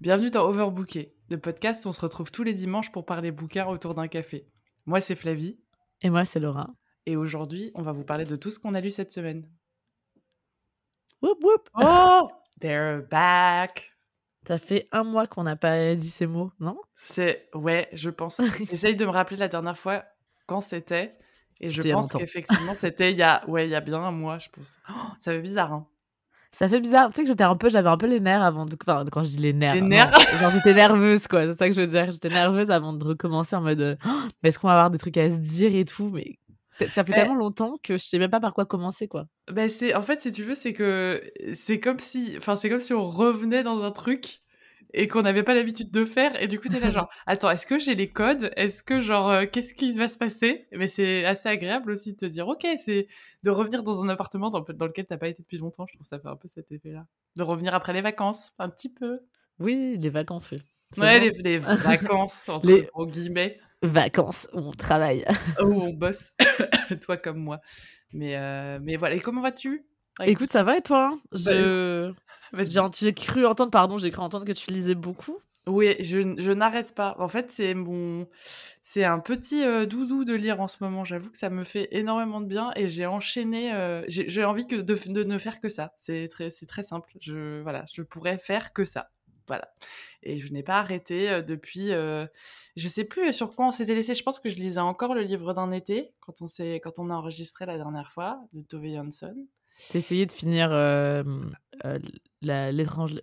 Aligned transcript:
Bienvenue 0.00 0.30
dans 0.30 0.48
Overbooké, 0.48 1.14
le 1.28 1.36
podcast 1.36 1.84
où 1.84 1.88
on 1.90 1.92
se 1.92 2.00
retrouve 2.00 2.30
tous 2.30 2.42
les 2.42 2.54
dimanches 2.54 2.90
pour 2.90 3.04
parler 3.04 3.30
bouquins 3.30 3.66
autour 3.66 3.92
d'un 3.92 4.08
café. 4.08 4.48
Moi, 4.86 4.98
c'est 5.02 5.14
Flavie. 5.14 5.60
Et 6.00 6.08
moi, 6.08 6.24
c'est 6.24 6.40
Laura. 6.40 6.70
Et 7.04 7.16
aujourd'hui, 7.16 7.70
on 7.74 7.82
va 7.82 7.92
vous 7.92 8.02
parler 8.02 8.24
de 8.24 8.34
tout 8.34 8.50
ce 8.50 8.58
qu'on 8.58 8.72
a 8.72 8.80
lu 8.80 8.90
cette 8.90 9.12
semaine. 9.12 9.46
Whoop 11.20 11.44
whoop 11.44 11.68
Oh 11.74 12.30
They're 12.58 13.06
back 13.10 13.94
Ça 14.46 14.58
fait 14.58 14.88
un 14.90 15.04
mois 15.04 15.26
qu'on 15.26 15.42
n'a 15.42 15.56
pas 15.56 15.94
dit 15.94 16.08
ces 16.08 16.26
mots, 16.26 16.50
non? 16.60 16.80
C'est... 16.94 17.50
Ouais, 17.52 17.90
je 17.92 18.08
pense. 18.08 18.40
J'essaye 18.58 18.96
de 18.96 19.04
me 19.04 19.10
rappeler 19.10 19.36
la 19.36 19.48
dernière 19.48 19.76
fois 19.76 20.06
quand 20.46 20.62
c'était. 20.62 21.18
Et 21.60 21.68
je 21.68 21.82
pense 21.82 22.10
qu'effectivement, 22.10 22.74
c'était 22.74 23.12
il 23.12 23.18
y 23.18 23.22
a... 23.22 23.46
Ouais, 23.50 23.66
il 23.66 23.70
y 23.70 23.74
a 23.74 23.82
bien 23.82 24.02
un 24.02 24.12
mois, 24.12 24.38
je 24.38 24.48
pense. 24.48 24.78
Oh, 24.88 24.92
ça 25.18 25.32
fait 25.32 25.42
bizarre, 25.42 25.74
hein 25.74 25.86
ça 26.52 26.68
fait 26.68 26.80
bizarre. 26.80 27.08
Tu 27.08 27.16
sais 27.16 27.22
que 27.22 27.28
j'étais 27.28 27.44
un 27.44 27.56
peu, 27.56 27.70
j'avais 27.70 27.88
un 27.88 27.96
peu 27.96 28.06
les 28.06 28.20
nerfs 28.20 28.42
avant 28.42 28.66
de. 28.66 28.76
Enfin, 28.82 29.04
quand 29.10 29.22
je 29.22 29.30
dis 29.30 29.38
les 29.38 29.52
nerfs. 29.52 29.74
Les 29.74 29.82
nerfs 29.82 30.10
Genre, 30.40 30.50
j'étais 30.50 30.74
nerveuse, 30.74 31.28
quoi. 31.28 31.46
C'est 31.46 31.56
ça 31.56 31.68
que 31.68 31.74
je 31.74 31.80
veux 31.80 31.86
dire. 31.86 32.10
J'étais 32.10 32.28
nerveuse 32.28 32.70
avant 32.70 32.92
de 32.92 33.04
recommencer 33.04 33.54
en 33.54 33.60
mode. 33.60 33.98
Oh, 34.04 34.08
mais 34.42 34.48
est-ce 34.48 34.58
qu'on 34.58 34.66
va 34.68 34.74
avoir 34.74 34.90
des 34.90 34.98
trucs 34.98 35.16
à 35.16 35.30
se 35.30 35.36
dire 35.36 35.74
et 35.74 35.84
tout? 35.84 36.10
Mais 36.12 36.38
ça 36.90 37.04
fait 37.04 37.12
tellement 37.12 37.36
longtemps 37.36 37.76
que 37.82 37.96
je 37.98 38.04
sais 38.04 38.18
même 38.18 38.30
pas 38.30 38.40
par 38.40 38.54
quoi 38.54 38.64
commencer, 38.64 39.06
quoi. 39.06 39.26
Ben, 39.52 39.68
c'est. 39.68 39.94
En 39.94 40.02
fait, 40.02 40.20
si 40.20 40.32
tu 40.32 40.42
veux, 40.42 40.54
c'est 40.54 40.72
que. 40.72 41.22
C'est 41.54 41.78
comme 41.78 42.00
si. 42.00 42.34
Enfin, 42.36 42.56
c'est 42.56 42.68
comme 42.68 42.80
si 42.80 42.94
on 42.94 43.08
revenait 43.08 43.62
dans 43.62 43.84
un 43.84 43.92
truc 43.92 44.40
et 44.92 45.08
qu'on 45.08 45.22
n'avait 45.22 45.42
pas 45.42 45.54
l'habitude 45.54 45.90
de 45.90 46.04
faire. 46.04 46.40
Et 46.42 46.48
du 46.48 46.58
coup, 46.58 46.68
t'es 46.68 46.80
là 46.80 46.90
genre, 46.90 47.08
attends, 47.26 47.50
est-ce 47.50 47.66
que 47.66 47.78
j'ai 47.78 47.94
les 47.94 48.10
codes? 48.10 48.50
Est-ce 48.56 48.82
que 48.82 49.00
genre, 49.00 49.30
euh, 49.30 49.46
qu'est-ce 49.46 49.74
qui 49.74 49.92
va 49.92 50.08
se 50.08 50.18
passer? 50.18 50.66
Mais 50.72 50.86
c'est 50.86 51.24
assez 51.24 51.48
agréable 51.48 51.92
aussi 51.92 52.12
de 52.12 52.18
te 52.18 52.26
dire, 52.26 52.48
ok, 52.48 52.66
c'est 52.76 53.08
de 53.42 53.50
revenir 53.50 53.82
dans 53.82 54.02
un 54.02 54.08
appartement 54.08 54.50
dans, 54.50 54.60
dans 54.60 54.86
lequel 54.86 55.06
t'as 55.06 55.18
pas 55.18 55.28
été 55.28 55.42
depuis 55.42 55.58
longtemps. 55.58 55.86
Je 55.86 55.94
trouve 55.94 56.06
ça 56.06 56.18
fait 56.18 56.28
un 56.28 56.36
peu 56.36 56.48
cet 56.48 56.70
effet-là. 56.72 57.06
De 57.36 57.42
revenir 57.42 57.74
après 57.74 57.92
les 57.92 58.02
vacances, 58.02 58.52
un 58.58 58.68
petit 58.68 58.92
peu. 58.92 59.20
Oui, 59.58 59.96
les 59.98 60.10
vacances, 60.10 60.50
oui. 60.50 60.62
Ouais, 60.98 61.30
les, 61.30 61.58
vacances, 61.58 62.48
entre 62.48 62.66
les 62.66 62.88
guillemets. 63.06 63.58
Vacances 63.82 64.48
où 64.52 64.58
on 64.58 64.72
travaille. 64.72 65.24
où 65.60 65.82
on 65.82 65.92
bosse, 65.92 66.32
toi 67.00 67.16
comme 67.16 67.38
moi. 67.38 67.60
Mais, 68.12 68.36
euh, 68.36 68.78
mais 68.82 68.96
voilà, 68.96 69.14
et 69.14 69.20
comment 69.20 69.40
vas-tu? 69.40 69.86
Écoute, 70.24 70.50
ça 70.50 70.64
va 70.64 70.76
et 70.76 70.82
toi? 70.82 71.18
J'ai 72.52 73.14
cru 73.14 73.46
entendre, 73.46 73.70
pardon, 73.70 73.98
j'ai 73.98 74.10
cru 74.10 74.22
entendre 74.22 74.44
que 74.44 74.52
tu 74.52 74.70
lisais 74.72 74.94
beaucoup. 74.94 75.38
Oui, 75.66 75.94
je, 76.00 76.34
je 76.38 76.52
n'arrête 76.52 76.94
pas. 76.94 77.14
En 77.18 77.28
fait, 77.28 77.52
c'est 77.52 77.74
mon, 77.74 78.26
c'est 78.80 79.04
un 79.04 79.20
petit 79.20 79.62
euh, 79.62 79.84
doudou 79.86 80.24
de 80.24 80.34
lire 80.34 80.60
en 80.60 80.68
ce 80.68 80.78
moment. 80.80 81.04
J'avoue 81.04 81.30
que 81.30 81.36
ça 81.36 81.50
me 81.50 81.64
fait 81.64 81.88
énormément 81.92 82.40
de 82.40 82.46
bien 82.46 82.72
et 82.76 82.88
j'ai 82.88 83.06
enchaîné. 83.06 83.72
Euh, 83.74 84.02
j'ai 84.08 84.44
envie 84.44 84.66
que 84.66 84.76
de, 84.76 85.22
ne 85.22 85.38
faire 85.38 85.60
que 85.60 85.68
ça. 85.68 85.92
C'est 85.96 86.28
très, 86.28 86.48
très 86.50 86.82
simple. 86.82 87.12
Je, 87.20 87.60
voilà, 87.62 87.84
je 87.92 88.02
pourrais 88.02 88.38
faire 88.38 88.72
que 88.72 88.84
ça. 88.84 89.10
Voilà. 89.48 89.68
Et 90.22 90.38
je 90.38 90.52
n'ai 90.52 90.62
pas 90.62 90.78
arrêté 90.78 91.28
euh, 91.28 91.42
depuis. 91.42 91.90
je 91.90 92.88
sais 92.88 93.04
plus 93.04 93.32
sur 93.32 93.54
quoi 93.54 93.66
on 93.66 93.70
s'était 93.70 93.94
laissé. 93.94 94.14
Je 94.14 94.22
pense 94.22 94.40
que 94.40 94.48
je 94.48 94.56
lisais 94.56 94.80
encore 94.80 95.14
le 95.14 95.22
livre 95.22 95.52
d'un 95.52 95.72
été 95.72 96.14
quand 96.20 96.40
on 96.40 96.46
quand 96.82 96.98
on 96.98 97.10
a 97.10 97.14
enregistré 97.14 97.66
la 97.66 97.76
dernière 97.76 98.10
fois 98.12 98.40
de 98.54 98.62
Tove 98.62 98.86
Jansson. 98.86 99.46
T'as 99.88 99.98
essayé 99.98 100.26
de 100.26 100.32
finir 100.32 100.70
euh, 100.72 101.22
euh, 101.84 101.98
l'étrange. 102.42 103.14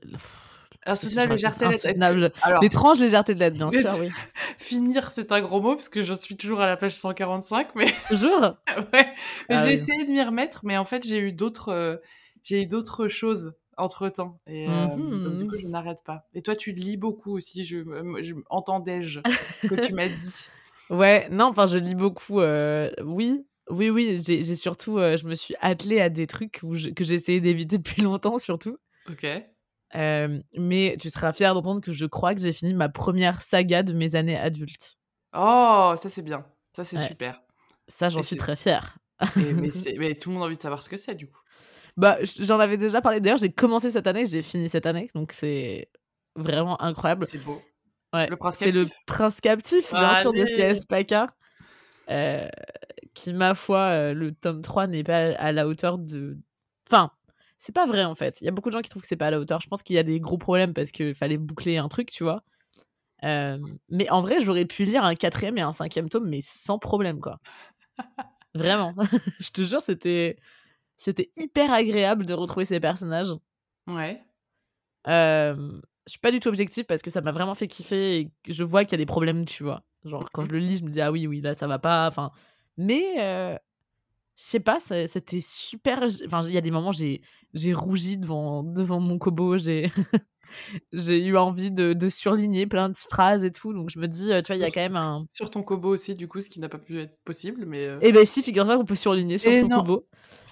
Insoutenable 0.86 1.32
légèreté 1.32 1.66
de 1.66 2.32
L'étrange 2.62 3.00
légèreté 3.00 3.36
de 3.36 3.40
l'aide, 3.40 3.56
bien 3.56 3.72
sûr, 3.72 3.90
oui. 4.00 4.10
Finir, 4.58 5.12
c'est 5.12 5.32
un 5.32 5.42
gros 5.42 5.62
mot, 5.62 5.76
parce 5.76 5.90
que 5.90 6.02
je 6.02 6.14
suis 6.14 6.38
toujours 6.38 6.62
à 6.62 6.66
la 6.66 6.78
page 6.78 6.96
145, 6.96 7.76
mais... 7.76 7.88
Toujours? 8.08 8.54
Ouais. 8.94 9.14
Mais 9.50 9.56
ah 9.56 9.66
j'ai 9.66 9.74
essayé 9.74 10.06
de 10.06 10.12
m'y 10.12 10.24
remettre, 10.24 10.62
mais 10.64 10.78
en 10.78 10.86
fait, 10.86 11.06
j'ai 11.06 11.20
eu 11.20 11.34
d'autres... 11.34 11.70
Euh, 11.70 11.98
j'ai 12.44 12.62
eu 12.62 12.66
d'autres 12.66 13.10
choses 13.10 13.54
entre-temps. 13.76 14.40
Et 14.48 14.68
donc, 14.68 15.38
du 15.38 15.46
coup, 15.46 15.56
mhm. 15.56 15.62
je 15.62 15.68
n'arrête 15.68 16.04
pas. 16.06 16.26
Et 16.34 16.42
toi, 16.42 16.56
tu 16.56 16.72
lis 16.72 16.96
beaucoup 16.96 17.36
aussi, 17.36 17.66
je, 17.66 17.80
je 18.22 18.36
entendais-je 18.50 19.20
que 19.68 19.76
tu 19.76 19.94
m'as 19.94 20.08
dit? 20.08 20.48
Ouais, 20.90 21.28
non, 21.30 21.46
enfin, 21.46 21.66
je 21.66 21.78
lis 21.78 21.96
beaucoup, 21.96 22.40
oui, 23.04 23.46
oui, 23.70 23.90
oui, 23.90 24.18
j'ai 24.26 24.56
surtout, 24.56 24.98
euh, 24.98 25.18
je 25.18 25.26
me 25.26 25.36
suis 25.36 25.56
attelée 25.62 26.02
à 26.02 26.10
des 26.10 26.28
trucs 26.28 26.52
que 26.52 27.12
essayé 27.12 27.42
d'éviter 27.42 27.78
depuis 27.78 28.02
longtemps, 28.04 28.38
surtout. 28.38 28.78
Ok. 29.10 29.26
mais 29.94 30.98
tu 31.00 31.10
seras 31.10 31.34
fière 31.34 31.54
d'entendre 31.54 31.82
que 31.82 31.94
je 31.94 32.06
crois 32.06 32.36
que 32.36 32.42
j'ai 32.42 32.54
fini 32.54 32.74
ma 32.74 32.90
première 32.90 33.42
saga 33.42 33.84
de 33.84 33.94
mes 33.94 34.16
années 34.16 34.38
adultes. 34.38 34.98
Oh, 35.36 35.94
ça 35.98 36.10
c'est 36.10 36.24
bien. 36.24 36.46
Ça 36.76 36.84
c'est 36.84 37.00
super. 37.00 37.42
Ça, 37.88 38.10
j'en 38.10 38.22
suis 38.22 38.36
très 38.36 38.56
fière. 38.56 38.98
mais, 39.36 39.72
mais, 39.98 40.16
tout 40.16 40.30
le 40.30 40.36
monde 40.36 40.44
a 40.44 40.46
envie 40.46 40.58
de 40.58 40.62
savoir 40.62 40.84
ce 40.84 40.90
que 40.90 40.98
c'est, 40.98 41.16
du 41.16 41.28
coup. 41.28 41.40
Bah, 41.96 42.18
j'en 42.22 42.60
avais 42.60 42.78
déjà 42.78 43.02
parlé. 43.02 43.20
D'ailleurs, 43.20 43.40
j'ai 43.40 43.52
commencé 43.52 43.90
cette 43.90 44.06
année, 44.06 44.26
j'ai 44.26 44.42
fini 44.42 44.70
cette 44.70 44.86
année. 44.86 45.10
Donc, 45.16 45.32
c'est 45.32 45.90
vraiment 46.36 46.80
incroyable. 46.82 47.26
C'est 47.26 47.44
beau. 47.44 47.62
Ouais. 48.14 48.28
Le 48.28 48.38
prince 48.38 48.58
captif. 48.58 48.76
C'est 48.76 48.80
le 48.84 48.90
prince 49.08 49.42
captif, 49.42 49.92
bien 49.92 50.14
sûr, 50.16 50.34
de 50.34 50.44
CS 50.44 50.86
Paca. 50.86 51.34
Euh, 52.10 52.48
qui, 53.18 53.34
ma 53.34 53.56
foi, 53.56 53.80
euh, 53.80 54.14
le 54.14 54.34
tome 54.34 54.62
3 54.62 54.88
n'est 54.88 55.04
pas 55.04 55.36
à 55.36 55.52
la 55.52 55.68
hauteur 55.68 55.98
de. 55.98 56.38
Enfin, 56.90 57.12
c'est 57.58 57.74
pas 57.74 57.88
vrai 57.88 58.06
en 58.06 58.16
fait. 58.16 58.40
Il 58.42 58.46
y 58.46 58.48
a 58.48 58.52
beaucoup 58.52 58.70
de 58.70 58.74
gens 58.74 58.82
qui 58.82 58.90
trouvent 58.90 59.02
que 59.02 59.08
c'est 59.08 59.16
pas 59.16 59.28
à 59.28 59.32
la 59.32 59.40
hauteur. 59.40 59.60
Je 59.60 59.68
pense 59.68 59.84
qu'il 59.84 59.96
y 59.96 60.00
a 60.00 60.04
des 60.04 60.20
gros 60.20 60.38
problèmes 60.38 60.74
parce 60.74 60.92
qu'il 60.92 61.16
fallait 61.16 61.38
boucler 61.38 61.78
un 61.78 61.88
truc, 61.88 62.12
tu 62.12 62.24
vois. 62.24 62.44
Euh, 63.24 63.58
mais 63.90 64.10
en 64.12 64.22
vrai, 64.22 64.40
j'aurais 64.42 64.66
pu 64.66 64.86
lire 64.86 65.04
un 65.04 65.16
quatrième 65.16 65.58
et 65.58 65.62
un 65.62 65.72
cinquième 65.72 66.10
tome, 66.10 66.30
mais 66.30 66.42
sans 66.44 66.78
problème, 66.78 67.20
quoi. 67.20 67.40
Vraiment. 68.56 68.94
je 69.40 69.50
te 69.50 69.64
jure, 69.64 69.82
c'était 69.82 70.38
c'était 70.98 71.32
hyper 71.36 71.74
agréable 71.74 72.26
de 72.26 72.34
retrouver 72.34 72.66
ces 72.66 72.80
personnages. 72.80 73.34
Ouais. 73.88 74.24
Euh, 75.08 75.56
je 76.06 76.12
suis 76.12 76.20
pas 76.20 76.32
du 76.32 76.40
tout 76.40 76.50
objectif 76.50 76.86
parce 76.88 77.02
que 77.02 77.10
ça 77.10 77.22
m'a 77.22 77.32
vraiment 77.32 77.56
fait 77.56 77.68
kiffer 77.68 78.20
et 78.20 78.32
je 78.48 78.64
vois 78.64 78.84
qu'il 78.84 78.94
y 78.94 78.96
a 78.96 78.98
des 78.98 79.06
problèmes, 79.06 79.46
tu 79.46 79.64
vois. 79.64 79.84
Genre, 80.06 80.30
quand 80.32 80.46
je 80.46 80.52
le 80.52 80.60
lis, 80.60 80.78
je 80.78 80.84
me 80.84 80.90
dis, 80.90 81.02
ah 81.02 81.12
oui, 81.12 81.28
oui, 81.28 81.42
là, 81.42 81.54
ça 81.56 81.68
va 81.68 81.80
pas. 81.80 82.08
Enfin, 82.08 82.32
mais, 82.78 83.16
euh, 83.20 83.56
je 84.36 84.44
sais 84.44 84.60
pas, 84.60 84.80
c'était 84.80 85.42
super. 85.42 86.04
Enfin, 86.26 86.42
il 86.44 86.54
y 86.54 86.58
a 86.58 86.62
des 86.62 86.72
moments, 86.72 86.92
j'ai 86.92 87.22
rougi 87.74 88.18
devant, 88.18 88.64
devant 88.64 89.00
mon 89.00 89.18
kobo, 89.18 89.58
j'ai. 89.58 89.92
j'ai 90.94 91.24
eu 91.26 91.36
envie 91.36 91.72
de, 91.72 91.94
de, 91.94 92.10
surligner 92.10 92.68
plein 92.68 92.90
de 92.90 92.96
phrases 92.96 93.44
et 93.44 93.52
tout. 93.52 93.74
Donc 93.74 93.90
je 93.90 94.00
me 94.00 94.08
dis, 94.08 94.26
tu 94.26 94.48
vois, 94.48 94.56
il 94.56 94.62
y 94.62 94.64
a 94.64 94.72
quand 94.72 94.82
même 94.82 94.96
un. 94.96 95.26
Sur 95.30 95.50
ton 95.50 95.64
kobo 95.64 95.90
aussi, 95.90 96.16
du 96.16 96.28
coup, 96.28 96.40
ce 96.42 96.50
qui 96.50 96.60
n'a 96.60 96.70
pas 96.70 96.78
pu 96.78 97.00
être 97.02 97.18
possible. 97.26 97.66
Mais 97.66 97.86
euh 97.86 97.98
Eh 98.02 98.12
ben 98.12 98.26
si, 98.26 98.44
figure-toi 98.44 98.78
qu'on 98.78 98.86
peut 98.86 98.96
surligner 98.96 99.38
sur 99.38 99.52
ton 99.52 99.70
kobo. 99.70 100.08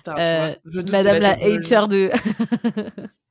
euh, 0.07 0.55
Madame 0.91 1.19
la 1.19 1.31
hater 1.31 1.87
de. 1.87 2.09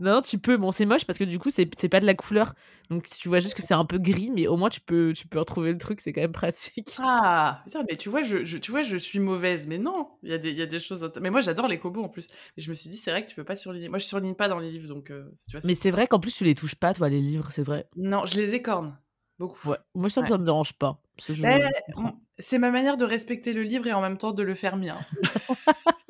non, 0.00 0.20
tu 0.22 0.38
peux. 0.38 0.56
Bon, 0.56 0.70
c'est 0.70 0.86
moche 0.86 1.04
parce 1.04 1.18
que 1.18 1.24
du 1.24 1.38
coup, 1.38 1.50
c'est 1.50 1.66
pas 1.88 2.00
de 2.00 2.06
la 2.06 2.14
couleur. 2.14 2.54
Donc, 2.90 3.06
tu 3.08 3.28
vois 3.28 3.40
juste 3.40 3.54
que 3.54 3.62
c'est 3.62 3.74
un 3.74 3.84
peu 3.84 3.98
gris, 3.98 4.30
mais 4.30 4.46
au 4.46 4.56
moins, 4.56 4.68
tu 4.68 4.80
peux, 4.80 5.12
tu 5.14 5.26
peux 5.26 5.38
retrouver 5.38 5.72
le 5.72 5.78
truc. 5.78 6.00
C'est 6.00 6.12
quand 6.12 6.20
même 6.20 6.32
pratique. 6.32 6.96
Ah, 6.98 7.64
mais 7.88 7.96
tu 7.96 8.08
vois, 8.08 8.22
je, 8.22 8.56
tu 8.58 8.70
vois, 8.70 8.82
je 8.82 8.96
suis 8.96 9.18
mauvaise. 9.18 9.66
Mais 9.66 9.78
non, 9.78 10.08
il 10.22 10.30
y, 10.30 10.34
a 10.34 10.38
des, 10.38 10.52
y 10.52 10.62
a 10.62 10.66
des 10.66 10.78
choses. 10.78 11.08
Mais 11.20 11.30
moi, 11.30 11.40
j'adore 11.40 11.68
les 11.68 11.78
cobos 11.78 12.02
en 12.02 12.08
plus. 12.08 12.28
Mais 12.56 12.62
je 12.62 12.70
me 12.70 12.74
suis 12.74 12.90
dit, 12.90 12.96
c'est 12.96 13.10
vrai 13.10 13.24
que 13.24 13.30
tu 13.30 13.36
peux 13.36 13.44
pas 13.44 13.56
surligner. 13.56 13.88
Moi, 13.88 13.98
je 13.98 14.04
surligne 14.04 14.34
pas 14.34 14.48
dans 14.48 14.58
les 14.58 14.70
livres. 14.70 14.88
donc 14.88 15.10
euh, 15.10 15.24
tu 15.48 15.56
vois, 15.56 15.60
Mais 15.64 15.74
c'est 15.74 15.90
vrai 15.90 16.06
qu'en 16.06 16.20
plus, 16.20 16.34
tu 16.34 16.44
les 16.44 16.54
touches 16.54 16.74
pas, 16.74 16.94
toi, 16.94 17.08
les 17.08 17.20
livres, 17.20 17.48
c'est 17.50 17.62
vrai. 17.62 17.86
Non, 17.96 18.24
je 18.26 18.36
les 18.36 18.54
écorne. 18.54 18.96
Beaucoup. 19.38 19.70
Ouais. 19.70 19.78
Moi, 19.94 20.08
ça, 20.08 20.24
ça 20.24 20.38
me 20.38 20.44
dérange 20.44 20.74
pas. 20.74 21.00
C'est 22.38 22.58
ma 22.58 22.70
manière 22.70 22.96
de 22.96 23.04
respecter 23.04 23.52
le 23.52 23.62
livre 23.62 23.86
et 23.86 23.92
en 23.92 24.00
même 24.00 24.18
temps 24.18 24.32
de 24.32 24.42
le 24.42 24.54
faire 24.54 24.76
mien. 24.76 24.96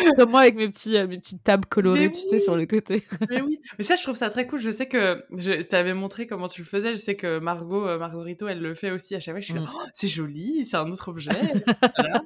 Comme 0.16 0.30
moi 0.30 0.40
avec 0.40 0.56
mes, 0.56 0.68
petits, 0.68 0.96
euh, 0.96 1.06
mes 1.06 1.18
petites 1.18 1.42
tables 1.42 1.66
colorées, 1.66 2.10
tu 2.10 2.20
sais, 2.20 2.38
sur 2.38 2.56
le 2.56 2.66
côté. 2.66 3.04
mais 3.30 3.40
oui, 3.40 3.60
mais 3.78 3.84
ça, 3.84 3.96
je 3.96 4.02
trouve 4.02 4.16
ça 4.16 4.30
très 4.30 4.46
cool. 4.46 4.60
Je 4.60 4.70
sais 4.70 4.86
que 4.86 5.24
je 5.36 5.62
t'avais 5.62 5.94
montré 5.94 6.26
comment 6.26 6.48
tu 6.48 6.62
le 6.62 6.66
faisais. 6.66 6.92
Je 6.92 6.96
sais 6.96 7.16
que 7.16 7.38
Margot, 7.38 7.86
euh, 7.86 7.98
Margorito, 7.98 8.48
elle 8.48 8.60
le 8.60 8.74
fait 8.74 8.90
aussi 8.90 9.14
à 9.14 9.20
chaque 9.20 9.34
fois. 9.34 9.40
Je 9.40 9.46
suis 9.46 9.54
mm. 9.54 9.68
oh, 9.72 9.82
c'est 9.92 10.08
joli, 10.08 10.66
c'est 10.66 10.76
un 10.76 10.90
autre 10.90 11.08
objet. 11.08 11.30
voilà. 11.96 12.22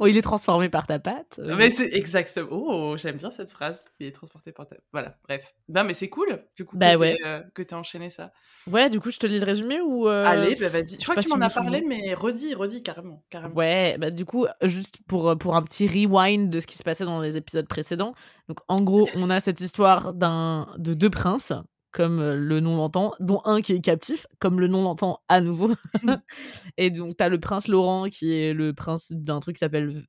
Oh, 0.00 0.06
il 0.06 0.16
est 0.16 0.22
transformé 0.22 0.68
par 0.68 0.86
ta 0.86 0.98
patte. 0.98 1.38
Euh. 1.38 1.56
Mais 1.56 1.70
c'est 1.70 1.94
exactement. 1.94 2.48
Oh, 2.50 2.96
j'aime 2.96 3.16
bien 3.16 3.30
cette 3.30 3.50
phrase. 3.50 3.84
Il 4.00 4.06
est 4.06 4.12
transporté 4.12 4.52
par 4.52 4.66
ta. 4.66 4.76
Voilà, 4.92 5.16
bref. 5.24 5.54
Non, 5.68 5.84
mais 5.84 5.94
c'est 5.94 6.08
cool, 6.08 6.44
du 6.56 6.64
coup, 6.64 6.76
bah, 6.76 6.94
que 6.94 7.00
ouais. 7.00 7.16
tu 7.54 7.66
t'aies 7.66 7.74
enchaîné 7.74 8.10
ça. 8.10 8.32
Ouais, 8.70 8.90
du 8.90 9.00
coup, 9.00 9.10
je 9.10 9.18
te 9.18 9.26
lis 9.26 9.38
le 9.38 9.44
résumé 9.44 9.80
ou. 9.80 10.08
Euh, 10.08 10.24
Allez, 10.26 10.56
bah 10.56 10.68
vas-y. 10.68 10.96
Je 10.98 11.04
crois 11.04 11.14
que 11.14 11.20
tu 11.20 11.28
m'en 11.28 11.40
as 11.40 11.50
parlé, 11.50 11.82
mais 11.82 12.14
redis, 12.14 12.54
redis 12.54 12.82
carrément, 12.82 13.24
carrément. 13.30 13.54
Ouais, 13.54 13.96
bah 13.98 14.10
du 14.10 14.24
coup, 14.24 14.46
juste 14.62 14.98
pour, 15.06 15.36
pour 15.38 15.56
un 15.56 15.62
petit 15.62 15.86
rewind 15.86 16.50
de 16.50 16.58
ce 16.58 16.66
qui 16.66 16.76
se 16.76 16.82
passait 16.82 17.04
dans 17.04 17.20
les 17.20 17.36
épisodes 17.36 17.66
précédents. 17.66 18.14
Donc, 18.48 18.58
en 18.68 18.80
gros, 18.82 19.08
on 19.16 19.30
a 19.30 19.40
cette 19.40 19.60
histoire 19.60 20.12
d'un 20.12 20.68
de 20.78 20.94
deux 20.94 21.10
princes 21.10 21.52
comme 21.96 22.20
euh, 22.20 22.36
le 22.36 22.60
nom 22.60 22.76
l'entend, 22.76 23.14
dont 23.20 23.40
un 23.46 23.62
qui 23.62 23.72
est 23.72 23.80
captif, 23.80 24.26
comme 24.38 24.60
le 24.60 24.68
nom 24.68 24.82
l'entend 24.82 25.20
à 25.28 25.40
nouveau. 25.40 25.72
et 26.76 26.90
donc, 26.90 27.16
tu 27.16 27.24
as 27.24 27.30
le 27.30 27.40
prince 27.40 27.68
Laurent, 27.68 28.10
qui 28.10 28.34
est 28.34 28.52
le 28.52 28.74
prince 28.74 29.12
d'un 29.12 29.40
truc 29.40 29.56
qui 29.56 29.60
s'appelle 29.60 30.04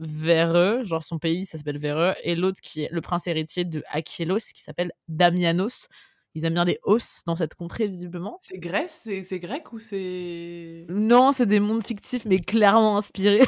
Vereux, 0.00 0.82
genre 0.82 1.04
son 1.04 1.18
pays, 1.20 1.46
ça 1.46 1.56
s'appelle 1.56 1.78
Vereux, 1.78 2.14
et 2.24 2.34
l'autre 2.34 2.60
qui 2.60 2.82
est 2.82 2.88
le 2.90 3.00
prince 3.00 3.28
héritier 3.28 3.64
de 3.64 3.82
Akielos, 3.92 4.50
qui 4.52 4.60
s'appelle 4.60 4.90
Damianos. 5.06 5.86
Ils 6.34 6.44
aiment 6.44 6.54
bien 6.54 6.64
les 6.64 6.80
os 6.82 7.22
dans 7.26 7.36
cette 7.36 7.54
contrée, 7.54 7.86
visiblement. 7.86 8.36
C'est 8.40 8.58
Grèce 8.58 9.08
C'est 9.22 9.38
grec 9.38 9.72
ou 9.72 9.78
c'est. 9.78 10.86
Non, 10.88 11.32
c'est 11.32 11.46
des 11.46 11.60
mondes 11.60 11.86
fictifs, 11.86 12.24
mais 12.24 12.40
clairement 12.40 12.96
inspirés. 12.96 13.42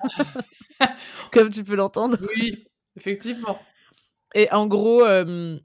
Comme 1.32 1.50
tu 1.50 1.62
peux 1.62 1.74
l'entendre. 1.74 2.16
Oui, 2.36 2.64
effectivement. 2.96 3.58
Et 4.34 4.50
en 4.52 4.66
gros, 4.66 5.04
euh, 5.04 5.58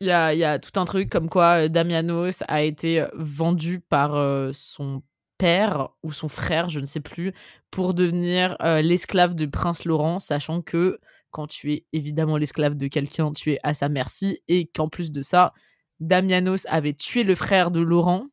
il 0.00 0.06
y 0.06 0.10
a, 0.10 0.34
y 0.34 0.44
a, 0.44 0.58
tout 0.58 0.78
un 0.80 0.84
truc 0.84 1.10
comme 1.10 1.28
quoi 1.28 1.68
Damianos 1.68 2.42
a 2.48 2.62
été 2.62 3.06
vendu 3.14 3.80
par 3.80 4.12
son 4.54 5.02
père 5.38 5.90
ou 6.02 6.12
son 6.12 6.28
frère, 6.28 6.68
je 6.68 6.80
ne 6.80 6.86
sais 6.86 7.00
plus, 7.00 7.32
pour 7.70 7.94
devenir 7.94 8.56
l'esclave 8.60 9.34
du 9.34 9.48
prince 9.48 9.84
Laurent, 9.84 10.18
sachant 10.18 10.62
que 10.62 10.98
quand 11.30 11.46
tu 11.46 11.72
es 11.72 11.86
évidemment 11.92 12.36
l'esclave 12.36 12.76
de 12.76 12.88
quelqu'un, 12.88 13.32
tu 13.32 13.52
es 13.52 13.58
à 13.62 13.74
sa 13.74 13.88
merci, 13.88 14.42
et 14.48 14.66
qu'en 14.66 14.88
plus 14.88 15.12
de 15.12 15.22
ça, 15.22 15.52
Damianos 16.00 16.66
avait 16.68 16.94
tué 16.94 17.22
le 17.22 17.34
frère 17.34 17.70
de 17.70 17.80
Laurent, 17.80 18.26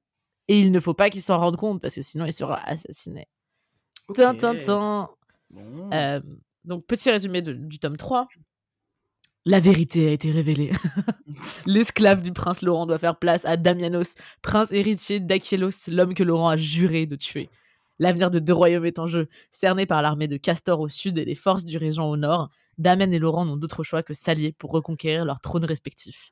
et 0.47 0.59
il 0.59 0.71
ne 0.71 0.79
faut 0.79 0.93
pas 0.93 1.09
qu'il 1.09 1.21
s'en 1.21 1.37
rende 1.37 1.57
compte, 1.57 1.81
parce 1.81 1.95
que 1.95 2.01
sinon 2.01 2.25
il 2.25 2.33
sera 2.33 2.59
assassiné. 2.67 3.27
donc, 6.63 6.85
petit 6.85 7.09
résumé 7.09 7.41
du 7.41 7.79
tome 7.79 7.97
3. 7.97 8.27
La 9.47 9.61
vérité 9.61 10.09
a 10.09 10.11
été 10.11 10.29
révélée. 10.29 10.71
L'esclave 11.65 12.21
du 12.21 12.33
prince 12.33 12.61
Laurent 12.61 12.85
doit 12.85 12.97
faire 12.97 13.15
place 13.15 13.45
à 13.45 13.55
Damianos, 13.55 14.15
prince 14.41 14.73
héritier 14.73 15.21
d'Achélos, 15.21 15.87
l'homme 15.87 16.13
que 16.13 16.23
Laurent 16.23 16.49
a 16.49 16.57
juré 16.57 17.05
de 17.05 17.15
tuer. 17.15 17.49
L'avenir 17.97 18.29
de 18.29 18.39
deux 18.39 18.51
royaumes 18.51 18.85
est 18.85 18.99
en 18.99 19.05
jeu. 19.07 19.29
Cerné 19.49 19.85
par 19.85 20.01
l'armée 20.01 20.27
de 20.27 20.35
Castor 20.35 20.81
au 20.81 20.89
sud 20.89 21.17
et 21.17 21.23
les 21.23 21.33
forces 21.33 21.63
du 21.63 21.77
régent 21.77 21.99
au 21.99 22.17
nord, 22.17 22.49
Damien 22.77 23.09
et 23.09 23.19
Laurent 23.19 23.45
n'ont 23.45 23.55
d'autre 23.55 23.83
choix 23.83 24.03
que 24.03 24.13
s'allier 24.13 24.51
pour 24.51 24.71
reconquérir 24.71 25.23
leurs 25.23 25.39
trônes 25.39 25.63
respectifs. 25.63 26.31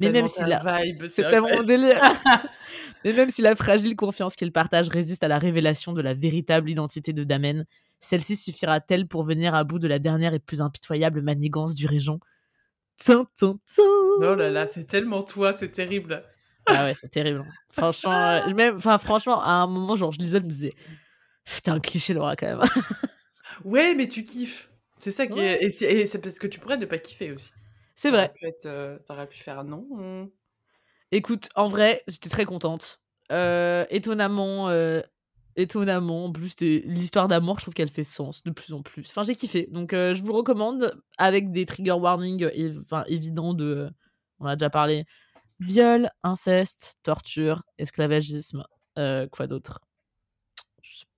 Mais 0.00 0.10
même 0.10 0.26
si 0.26 0.44
la 0.44 0.82
c'est 1.08 1.22
tellement 1.22 1.62
délire. 1.62 2.00
Mais 3.04 3.12
même 3.12 3.30
si 3.30 3.42
la 3.42 3.54
fragile 3.54 3.94
confiance 3.94 4.34
qu'ils 4.34 4.50
partagent 4.50 4.88
résiste 4.88 5.22
à 5.22 5.28
la 5.28 5.38
révélation 5.38 5.92
de 5.92 6.02
la 6.02 6.14
véritable 6.14 6.68
identité 6.68 7.12
de 7.12 7.22
Damen, 7.22 7.64
celle-ci 8.00 8.36
suffira-t-elle 8.36 9.06
pour 9.06 9.22
venir 9.22 9.54
à 9.54 9.62
bout 9.62 9.78
de 9.78 9.86
la 9.86 10.00
dernière 10.00 10.34
et 10.34 10.40
plus 10.40 10.60
impitoyable 10.60 11.22
manigance 11.22 11.76
du 11.76 11.86
régent? 11.86 12.18
Oh 14.20 14.34
là 14.34 14.50
là, 14.50 14.66
c'est 14.66 14.84
tellement 14.84 15.22
toi, 15.22 15.54
c'est 15.56 15.70
terrible. 15.70 16.24
Ah 16.66 16.84
ouais, 16.84 16.94
c'est 17.00 17.10
terrible. 17.10 17.44
Franchement, 17.70 18.30
euh, 18.30 18.54
même, 18.54 18.76
enfin, 18.76 18.98
franchement, 18.98 19.40
à 19.40 19.50
un 19.52 19.66
moment, 19.66 19.96
genre, 19.96 20.12
je 20.12 20.18
lisais, 20.18 20.38
je 20.38 20.44
me 20.44 20.50
disais, 20.50 20.74
t'es 21.62 21.70
un 21.70 21.78
cliché, 21.78 22.14
Laura, 22.14 22.34
quand 22.36 22.46
même. 22.46 22.60
ouais, 23.64 23.94
mais 23.94 24.08
tu 24.08 24.24
kiffes. 24.24 24.70
C'est 24.98 25.10
ça 25.10 25.26
qui 25.26 25.38
est. 25.38 25.62
Et 25.62 26.06
c'est 26.06 26.18
parce 26.20 26.38
que 26.38 26.46
tu 26.46 26.58
pourrais 26.58 26.78
ne 26.78 26.86
pas 26.86 26.98
kiffer 26.98 27.32
aussi. 27.32 27.50
C'est 27.94 28.10
vrai. 28.10 28.32
Euh, 28.64 28.98
t'aurais 29.06 29.26
pu 29.26 29.38
faire 29.38 29.62
non. 29.64 30.30
Écoute, 31.12 31.48
en 31.54 31.68
vrai, 31.68 32.02
j'étais 32.08 32.30
très 32.30 32.44
contente. 32.44 33.00
Euh, 33.30 33.84
étonnamment, 33.90 34.68
étonnamment. 35.56 36.26
En 36.26 36.32
plus, 36.32 36.54
l'histoire 36.60 37.28
d'amour, 37.28 37.58
je 37.58 37.64
trouve 37.64 37.74
qu'elle 37.74 37.88
fait 37.88 38.04
sens 38.04 38.42
de 38.44 38.50
plus 38.50 38.72
en 38.72 38.82
plus. 38.82 39.08
Enfin, 39.08 39.22
j'ai 39.22 39.34
kiffé. 39.34 39.68
Donc, 39.70 39.92
euh, 39.92 40.14
je 40.14 40.22
vous 40.22 40.32
recommande 40.32 40.94
avec 41.18 41.50
des 41.50 41.66
trigger 41.66 41.92
warnings 41.92 42.48
enfin, 42.82 43.04
évidents 43.08 43.54
de. 43.54 43.90
On 44.38 44.46
a 44.46 44.56
déjà 44.56 44.70
parlé. 44.70 45.04
Viol, 45.60 46.10
inceste, 46.22 46.96
torture, 47.02 47.62
esclavagisme. 47.78 48.64
Euh, 48.98 49.26
quoi 49.28 49.46
d'autre? 49.46 49.80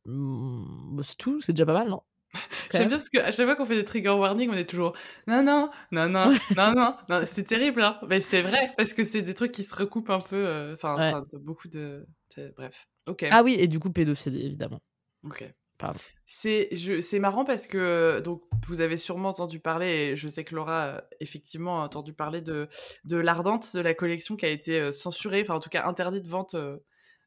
Hmm, 0.05 0.97
bah, 0.97 1.03
C'est 1.05 1.17
tout, 1.17 1.41
c'est 1.41 1.53
déjà 1.53 1.67
pas 1.67 1.75
mal, 1.75 1.89
non? 1.89 2.03
J'aime 2.73 2.89
bien 2.89 2.97
parce 2.97 3.09
qu'à 3.09 3.31
chaque 3.33 3.47
fois 3.47 3.57
qu'on 3.57 3.65
fait 3.65 3.77
des 3.77 3.85
trigger 3.85 4.11
warnings, 4.11 4.51
on 4.51 4.55
est 4.55 4.69
toujours 4.69 4.95
non, 5.27 5.43
non, 5.43 5.71
non, 5.93 6.09
non, 6.09 6.33
non, 6.57 6.75
non, 6.75 6.95
non. 7.09 7.23
c'est 7.27 7.45
terrible, 7.45 7.83
hein. 7.83 7.99
Mais 8.09 8.21
c'est 8.21 8.43
vrai, 8.43 8.73
parce 8.77 8.93
que 8.93 9.03
c'est 9.03 9.23
des 9.23 9.35
trucs 9.35 9.53
qui 9.53 9.65
se 9.65 9.75
recoupent 9.75 10.11
un 10.11 10.21
peu. 10.21 10.37
Euh, 10.37 10.75
enfin, 10.75 11.25
beaucoup 11.41 11.69
de. 11.69 12.07
Bref. 12.57 12.87
Ah 13.31 13.43
oui, 13.43 13.57
et 13.59 13.69
du 13.69 13.79
coup, 13.79 13.91
pédophilie, 13.91 14.45
évidemment. 14.47 14.81
Ok. 15.25 15.45
Pardon. 15.79 16.01
C'est 16.27 17.19
marrant 17.21 17.45
parce 17.45 17.67
que 17.67 18.21
donc 18.21 18.43
vous 18.67 18.81
avez 18.81 18.97
sûrement 18.97 19.29
entendu 19.31 19.61
parler, 19.61 20.11
et 20.11 20.17
je 20.17 20.29
sais 20.29 20.45
que 20.45 20.55
Laura 20.55 20.97
a 20.97 21.05
effectivement 21.21 21.83
entendu 21.83 22.13
parler 22.13 22.41
de, 22.41 22.69
de 23.05 23.17
l'Ardente, 23.17 23.75
de 23.75 23.81
la 23.81 23.95
collection 23.95 24.37
qui 24.37 24.45
a 24.45 24.51
été 24.51 24.79
euh, 24.79 24.93
censurée, 24.93 25.41
enfin 25.43 25.55
en 25.55 25.61
tout 25.61 25.71
cas 25.71 25.87
interdite 25.87 26.25
de 26.25 26.29
vente 26.29 26.55
euh, 26.55 26.79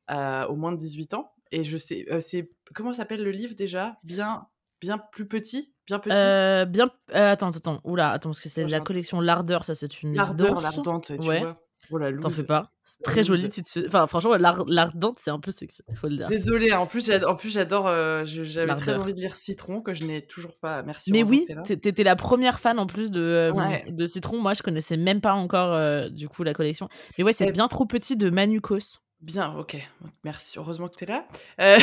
à, 0.08 0.50
au 0.50 0.56
moins 0.56 0.74
de 0.74 0.78
18 0.78 1.14
ans. 1.14 1.34
Et 1.52 1.64
je 1.64 1.78
sais, 1.78 2.06
euh, 2.12 2.20
c'est 2.20 2.52
comment 2.76 2.94
s'appelle 2.94 3.24
le 3.24 3.32
livre 3.32 3.56
déjà? 3.56 3.98
Bien, 4.04 4.48
bien 4.82 4.98
plus 4.98 5.28
petit, 5.28 5.74
bien 5.88 6.00
petit? 6.00 6.70
bien, 6.70 6.92
attends, 7.14 7.50
attends, 7.52 7.80
oula, 7.86 8.12
attends 8.12 8.30
parce 8.30 8.42
que 8.42 8.50
c'est 8.50 8.68
la 8.68 8.82
collection 8.82 9.22
L'Ardeur, 9.22 9.64
ça 9.64 9.76
c'est 9.76 10.04
une 10.04 10.14
L'Ardeur, 10.14 10.62
l'Ardente, 10.62 11.06
tu 11.06 11.28
ouais. 11.28 11.40
vois. 11.40 11.62
Oh 11.90 12.00
T'en 12.22 12.30
fais 12.30 12.46
pas. 12.46 12.72
C'est 12.92 13.04
très 13.04 13.24
joli 13.24 13.48
Enfin, 13.88 14.06
franchement, 14.06 14.36
l'ardente, 14.36 15.18
c'est 15.18 15.32
un 15.32 15.40
peu 15.40 15.50
sexy, 15.50 15.82
faut 15.96 16.10
le 16.10 16.18
dire. 16.18 16.28
Désolée, 16.28 16.74
en 16.74 16.86
plus, 16.86 17.10
en 17.10 17.36
plus 17.36 17.48
j'adore. 17.48 17.88
Euh, 17.88 18.26
j'avais 18.26 18.76
très 18.76 18.98
envie 18.98 19.14
de 19.14 19.20
lire 19.20 19.34
Citron, 19.34 19.82
que 19.82 19.94
je 19.94 20.04
n'ai 20.04 20.26
toujours 20.26 20.58
pas. 20.58 20.84
Merci. 20.84 21.14
Mais 21.14 21.24
oui, 21.24 21.46
t'étais 21.64 22.04
la 22.04 22.18
première 22.18 22.60
fan 22.60 22.80
en 22.80 22.88
plus 22.88 23.10
de, 23.10 23.22
euh, 23.22 23.80
de 23.88 24.06
Citron. 24.06 24.42
Moi, 24.42 24.54
je 24.56 24.62
connaissais 24.62 24.98
même 24.98 25.22
pas 25.22 25.32
encore, 25.32 25.74
euh, 25.74 26.10
du 26.10 26.28
coup, 26.28 26.44
la 26.44 26.54
collection. 26.54 26.90
Mais 27.18 27.24
ouais, 27.24 27.32
c'est 27.32 27.50
bien 27.52 27.70
trop 27.70 27.86
petit 27.86 28.18
de 28.18 28.30
Manucos. 28.30 29.00
Bien, 29.22 29.56
ok. 29.56 29.78
Merci. 30.26 30.60
Heureusement 30.60 30.90
que 30.90 30.98
tu 30.98 31.06
es 31.06 31.08
là. 31.08 31.26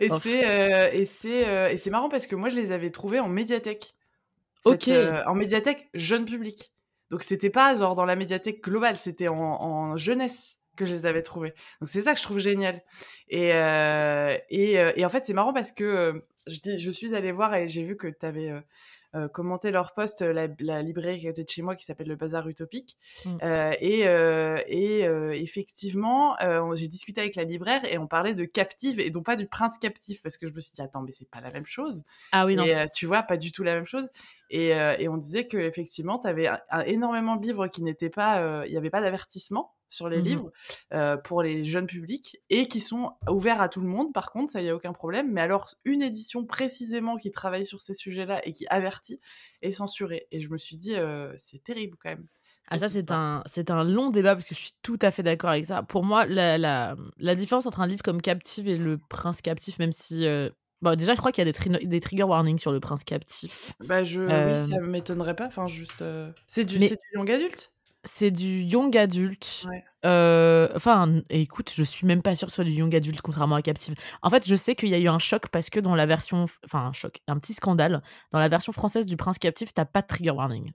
et 0.00 0.10
c'est 0.10 0.90
et 0.92 1.06
c'est 1.06 1.72
et 1.72 1.76
c'est 1.78 1.90
marrant 1.90 2.10
parce 2.10 2.26
que 2.26 2.36
moi, 2.36 2.50
je 2.50 2.56
les 2.56 2.70
avais 2.70 2.90
trouvés 2.90 3.20
en 3.20 3.28
médiathèque. 3.28 3.94
ok. 4.66 4.90
en 5.26 5.34
médiathèque 5.34 5.88
jeune 5.94 6.26
public. 6.26 6.70
Donc 7.10 7.22
c'était 7.22 7.50
pas 7.50 7.74
genre 7.76 7.94
dans 7.94 8.04
la 8.04 8.16
médiathèque 8.16 8.62
globale, 8.62 8.96
c'était 8.96 9.28
en, 9.28 9.96
jeunesse 9.96 10.58
que 10.76 10.84
je 10.84 10.94
les 10.94 11.06
avais 11.06 11.22
trouvés. 11.22 11.54
Donc 11.80 11.88
c'est 11.88 12.02
ça 12.02 12.12
que 12.12 12.18
je 12.18 12.24
trouve 12.24 12.38
génial. 12.38 12.82
Et, 13.28 13.52
euh, 13.54 14.36
et, 14.50 14.78
euh, 14.78 14.92
et, 14.96 15.04
en 15.04 15.08
fait 15.08 15.26
c'est 15.26 15.34
marrant 15.34 15.52
parce 15.52 15.72
que 15.72 15.84
euh, 15.84 16.12
je, 16.46 16.60
dis, 16.60 16.76
je 16.76 16.90
suis 16.90 17.14
allée 17.14 17.32
voir 17.32 17.54
et 17.54 17.68
j'ai 17.68 17.82
vu 17.82 17.96
que 17.96 18.08
tu 18.08 18.24
avais 18.24 18.52
euh, 19.14 19.26
commenté 19.26 19.70
leur 19.70 19.94
poste, 19.94 20.20
la, 20.20 20.48
la, 20.60 20.82
librairie 20.82 21.20
qui 21.20 21.28
était 21.28 21.42
de 21.42 21.48
chez 21.48 21.62
moi 21.62 21.74
qui 21.74 21.84
s'appelle 21.86 22.08
le 22.08 22.16
Bazar 22.16 22.46
Utopique. 22.46 22.98
Mmh. 23.24 23.38
Euh, 23.42 23.72
et, 23.80 24.06
euh, 24.06 24.60
et 24.66 25.42
effectivement, 25.42 26.36
j'ai 26.74 26.88
discuté 26.88 27.22
avec 27.22 27.34
la 27.34 27.44
libraire 27.44 27.82
et 27.86 27.96
on 27.96 28.06
parlait 28.06 28.34
de 28.34 28.44
captive 28.44 29.00
et 29.00 29.10
non 29.10 29.22
pas 29.22 29.36
du 29.36 29.46
prince 29.46 29.78
captif 29.78 30.20
parce 30.22 30.36
que 30.36 30.46
je 30.46 30.52
me 30.52 30.60
suis 30.60 30.74
dit, 30.74 30.82
attends, 30.82 31.00
mais 31.00 31.12
c'est 31.12 31.28
pas 31.30 31.40
la 31.40 31.50
même 31.50 31.64
chose. 31.64 32.04
Ah 32.32 32.44
oui, 32.44 32.56
non. 32.56 32.64
Et, 32.64 32.86
tu 32.94 33.06
vois, 33.06 33.22
pas 33.22 33.38
du 33.38 33.50
tout 33.50 33.62
la 33.62 33.74
même 33.74 33.86
chose. 33.86 34.10
Et, 34.50 34.68
et 34.70 35.08
on 35.08 35.16
disait 35.16 35.46
qu'effectivement, 35.46 36.18
tu 36.18 36.28
avais 36.28 36.48
énormément 36.86 37.36
de 37.36 37.46
livres 37.46 37.66
qui 37.68 37.82
n'étaient 37.82 38.10
pas, 38.10 38.64
il 38.66 38.70
n'y 38.70 38.78
avait 38.78 38.90
pas 38.90 39.00
d'avertissement 39.00 39.74
sur 39.88 40.08
les 40.08 40.18
mmh 40.18 40.24
livres 40.24 40.52
euh, 40.92 41.16
pour 41.16 41.42
les 41.42 41.64
jeunes 41.64 41.86
publics 41.86 42.38
et 42.50 42.68
qui 42.68 42.80
sont 42.80 43.12
ouverts 43.28 43.60
à 43.60 43.68
tout 43.68 43.80
le 43.80 43.88
monde. 43.88 44.12
Par 44.12 44.30
contre, 44.30 44.52
ça, 44.52 44.60
il 44.60 44.64
n'y 44.64 44.70
a 44.70 44.74
aucun 44.74 44.92
problème. 44.92 45.32
Mais 45.32 45.40
alors, 45.40 45.70
une 45.84 46.02
édition 46.02 46.44
précisément 46.44 47.16
qui 47.16 47.30
travaille 47.30 47.66
sur 47.66 47.80
ces 47.80 47.94
sujets-là 47.94 48.46
et 48.46 48.52
qui 48.52 48.66
avertit 48.68 49.20
est 49.62 49.72
censurée. 49.72 50.26
Et 50.30 50.40
je 50.40 50.50
me 50.50 50.58
suis 50.58 50.76
dit, 50.76 50.94
euh, 50.94 51.32
c'est 51.36 51.62
terrible 51.62 51.96
quand 52.00 52.10
même. 52.10 52.26
Ah, 52.70 52.76
ça, 52.76 52.88
c'est 52.88 53.10
un, 53.10 53.42
c'est 53.46 53.70
un 53.70 53.82
long 53.82 54.10
débat 54.10 54.34
parce 54.34 54.46
que 54.46 54.54
je 54.54 54.60
suis 54.60 54.76
tout 54.82 54.98
à 55.00 55.10
fait 55.10 55.22
d'accord 55.22 55.50
avec 55.50 55.64
ça. 55.64 55.82
Pour 55.82 56.04
moi, 56.04 56.26
la, 56.26 56.58
la, 56.58 56.96
la, 57.16 57.34
différence 57.34 57.64
entre 57.64 57.80
un 57.80 57.86
livre 57.86 58.02
comme 58.02 58.20
Captive 58.20 58.68
et 58.68 58.76
Le 58.76 58.98
Prince 59.08 59.40
Captif, 59.40 59.78
même 59.78 59.92
si. 59.92 60.26
Euh... 60.78 60.90
Bon, 60.90 60.96
déjà, 60.96 61.14
je 61.14 61.18
crois 61.18 61.32
qu'il 61.32 61.44
y 61.44 61.48
a 61.48 61.52
des, 61.52 61.86
des, 61.86 62.00
trigger 62.00 62.24
warnings 62.24 62.58
sur 62.58 62.72
Le 62.72 62.80
Prince 62.80 63.04
Captif. 63.04 63.72
Bah, 63.80 64.04
je... 64.04 64.22
Oui, 64.22 64.54
ça 64.54 64.76
euh, 64.76 64.86
m'étonnerait 64.86 65.36
pas. 65.36 65.46
Enfin, 65.46 65.66
juste. 65.66 66.04
C'est 66.46 66.64
du, 66.64 66.78
du 66.78 66.96
young 67.14 67.30
adulte? 67.30 67.72
C'est 68.04 68.30
du 68.30 68.62
young 68.62 68.96
adulte. 68.96 69.66
Euh, 70.06 70.68
enfin, 70.74 71.20
écoute, 71.30 71.70
je 71.74 71.82
suis 71.82 72.06
même 72.06 72.22
pas 72.22 72.34
sûre 72.34 72.46
que 72.46 72.52
ce 72.52 72.56
soit 72.56 72.64
du 72.64 72.70
young 72.70 72.94
adulte, 72.94 73.20
contrairement 73.20 73.56
à 73.56 73.62
Captive. 73.62 73.94
En 74.22 74.30
fait, 74.30 74.46
je 74.46 74.54
sais 74.54 74.76
qu'il 74.76 74.88
y 74.88 74.94
a 74.94 74.98
eu 74.98 75.08
un 75.08 75.18
choc 75.18 75.48
parce 75.48 75.68
que 75.68 75.80
dans 75.80 75.94
la 75.94 76.06
version. 76.06 76.46
Enfin, 76.64 76.86
un 76.86 76.92
choc, 76.92 77.20
un 77.26 77.38
petit 77.38 77.54
scandale. 77.54 78.02
Dans 78.30 78.38
la 78.38 78.48
version 78.48 78.72
française 78.72 79.04
du 79.04 79.16
Prince 79.16 79.38
Captif, 79.38 79.74
t'as 79.74 79.84
pas 79.84 80.02
de 80.02 80.06
trigger 80.06 80.30
warning. 80.30 80.72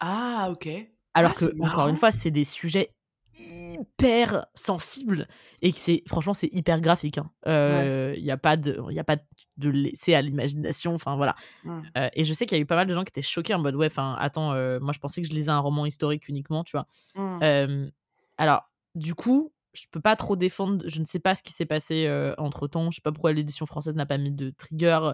Ah, 0.00 0.48
ok. 0.50 0.68
Alors 1.14 1.32
ah, 1.34 1.38
que, 1.38 1.62
encore 1.62 1.88
une 1.88 1.96
fois, 1.96 2.10
c'est 2.10 2.32
des 2.32 2.44
sujets 2.44 2.92
hyper 3.36 4.46
sensible 4.54 5.26
et 5.62 5.72
que 5.72 5.78
c'est 5.78 6.02
franchement 6.06 6.34
c'est 6.34 6.52
hyper 6.52 6.80
graphique 6.80 7.16
il 7.16 7.20
hein. 7.20 7.30
euh, 7.46 8.14
y 8.16 8.30
a 8.30 8.36
pas 8.36 8.56
de 8.56 8.80
il 8.90 8.94
y 8.94 9.00
a 9.00 9.04
pas 9.04 9.16
de 9.56 9.68
laisser 9.68 10.14
à 10.14 10.22
l'imagination 10.22 10.94
enfin 10.94 11.16
voilà. 11.16 11.34
Euh, 11.66 12.08
et 12.12 12.24
je 12.24 12.32
sais 12.32 12.46
qu'il 12.46 12.56
y 12.56 12.60
a 12.60 12.62
eu 12.62 12.66
pas 12.66 12.76
mal 12.76 12.86
de 12.86 12.94
gens 12.94 13.02
qui 13.02 13.10
étaient 13.10 13.22
choqués 13.22 13.54
en 13.54 13.58
mode 13.58 13.74
ouais 13.74 13.86
enfin 13.86 14.16
attends 14.18 14.52
euh, 14.52 14.78
moi 14.80 14.92
je 14.92 14.98
pensais 14.98 15.22
que 15.22 15.28
je 15.28 15.32
lisais 15.32 15.50
un 15.50 15.58
roman 15.58 15.86
historique 15.86 16.28
uniquement 16.28 16.64
tu 16.64 16.76
vois. 16.76 16.86
Mmh. 17.16 17.90
alors 18.38 18.70
du 18.94 19.14
coup 19.14 19.52
je 19.72 19.86
peux 19.90 20.00
pas 20.00 20.14
trop 20.14 20.36
défendre 20.36 20.84
je 20.88 21.00
ne 21.00 21.04
sais 21.04 21.18
pas 21.18 21.34
ce 21.34 21.42
qui 21.42 21.52
s'est 21.52 21.66
passé 21.66 22.08
entre 22.38 22.68
temps 22.68 22.90
je 22.90 22.96
sais 22.96 23.02
pas 23.02 23.12
pourquoi 23.12 23.32
l'édition 23.32 23.66
française 23.66 23.96
n'a 23.96 24.06
pas 24.06 24.18
mis 24.18 24.32
de 24.32 24.50
trigger 24.50 25.12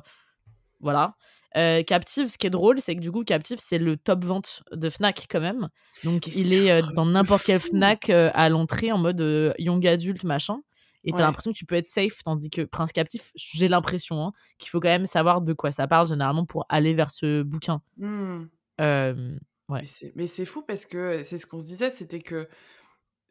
voilà. 0.80 1.14
Euh, 1.56 1.82
Captive, 1.82 2.28
ce 2.28 2.38
qui 2.38 2.46
est 2.46 2.50
drôle, 2.50 2.80
c'est 2.80 2.94
que 2.94 3.00
du 3.00 3.10
coup, 3.10 3.24
Captive, 3.24 3.58
c'est 3.60 3.78
le 3.78 3.96
top 3.96 4.24
vente 4.24 4.62
de 4.72 4.88
Fnac 4.88 5.26
quand 5.28 5.40
même. 5.40 5.68
Donc, 6.04 6.28
il 6.28 6.52
est 6.52 6.70
euh, 6.70 6.86
dans 6.94 7.06
n'importe 7.06 7.44
quel 7.44 7.60
Fnac 7.60 8.08
euh, 8.10 8.30
à 8.34 8.48
l'entrée 8.48 8.92
en 8.92 8.98
mode 8.98 9.54
young 9.58 9.86
adulte, 9.86 10.24
machin. 10.24 10.60
Et 11.02 11.12
t'as 11.12 11.22
l'impression 11.22 11.50
que 11.50 11.56
tu 11.56 11.64
peux 11.64 11.76
être 11.76 11.86
safe, 11.86 12.22
tandis 12.22 12.50
que 12.50 12.60
Prince 12.60 12.92
Captif, 12.92 13.32
j'ai 13.34 13.68
l'impression 13.68 14.22
hein, 14.22 14.32
qu'il 14.58 14.68
faut 14.68 14.80
quand 14.80 14.90
même 14.90 15.06
savoir 15.06 15.40
de 15.40 15.54
quoi 15.54 15.72
ça 15.72 15.86
parle 15.88 16.06
généralement 16.06 16.44
pour 16.44 16.66
aller 16.68 16.92
vers 16.92 17.10
ce 17.10 17.42
bouquin. 17.42 17.80
Mmh. 17.96 18.42
ouais. 18.78 19.82
Mais 20.14 20.26
c'est 20.26 20.44
fou 20.44 20.62
parce 20.62 20.84
que 20.84 21.22
c'est 21.22 21.38
ce 21.38 21.46
qu'on 21.46 21.58
se 21.58 21.64
disait, 21.64 21.88
c'était 21.88 22.20
que 22.20 22.48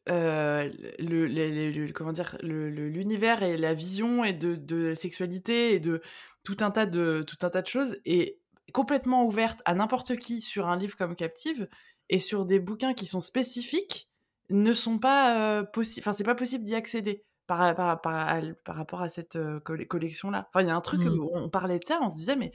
le, 0.07 0.71
le, 0.97 1.91
comment 1.93 2.11
dire 2.11 2.39
l'univers 2.41 3.43
et 3.43 3.55
la 3.55 3.75
vision 3.75 4.23
et 4.23 4.33
de, 4.33 4.55
de 4.55 4.87
la 4.87 4.95
sexualité 4.95 5.75
et 5.75 5.79
de 5.79 6.01
tout 6.43 6.57
un 6.61 6.71
tas 6.71 6.85
de, 6.85 7.23
tout 7.27 7.37
un 7.45 7.49
tas 7.49 7.61
de 7.61 7.67
choses 7.67 7.97
et 8.05 8.39
complètement 8.73 9.25
ouverte 9.25 9.61
à 9.65 9.73
n'importe 9.73 10.15
qui 10.17 10.41
sur 10.41 10.67
un 10.67 10.77
livre 10.77 10.95
comme 10.95 11.15
Captive 11.15 11.67
et 12.09 12.19
sur 12.19 12.45
des 12.45 12.59
bouquins 12.59 12.93
qui 12.93 13.05
sont 13.05 13.21
spécifiques 13.21 14.09
ne 14.49 14.73
sont 14.73 14.99
pas 14.99 15.63
possibles. 15.63 16.03
Enfin, 16.03 16.13
c'est 16.13 16.23
pas 16.23 16.35
possible 16.35 16.63
d'y 16.63 16.75
accéder 16.75 17.23
par, 17.45 17.75
par, 17.75 18.01
par, 18.01 18.41
par, 18.63 18.75
rapport 18.75 19.01
à 19.01 19.09
cette 19.09 19.37
collection-là. 19.63 20.47
Enfin, 20.49 20.63
il 20.63 20.67
y 20.67 20.71
a 20.71 20.75
un 20.75 20.81
truc, 20.81 21.03
mmh. 21.03 21.19
on 21.33 21.49
parlait 21.49 21.79
de 21.79 21.85
ça, 21.85 21.99
on 22.01 22.09
se 22.09 22.15
disait, 22.15 22.35
mais 22.35 22.51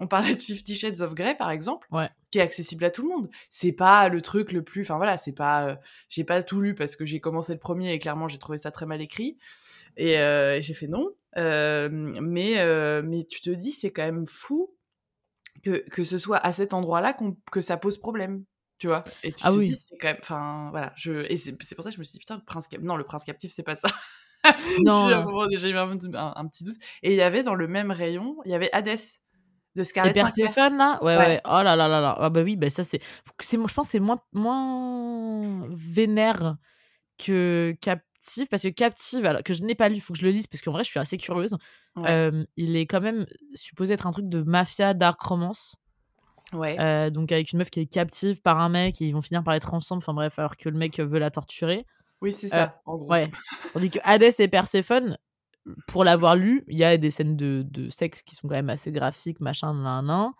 on 0.00 0.06
parlait 0.06 0.34
de 0.34 0.42
Fifty 0.42 0.74
Shades 0.76 1.00
of 1.00 1.14
Grey, 1.14 1.34
par 1.36 1.50
exemple, 1.50 1.88
qui 2.30 2.38
est 2.38 2.42
accessible 2.42 2.84
à 2.84 2.90
tout 2.90 3.02
le 3.02 3.08
monde. 3.08 3.28
C'est 3.50 3.72
pas 3.72 4.08
le 4.08 4.20
truc 4.20 4.52
le 4.52 4.62
plus. 4.62 4.82
Enfin 4.82 4.96
voilà, 4.96 5.16
c'est 5.18 5.32
pas. 5.32 5.78
j'ai 6.08 6.24
pas 6.24 6.42
tout 6.42 6.60
lu 6.60 6.74
parce 6.74 6.94
que 6.94 7.04
j'ai 7.04 7.20
commencé 7.20 7.52
le 7.52 7.58
premier 7.58 7.92
et 7.92 7.98
clairement 7.98 8.28
j'ai 8.28 8.38
trouvé 8.38 8.58
ça 8.58 8.70
très 8.70 8.86
mal 8.86 9.00
écrit. 9.00 9.38
Et, 9.96 10.14
j'ai 10.60 10.74
fait 10.74 10.86
non. 10.86 11.08
Mais, 11.36 13.02
mais 13.02 13.24
tu 13.24 13.40
te 13.40 13.50
dis, 13.50 13.72
c'est 13.72 13.90
quand 13.90 14.04
même 14.04 14.26
fou 14.26 14.74
que, 15.62 15.84
que 15.90 16.04
ce 16.04 16.18
soit 16.18 16.38
à 16.38 16.52
cet 16.52 16.74
endroit-là 16.74 17.16
que 17.50 17.60
ça 17.60 17.76
pose 17.76 17.98
problème 17.98 18.44
tu 18.78 18.86
vois? 18.86 19.02
Et 19.22 19.32
tu 19.32 19.44
ah 19.44 19.50
te 19.50 19.58
oui. 19.58 19.70
dis 19.70 19.74
c'est 19.74 19.98
quand 19.98 20.08
même 20.08 20.18
enfin 20.22 20.68
voilà 20.70 20.92
je 20.96 21.30
et 21.30 21.36
c'est 21.36 21.52
pour 21.52 21.82
ça 21.82 21.90
que 21.90 21.94
je 21.94 21.98
me 21.98 22.04
suis 22.04 22.12
dit 22.12 22.18
putain 22.20 22.36
le 22.36 22.44
prince 22.44 22.68
non 22.80 22.96
le 22.96 23.04
prince 23.04 23.24
captif 23.24 23.52
c'est 23.52 23.62
pas 23.62 23.76
ça. 23.76 23.88
Non 24.84 25.08
j'ai 25.50 25.70
eu 25.70 25.76
un, 25.76 26.46
petit 26.46 26.62
doute. 26.62 26.76
Et 27.02 27.10
il 27.10 27.16
y 27.16 27.22
avait 27.22 27.42
dans 27.42 27.56
le 27.56 27.66
même 27.66 27.90
rayon 27.90 28.36
il 28.44 28.52
y 28.52 28.54
avait 28.54 28.70
Hades 28.72 28.96
de 29.74 29.82
Scarlett 29.82 30.16
et 30.16 30.20
Perséphone 30.20 30.76
là? 30.76 31.02
Ouais, 31.02 31.16
ouais, 31.16 31.40
oh 31.44 31.62
là 31.62 31.74
là 31.74 31.88
là 31.88 32.00
là. 32.00 32.16
Ah 32.18 32.30
bah 32.30 32.42
oui 32.42 32.54
bah 32.54 32.70
ça 32.70 32.84
c'est 32.84 33.00
c'est 33.40 33.56
je 33.56 33.74
pense 33.74 33.88
c'est 33.88 33.98
moins 33.98 34.20
moins 34.32 35.66
vénère 35.70 36.56
que 37.18 37.76
captive 38.20 38.48
parce 38.48 38.62
que 38.62 38.68
captive 38.68 39.24
alors, 39.26 39.42
que 39.42 39.54
je 39.54 39.62
n'ai 39.62 39.74
pas 39.74 39.88
lu 39.88 39.96
il 39.96 40.00
faut 40.00 40.12
que 40.12 40.18
je 40.18 40.24
le 40.24 40.30
lise 40.30 40.46
parce 40.46 40.62
qu'en 40.62 40.72
vrai 40.72 40.84
je 40.84 40.90
suis 40.90 41.00
assez 41.00 41.18
curieuse 41.18 41.56
il 42.56 42.76
est 42.76 42.86
quand 42.86 43.00
même 43.00 43.26
supposé 43.54 43.94
être 43.94 44.06
un 44.06 44.10
truc 44.10 44.28
de 44.28 44.42
mafia 44.42 44.94
dark 44.94 45.20
romance 45.20 45.76
Ouais. 46.52 47.10
donc 47.10 47.32
avec 47.32 47.52
une 47.52 47.58
meuf 47.58 47.70
qui 47.70 47.80
est 47.80 47.86
captive 47.86 48.40
par 48.40 48.58
un 48.58 48.68
mec 48.68 49.00
et 49.02 49.06
ils 49.06 49.12
vont 49.12 49.22
finir 49.22 49.42
par 49.42 49.54
être 49.54 49.74
ensemble. 49.74 49.98
Enfin 49.98 50.14
bref, 50.14 50.38
alors 50.38 50.56
que 50.56 50.68
le 50.68 50.78
mec 50.78 50.98
veut 50.98 51.18
la 51.18 51.30
torturer. 51.30 51.84
Oui, 52.20 52.32
c'est 52.32 52.48
ça, 52.48 52.80
en 52.84 52.96
gros. 52.96 53.10
Ouais. 53.10 53.30
Tandis 53.72 53.90
que 53.90 53.98
Hades 54.02 54.40
et 54.40 54.48
Perséphone, 54.48 55.18
pour 55.86 56.04
l'avoir 56.04 56.36
lu, 56.36 56.64
il 56.68 56.78
y 56.78 56.84
a 56.84 56.96
des 56.96 57.10
scènes 57.10 57.36
de, 57.36 57.64
de, 57.68 57.90
sexe 57.90 58.22
qui 58.22 58.34
sont 58.34 58.48
quand 58.48 58.54
même 58.54 58.70
assez 58.70 58.90
graphiques, 58.90 59.40
machin, 59.40 59.74
nan, 59.74 60.06
nan. 60.06 60.32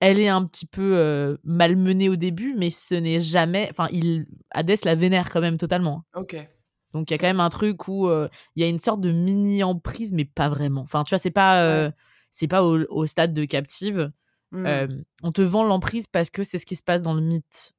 Elle 0.00 0.18
est 0.18 0.28
un 0.28 0.44
petit 0.44 0.66
peu 0.66 1.38
malmenée 1.44 2.08
au 2.08 2.16
début, 2.16 2.54
mais 2.58 2.70
ce 2.70 2.96
n'est 2.96 3.20
jamais. 3.20 3.68
Enfin, 3.70 3.86
il... 3.92 4.26
Hades 4.50 4.84
la 4.84 4.96
vénère 4.96 5.30
quand 5.30 5.40
même 5.40 5.58
totalement. 5.58 6.02
Ok. 6.14 6.36
Donc 6.92 7.10
il 7.10 7.14
y 7.14 7.16
a 7.16 7.18
quand 7.18 7.26
même 7.26 7.40
un 7.40 7.48
truc 7.48 7.88
où 7.88 8.10
il 8.10 8.62
y 8.62 8.64
a 8.64 8.68
une 8.68 8.78
sorte 8.78 9.00
de 9.00 9.10
mini 9.10 9.62
emprise, 9.62 10.12
mais 10.12 10.24
pas 10.24 10.48
vraiment. 10.48 10.82
Enfin, 10.82 11.04
tu 11.04 11.10
vois, 11.10 11.18
c'est 11.18 11.30
pas, 11.30 11.90
c'est 12.30 12.48
pas 12.48 12.64
au, 12.64 12.80
au, 12.90 13.06
stade 13.06 13.34
de 13.34 13.44
captive. 13.44 14.10
Mmh. 14.54 15.02
on 15.22 15.32
te 15.32 15.40
vend 15.40 15.64
l'emprise 15.64 16.06
parce 16.06 16.28
que 16.28 16.44
c'est 16.44 16.58
ce 16.58 16.66
qui 16.66 16.76
se 16.76 16.82
passe 16.82 17.00
dans 17.00 17.14
le 17.14 17.22
mythe 17.22 17.74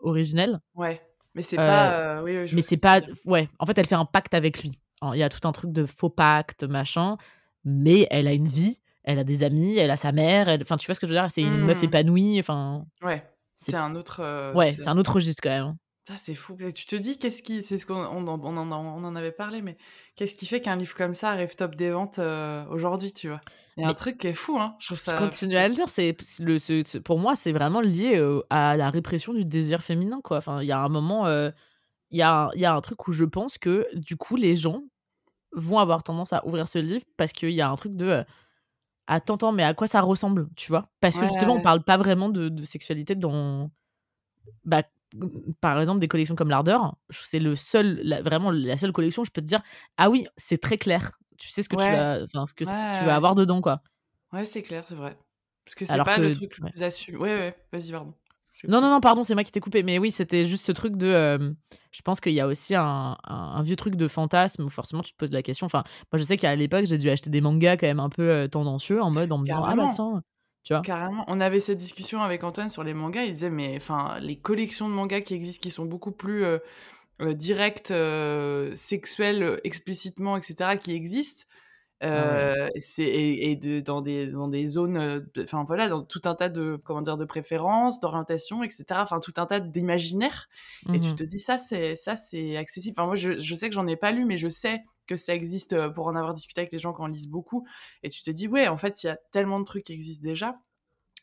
originel. 0.00 0.60
Ouais, 0.74 1.00
mais 1.34 1.42
c'est 1.42 1.56
pas. 1.56 2.22
oui, 2.22 2.46
mais 2.52 2.62
c'est 2.62 2.76
pas. 2.76 3.00
Ouais, 3.24 3.48
en 3.58 3.66
fait, 3.66 3.78
elle 3.78 3.86
fait 3.86 3.94
un 3.94 4.04
pacte 4.04 4.34
avec 4.34 4.62
lui. 4.62 4.78
Il 5.12 5.18
y 5.18 5.22
a 5.22 5.28
tout 5.28 5.46
un 5.46 5.52
truc 5.52 5.72
de 5.72 5.86
faux 5.86 6.10
pacte, 6.10 6.64
machin. 6.64 7.16
Mais 7.64 8.06
elle 8.10 8.26
a 8.26 8.32
une 8.32 8.48
vie, 8.48 8.80
elle 9.04 9.18
a 9.18 9.24
des 9.24 9.42
amis, 9.42 9.76
elle 9.76 9.90
a 9.90 9.96
sa 9.96 10.10
mère. 10.12 10.48
Enfin, 10.62 10.76
tu 10.76 10.86
vois 10.86 10.94
ce 10.94 11.00
que 11.00 11.06
je 11.06 11.12
veux 11.12 11.18
dire? 11.18 11.30
C'est 11.30 11.42
une 11.42 11.64
meuf 11.64 11.82
mmh. 11.82 11.84
épanouie. 11.84 12.40
Enfin. 12.40 12.84
Ouais. 13.02 13.22
C'est 13.54 13.76
un 13.76 13.94
autre. 13.94 14.52
ouais, 14.54 14.72
c'est 14.72 14.88
un 14.88 14.96
autre 14.98 15.14
registre 15.14 15.42
quand 15.42 15.50
même. 15.50 15.76
Ça, 16.08 16.16
c'est 16.16 16.34
fou. 16.34 16.56
Tu 16.74 16.86
te 16.86 16.96
dis, 16.96 17.18
qu'est-ce 17.18 17.42
qui. 17.42 17.62
C'est 17.62 17.76
ce 17.76 17.84
qu'on 17.84 18.02
on, 18.02 18.26
on, 18.26 18.56
on, 18.56 19.04
en 19.04 19.14
avait 19.14 19.30
parlé, 19.30 19.60
mais 19.60 19.76
qu'est-ce 20.16 20.34
qui 20.34 20.46
fait 20.46 20.62
qu'un 20.62 20.76
livre 20.76 20.94
comme 20.94 21.12
ça 21.12 21.32
arrive 21.32 21.54
top 21.54 21.74
des 21.74 21.90
ventes 21.90 22.18
euh, 22.18 22.64
aujourd'hui, 22.70 23.12
tu 23.12 23.28
vois? 23.28 23.42
Il 23.76 23.82
y 23.82 23.84
a 23.84 23.90
un 23.90 23.94
truc 23.94 24.16
qui 24.16 24.28
est 24.28 24.32
fou, 24.32 24.58
hein. 24.58 24.74
Je 24.78 24.86
trouve 24.86 24.96
ça. 24.96 25.12
Je 25.12 25.18
continue 25.18 25.56
à 25.56 25.68
le 25.68 25.74
dire, 25.74 25.86
c'est, 25.86 26.16
le, 26.40 26.98
pour 27.00 27.18
moi, 27.18 27.36
c'est 27.36 27.52
vraiment 27.52 27.82
lié 27.82 28.16
euh, 28.16 28.40
à 28.48 28.78
la 28.78 28.88
répression 28.88 29.34
du 29.34 29.44
désir 29.44 29.82
féminin, 29.82 30.20
quoi. 30.24 30.38
Enfin, 30.38 30.62
il 30.62 30.68
y 30.68 30.72
a 30.72 30.80
un 30.80 30.88
moment. 30.88 31.26
Euh, 31.26 31.50
il 32.10 32.18
y, 32.18 32.22
a, 32.22 32.48
y 32.54 32.64
a 32.64 32.74
un 32.74 32.80
truc 32.80 33.06
où 33.06 33.12
je 33.12 33.26
pense 33.26 33.58
que, 33.58 33.86
du 33.92 34.16
coup, 34.16 34.36
les 34.36 34.56
gens 34.56 34.84
vont 35.52 35.78
avoir 35.78 36.02
tendance 36.04 36.32
à 36.32 36.46
ouvrir 36.46 36.68
ce 36.68 36.78
livre 36.78 37.04
parce 37.18 37.32
qu'il 37.32 37.50
y 37.50 37.60
a 37.60 37.68
un 37.68 37.76
truc 37.76 37.96
de. 37.96 38.24
Attends, 39.08 39.34
attends, 39.34 39.52
mais 39.52 39.62
à 39.62 39.74
quoi 39.74 39.86
ça 39.86 40.00
ressemble, 40.00 40.48
tu 40.56 40.72
vois? 40.72 40.88
Parce 41.02 41.18
que 41.18 41.26
justement, 41.26 41.56
on 41.56 41.60
parle 41.60 41.84
pas 41.84 41.98
vraiment 41.98 42.30
de, 42.30 42.48
de 42.48 42.62
sexualité 42.62 43.14
dans. 43.14 43.70
Bah, 44.64 44.84
par 45.60 45.80
exemple 45.80 46.00
des 46.00 46.08
collections 46.08 46.34
comme 46.34 46.50
l'Ardeur, 46.50 46.96
c'est 47.10 47.38
le 47.38 47.56
seul, 47.56 48.02
vraiment 48.22 48.50
la 48.50 48.76
seule 48.76 48.92
collection 48.92 49.22
où 49.22 49.24
je 49.24 49.30
peux 49.30 49.40
te 49.40 49.46
dire 49.46 49.62
ah 49.96 50.10
oui 50.10 50.26
c'est 50.36 50.58
très 50.58 50.78
clair, 50.78 51.12
tu 51.38 51.48
sais 51.48 51.62
ce 51.62 51.68
que 51.68 51.76
tu 51.76 51.90
vas, 51.90 52.46
ce 52.46 52.54
que 52.54 52.64
tu 52.64 53.04
vas 53.04 53.16
avoir 53.16 53.34
dedans 53.34 53.60
quoi. 53.60 53.82
Ouais 54.32 54.44
c'est 54.44 54.62
clair 54.62 54.84
c'est 54.86 54.94
vrai 54.94 55.16
parce 55.64 55.74
que 55.74 55.84
c'est 55.84 56.02
pas 56.02 56.18
le 56.18 56.32
truc 56.32 56.56
le 56.58 56.70
plus 56.70 56.82
assumé. 56.82 57.18
Ouais 57.18 57.36
ouais 57.36 57.56
vas-y 57.72 57.90
pardon. 57.92 58.14
Non 58.66 58.80
non 58.80 58.90
non 58.90 59.00
pardon 59.00 59.22
c'est 59.22 59.34
moi 59.34 59.44
qui 59.44 59.52
t'ai 59.52 59.60
coupé 59.60 59.82
mais 59.82 59.98
oui 59.98 60.10
c'était 60.10 60.44
juste 60.44 60.64
ce 60.64 60.72
truc 60.72 60.96
de, 60.96 61.06
euh, 61.06 61.52
je 61.92 62.02
pense 62.02 62.20
qu'il 62.20 62.32
y 62.32 62.40
a 62.40 62.46
aussi 62.46 62.74
un, 62.74 63.16
un, 63.22 63.62
vieux 63.62 63.76
truc 63.76 63.94
de 63.94 64.08
fantasme 64.08 64.64
où 64.64 64.68
forcément 64.68 65.02
tu 65.02 65.12
te 65.12 65.16
poses 65.16 65.30
la 65.30 65.42
question. 65.42 65.66
Enfin 65.66 65.84
moi 66.12 66.18
je 66.18 66.24
sais 66.24 66.36
qu'à 66.36 66.56
l'époque 66.56 66.86
j'ai 66.86 66.98
dû 66.98 67.08
acheter 67.08 67.30
des 67.30 67.40
mangas 67.40 67.76
quand 67.76 67.86
même 67.86 68.00
un 68.00 68.08
peu 68.08 68.28
euh, 68.28 68.48
tendancieux 68.48 69.00
en 69.00 69.10
mode 69.10 69.30
en 69.30 69.38
me 69.38 69.44
disant 69.44 69.62
ah 69.64 69.76
bah 69.76 69.86
tiens 69.94 70.22
Carrément. 70.84 71.24
On 71.28 71.40
avait 71.40 71.60
cette 71.60 71.78
discussion 71.78 72.20
avec 72.20 72.44
Antoine 72.44 72.68
sur 72.68 72.84
les 72.84 72.94
mangas. 72.94 73.24
Il 73.24 73.32
disait, 73.32 73.50
mais 73.50 73.74
enfin, 73.76 74.18
les 74.20 74.38
collections 74.38 74.88
de 74.88 74.94
mangas 74.94 75.22
qui 75.22 75.34
existent, 75.34 75.62
qui 75.62 75.70
sont 75.70 75.84
beaucoup 75.84 76.12
plus 76.12 76.44
euh, 76.44 76.58
euh, 77.20 77.34
directes, 77.34 77.90
euh, 77.90 78.72
sexuelles, 78.76 79.60
explicitement, 79.64 80.36
etc., 80.36 80.76
qui 80.78 80.92
existent. 80.92 81.44
Ah 82.00 82.68
c'est 82.78 83.02
et, 83.02 83.56
dans 83.56 84.02
des 84.02 84.28
dans 84.28 84.46
des 84.46 84.66
zones 84.66 85.26
enfin 85.42 85.64
voilà 85.64 85.88
dans 85.88 86.04
tout 86.04 86.20
un 86.26 86.36
tas 86.36 86.48
de 86.48 86.80
comment 86.84 87.00
dire 87.00 87.16
de 87.16 87.24
préférences 87.24 87.98
d'orientation 87.98 88.62
etc 88.62 88.84
enfin 88.92 89.18
tout 89.18 89.32
un 89.36 89.46
tas 89.46 89.58
d'imaginaires 89.58 90.48
et 90.94 91.00
tu 91.00 91.08
mmh 91.08 91.14
te 91.16 91.24
dis 91.24 91.40
ça 91.40 91.58
c'est 91.58 91.96
ça 91.96 92.14
c'est 92.14 92.56
accessible 92.56 92.94
enfin 92.96 93.06
moi 93.06 93.16
je, 93.16 93.36
je 93.36 93.54
sais 93.56 93.68
que 93.68 93.74
j'en 93.74 93.88
ai 93.88 93.96
pas 93.96 94.12
lu 94.12 94.26
mais 94.26 94.36
je 94.36 94.48
sais 94.48 94.84
que 95.08 95.16
ça 95.16 95.34
existe 95.34 95.72
euh, 95.72 95.88
pour 95.88 96.06
en 96.06 96.14
avoir 96.14 96.34
discuté 96.34 96.60
avec 96.60 96.72
les 96.72 96.78
gens 96.78 96.92
qui 96.92 97.02
en 97.02 97.08
lisent 97.08 97.28
beaucoup. 97.28 97.66
Et 98.02 98.10
tu 98.10 98.22
te 98.22 98.30
dis, 98.30 98.46
ouais, 98.46 98.68
en 98.68 98.76
fait, 98.76 99.02
il 99.02 99.08
y 99.08 99.10
a 99.10 99.18
tellement 99.32 99.58
de 99.58 99.64
trucs 99.64 99.84
qui 99.84 99.92
existent 99.92 100.22
déjà. 100.22 100.60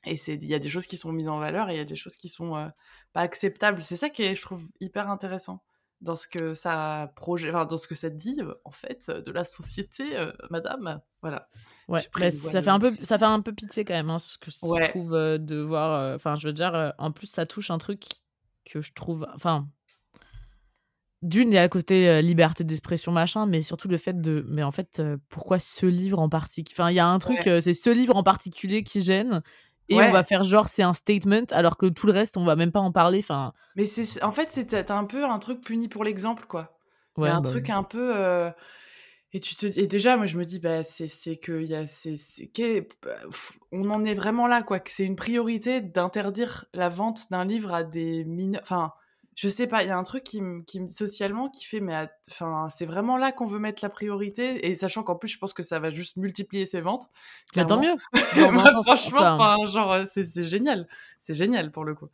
Et 0.05 0.15
il 0.27 0.45
y 0.45 0.53
a 0.53 0.59
des 0.59 0.69
choses 0.69 0.85
qui 0.85 0.97
sont 0.97 1.11
mises 1.11 1.29
en 1.29 1.39
valeur 1.39 1.69
et 1.69 1.75
il 1.75 1.77
y 1.77 1.81
a 1.81 1.85
des 1.85 1.95
choses 1.95 2.15
qui 2.15 2.29
sont 2.29 2.55
euh, 2.55 2.67
pas 3.13 3.21
acceptables. 3.21 3.81
C'est 3.81 3.95
ça 3.95 4.09
qui 4.09 4.23
est, 4.23 4.35
je 4.35 4.41
trouve, 4.41 4.67
hyper 4.79 5.09
intéressant 5.09 5.63
dans 6.01 6.15
ce 6.15 6.27
que 6.27 6.53
ça 6.53 7.11
projette, 7.15 7.55
enfin, 7.55 7.65
dans 7.65 7.77
ce 7.77 7.87
que 7.87 7.95
ça 7.95 8.09
dit, 8.09 8.37
euh, 8.39 8.53
en 8.65 8.71
fait, 8.71 9.09
de 9.09 9.31
la 9.31 9.43
société, 9.43 10.03
madame. 10.51 11.01
Voilà. 11.21 11.47
Ouais, 11.87 12.01
ça 12.29 12.61
fait, 12.61 12.69
un 12.69 12.79
peu, 12.79 12.93
ça 13.01 13.17
fait 13.17 13.25
un 13.25 13.41
peu 13.41 13.53
pitié 13.53 13.85
quand 13.85 13.93
même, 13.93 14.09
hein, 14.09 14.19
ce 14.19 14.37
que 14.37 14.51
je 14.51 14.89
trouve 14.89 15.11
de 15.11 15.61
voir. 15.61 16.13
Enfin, 16.15 16.35
je 16.35 16.47
veux 16.47 16.53
dire, 16.53 16.93
en 16.99 17.11
plus, 17.11 17.27
ça 17.27 17.47
touche 17.47 17.71
un 17.71 17.79
truc 17.79 18.03
que 18.65 18.81
je 18.81 18.93
trouve. 18.93 19.27
Enfin, 19.33 19.67
d'une, 21.25 21.51
il 21.51 21.55
y 21.55 21.57
a 21.57 21.63
le 21.63 21.69
côté 21.69 22.07
euh, 22.07 22.21
liberté 22.21 22.63
d'expression, 22.63 23.11
machin, 23.11 23.47
mais 23.47 23.63
surtout 23.63 23.87
le 23.87 23.97
fait 23.97 24.21
de. 24.21 24.45
Mais 24.47 24.63
en 24.63 24.71
fait, 24.71 24.99
euh, 24.99 25.17
pourquoi 25.29 25.57
ce 25.59 25.85
livre 25.85 26.19
en 26.19 26.29
particulier 26.29 26.75
Enfin, 26.77 26.91
il 26.91 26.95
y 26.95 26.99
a 26.99 27.07
un 27.07 27.19
truc, 27.19 27.47
euh, 27.47 27.59
c'est 27.61 27.73
ce 27.73 27.89
livre 27.89 28.15
en 28.15 28.23
particulier 28.23 28.83
qui 28.83 29.01
gêne. 29.01 29.41
Et 29.89 29.95
on 29.95 30.11
va 30.11 30.23
faire 30.23 30.43
genre 30.43 30.67
c'est 30.67 30.81
un 30.81 30.93
statement 30.93 31.45
alors 31.51 31.77
que 31.77 31.85
tout 31.85 32.07
le 32.07 32.13
reste 32.13 32.37
on 32.37 32.43
va 32.43 32.55
même 32.55 32.71
pas 32.71 32.79
en 32.79 32.91
parler. 32.91 33.19
Enfin. 33.19 33.53
Mais 33.75 33.85
c'est 33.85 34.23
en 34.23 34.31
fait 34.31 34.49
c'est 34.49 34.89
un 34.89 35.03
peu 35.03 35.25
un 35.25 35.37
truc 35.37 35.61
puni 35.61 35.87
pour 35.87 36.03
l'exemple 36.03 36.45
quoi. 36.47 36.75
Ouais, 37.17 37.29
un 37.29 37.39
bah 37.39 37.51
truc 37.51 37.69
un 37.69 37.83
peu. 37.83 38.51
Et 39.31 39.39
tu 39.39 39.55
te 39.55 39.67
et 39.79 39.85
déjà 39.85 40.17
moi 40.17 40.25
je 40.25 40.39
me 40.39 40.43
dis 40.43 40.59
bah 40.59 40.83
c'est 40.83 41.35
que 41.35 41.63
y 41.63 41.75
a 41.75 41.85
c'est 41.85 42.15
bah, 43.03 43.11
on 43.71 43.91
en 43.91 44.03
est 44.05 44.15
vraiment 44.15 44.47
là 44.47 44.63
quoi 44.63 44.79
que 44.79 44.89
c'est 44.89 45.05
une 45.05 45.15
priorité 45.15 45.81
d'interdire 45.81 46.65
la 46.73 46.89
vente 46.89 47.29
d'un 47.29 47.45
livre 47.45 47.71
à 47.71 47.83
des 47.83 48.25
mineurs. 48.25 48.63
Enfin 48.63 48.91
je 49.35 49.49
sais 49.49 49.67
pas, 49.67 49.83
il 49.83 49.89
y 49.89 49.91
a 49.91 49.97
un 49.97 50.03
truc 50.03 50.23
qui 50.23 50.41
me, 50.41 50.61
qui 50.61 50.89
socialement 50.89 51.49
qui 51.49 51.65
fait, 51.65 51.81
mais 51.81 52.07
enfin, 52.31 52.69
c'est 52.69 52.85
vraiment 52.85 53.17
là 53.17 53.33
qu'on 53.33 53.45
veut 53.45 53.59
mettre 53.59 53.83
la 53.83 53.89
priorité, 53.89 54.65
et 54.65 54.75
sachant 54.75 55.03
qu'en 55.03 55.15
plus, 55.15 55.27
je 55.27 55.37
pense 55.37 55.53
que 55.53 55.61
ça 55.61 55.77
va 55.77 55.89
juste 55.89 56.15
multiplier 56.15 56.65
ses 56.65 56.79
ventes. 56.79 57.09
Mais 57.55 57.65
tant 57.65 57.79
mieux. 57.79 57.95
franchement, 58.83 59.65
genre, 59.65 59.91
euh, 59.91 60.03
c'est 60.05 60.43
génial, 60.43 60.87
c'est 61.19 61.33
génial 61.33 61.71
pour 61.71 61.83
le 61.83 61.95
coup. 61.95 62.07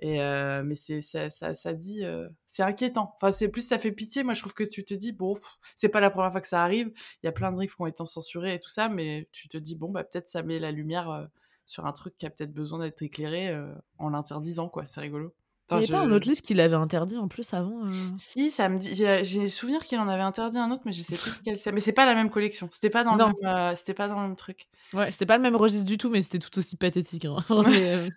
Et 0.00 0.20
euh, 0.20 0.64
mais 0.64 0.74
c'est 0.74 1.00
ça, 1.00 1.30
ça, 1.30 1.54
ça, 1.54 1.72
dit, 1.72 2.04
euh, 2.04 2.28
c'est 2.48 2.64
inquiétant. 2.64 3.14
Enfin, 3.16 3.30
c'est 3.30 3.48
plus 3.48 3.62
ça 3.66 3.78
fait 3.78 3.92
pitié. 3.92 4.24
Moi, 4.24 4.34
je 4.34 4.40
trouve 4.40 4.54
que 4.54 4.64
tu 4.64 4.84
te 4.84 4.94
dis 4.94 5.12
bon, 5.12 5.36
c'est 5.76 5.88
pas 5.88 6.00
la 6.00 6.10
première 6.10 6.32
fois 6.32 6.40
que 6.40 6.48
ça 6.48 6.64
arrive. 6.64 6.92
Il 7.22 7.26
y 7.26 7.28
a 7.28 7.32
plein 7.32 7.52
de 7.52 7.60
livres 7.60 7.76
qui 7.76 7.82
ont 7.82 7.86
été 7.86 8.04
censurés 8.04 8.54
et 8.54 8.58
tout 8.58 8.68
ça, 8.68 8.88
mais 8.88 9.28
tu 9.30 9.48
te 9.48 9.56
dis 9.56 9.76
bon, 9.76 9.90
bah 9.90 10.02
peut-être 10.02 10.28
ça 10.28 10.42
met 10.42 10.58
la 10.58 10.72
lumière 10.72 11.28
sur 11.66 11.86
un 11.86 11.92
truc 11.92 12.18
qui 12.18 12.26
a 12.26 12.30
peut-être 12.30 12.52
besoin 12.52 12.80
d'être 12.80 13.00
éclairé 13.02 13.56
en 13.98 14.08
l'interdisant, 14.08 14.68
quoi. 14.68 14.84
C'est 14.84 15.00
rigolo. 15.00 15.32
Il 15.70 15.78
n'y 15.78 15.84
avait 15.84 15.92
pas 15.92 16.00
un 16.00 16.12
autre 16.12 16.28
livre 16.28 16.42
qui 16.42 16.52
l'avait 16.52 16.76
interdit 16.76 17.16
en 17.16 17.26
plus 17.26 17.54
avant 17.54 17.86
euh? 17.86 17.88
Si, 18.16 18.50
ça 18.50 18.68
me 18.68 18.78
dit. 18.78 18.94
J'ai 18.94 19.46
souvenir 19.46 19.82
qu'il 19.84 19.98
en 19.98 20.08
avait 20.08 20.22
interdit 20.22 20.58
un 20.58 20.70
autre, 20.70 20.82
mais 20.84 20.92
je 20.92 21.02
sais 21.02 21.16
plus 21.16 21.30
lequel 21.38 21.56
c'est. 21.56 21.72
Mais 21.72 21.80
c'est 21.80 21.92
pas 21.92 22.04
la 22.04 22.14
même 22.14 22.28
collection. 22.28 22.68
C'était 22.70 22.90
pas 22.90 23.02
dans 23.02 23.16
le 23.16 23.24
même. 23.24 23.34
Euh, 23.44 23.74
c'était 23.74 23.94
pas 23.94 24.08
dans 24.08 24.20
le 24.20 24.28
même 24.28 24.36
truc. 24.36 24.68
Ouais, 24.92 25.10
c'était 25.10 25.24
pas 25.24 25.36
le 25.36 25.42
même 25.42 25.56
registre 25.56 25.86
du 25.86 25.96
tout, 25.96 26.10
mais 26.10 26.20
c'était 26.20 26.38
tout 26.38 26.58
aussi 26.58 26.76
pathétique. 26.76 27.24
Hein. 27.24 27.38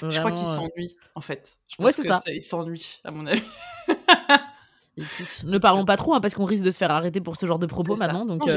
Euh, 0.00 0.10
je 0.10 0.18
crois 0.18 0.30
qu'il 0.30 0.48
s'ennuie, 0.48 0.96
en 1.14 1.20
fait. 1.20 1.58
ouais, 1.78 1.92
c'est 1.92 2.04
ça. 2.04 2.22
Il 2.26 2.40
s'ennuie, 2.40 3.00
à 3.04 3.10
mon 3.10 3.26
avis. 3.26 3.42
ne 5.44 5.58
parlons 5.58 5.84
pas 5.84 5.96
trop, 5.96 6.14
hein, 6.14 6.22
parce 6.22 6.34
qu'on 6.34 6.46
risque 6.46 6.64
de 6.64 6.70
se 6.70 6.78
faire 6.78 6.90
arrêter 6.90 7.20
pour 7.20 7.36
ce 7.36 7.44
genre 7.44 7.58
de 7.58 7.66
propos 7.66 7.94
maintenant. 7.96 8.24
Donc, 8.24 8.48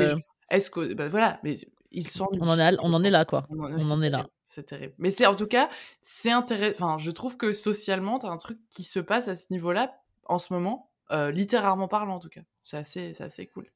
est-ce 0.50 0.70
que, 0.70 0.94
bah, 0.94 1.10
voilà, 1.10 1.42
mais 1.44 1.56
il 1.92 2.08
s'ennuie. 2.08 2.40
On 2.42 2.48
en, 2.48 2.76
on 2.82 2.94
en 2.94 3.04
est 3.04 3.10
là, 3.10 3.26
quoi. 3.26 3.46
On 3.50 3.92
en 3.92 4.02
est 4.02 4.10
là. 4.10 4.28
C'est 4.48 4.64
terrible. 4.64 4.94
Mais 4.98 5.10
c'est 5.10 5.26
en 5.26 5.36
tout 5.36 5.46
cas, 5.46 5.70
c'est 6.02 6.32
intéressant. 6.32 6.86
Enfin, 6.86 6.98
je 6.98 7.12
trouve 7.12 7.38
que 7.38 7.52
socialement, 7.52 8.18
t'as 8.18 8.30
un 8.30 8.38
truc 8.38 8.58
qui 8.70 8.84
se 8.84 9.00
passe 9.00 9.28
à 9.28 9.36
ce 9.36 9.48
niveau-là 9.52 10.02
en 10.24 10.40
ce 10.40 10.54
moment, 10.54 10.90
littérairement 11.12 11.88
parlant 11.88 12.16
en 12.16 12.20
tout 12.20 12.30
cas. 12.30 12.42
C'est 12.64 12.78
assez, 12.78 13.14
assez 13.22 13.46
cool. 13.48 13.70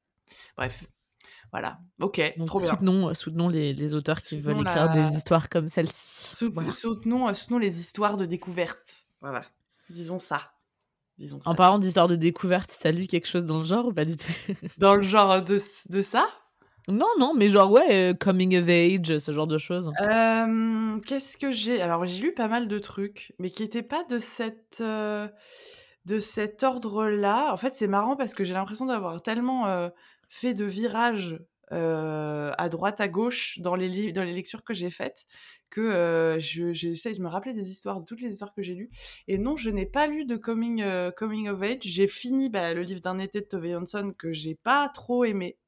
Bref, 0.56 0.88
voilà, 1.52 1.80
ok, 2.00 2.22
trop 2.46 2.60
bien. 2.60 2.70
Soutenons, 2.70 3.14
soutenons 3.14 3.50
les, 3.50 3.74
les 3.74 3.94
auteurs 3.94 4.22
qui 4.22 4.40
veulent 4.40 4.62
écrire 4.62 4.90
des 4.92 5.14
histoires 5.16 5.50
comme 5.50 5.68
celle-ci. 5.68 6.36
soutenons, 6.72 7.34
soutenons 7.34 7.58
les 7.58 7.80
histoires 7.80 8.16
de 8.16 8.26
découverte. 8.26 9.08
Voilà, 9.20 9.44
disons 9.90 10.20
ça. 10.20 10.54
Disons 11.18 11.42
ça. 11.42 11.50
En 11.50 11.56
parlant 11.56 11.80
d'histoires 11.80 12.08
de 12.08 12.16
découverte, 12.16 12.72
ça 12.72 12.92
lu 12.92 13.08
quelque 13.08 13.28
chose 13.28 13.46
dans 13.46 13.60
le 13.60 13.66
genre 13.66 13.88
ou 13.88 13.94
pas 13.94 14.06
du 14.06 14.16
tout? 14.16 14.32
Dans 14.78 14.96
le 14.96 15.02
genre 15.02 15.44
de, 15.44 15.58
de 15.92 16.02
ça? 16.02 16.28
Non, 16.92 17.08
non, 17.20 17.34
mais 17.34 17.50
genre, 17.50 17.72
ouais, 17.72 18.12
euh, 18.12 18.14
coming 18.14 18.58
of 18.58 18.70
age, 18.70 19.18
ce 19.18 19.32
genre 19.32 19.48
de 19.48 19.58
choses. 19.58 19.92
Euh, 20.02 21.00
qu'est-ce 21.06 21.38
que 21.38 21.52
j'ai? 21.52 21.82
Alors, 21.82 22.06
j'ai 22.06 22.22
lu 22.22 22.34
pas 22.34 22.48
mal 22.48 22.68
de 22.68 22.80
trucs, 22.80 23.34
mais 23.40 23.50
qui 23.50 23.64
n'étaient 23.64 23.84
pas 23.84 24.04
de 24.04 24.20
cette. 24.20 24.80
Euh, 24.82 25.28
de 26.06 26.20
cet 26.20 26.64
ordre-là. 26.64 27.54
En 27.54 27.58
fait, 27.58 27.76
c'est 27.76 27.88
marrant 27.88 28.16
parce 28.16 28.34
que 28.34 28.44
j'ai 28.44 28.54
l'impression 28.54 28.88
d'avoir 28.88 29.22
tellement 29.22 29.92
fait 30.30 30.56
de 30.56 30.66
virages 30.66 31.40
à 31.70 32.70
droite, 32.70 33.00
à 33.00 33.08
gauche 33.08 33.60
dans 33.60 33.76
les, 33.76 34.12
dans 34.12 34.24
les 34.24 34.34
lectures 34.34 34.64
que 34.64 34.74
j'ai 34.74 34.90
faites 34.90 35.28
que 35.70 36.38
j'essaie 36.40 37.12
de 37.12 37.22
me 37.22 37.28
rappeler 37.28 37.54
des 37.54 37.70
histoires, 37.70 38.04
toutes 38.04 38.20
les 38.22 38.34
histoires 38.34 38.56
que 38.56 38.64
j'ai 38.64 38.74
lues. 38.74 38.90
Et 39.28 39.38
non, 39.38 39.56
je 39.56 39.70
n'ai 39.70 39.86
pas 39.86 40.08
lu 40.08 40.26
de 40.26 40.38
Coming, 40.38 40.84
coming 41.16 41.50
of 41.50 41.62
Age. 41.62 41.84
J'ai 41.84 42.08
fini 42.08 42.50
bah, 42.50 42.74
le 42.74 42.82
livre 42.82 43.02
d'un 43.02 43.20
été 43.20 43.40
de 43.40 43.46
Tove 43.46 43.68
Jansson 43.68 44.12
que 44.18 44.32
j'ai 44.32 44.56
pas 44.56 44.90
trop 44.90 45.24
aimé. 45.24 45.60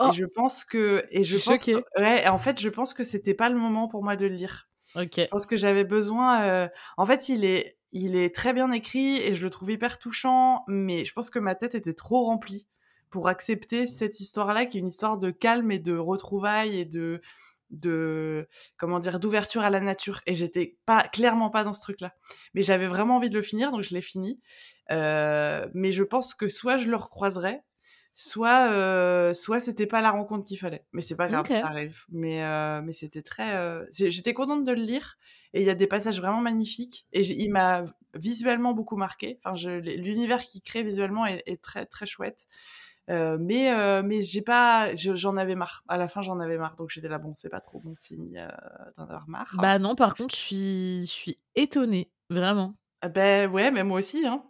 Et 0.00 0.04
oh! 0.04 0.12
je 0.12 0.24
pense 0.24 0.64
que. 0.64 1.04
Et 1.10 1.24
je, 1.24 1.36
pense 1.36 1.66
ouais, 1.98 2.28
en 2.28 2.38
fait, 2.38 2.60
je 2.60 2.68
pense 2.68 2.94
que 2.94 3.04
c'était 3.04 3.34
pas 3.34 3.48
le 3.48 3.56
moment 3.56 3.88
pour 3.88 4.02
moi 4.02 4.16
de 4.16 4.26
le 4.26 4.34
lire. 4.34 4.68
Ok. 4.94 5.14
Je 5.18 5.26
pense 5.26 5.46
que 5.46 5.56
j'avais 5.56 5.84
besoin. 5.84 6.42
Euh, 6.42 6.68
en 6.96 7.06
fait, 7.06 7.28
il 7.28 7.44
est, 7.44 7.78
il 7.92 8.16
est 8.16 8.34
très 8.34 8.52
bien 8.52 8.70
écrit 8.72 9.16
et 9.18 9.34
je 9.34 9.44
le 9.44 9.50
trouve 9.50 9.70
hyper 9.70 9.98
touchant, 9.98 10.64
mais 10.68 11.04
je 11.04 11.12
pense 11.12 11.30
que 11.30 11.38
ma 11.38 11.54
tête 11.54 11.74
était 11.74 11.94
trop 11.94 12.24
remplie 12.24 12.68
pour 13.10 13.28
accepter 13.28 13.86
cette 13.86 14.20
histoire-là, 14.20 14.66
qui 14.66 14.78
est 14.78 14.80
une 14.80 14.88
histoire 14.88 15.18
de 15.18 15.30
calme 15.30 15.70
et 15.70 15.78
de 15.78 15.96
retrouvailles 15.96 16.80
et 16.80 16.84
de 16.84 17.20
de 17.72 18.48
comment 18.78 19.00
dire 19.00 19.18
d'ouverture 19.18 19.62
à 19.62 19.70
la 19.70 19.80
nature 19.80 20.20
et 20.26 20.34
j'étais 20.34 20.76
pas 20.84 21.08
clairement 21.08 21.48
pas 21.48 21.64
dans 21.64 21.72
ce 21.72 21.80
truc 21.80 22.02
là 22.02 22.12
mais 22.52 22.60
j'avais 22.60 22.86
vraiment 22.86 23.16
envie 23.16 23.30
de 23.30 23.34
le 23.34 23.42
finir 23.42 23.70
donc 23.70 23.82
je 23.82 23.94
l'ai 23.94 24.02
fini 24.02 24.38
euh, 24.90 25.66
mais 25.72 25.90
je 25.90 26.02
pense 26.02 26.34
que 26.34 26.48
soit 26.48 26.76
je 26.76 26.90
le 26.90 26.96
recroiserai 26.96 27.62
soit 28.14 28.70
euh, 28.70 29.32
soit 29.32 29.60
c'était 29.60 29.86
pas 29.86 30.00
la 30.00 30.10
rencontre 30.10 30.44
qu'il 30.44 30.58
fallait. 30.58 30.84
Mais 30.92 31.00
c'est 31.00 31.16
pas 31.16 31.28
grave 31.28 31.46
ça 31.48 31.66
arrive. 31.66 32.04
Mais 32.10 32.44
euh, 32.44 32.82
mais 32.82 32.92
c'était 32.92 33.22
très 33.22 33.56
euh, 33.56 33.84
j'étais 33.90 34.34
contente 34.34 34.64
de 34.64 34.72
le 34.72 34.82
lire 34.82 35.16
et 35.54 35.60
il 35.60 35.66
y 35.66 35.70
a 35.70 35.74
des 35.74 35.86
passages 35.86 36.20
vraiment 36.20 36.40
magnifiques 36.40 37.06
et 37.12 37.20
il 37.20 37.50
m'a 37.50 37.84
visuellement 38.14 38.72
beaucoup 38.72 38.96
marqué. 38.96 39.38
Enfin 39.44 39.68
l'univers 39.80 40.42
qu'il 40.42 40.62
crée 40.62 40.82
visuellement 40.82 41.26
est, 41.26 41.62
très 41.62 41.86
très 41.86 42.06
chouette. 42.06 42.46
Mais 43.08 44.02
mais 44.02 44.22
j'ai 44.22 44.42
pas 44.42 44.94
j'en 44.94 45.36
avais 45.36 45.54
marre. 45.54 45.82
À 45.88 45.96
la 45.96 46.08
fin 46.08 46.20
j'en 46.20 46.38
avais 46.40 46.58
marre. 46.58 46.76
Donc 46.76 46.90
j'étais 46.90 47.08
là 47.08 47.18
bon 47.18 47.32
c'est 47.34 47.50
pas 47.50 47.60
trop 47.60 47.80
bon 47.80 47.94
signe 47.98 48.46
d'en 48.96 49.04
avoir 49.04 49.28
marre. 49.28 49.56
Bah 49.58 49.78
non 49.78 49.94
par 49.94 50.14
contre 50.14 50.34
je 50.34 50.40
suis 50.40 51.00
je 51.02 51.12
suis 51.12 51.38
étonnée 51.54 52.10
vraiment. 52.30 52.74
Ah 53.00 53.08
ben 53.08 53.50
ouais 53.50 53.70
mais 53.70 53.84
moi 53.84 53.98
aussi 53.98 54.26
hein 54.26 54.44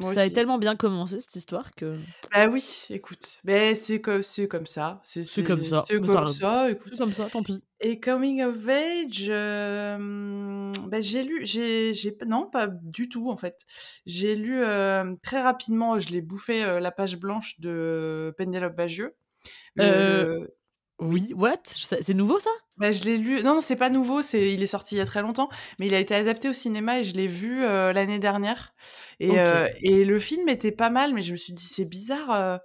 ça 0.00 0.22
a 0.22 0.30
tellement 0.30 0.58
bien 0.58 0.76
commencé 0.76 1.20
cette 1.20 1.36
histoire 1.36 1.74
que. 1.74 1.96
Bah 2.32 2.48
oui, 2.48 2.86
écoute, 2.90 3.40
ben 3.44 3.74
c'est 3.74 4.00
comme 4.00 4.22
c'est 4.22 4.48
comme 4.48 4.66
ça, 4.66 5.00
c'est 5.02 5.20
comme 5.44 5.64
ça, 5.64 5.84
c'est 5.86 6.00
comme 6.00 6.26
ça, 6.26 6.70
écoute. 6.70 6.96
comme 6.98 7.12
ça, 7.12 7.28
tant 7.30 7.42
pis. 7.42 7.62
Et 7.80 8.00
Coming 8.00 8.42
of 8.42 8.68
Age, 8.68 9.26
euh, 9.28 10.72
j'ai 11.00 11.22
lu, 11.22 11.44
j'ai 11.44 11.94
j'ai 11.94 12.16
non 12.26 12.48
pas 12.50 12.66
du 12.66 13.08
tout 13.08 13.30
en 13.30 13.36
fait. 13.36 13.58
J'ai 14.06 14.34
lu 14.34 14.62
euh, 14.62 15.14
très 15.22 15.42
rapidement, 15.42 15.98
je 15.98 16.10
l'ai 16.10 16.22
bouffé 16.22 16.64
euh, 16.64 16.80
la 16.80 16.90
page 16.90 17.18
blanche 17.18 17.60
de 17.60 18.34
Penelope 18.36 18.74
Bagieux. 18.74 19.14
Oui, 21.00 21.32
what? 21.34 21.62
C'est 21.64 22.14
nouveau 22.14 22.38
ça? 22.38 22.50
Bah, 22.76 22.92
Je 22.92 23.04
l'ai 23.04 23.18
lu. 23.18 23.42
Non, 23.42 23.54
non, 23.54 23.60
c'est 23.60 23.76
pas 23.76 23.90
nouveau. 23.90 24.22
C'est, 24.22 24.52
il 24.52 24.62
est 24.62 24.68
sorti 24.68 24.94
il 24.94 24.98
y 24.98 25.00
a 25.00 25.06
très 25.06 25.22
longtemps, 25.22 25.48
mais 25.78 25.86
il 25.86 25.94
a 25.94 25.98
été 25.98 26.14
adapté 26.14 26.48
au 26.48 26.52
cinéma 26.52 27.00
et 27.00 27.02
je 27.02 27.14
l'ai 27.14 27.26
vu 27.26 27.64
euh, 27.64 27.92
l'année 27.92 28.20
dernière. 28.20 28.74
Et, 29.18 29.40
euh, 29.40 29.68
et 29.82 30.04
le 30.04 30.18
film 30.20 30.48
était 30.48 30.72
pas 30.72 30.90
mal, 30.90 31.12
mais 31.12 31.22
je 31.22 31.32
me 31.32 31.36
suis 31.36 31.52
dit 31.52 31.64
c'est 31.64 31.84
bizarre. 31.84 32.30
Euh, 32.30 32.58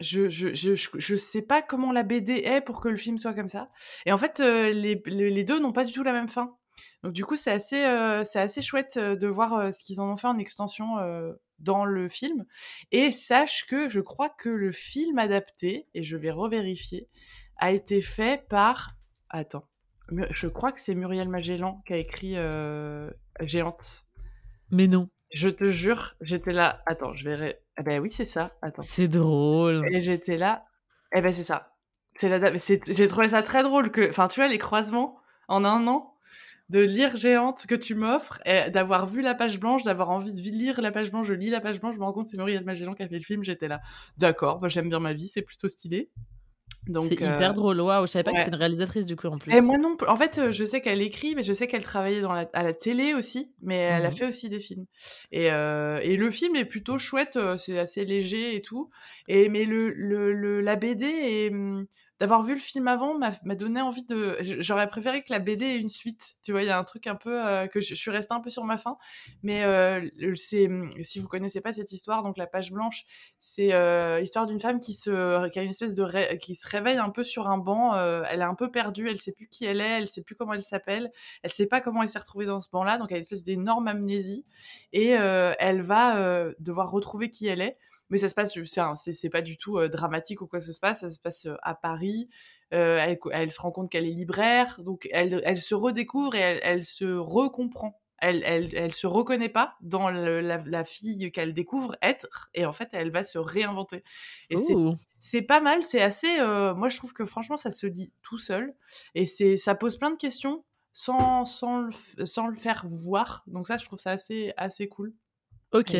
je, 0.00 0.28
je, 0.28 0.52
je, 0.52 0.74
je, 0.74 1.16
sais 1.16 1.42
pas 1.42 1.62
comment 1.62 1.92
la 1.92 2.02
BD 2.02 2.42
est 2.44 2.60
pour 2.60 2.80
que 2.80 2.88
le 2.88 2.96
film 2.96 3.18
soit 3.18 3.34
comme 3.34 3.48
ça. 3.48 3.70
Et 4.04 4.12
en 4.12 4.18
fait, 4.18 4.40
les, 4.40 5.00
les, 5.06 5.44
deux 5.44 5.60
n'ont 5.60 5.72
pas 5.72 5.84
du 5.84 5.92
tout 5.92 6.02
la 6.02 6.12
même 6.12 6.28
fin. 6.28 6.56
Donc 7.04 7.12
du 7.12 7.24
coup, 7.24 7.36
c'est 7.36 7.52
assez, 7.52 7.84
c'est 8.24 8.40
assez 8.40 8.62
chouette 8.62 8.98
de 8.98 9.26
voir 9.28 9.72
ce 9.72 9.82
qu'ils 9.84 10.00
en 10.00 10.10
ont 10.10 10.16
fait 10.16 10.26
en 10.26 10.38
extension 10.38 10.96
dans 11.60 11.84
le 11.84 12.08
film. 12.08 12.44
Et 12.90 13.12
sache 13.12 13.64
que 13.66 13.88
je 13.88 14.00
crois 14.00 14.28
que 14.28 14.48
le 14.48 14.72
film 14.72 15.18
adapté, 15.18 15.86
et 15.94 16.02
je 16.02 16.16
vais 16.16 16.32
revérifier, 16.32 17.08
a 17.62 17.70
été 17.70 18.00
fait 18.00 18.46
par. 18.48 18.96
Attends. 19.30 19.64
Je 20.10 20.48
crois 20.48 20.72
que 20.72 20.80
c'est 20.80 20.96
Muriel 20.96 21.28
Magellan 21.28 21.80
qui 21.86 21.92
a 21.92 21.96
écrit 21.96 22.36
euh, 22.36 23.08
Géante. 23.40 24.04
Mais 24.70 24.88
non. 24.88 25.08
Je 25.32 25.48
te 25.48 25.64
jure, 25.66 26.16
j'étais 26.20 26.52
là. 26.52 26.82
Attends, 26.86 27.14
je 27.14 27.24
verrai. 27.24 27.60
Eh 27.78 27.82
ben 27.84 28.00
oui, 28.00 28.10
c'est 28.10 28.26
ça. 28.26 28.52
Attends. 28.62 28.82
C'est 28.82 29.06
drôle. 29.06 29.86
Et 29.90 30.02
j'étais 30.02 30.36
là. 30.36 30.66
Eh 31.14 31.22
ben 31.22 31.32
c'est 31.32 31.44
ça. 31.44 31.76
C'est 32.16 32.28
la 32.28 32.52
J'ai 32.58 33.08
trouvé 33.08 33.28
ça 33.28 33.42
très 33.42 33.62
drôle 33.62 33.92
que. 33.92 34.08
Enfin, 34.08 34.26
tu 34.26 34.40
vois, 34.40 34.48
les 34.48 34.58
croisements 34.58 35.16
en 35.46 35.64
un 35.64 35.86
an 35.86 36.14
de 36.68 36.80
lire 36.80 37.16
Géante 37.16 37.66
que 37.66 37.74
tu 37.74 37.94
m'offres, 37.94 38.40
et 38.44 38.70
d'avoir 38.70 39.06
vu 39.06 39.22
la 39.22 39.34
page 39.34 39.60
blanche, 39.60 39.82
d'avoir 39.84 40.10
envie 40.10 40.32
de 40.32 40.40
lire 40.40 40.80
la 40.80 40.90
page 40.90 41.10
blanche, 41.10 41.26
je 41.26 41.34
lis 41.34 41.50
la 41.50 41.60
page 41.60 41.80
blanche, 41.80 41.94
je 41.94 42.00
me 42.00 42.04
rends 42.04 42.12
compte 42.12 42.24
que 42.24 42.30
c'est 42.30 42.38
Muriel 42.38 42.64
Magellan 42.64 42.94
qui 42.94 43.02
a 43.02 43.08
fait 43.08 43.18
le 43.18 43.24
film, 43.24 43.44
j'étais 43.44 43.68
là. 43.68 43.80
D'accord, 44.16 44.58
bah, 44.58 44.68
j'aime 44.68 44.88
bien 44.88 44.98
ma 44.98 45.12
vie, 45.12 45.26
c'est 45.26 45.42
plutôt 45.42 45.68
stylé 45.68 46.10
c'est 46.86 47.14
hyper 47.14 47.50
euh, 47.50 47.52
drôle. 47.52 47.80
Waouh, 47.80 48.06
je 48.06 48.12
savais 48.12 48.24
pas 48.24 48.32
que 48.32 48.38
c'était 48.38 48.50
une 48.50 48.56
réalisatrice 48.56 49.06
du 49.06 49.16
coup 49.16 49.28
en 49.28 49.38
plus. 49.38 49.54
Et 49.54 49.60
moi 49.60 49.78
non, 49.78 49.96
en 50.06 50.16
fait, 50.16 50.38
euh, 50.38 50.52
je 50.52 50.64
sais 50.64 50.80
qu'elle 50.80 51.02
écrit, 51.02 51.34
mais 51.34 51.42
je 51.42 51.52
sais 51.52 51.66
qu'elle 51.66 51.84
travaillait 51.84 52.20
dans 52.20 52.32
la, 52.32 52.48
à 52.52 52.62
la 52.62 52.72
télé 52.72 53.14
aussi, 53.14 53.52
mais 53.62 53.76
elle 53.76 54.04
a 54.04 54.10
mmh 54.10 54.12
fait 54.12 54.26
aussi 54.26 54.48
des 54.48 54.58
films. 54.58 54.86
Et, 55.30 55.50
euh, 55.52 56.00
et 56.02 56.16
le 56.16 56.30
film 56.30 56.56
est 56.56 56.64
plutôt 56.64 56.98
chouette, 56.98 57.38
c'est 57.58 57.78
assez 57.78 58.04
léger 58.04 58.56
et 58.56 58.62
tout. 58.62 58.90
Et 59.28 59.48
mais 59.48 59.64
le, 59.64 59.90
le, 59.90 60.60
la 60.60 60.76
BD 60.76 61.04
est 61.04 61.50
mmh, 61.50 61.86
d'avoir 62.22 62.44
vu 62.44 62.52
le 62.52 62.60
film 62.60 62.86
avant 62.86 63.18
m'a 63.18 63.54
donné 63.56 63.80
envie 63.80 64.04
de. 64.04 64.36
J'aurais 64.60 64.86
préféré 64.86 65.24
que 65.24 65.32
la 65.32 65.40
BD 65.40 65.64
ait 65.64 65.80
une 65.80 65.88
suite. 65.88 66.36
Tu 66.44 66.52
vois, 66.52 66.62
il 66.62 66.68
y 66.68 66.70
a 66.70 66.78
un 66.78 66.84
truc 66.84 67.08
un 67.08 67.16
peu 67.16 67.44
euh, 67.44 67.66
que 67.66 67.80
je, 67.80 67.96
suis 67.96 68.12
restée 68.12 68.32
un 68.32 68.38
peu 68.38 68.48
sur 68.48 68.62
ma 68.62 68.78
faim. 68.78 68.96
Mais 69.42 69.64
euh, 69.64 70.08
c'est 70.36 70.68
si 71.00 71.18
vous 71.18 71.26
connaissez 71.26 71.60
pas 71.60 71.72
cette 71.72 71.90
histoire, 71.90 72.22
donc 72.22 72.36
la 72.36 72.46
page 72.46 72.70
blanche, 72.70 73.02
c'est 73.38 73.72
euh, 73.72 74.20
l'histoire 74.20 74.46
d'une 74.46 74.60
femme 74.60 74.78
qui 74.78 74.92
se 74.92 75.48
qui 75.48 75.58
a 75.58 75.62
une 75.64 75.70
espèce 75.70 75.96
de 75.96 76.36
qui 76.36 76.54
se 76.54 76.68
réveille 76.68 76.98
un 76.98 77.10
peu 77.10 77.24
sur 77.24 77.48
un 77.48 77.58
banc. 77.58 77.96
elle 77.96 78.40
est 78.40 78.44
un 78.44 78.54
peu 78.54 78.70
perdue, 78.70 79.10
elle 79.10 79.20
sait 79.20 79.32
plus 79.32 79.48
qui 79.48 79.64
elle 79.64 79.80
est, 79.80 79.98
elle 79.98 80.06
sait 80.06 80.22
plus 80.22 80.36
comment 80.36 80.52
elle 80.52 80.62
s'appelle, 80.62 81.10
elle 81.42 81.50
sait 81.50 81.66
pas 81.66 81.80
comment 81.80 82.04
elle 82.04 82.08
s'est 82.08 82.20
retrouvée 82.20 82.46
dans 82.46 82.60
ce 82.60 82.70
banc-là. 82.70 82.98
Donc 82.98 83.08
elle 83.10 83.16
a 83.16 83.18
une 83.18 83.22
espèce 83.22 83.42
d'énorme 83.42 83.88
amnésie 83.88 84.46
et 84.92 85.08
elle 85.08 85.82
va 85.82 86.44
devoir 86.60 86.88
retrouver 86.92 87.30
qui 87.30 87.48
elle 87.48 87.62
est 87.62 87.78
mais 88.12 88.18
ça 88.18 88.28
se 88.28 88.34
passe, 88.34 88.52
c'est 88.94 89.30
pas 89.30 89.40
du 89.40 89.56
tout 89.56 89.80
dramatique 89.88 90.42
ou 90.42 90.46
quoi 90.46 90.58
que 90.58 90.64
ce 90.66 90.72
se 90.74 90.80
passe, 90.80 91.00
ça 91.00 91.08
se 91.08 91.18
passe 91.18 91.48
à 91.62 91.74
Paris. 91.74 92.28
Elle, 92.68 93.18
elle, 93.32 93.50
se 93.50 93.58
rend 93.58 93.70
compte 93.70 93.90
qu'elle 93.90 94.04
est 94.04 94.10
libraire, 94.10 94.82
donc 94.82 95.08
elle, 95.12 95.40
elle 95.46 95.58
se 95.58 95.74
redécouvre 95.74 96.34
et 96.34 96.40
elle, 96.40 96.60
elle 96.62 96.84
se 96.84 97.06
recomprend. 97.06 98.02
Elle, 98.18 98.42
elle, 98.44 98.68
elle 98.76 98.92
se 98.92 99.06
reconnaît 99.06 99.48
pas 99.48 99.76
dans 99.80 100.10
la, 100.10 100.84
fille 100.84 101.32
qu'elle 101.32 101.54
découvre 101.54 101.96
être, 102.02 102.50
et 102.52 102.66
en 102.66 102.72
fait, 102.74 102.90
elle 102.92 103.10
va 103.10 103.24
se 103.24 103.38
réinventer. 103.38 104.04
Et 104.50 104.56
c'est 105.18 105.42
pas 105.42 105.60
mal, 105.60 105.82
c'est 105.82 106.02
assez. 106.02 106.36
moi, 106.36 106.90
je 106.90 106.98
trouve 106.98 107.14
que 107.14 107.24
franchement, 107.24 107.56
ça 107.56 107.72
se 107.72 107.86
lit 107.86 108.12
tout 108.20 108.38
seul, 108.38 108.74
et 109.14 109.24
c'est 109.24 109.56
ça 109.56 109.74
pose 109.74 109.96
plein 109.96 110.10
de 110.10 110.16
questions 110.16 110.66
sans, 110.92 111.46
sans, 111.46 111.80
le, 111.80 112.26
sans 112.26 112.46
le 112.46 112.56
faire 112.56 112.84
voir. 112.86 113.42
Donc 113.46 113.68
ça, 113.68 113.78
je 113.78 113.86
trouve 113.86 113.98
ça 113.98 114.10
assez, 114.10 114.52
assez 114.58 114.86
cool. 114.86 115.14
Ok. 115.72 115.96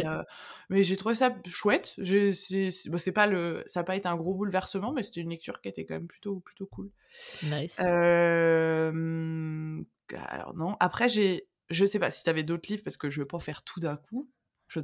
mais 0.69 0.83
j'ai 0.83 0.97
trouvé 0.97 1.15
ça 1.15 1.35
chouette. 1.47 1.95
C'est 2.03 3.13
pas 3.13 3.27
le, 3.27 3.63
ça 3.67 3.81
n'a 3.81 3.85
pas 3.85 3.97
été 3.97 4.09
un 4.09 4.17
gros 4.17 4.35
bouleversement, 4.35 4.93
mais 4.93 5.03
c'était 5.03 5.21
une 5.21 5.31
lecture 5.31 5.61
qui 5.61 5.69
était 5.69 5.85
quand 5.85 5.95
même 5.95 6.07
plutôt, 6.07 6.41
plutôt 6.41 6.67
cool. 6.67 6.91
Nice. 7.43 7.81
alors 10.15 10.55
non. 10.55 10.77
Après, 10.81 11.09
j'ai, 11.09 11.49
je 11.71 11.85
sais 11.85 11.99
pas 11.99 12.11
si 12.11 12.23
tu 12.23 12.31
avais 12.31 12.43
d'autres 12.43 12.69
livres 12.71 12.83
parce 12.85 12.97
que 12.97 13.11
je 13.11 13.21
veux 13.21 13.27
pas 13.27 13.39
faire 13.39 13.63
tout 13.63 13.81
d'un 13.81 13.97
coup. 13.97 14.31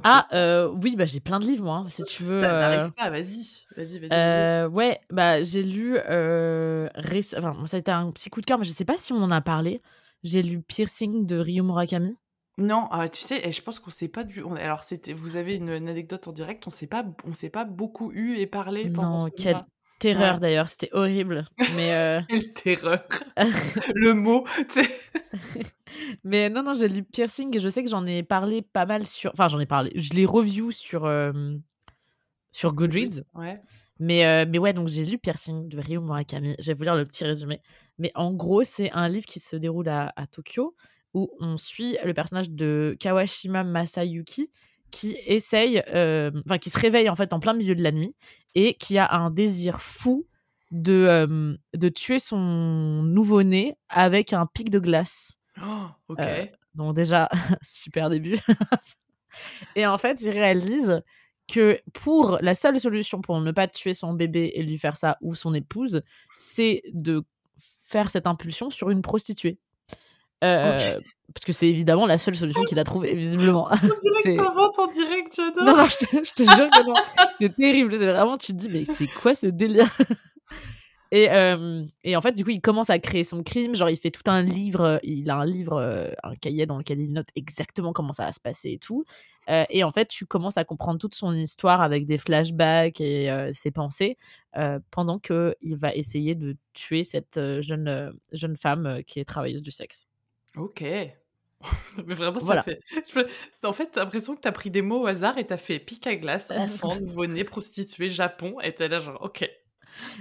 ah 0.03 0.69
oui, 0.83 0.95
bah 0.95 1.05
j'ai 1.05 1.19
plein 1.19 1.39
de 1.39 1.45
livres 1.45 1.63
moi. 1.63 1.77
Hein, 1.77 1.87
si 1.89 2.03
tu 2.03 2.23
veux. 2.23 2.41
N'arrive 2.41 2.91
pas, 2.93 3.09
vas-y, 3.09 3.65
vas-y, 3.75 3.99
vas-y. 3.99 4.65
ouais, 4.67 4.99
bah 5.09 5.43
j'ai 5.43 5.63
lu 5.63 5.97
Enfin, 5.99 7.65
ça 7.65 7.77
a 7.77 7.79
été 7.79 7.91
un 7.91 8.11
petit 8.11 8.29
coup 8.29 8.41
de 8.41 8.45
cœur, 8.45 8.59
mais 8.59 8.65
je 8.65 8.71
sais 8.71 8.85
pas 8.85 8.97
si 8.97 9.13
on 9.13 9.23
en 9.23 9.31
a 9.31 9.41
parlé. 9.41 9.81
J'ai 10.23 10.41
lu 10.41 10.61
Piercing 10.61 11.25
de 11.25 11.37
Ryo 11.37 11.63
Murakami. 11.63 12.15
Non, 12.59 12.87
ah, 12.91 13.07
tu 13.09 13.21
sais, 13.21 13.47
et 13.47 13.51
je 13.51 13.61
pense 13.61 13.79
qu'on 13.79 13.89
s'est 13.89 14.07
pas 14.07 14.23
du. 14.23 14.43
Alors, 14.57 14.83
c'était, 14.83 15.13
vous 15.13 15.35
avez 15.35 15.55
une, 15.55 15.69
anecdote 15.69 16.27
en 16.27 16.31
direct, 16.31 16.65
on 16.67 16.69
s'est 16.69 16.87
pas, 16.87 17.05
on 17.23 17.33
s'est 17.33 17.49
pas 17.49 17.63
beaucoup 17.65 18.11
eu 18.11 18.37
et 18.37 18.47
parlé 18.47 18.89
pendant 18.89 19.25
Non, 19.25 19.29
quel, 19.35 19.65
terreur 19.99 20.39
d'ailleurs, 20.39 20.67
c'était 20.67 20.89
horrible. 20.91 21.45
Mais 21.75 21.93
euh... 21.93 22.21
terreur, 22.55 23.07
le 23.95 24.13
mot. 24.13 24.45
mais 26.23 26.49
non, 26.49 26.63
non, 26.63 26.73
j'ai 26.73 26.89
lu 26.89 27.03
Piercing 27.03 27.55
et 27.55 27.59
je 27.59 27.69
sais 27.69 27.83
que 27.83 27.89
j'en 27.89 28.05
ai 28.05 28.23
parlé 28.23 28.61
pas 28.61 28.85
mal 28.85 29.07
sur. 29.07 29.31
Enfin, 29.31 29.47
j'en 29.47 29.59
ai 29.59 29.65
parlé. 29.65 29.91
Je 29.95 30.13
l'ai 30.13 30.25
review 30.25 30.71
sur 30.71 31.09
sur 32.51 32.73
Goodreads. 32.73 33.23
Ouais. 33.35 33.61
Mais, 33.99 34.25
euh, 34.25 34.45
mais 34.47 34.57
ouais, 34.57 34.73
donc 34.73 34.87
j'ai 34.87 35.05
lu 35.05 35.17
Piercing 35.17 35.67
de 35.67 35.79
Ryo 35.79 36.01
Murakami. 36.01 36.55
Je 36.59 36.67
vais 36.67 36.73
vous 36.73 36.83
lire 36.83 36.95
le 36.95 37.05
petit 37.05 37.25
résumé. 37.25 37.61
Mais 37.97 38.11
en 38.15 38.33
gros, 38.33 38.63
c'est 38.63 38.91
un 38.91 39.09
livre 39.09 39.25
qui 39.25 39.41
se 39.41 39.57
déroule 39.57 39.89
à, 39.89 40.13
à, 40.15 40.25
Tokyo 40.25 40.73
où 41.13 41.29
on 41.39 41.57
suit 41.57 41.97
le 42.03 42.13
personnage 42.13 42.49
de 42.49 42.95
Kawashima 42.99 43.63
Masayuki 43.63 44.49
qui 44.91 45.17
essaye, 45.25 45.83
euh, 45.89 46.31
enfin, 46.45 46.57
qui 46.57 46.69
se 46.69 46.79
réveille 46.79 47.09
en 47.09 47.15
fait 47.15 47.33
en 47.33 47.39
plein 47.39 47.53
milieu 47.53 47.75
de 47.75 47.83
la 47.83 47.91
nuit 47.91 48.15
et 48.55 48.73
qui 48.75 48.97
a 48.97 49.13
un 49.13 49.29
désir 49.29 49.81
fou 49.81 50.25
de, 50.71 51.05
euh, 51.09 51.55
de 51.75 51.89
tuer 51.89 52.19
son 52.19 52.37
nouveau-né 53.03 53.77
avec 53.89 54.33
un 54.33 54.45
pic 54.45 54.69
de 54.69 54.79
glace. 54.79 55.39
Oh, 55.61 55.87
ok. 56.09 56.51
donc 56.75 56.95
déjà, 56.95 57.29
super 57.61 58.09
début. 58.09 58.37
et 59.75 59.85
en 59.85 59.97
fait, 59.97 60.21
il 60.21 60.29
réalise 60.29 61.01
que 61.47 61.81
pour 61.93 62.37
la 62.41 62.53
seule 62.53 62.79
solution 62.79 63.21
pour 63.21 63.41
ne 63.41 63.51
pas 63.51 63.67
tuer 63.67 63.93
son 63.93 64.13
bébé 64.13 64.51
et 64.55 64.63
lui 64.63 64.77
faire 64.77 64.97
ça 64.97 65.17
ou 65.21 65.35
son 65.35 65.53
épouse, 65.53 66.01
c'est 66.37 66.83
de 66.93 67.23
faire 67.85 68.11
cette 68.11 68.27
impulsion 68.27 68.69
sur 68.69 68.91
une 68.91 69.01
prostituée. 69.01 69.57
Euh, 70.43 70.99
parce 71.33 71.45
que 71.45 71.53
c'est 71.53 71.67
évidemment 71.67 72.07
la 72.07 72.17
seule 72.17 72.35
solution 72.35 72.63
qu'il 72.63 72.79
a 72.79 72.83
trouvée, 72.83 73.13
visiblement. 73.13 73.67
On 73.71 73.75
dirait 73.75 74.35
que 74.35 74.41
t'inventes 74.41 74.79
en 74.79 74.87
direct, 74.87 75.35
j'adore. 75.35 75.63
Non, 75.63 75.77
non, 75.77 75.85
je 75.85 75.97
te, 75.97 76.05
je 76.23 76.33
te 76.33 76.43
jure 76.43 76.69
que 76.69 76.87
non. 76.87 76.93
c'est 77.39 77.55
terrible. 77.55 77.91
C'est 77.91 78.05
vraiment, 78.05 78.37
tu 78.37 78.53
te 78.53 78.57
dis, 78.57 78.69
mais 78.69 78.85
c'est 78.85 79.07
quoi 79.07 79.35
ce 79.35 79.47
délire? 79.47 79.89
Et, 81.11 81.31
euh, 81.31 81.85
et, 82.03 82.15
en 82.15 82.21
fait, 82.21 82.33
du 82.33 82.43
coup, 82.43 82.51
il 82.51 82.61
commence 82.61 82.91
à 82.91 82.99
créer 82.99 83.23
son 83.23 83.41
crime. 83.41 83.73
Genre, 83.73 83.89
il 83.89 83.97
fait 83.97 84.11
tout 84.11 84.29
un 84.29 84.43
livre. 84.43 84.99
Il 85.03 85.29
a 85.31 85.37
un 85.37 85.45
livre, 85.45 85.77
euh, 85.77 86.11
un 86.23 86.33
cahier 86.35 86.67
dans 86.67 86.77
lequel 86.77 86.99
il 86.99 87.11
note 87.11 87.29
exactement 87.35 87.93
comment 87.93 88.11
ça 88.11 88.25
va 88.25 88.31
se 88.31 88.39
passer 88.39 88.73
et 88.73 88.77
tout. 88.77 89.03
Euh, 89.49 89.65
et 89.71 89.83
en 89.83 89.91
fait, 89.91 90.07
tu 90.07 90.27
commences 90.27 90.57
à 90.57 90.65
comprendre 90.65 90.99
toute 90.99 91.15
son 91.15 91.33
histoire 91.33 91.81
avec 91.81 92.05
des 92.05 92.19
flashbacks 92.19 93.01
et 93.01 93.31
euh, 93.31 93.49
ses 93.53 93.71
pensées 93.71 94.17
pendant 94.91 95.19
qu'il 95.19 95.75
va 95.77 95.93
essayer 95.95 96.35
de 96.35 96.57
tuer 96.73 97.03
cette 97.03 97.39
jeune, 97.61 98.13
jeune 98.31 98.57
femme 98.57 99.01
qui 99.07 99.19
est 99.19 99.25
travailleuse 99.25 99.61
du 99.61 99.71
sexe. 99.71 100.07
Ok. 100.55 100.83
Mais 102.05 102.13
vraiment, 102.13 102.39
ça 102.39 102.63
fait. 102.63 102.79
En 103.63 103.73
fait, 103.73 103.87
t'as 103.87 104.01
l'impression 104.01 104.35
que 104.35 104.41
t'as 104.41 104.51
pris 104.51 104.71
des 104.71 104.81
mots 104.81 105.01
au 105.01 105.07
hasard 105.07 105.37
et 105.37 105.45
t'as 105.45 105.57
fait 105.57 105.79
pic 105.79 106.07
à 106.07 106.15
glace, 106.15 106.51
enfant, 106.55 106.95
nouveau-né, 106.99 107.43
prostituée, 107.43 108.09
Japon, 108.09 108.59
et 108.61 108.73
t'es 108.73 108.87
là, 108.87 108.99
genre, 108.99 109.17
ok. 109.21 109.49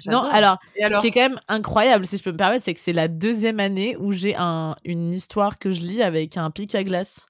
Non, 0.07 0.23
alors, 0.23 0.59
alors, 0.83 1.01
ce 1.01 1.03
qui 1.03 1.09
est 1.09 1.11
quand 1.11 1.29
même 1.29 1.41
incroyable, 1.47 2.07
si 2.07 2.17
je 2.17 2.25
peux 2.25 2.33
me 2.33 2.37
permettre, 2.37 2.65
c'est 2.65 2.75
que 2.75 2.81
c'est 2.81 2.95
la 2.95 3.07
deuxième 3.07 3.61
année 3.61 3.97
où 3.99 4.13
j'ai 4.13 4.35
un, 4.35 4.77
une 4.85 5.13
histoire 5.13 5.59
que 5.59 5.71
je 5.71 5.81
lis 5.81 6.03
avec 6.03 6.37
un 6.37 6.51
pic 6.51 6.75
à 6.75 6.83
glace. 6.83 7.27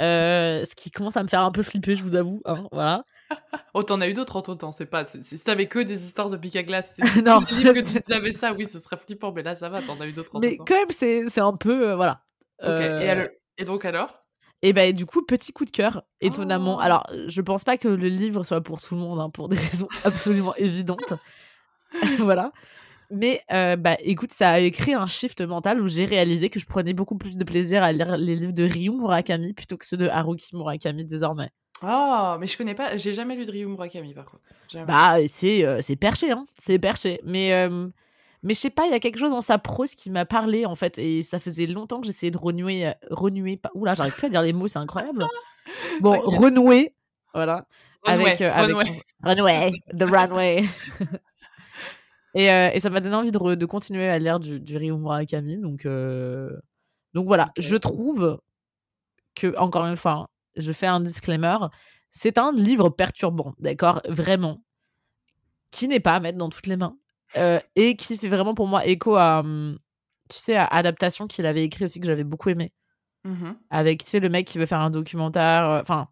Euh, 0.00 0.64
ce 0.64 0.74
qui 0.74 0.90
commence 0.90 1.16
à 1.16 1.22
me 1.22 1.28
faire 1.28 1.42
un 1.42 1.52
peu 1.52 1.62
flipper, 1.62 1.94
je 1.94 2.02
vous 2.02 2.16
avoue. 2.16 2.40
Hein, 2.46 2.66
voilà. 2.72 3.04
oh, 3.74 3.82
t'en 3.82 4.00
as 4.00 4.08
eu 4.08 4.14
d'autres 4.14 4.36
en 4.36 4.42
ton 4.42 4.56
temps, 4.56 4.72
c'est 4.72 4.86
pas. 4.86 5.04
Si 5.06 5.44
t'avais 5.44 5.68
que 5.68 5.78
des 5.78 6.04
histoires 6.04 6.30
de 6.30 6.36
pic 6.36 6.56
à 6.56 6.62
glace, 6.64 6.98
non, 7.24 7.40
que 7.40 8.02
tu 8.04 8.12
avais 8.12 8.32
ça, 8.32 8.54
oui, 8.54 8.66
ce 8.66 8.78
serait 8.80 8.96
flippant, 8.96 9.30
mais 9.30 9.42
là 9.42 9.54
ça 9.54 9.68
va, 9.68 9.82
t'en 9.82 10.00
as 10.00 10.06
eu 10.06 10.12
d'autres 10.12 10.34
en 10.34 10.40
Mais 10.40 10.56
quand 10.56 10.74
même, 10.74 10.90
c'est 10.90 11.40
un 11.40 11.56
peu. 11.56 11.90
Euh, 11.90 11.96
voilà. 11.96 12.22
Euh, 12.62 13.28
et, 13.58 13.64
donc 13.64 13.84
alors? 13.84 14.24
Et 14.62 14.72
ben 14.72 14.92
du 14.94 15.06
coup, 15.06 15.22
petit 15.22 15.52
coup 15.52 15.64
de 15.64 15.70
cœur, 15.70 16.04
étonnamment. 16.20 16.76
Oh. 16.76 16.80
Alors, 16.80 17.06
je 17.26 17.40
pense 17.42 17.64
pas 17.64 17.76
que 17.76 17.88
le 17.88 18.08
livre 18.08 18.44
soit 18.44 18.62
pour 18.62 18.80
tout 18.80 18.94
le 18.94 19.00
monde, 19.00 19.20
hein, 19.20 19.30
pour 19.30 19.48
des 19.48 19.56
raisons 19.70 19.88
absolument 20.04 20.54
évidentes. 20.56 21.14
voilà. 22.18 22.52
Mais 23.10 23.42
euh, 23.52 23.76
bah, 23.76 23.96
écoute, 24.00 24.32
ça 24.32 24.50
a 24.50 24.70
créé 24.70 24.94
un 24.94 25.06
shift 25.06 25.40
mental 25.42 25.80
où 25.80 25.88
j'ai 25.88 26.04
réalisé 26.04 26.48
que 26.50 26.58
je 26.58 26.66
prenais 26.66 26.94
beaucoup 26.94 27.16
plus 27.16 27.36
de 27.36 27.44
plaisir 27.44 27.82
à 27.82 27.92
lire 27.92 28.16
les 28.16 28.34
livres 28.34 28.52
de 28.52 28.64
Ryu 28.64 28.90
Murakami 28.90 29.52
plutôt 29.52 29.76
que 29.76 29.86
ceux 29.86 29.96
de 29.96 30.08
Haruki 30.08 30.56
Murakami 30.56 31.04
désormais. 31.04 31.50
Oh, 31.82 32.36
mais 32.40 32.46
je 32.46 32.56
connais 32.56 32.74
pas, 32.74 32.96
j'ai 32.96 33.12
jamais 33.12 33.36
lu 33.36 33.44
de 33.44 33.52
Ryu 33.52 33.66
Murakami 33.66 34.14
par 34.14 34.24
contre. 34.24 34.42
Bah, 34.86 35.16
c'est 35.26 35.64
euh, 35.64 35.80
c'est 35.82 35.96
perché, 35.96 36.30
hein, 36.30 36.46
c'est 36.58 36.78
perché. 36.78 37.20
Mais, 37.24 37.52
euh, 37.52 37.88
mais 38.44 38.54
je 38.54 38.60
sais 38.60 38.70
pas, 38.70 38.86
il 38.86 38.92
y 38.92 38.94
a 38.94 39.00
quelque 39.00 39.18
chose 39.18 39.32
dans 39.32 39.40
sa 39.40 39.58
prose 39.58 39.94
qui 39.94 40.10
m'a 40.10 40.24
parlé 40.24 40.66
en 40.66 40.76
fait, 40.76 40.98
et 40.98 41.22
ça 41.22 41.38
faisait 41.38 41.66
longtemps 41.66 42.00
que 42.00 42.06
j'essayais 42.06 42.30
de 42.30 42.38
renouer. 42.38 42.92
renouer 43.10 43.56
pas... 43.56 43.70
Oula, 43.74 43.94
j'arrive 43.94 44.14
plus 44.14 44.26
à 44.26 44.30
dire 44.30 44.42
les 44.42 44.52
mots, 44.52 44.68
c'est 44.68 44.78
incroyable. 44.78 45.26
Bon, 46.02 46.20
renouer, 46.20 46.94
voilà. 47.32 47.66
avec, 48.04 48.42
avec 48.42 48.76
Runway, 49.22 49.72
The 49.96 50.02
Runway. 50.02 50.64
Euh, 52.36 52.70
et, 52.72 52.80
ça 52.80 52.90
m'a 52.90 53.00
donné 53.00 53.14
envie 53.14 53.30
de, 53.30 53.54
de, 53.54 53.66
continuer 53.66 54.08
à 54.08 54.18
lire 54.18 54.40
du, 54.40 54.58
du 54.58 54.76
Ryu 54.76 54.96
Murakami. 54.96 55.56
Donc, 55.56 55.86
euh, 55.86 56.50
donc 57.12 57.26
voilà, 57.26 57.52
je 57.56 57.76
trouve 57.76 58.40
que, 59.36 59.56
encore 59.56 59.86
une 59.86 59.94
fois, 59.94 60.12
hein, 60.12 60.26
je 60.56 60.72
fais 60.72 60.88
un 60.88 60.98
disclaimer, 60.98 61.56
c'est 62.10 62.38
un 62.38 62.52
livre 62.52 62.88
perturbant, 62.90 63.54
d'accord 63.60 64.00
Vraiment. 64.08 64.62
Qui 65.70 65.86
n'est 65.86 66.00
pas 66.00 66.14
à 66.14 66.20
mettre 66.20 66.38
dans 66.38 66.48
toutes 66.48 66.66
les 66.66 66.76
mains. 66.76 66.96
Euh, 67.36 67.60
et 67.76 67.96
qui 67.96 68.16
fait 68.16 68.28
vraiment 68.28 68.54
pour 68.54 68.66
moi 68.66 68.86
écho 68.86 69.16
à, 69.16 69.40
hum, 69.40 69.78
tu 70.28 70.38
sais, 70.38 70.56
à 70.56 70.66
Adaptation 70.66 71.26
qu'il 71.26 71.46
avait 71.46 71.64
écrit 71.64 71.84
aussi, 71.84 72.00
que 72.00 72.06
j'avais 72.06 72.24
beaucoup 72.24 72.50
aimé. 72.50 72.72
Mmh 73.24 73.52
Avec, 73.70 74.04
tu 74.04 74.10
sais, 74.10 74.20
le 74.20 74.28
mec 74.28 74.46
qui 74.46 74.58
veut 74.58 74.66
faire 74.66 74.80
un 74.80 74.90
documentaire. 74.90 75.80
Enfin, 75.82 76.08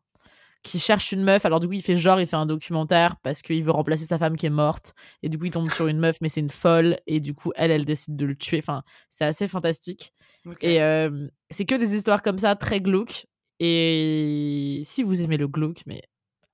qui 0.63 0.79
cherche 0.79 1.13
une 1.13 1.23
meuf. 1.23 1.45
Alors, 1.45 1.61
du 1.61 1.67
coup, 1.67 1.73
il 1.73 1.83
fait 1.83 1.97
genre, 1.97 2.21
il 2.21 2.27
fait 2.27 2.37
un 2.37 2.47
documentaire 2.47 3.17
parce 3.23 3.43
qu'il 3.43 3.63
veut 3.65 3.73
remplacer 3.73 4.07
sa 4.07 4.19
femme 4.19 4.37
qui 4.37 4.47
est 4.47 4.51
morte. 4.51 4.95
Et 5.23 5.29
du 5.29 5.39
coup, 5.39 5.47
il 5.47 5.53
tombe 5.53 5.71
sur 5.71 5.89
une 5.89 5.99
meuf, 5.99 6.19
mais 6.21 6.29
c'est 6.29 6.41
une 6.41 6.51
folle. 6.51 6.99
Et 7.07 7.21
du 7.21 7.35
coup, 7.35 7.53
elle, 7.57 7.71
elle 7.71 7.85
décide 7.85 8.17
de 8.17 8.25
le 8.25 8.37
tuer. 8.37 8.59
Enfin, 8.59 8.83
c'est 9.11 9.25
assez 9.25 9.49
fantastique. 9.49 10.13
Et 10.61 10.83
euh, 10.83 11.29
c'est 11.51 11.65
que 11.65 11.75
des 11.75 11.95
histoires 11.95 12.23
comme 12.23 12.39
ça, 12.39 12.57
très 12.57 12.81
glauques. 12.81 13.27
Et 13.59 14.83
si 14.85 15.03
vous 15.03 15.23
aimez 15.23 15.37
le 15.37 15.49
glauque, 15.49 15.83
mais 15.87 16.03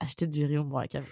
achetez 0.00 0.26
du 0.26 0.44
Rio 0.44 0.64
Murakami. 0.64 1.06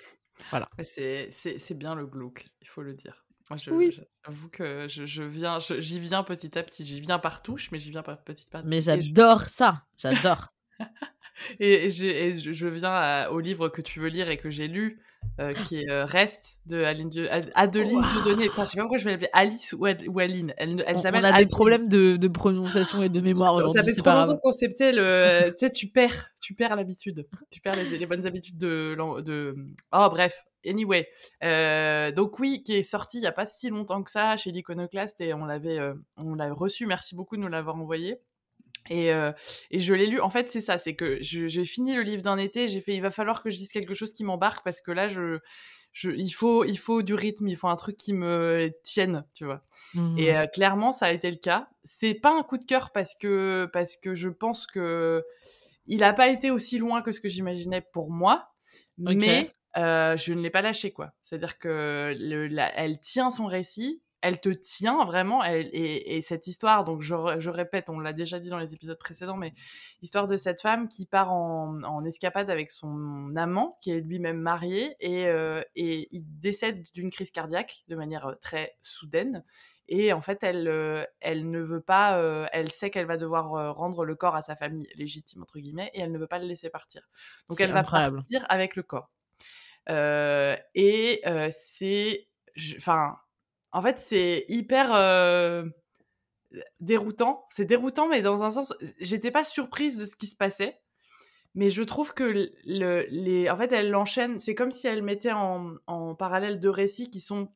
Voilà. 0.50 0.68
C'est 0.82 1.74
bien 1.74 1.94
le 1.94 2.06
glauque, 2.06 2.46
il 2.60 2.68
faut 2.68 2.82
le 2.82 2.94
dire. 2.94 3.25
Je, 3.54 3.70
oui. 3.70 3.96
J'avoue 4.24 4.48
que 4.48 4.88
je, 4.88 5.06
je 5.06 5.22
viens, 5.22 5.58
j'y 5.60 6.00
viens 6.00 6.24
petit 6.24 6.58
à 6.58 6.62
petit. 6.62 6.84
J'y 6.84 7.00
viens 7.00 7.18
par 7.18 7.42
touche, 7.42 7.70
mais 7.70 7.78
j'y 7.78 7.90
viens 7.90 8.02
par 8.02 8.20
petit 8.22 8.46
à 8.52 8.58
petit. 8.58 8.68
Mais 8.68 8.80
j'adore 8.80 9.42
ça. 9.42 9.84
J'adore. 9.98 10.46
et, 11.60 11.88
je, 11.90 12.66
viens 12.66 13.28
au 13.28 13.38
livre 13.38 13.68
que 13.68 13.82
tu 13.82 14.00
veux 14.00 14.08
lire 14.08 14.30
et 14.30 14.36
que 14.36 14.50
j'ai 14.50 14.66
lu, 14.66 15.00
euh, 15.38 15.54
qui 15.54 15.80
est 15.80 15.90
euh, 15.90 16.04
Reste 16.04 16.58
de 16.66 16.82
Aline 16.82 17.10
Adeline 17.54 17.98
wow. 17.98 18.12
Dieudonné. 18.12 18.48
Putain, 18.48 18.64
je 18.64 18.70
sais 18.70 18.76
pas 18.76 18.82
pourquoi 18.82 18.98
je 18.98 19.04
vais 19.04 19.12
l'appeler 19.12 19.30
Alice 19.32 19.72
ou, 19.72 19.84
Aline. 19.84 20.52
Elle, 20.56 20.82
elle 20.86 20.96
on, 20.96 21.00
on 21.00 21.24
a 21.24 21.38
des 21.38 21.46
problèmes 21.46 21.88
de, 21.88 22.16
de, 22.16 22.28
prononciation 22.28 23.02
et 23.02 23.08
de 23.08 23.20
mémoire 23.20 23.54
aujourd'hui. 23.54 23.78
Ça 23.78 23.84
fait 23.84 23.94
trop 23.94 24.10
longtemps 24.10 24.38
qu'on 24.38 24.50
le. 24.50 25.50
tu 25.50 25.58
sais, 25.58 25.70
tu 25.70 25.86
perds, 25.88 26.30
tu 26.42 26.54
perds 26.54 26.74
l'habitude. 26.74 27.28
Tu 27.50 27.60
perds 27.60 27.76
les, 27.76 27.96
les, 27.96 28.06
bonnes 28.06 28.26
habitudes 28.26 28.58
de. 28.58 28.96
de... 29.22 29.56
Oh, 29.92 30.08
bref. 30.10 30.44
Anyway. 30.68 31.08
Euh, 31.42 32.12
donc, 32.12 32.38
oui, 32.38 32.62
qui 32.64 32.74
est 32.74 32.82
sorti 32.82 33.18
il 33.18 33.22
y 33.22 33.26
a 33.26 33.32
pas 33.32 33.46
si 33.46 33.70
longtemps 33.70 34.02
que 34.02 34.10
ça 34.10 34.36
chez 34.36 34.50
l'Iconoclast 34.50 35.20
et 35.20 35.34
on 35.34 35.44
l'avait 35.44 35.78
on 36.16 36.34
l'a 36.34 36.52
reçu. 36.52 36.86
Merci 36.86 37.14
beaucoup 37.14 37.36
de 37.36 37.42
nous 37.42 37.48
l'avoir 37.48 37.76
envoyé. 37.76 38.20
Et, 38.90 39.12
euh, 39.12 39.32
et, 39.70 39.78
je 39.78 39.94
l'ai 39.94 40.06
lu. 40.06 40.20
En 40.20 40.30
fait, 40.30 40.50
c'est 40.50 40.60
ça, 40.60 40.78
c'est 40.78 40.94
que 40.94 41.18
j'ai 41.20 41.64
fini 41.64 41.94
le 41.94 42.02
livre 42.02 42.22
d'un 42.22 42.36
été. 42.36 42.66
J'ai 42.66 42.80
fait, 42.80 42.94
il 42.94 43.02
va 43.02 43.10
falloir 43.10 43.42
que 43.42 43.50
je 43.50 43.56
dise 43.56 43.72
quelque 43.72 43.94
chose 43.94 44.12
qui 44.12 44.24
m'embarque 44.24 44.64
parce 44.64 44.80
que 44.80 44.92
là, 44.92 45.08
je, 45.08 45.38
je, 45.92 46.10
il 46.10 46.30
faut, 46.30 46.64
il 46.64 46.78
faut 46.78 47.02
du 47.02 47.14
rythme, 47.14 47.48
il 47.48 47.56
faut 47.56 47.68
un 47.68 47.76
truc 47.76 47.96
qui 47.96 48.12
me 48.12 48.72
tienne, 48.82 49.24
tu 49.34 49.44
vois. 49.44 49.62
Mmh 49.94 50.18
et 50.18 50.36
euh, 50.36 50.46
clairement, 50.46 50.92
ça 50.92 51.06
a 51.06 51.12
été 51.12 51.30
le 51.30 51.36
cas. 51.36 51.68
C'est 51.84 52.14
pas 52.14 52.36
un 52.36 52.42
coup 52.42 52.58
de 52.58 52.64
cœur 52.64 52.92
parce 52.92 53.14
que, 53.14 53.68
parce 53.72 53.96
que 53.96 54.14
je 54.14 54.28
pense 54.28 54.66
que 54.66 55.24
il 55.86 56.02
a 56.02 56.12
pas 56.12 56.28
été 56.28 56.50
aussi 56.50 56.78
loin 56.78 57.02
que 57.02 57.12
ce 57.12 57.20
que 57.20 57.28
j'imaginais 57.28 57.80
pour 57.92 58.10
moi, 58.10 58.48
mais 58.98 59.52
euh, 59.76 60.16
je 60.16 60.32
ne 60.32 60.40
l'ai 60.40 60.50
pas 60.50 60.62
lâché, 60.62 60.92
quoi. 60.92 61.12
C'est-à-dire 61.20 61.58
que 61.58 62.14
le, 62.18 62.46
la, 62.46 62.74
elle 62.76 63.00
tient 63.00 63.30
son 63.30 63.46
récit 63.46 64.02
elle 64.26 64.40
te 64.40 64.48
tient 64.48 65.04
vraiment. 65.04 65.44
et, 65.44 66.20
cette 66.20 66.46
histoire, 66.46 66.84
donc 66.84 67.02
je, 67.02 67.48
répète, 67.48 67.90
on 67.90 68.00
l'a 68.00 68.12
déjà 68.12 68.40
dit 68.40 68.48
dans 68.48 68.58
les 68.58 68.74
épisodes 68.74 68.98
précédents, 68.98 69.36
mais 69.36 69.54
histoire 70.02 70.26
de 70.26 70.36
cette 70.36 70.60
femme 70.60 70.88
qui 70.88 71.06
part 71.06 71.32
en, 71.32 72.04
escapade 72.04 72.50
avec 72.50 72.70
son 72.70 73.34
amant, 73.36 73.78
qui 73.80 73.92
est 73.92 74.00
lui-même 74.00 74.38
marié, 74.38 74.96
et, 75.00 75.28
euh, 75.28 75.62
et 75.74 76.08
il 76.10 76.24
décède 76.40 76.84
d'une 76.94 77.10
crise 77.10 77.30
cardiaque 77.30 77.84
de 77.88 77.96
manière 77.96 78.26
euh, 78.26 78.34
très 78.40 78.76
soudaine. 78.82 79.44
Et 79.88 80.12
en 80.12 80.20
fait, 80.20 80.42
elle, 80.42 80.66
euh, 80.66 81.04
elle 81.20 81.48
ne 81.48 81.60
veut 81.60 81.80
pas, 81.80 82.20
elle 82.52 82.72
sait 82.72 82.90
qu'elle 82.90 83.06
va 83.06 83.16
devoir 83.16 83.76
rendre 83.76 84.04
le 84.04 84.16
corps 84.16 84.34
à 84.34 84.42
sa 84.42 84.56
famille 84.56 84.88
légitime, 84.96 85.42
entre 85.42 85.60
guillemets, 85.60 85.92
et 85.94 86.00
elle 86.00 86.10
ne 86.10 86.18
veut 86.18 86.26
pas 86.26 86.40
le 86.40 86.46
laisser 86.46 86.70
partir. 86.70 87.02
Donc 87.48 87.60
elle 87.60 87.72
va 87.72 87.84
partir 87.84 88.44
avec 88.48 88.74
le 88.74 88.82
corps. 88.82 89.08
Et 89.88 91.22
c'est. 91.50 92.28
Enfin 92.76 93.16
en 93.76 93.82
fait, 93.82 94.00
c'est 94.00 94.46
hyper 94.48 94.94
euh, 94.94 95.66
déroutant. 96.80 97.44
C'est 97.50 97.66
déroutant, 97.66 98.08
mais 98.08 98.22
dans 98.22 98.42
un 98.42 98.50
sens, 98.50 98.72
j'étais 99.00 99.30
pas 99.30 99.44
surprise 99.44 99.98
de 99.98 100.06
ce 100.06 100.16
qui 100.16 100.26
se 100.26 100.34
passait. 100.34 100.80
Mais 101.54 101.68
je 101.68 101.82
trouve 101.82 102.14
que 102.14 102.50
le, 102.64 103.06
les, 103.10 103.50
en 103.50 103.56
fait, 103.58 103.72
elle 103.72 103.90
l'enchaîne. 103.90 104.38
C'est 104.38 104.54
comme 104.54 104.70
si 104.70 104.86
elle 104.86 105.02
mettait 105.02 105.32
en, 105.32 106.14
parallèle 106.18 106.58
deux 106.58 106.70
récits 106.70 107.10
qui 107.10 107.20
sont 107.20 107.52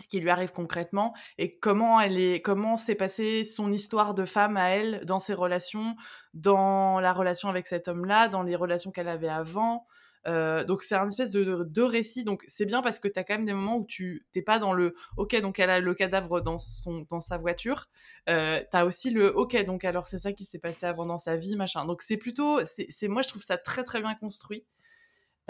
ce 0.00 0.06
qui 0.06 0.20
lui 0.20 0.28
arrive 0.28 0.50
concrètement 0.52 1.14
et 1.38 1.56
comment 1.56 2.00
elle 2.00 2.18
est 2.18 2.42
comment 2.42 2.76
s'est 2.76 2.96
passée 2.96 3.44
son 3.44 3.70
histoire 3.70 4.12
de 4.12 4.24
femme 4.24 4.56
à 4.56 4.70
elle 4.70 5.04
dans 5.04 5.20
ses 5.20 5.34
relations 5.34 5.94
dans 6.32 6.98
la 6.98 7.12
relation 7.12 7.48
avec 7.48 7.68
cet 7.68 7.86
homme-là 7.86 8.26
dans 8.26 8.42
les 8.42 8.56
relations 8.56 8.90
qu'elle 8.90 9.06
avait 9.06 9.28
avant 9.28 9.86
euh, 10.26 10.64
donc 10.64 10.82
c'est 10.82 10.94
un 10.94 11.06
espèce 11.06 11.30
de, 11.30 11.64
de, 11.64 11.82
récit. 11.82 12.24
Donc 12.24 12.42
c'est 12.46 12.64
bien 12.64 12.82
parce 12.82 12.98
que 12.98 13.08
tu 13.08 13.18
as 13.18 13.24
quand 13.24 13.34
même 13.34 13.44
des 13.44 13.54
moments 13.54 13.78
où 13.78 13.84
tu 13.84 14.26
t'es 14.32 14.42
pas 14.42 14.58
dans 14.58 14.72
le 14.72 14.94
ok 15.16 15.38
donc 15.40 15.58
elle 15.58 15.70
a 15.70 15.80
le 15.80 15.94
cadavre 15.94 16.40
dans 16.40 16.58
son 16.58 17.06
dans 17.08 17.20
sa 17.20 17.38
voiture. 17.38 17.88
Euh, 18.28 18.62
as 18.72 18.86
aussi 18.86 19.10
le 19.10 19.34
ok 19.36 19.64
donc 19.64 19.84
alors 19.84 20.06
c'est 20.06 20.18
ça 20.18 20.32
qui 20.32 20.44
s'est 20.44 20.58
passé 20.58 20.86
avant 20.86 21.06
dans 21.06 21.18
sa 21.18 21.36
vie 21.36 21.56
machin 21.56 21.84
donc 21.84 22.00
c'est 22.00 22.16
plutôt 22.16 22.60
c'est 22.64 23.08
moi 23.08 23.20
je 23.20 23.28
trouve 23.28 23.42
ça 23.42 23.58
très 23.58 23.84
très 23.84 24.00
bien 24.00 24.14
construit. 24.14 24.64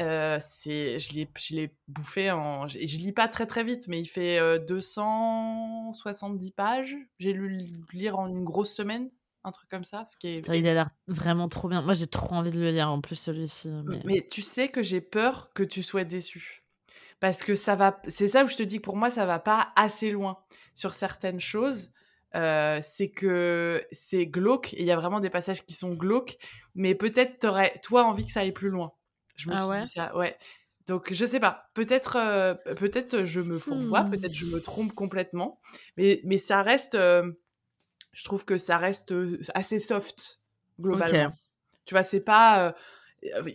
Euh, 0.01 0.39
c'est, 0.41 0.99
je 0.99 1.13
l'ai, 1.15 1.31
je 1.39 1.55
l'ai 1.55 1.77
bouffé 1.87 2.31
en, 2.33 2.67
je, 2.67 2.81
je 2.85 2.99
lis 2.99 3.13
pas 3.13 3.29
très 3.29 3.47
très 3.47 3.63
vite, 3.63 3.87
mais 3.87 4.01
il 4.01 4.07
fait 4.07 4.41
270 4.67 6.49
euh, 6.49 6.53
pages. 6.57 6.97
J'ai 7.19 7.33
lu 7.33 7.59
lire 7.93 8.19
en 8.19 8.27
une 8.27 8.43
grosse 8.43 8.75
semaine, 8.75 9.11
un 9.45 9.53
truc 9.53 9.69
comme 9.69 9.85
ça, 9.85 10.05
ce 10.07 10.17
qui 10.17 10.29
est. 10.29 10.49
Il 10.49 10.67
a 10.67 10.75
l'air 10.75 10.89
vraiment 11.07 11.49
trop 11.49 11.69
bien. 11.69 11.83
Moi, 11.83 11.95
j'ai 11.95 12.07
trop 12.07 12.35
envie 12.35 12.53
de 12.53 12.59
le 12.59 12.71
lire 12.71 12.89
en 12.89 13.01
plus 13.01 13.17
celui-ci. 13.17 13.71
Mais, 14.05 14.27
tu 14.27 14.43
sais 14.43 14.69
que 14.69 14.83
j'ai 14.83 15.01
peur 15.01 15.53
que 15.55 15.63
tu 15.63 15.83
sois 15.83 16.05
déçu, 16.05 16.65
parce 17.21 17.43
que 17.43 17.55
ça 17.55 17.77
va. 17.77 18.01
C'est 18.09 18.29
ça 18.29 18.45
où 18.45 18.49
je 18.49 18.57
te 18.57 18.63
dis 18.63 18.79
que 18.79 18.83
pour 18.83 18.97
moi, 18.97 19.11
ça 19.11 19.27
va 19.27 19.39
pas 19.39 19.73
assez 19.77 20.11
loin 20.11 20.39
sur 20.75 20.95
certaines 20.95 21.41
choses. 21.41 21.93
Euh, 22.35 22.81
c'est 22.83 23.11
que 23.11 23.87
c'est 23.93 24.27
glauque 24.27 24.75
et 24.75 24.81
il 24.81 24.87
y 24.87 24.91
a 24.91 24.97
vraiment 24.97 25.21
des 25.21 25.31
passages 25.31 25.65
qui 25.65 25.73
sont 25.73 25.95
glauques, 25.95 26.37
mais 26.75 26.97
peut-être 26.97 27.39
t'aurais 27.39 27.79
toi 27.81 28.05
envie 28.05 28.25
que 28.25 28.33
ça 28.33 28.41
aille 28.41 28.51
plus 28.51 28.71
loin. 28.71 28.93
Je 29.37 29.49
me 29.49 29.55
ah 29.55 29.69
suis 29.69 29.87
dit 29.87 29.93
ça, 29.93 30.17
ouais. 30.17 30.37
Donc 30.89 31.13
je 31.13 31.25
sais 31.25 31.39
pas, 31.39 31.71
peut-être 31.75 32.17
euh, 32.17 32.55
peut-être 32.75 33.25
je 33.25 33.41
me 33.41 33.59
fourvoie, 33.59 34.03
hmm. 34.03 34.11
peut-être 34.11 34.35
je 34.35 34.47
me 34.47 34.61
trompe 34.61 34.93
complètement, 34.93 35.61
mais, 35.97 36.21
mais 36.25 36.39
ça 36.39 36.63
reste, 36.63 36.95
euh, 36.95 37.31
je 38.15 38.25
trouve 38.25 38.45
que 38.45 38.57
ça 38.57 38.79
reste 38.79 39.13
assez 39.55 39.79
soft 39.79 40.41
globalement. 40.81 41.33
Tu 41.85 41.95
vois, 41.95 42.03
c'est 42.03 42.25
pas, 42.25 42.75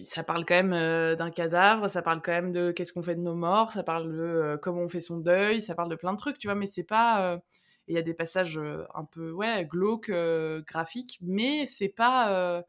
ça 0.01 0.23
parle 0.23 0.45
quand 0.45 0.63
même 0.63 1.15
d'un 1.15 1.31
cadavre, 1.31 1.89
ça 1.89 2.01
parle 2.01 2.21
quand 2.21 2.31
même 2.31 2.51
de 2.51 2.71
qu'est-ce 2.71 2.93
qu'on 2.93 3.01
fait 3.01 3.15
de 3.15 3.21
nos 3.21 3.35
morts, 3.35 3.71
ça 3.71 3.83
parle 3.83 4.11
de 4.11 4.59
comment 4.61 4.81
on 4.81 4.89
fait 4.89 5.01
son 5.01 5.17
deuil, 5.17 5.61
ça 5.61 5.73
parle 5.75 5.89
de 5.89 5.95
plein 5.95 6.13
de 6.13 6.17
trucs, 6.17 6.37
tu 6.37 6.47
vois, 6.47 6.55
mais 6.55 6.67
c'est 6.67 6.83
pas, 6.83 7.39
il 7.87 7.95
y 7.95 7.97
a 7.97 8.03
des 8.03 8.13
passages 8.13 8.59
un 8.93 9.05
peu 9.05 9.31
ouais 9.31 9.65
glauques, 9.65 10.11
graphiques, 10.67 11.17
mais 11.21 11.65
c'est 11.65 11.89
pas 11.89 12.63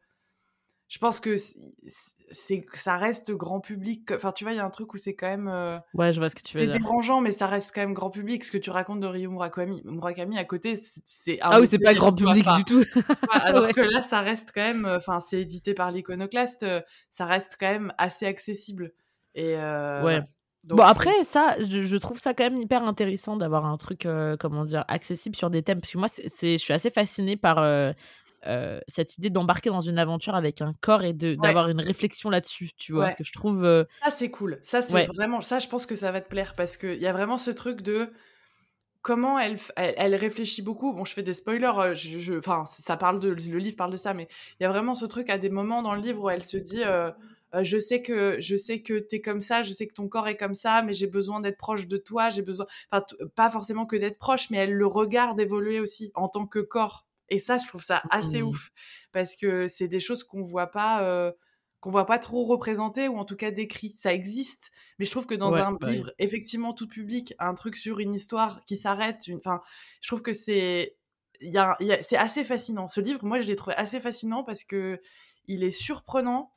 je 0.91 0.97
pense 0.97 1.21
que 1.21 1.37
c'est 1.37 2.65
ça 2.73 2.97
reste 2.97 3.31
grand 3.31 3.61
public. 3.61 4.11
Enfin, 4.11 4.33
tu 4.33 4.43
vois, 4.43 4.51
il 4.51 4.57
y 4.57 4.59
a 4.59 4.65
un 4.65 4.69
truc 4.69 4.93
où 4.93 4.97
c'est 4.97 5.15
quand 5.15 5.27
même. 5.27 5.47
Euh, 5.47 5.79
ouais, 5.93 6.11
je 6.11 6.19
vois 6.19 6.27
ce 6.27 6.35
que 6.35 6.41
tu 6.41 6.57
veux 6.57 6.65
dire. 6.65 6.73
C'est 6.73 6.79
dérangeant, 6.79 7.21
mais 7.21 7.31
ça 7.31 7.47
reste 7.47 7.73
quand 7.73 7.79
même 7.79 7.93
grand 7.93 8.09
public. 8.09 8.43
Ce 8.43 8.51
que 8.51 8.57
tu 8.57 8.71
racontes 8.71 8.99
de 8.99 9.07
Ryo 9.07 9.31
Murakami, 9.31 9.81
Murakami 9.85 10.37
à 10.37 10.43
côté, 10.43 10.73
c'est. 10.75 11.37
Ah 11.39 11.61
oui, 11.61 11.67
c'est 11.67 11.79
pas 11.79 11.93
grand 11.93 12.11
public 12.11 12.45
du 12.57 12.65
tout. 12.65 12.83
alors 13.31 13.69
que 13.69 13.79
là, 13.79 14.01
ça 14.01 14.19
reste 14.19 14.51
quand 14.53 14.63
même. 14.63 14.85
Enfin, 14.85 15.21
c'est 15.21 15.39
édité 15.39 15.73
par 15.73 15.91
l'Iconoclaste. 15.91 16.63
Euh, 16.63 16.81
ça 17.09 17.25
reste 17.25 17.55
quand 17.57 17.71
même 17.71 17.93
assez 17.97 18.25
accessible. 18.25 18.91
Et. 19.33 19.55
Euh, 19.55 20.03
ouais. 20.03 20.19
bon 20.65 20.83
après 20.83 21.23
ça, 21.23 21.55
je, 21.57 21.97
trouve 21.97 22.19
ça 22.19 22.33
quand 22.33 22.43
même 22.43 22.61
hyper 22.61 22.83
intéressant 22.83 23.37
d'avoir 23.37 23.65
un 23.65 23.77
truc 23.77 24.05
comment 24.41 24.65
dire 24.65 24.83
accessible 24.89 25.37
sur 25.37 25.49
des 25.49 25.63
thèmes 25.63 25.79
parce 25.79 25.93
que 25.93 25.97
moi 25.99 26.09
c'est, 26.09 26.27
je 26.27 26.57
suis 26.57 26.73
assez 26.73 26.91
fascinée 26.91 27.37
par 27.37 27.59
euh, 27.59 27.93
cette 28.87 29.17
idée 29.17 29.29
d'embarquer 29.29 29.69
dans 29.69 29.81
une 29.81 29.99
aventure 29.99 30.35
avec 30.35 30.61
un 30.61 30.73
corps 30.81 31.03
et 31.03 31.13
d'avoir 31.13 31.69
une 31.69 31.81
réflexion 31.81 32.29
là-dessus, 32.29 32.71
tu 32.77 32.93
vois, 32.93 33.11
que 33.11 33.23
je 33.23 33.31
trouve. 33.31 33.63
Euh, 33.63 33.83
ça, 34.03 34.09
c'est 34.09 34.31
cool. 34.31 34.59
Ça, 34.61 34.81
c'est 34.81 35.05
vraiment. 35.05 35.41
Ça, 35.41 35.59
je 35.59 35.67
pense 35.67 35.85
que 35.85 35.95
ça 35.95 36.11
va 36.11 36.21
te 36.21 36.29
plaire 36.29 36.55
parce 36.55 36.77
qu'il 36.77 37.01
y 37.01 37.07
a 37.07 37.13
vraiment 37.13 37.37
ce 37.37 37.51
truc 37.51 37.81
de 37.81 38.11
comment 39.01 39.39
elle, 39.39 39.57
elle, 39.75 40.15
réfléchit 40.15 40.61
beaucoup. 40.61 40.93
Bon, 40.93 41.05
je 41.05 41.13
fais 41.13 41.23
des 41.23 41.33
spoilers, 41.33 41.71
euh, 41.79 41.93
je, 41.95 42.37
enfin, 42.37 42.65
ça 42.65 42.97
parle 42.97 43.19
de, 43.19 43.29
le 43.29 43.57
livre 43.57 43.75
parle 43.75 43.91
de 43.91 43.97
ça, 43.97 44.13
mais 44.13 44.27
il 44.59 44.63
y 44.63 44.65
a 44.65 44.69
vraiment 44.69 44.93
ce 44.93 45.05
truc 45.05 45.29
à 45.29 45.37
des 45.37 45.49
moments 45.49 45.81
dans 45.81 45.95
le 45.95 46.01
livre 46.01 46.23
où 46.23 46.29
elle 46.29 46.43
se 46.43 46.57
dit, 46.57 46.83
je 47.59 47.79
sais 47.79 48.01
que 48.01 48.39
je 48.39 48.55
sais 48.55 48.81
que 48.81 48.99
t'es 48.99 49.21
comme 49.21 49.41
ça, 49.41 49.63
je 49.63 49.73
sais 49.73 49.87
que 49.87 49.93
ton 49.93 50.07
corps 50.07 50.27
est 50.27 50.37
comme 50.37 50.53
ça, 50.53 50.83
mais 50.83 50.93
j'ai 50.93 51.07
besoin 51.07 51.39
d'être 51.39 51.57
proche 51.57 51.87
de 51.87 51.97
toi, 51.97 52.29
j'ai 52.29 52.43
besoin, 52.43 52.67
enfin, 52.91 53.03
pas 53.35 53.49
forcément 53.49 53.85
que 53.85 53.95
d'être 53.95 54.19
proche, 54.19 54.49
mais 54.51 54.57
elle 54.57 54.73
le 54.73 54.87
regarde 54.87 55.39
évoluer 55.39 55.79
aussi 55.79 56.11
en 56.13 56.27
tant 56.27 56.45
que 56.45 56.59
corps. 56.59 57.05
Et 57.31 57.39
ça, 57.39 57.55
je 57.55 57.65
trouve 57.65 57.81
ça 57.81 58.03
assez 58.11 58.41
mmh. 58.41 58.47
ouf 58.47 58.71
parce 59.13 59.35
que 59.37 59.67
c'est 59.69 59.87
des 59.87 60.01
choses 60.01 60.23
qu'on 60.23 60.43
voit 60.43 60.67
pas, 60.67 61.01
euh, 61.03 61.31
qu'on 61.79 61.89
voit 61.89 62.05
pas 62.05 62.19
trop 62.19 62.43
représentées 62.43 63.07
ou 63.07 63.17
en 63.17 63.23
tout 63.23 63.37
cas 63.37 63.51
décrites. 63.51 63.99
Ça 63.99 64.13
existe, 64.13 64.71
mais 64.99 65.05
je 65.05 65.11
trouve 65.11 65.25
que 65.25 65.33
dans 65.33 65.53
un 65.53 65.71
bah 65.71 65.89
livre 65.89 66.11
effectivement 66.19 66.73
tout 66.73 66.89
public, 66.89 67.33
un 67.39 67.55
truc 67.55 67.77
sur 67.77 67.99
une 67.99 68.13
histoire 68.13 68.63
qui 68.65 68.75
s'arrête, 68.75 69.23
enfin, 69.37 69.61
je 70.01 70.09
trouve 70.09 70.21
que 70.21 70.33
c'est, 70.33 70.97
il 71.39 71.51
y 71.51 71.57
a, 71.57 71.77
c'est 72.03 72.17
assez 72.17 72.43
fascinant. 72.43 72.89
Ce 72.89 72.99
livre, 72.99 73.23
moi, 73.23 73.39
je 73.39 73.47
l'ai 73.47 73.55
trouvé 73.55 73.77
assez 73.77 74.01
fascinant 74.01 74.43
parce 74.43 74.65
que 74.65 75.01
il 75.47 75.63
est 75.63 75.71
surprenant. 75.71 76.51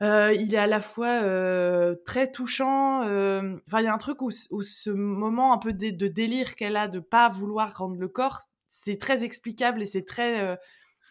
Euh, 0.00 0.32
il 0.32 0.54
est 0.54 0.58
à 0.58 0.68
la 0.68 0.80
fois 0.80 1.22
euh, 1.22 1.96
très 2.04 2.30
touchant. 2.30 3.00
Enfin, 3.00 3.80
il 3.80 3.84
y 3.84 3.88
a 3.88 3.94
un 3.94 3.98
truc 3.98 4.20
où, 4.20 4.28
où, 4.50 4.62
ce 4.62 4.90
moment 4.90 5.54
un 5.54 5.58
peu 5.58 5.72
de, 5.72 5.90
de 5.90 6.08
délire 6.08 6.56
qu'elle 6.56 6.76
a 6.76 6.88
de 6.88 7.00
pas 7.00 7.28
vouloir 7.28 7.76
rendre 7.76 7.96
le 7.96 8.06
corps, 8.06 8.42
c'est 8.68 8.98
très 8.98 9.24
explicable 9.24 9.82
et 9.82 9.86
c'est 9.86 10.04
très, 10.04 10.40
euh, 10.40 10.56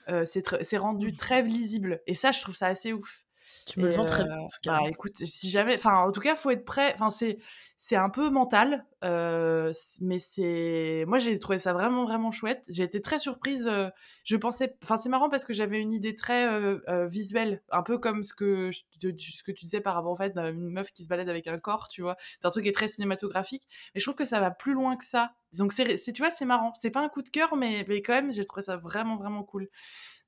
euh, 0.10 0.26
c'est 0.26 0.78
rendu 0.78 1.12
mmh. 1.12 1.16
très 1.18 1.42
lisible. 1.42 2.02
Et 2.08 2.14
ça, 2.14 2.32
je 2.32 2.42
trouve 2.42 2.56
ça 2.56 2.68
assez 2.68 2.94
ouf. 2.94 3.24
Tu 3.68 3.80
me 3.80 3.88
le 3.88 3.96
vends 3.96 4.06
très 4.06 4.24
bien. 4.24 4.38
Euh, 4.44 4.48
bah, 4.66 4.80
écoute, 4.88 5.18
si 5.18 5.50
jamais, 5.50 5.76
enfin, 5.76 5.98
en 5.98 6.12
tout 6.12 6.22
cas, 6.22 6.36
faut 6.36 6.52
être 6.52 6.66
prêt. 6.66 6.94
Enfin, 6.94 7.10
c'est, 7.10 7.38
c'est 7.80 7.96
un 7.96 8.10
peu 8.10 8.32
mental, 8.32 8.88
euh, 9.04 9.72
mais 10.02 10.18
c'est, 10.18 11.06
moi 11.08 11.20
j'ai 11.20 11.38
trouvé 11.38 11.60
ça 11.60 11.74
vraiment 11.74 12.06
vraiment 12.06 12.32
chouette. 12.32 12.66
J'ai 12.70 12.84
été 12.84 13.02
très 13.02 13.20
surprise. 13.20 13.68
Euh, 13.72 13.90
je 14.24 14.36
pensais, 14.36 14.76
enfin 14.84 14.98
c'est 14.98 15.10
marrant 15.10 15.30
parce 15.30 15.46
que 15.46 15.54
j'avais 15.54 15.80
une 15.80 15.94
idée 15.94 16.16
très 16.16 16.48
euh, 16.50 17.06
visuelle, 17.06 17.62
un 17.70 17.84
peu 17.84 18.00
comme 18.00 18.24
ce 18.24 18.34
que 18.34 18.72
ce 18.72 19.44
que 19.44 19.52
tu 19.52 19.66
disais 19.66 19.80
par 19.80 19.94
rapport 19.94 20.12
en 20.12 20.16
fait 20.16 20.36
une 20.36 20.72
meuf 20.72 20.92
qui 20.92 21.04
se 21.04 21.08
balade 21.08 21.30
avec 21.30 21.46
un 21.46 21.60
corps, 21.60 21.88
tu 21.88 22.02
vois. 22.02 22.18
C'est 22.42 22.48
un 22.48 22.50
truc 22.50 22.64
qui 22.64 22.70
est 22.70 22.74
très 22.74 22.88
cinématographique, 22.88 23.68
mais 23.94 24.00
je 24.00 24.06
trouve 24.06 24.16
que 24.16 24.26
ça 24.26 24.40
va 24.40 24.50
plus 24.50 24.74
loin 24.74 24.98
que 24.98 25.06
ça. 25.06 25.34
Donc 25.56 25.72
c'est, 25.72 25.98
tu 26.14 26.22
vois, 26.22 26.32
c'est 26.32 26.46
marrant. 26.46 26.74
C'est 26.74 26.90
pas 26.90 27.02
un 27.02 27.10
coup 27.10 27.22
de 27.22 27.30
cœur, 27.30 27.56
mais, 27.56 27.86
mais 27.88 28.02
quand 28.02 28.14
même 28.14 28.32
j'ai 28.32 28.44
trouvé 28.44 28.64
ça 28.64 28.76
vraiment 28.76 29.18
vraiment 29.18 29.44
cool. 29.44 29.70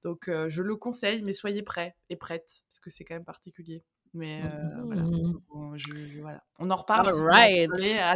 Donc 0.03 0.29
je 0.47 0.61
le 0.61 0.75
conseille, 0.75 1.21
mais 1.23 1.33
soyez 1.33 1.61
prêts 1.61 1.95
et 2.09 2.15
prêtes 2.15 2.63
parce 2.67 2.79
que 2.79 2.89
c'est 2.89 3.03
quand 3.03 3.15
même 3.15 3.25
particulier. 3.25 3.83
Mais 4.13 4.41
euh, 4.43 4.83
voilà. 4.85 5.01
Mmh. 5.03 5.41
On, 5.53 5.73
voilà. 6.21 6.43
On 6.59 6.69
en 6.71 6.75
reparle. 6.75 7.09
Right. 7.21 7.69
à 7.99 8.15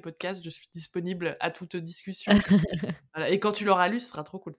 Podcast, 0.00 0.42
je 0.42 0.50
suis 0.50 0.68
disponible 0.72 1.36
à 1.40 1.50
toute 1.50 1.76
discussion. 1.76 2.32
Et 3.28 3.38
quand 3.38 3.52
tu 3.52 3.64
l'auras 3.64 3.88
lu, 3.88 4.00
ce 4.00 4.08
sera 4.08 4.24
trop 4.24 4.38
cool. 4.38 4.56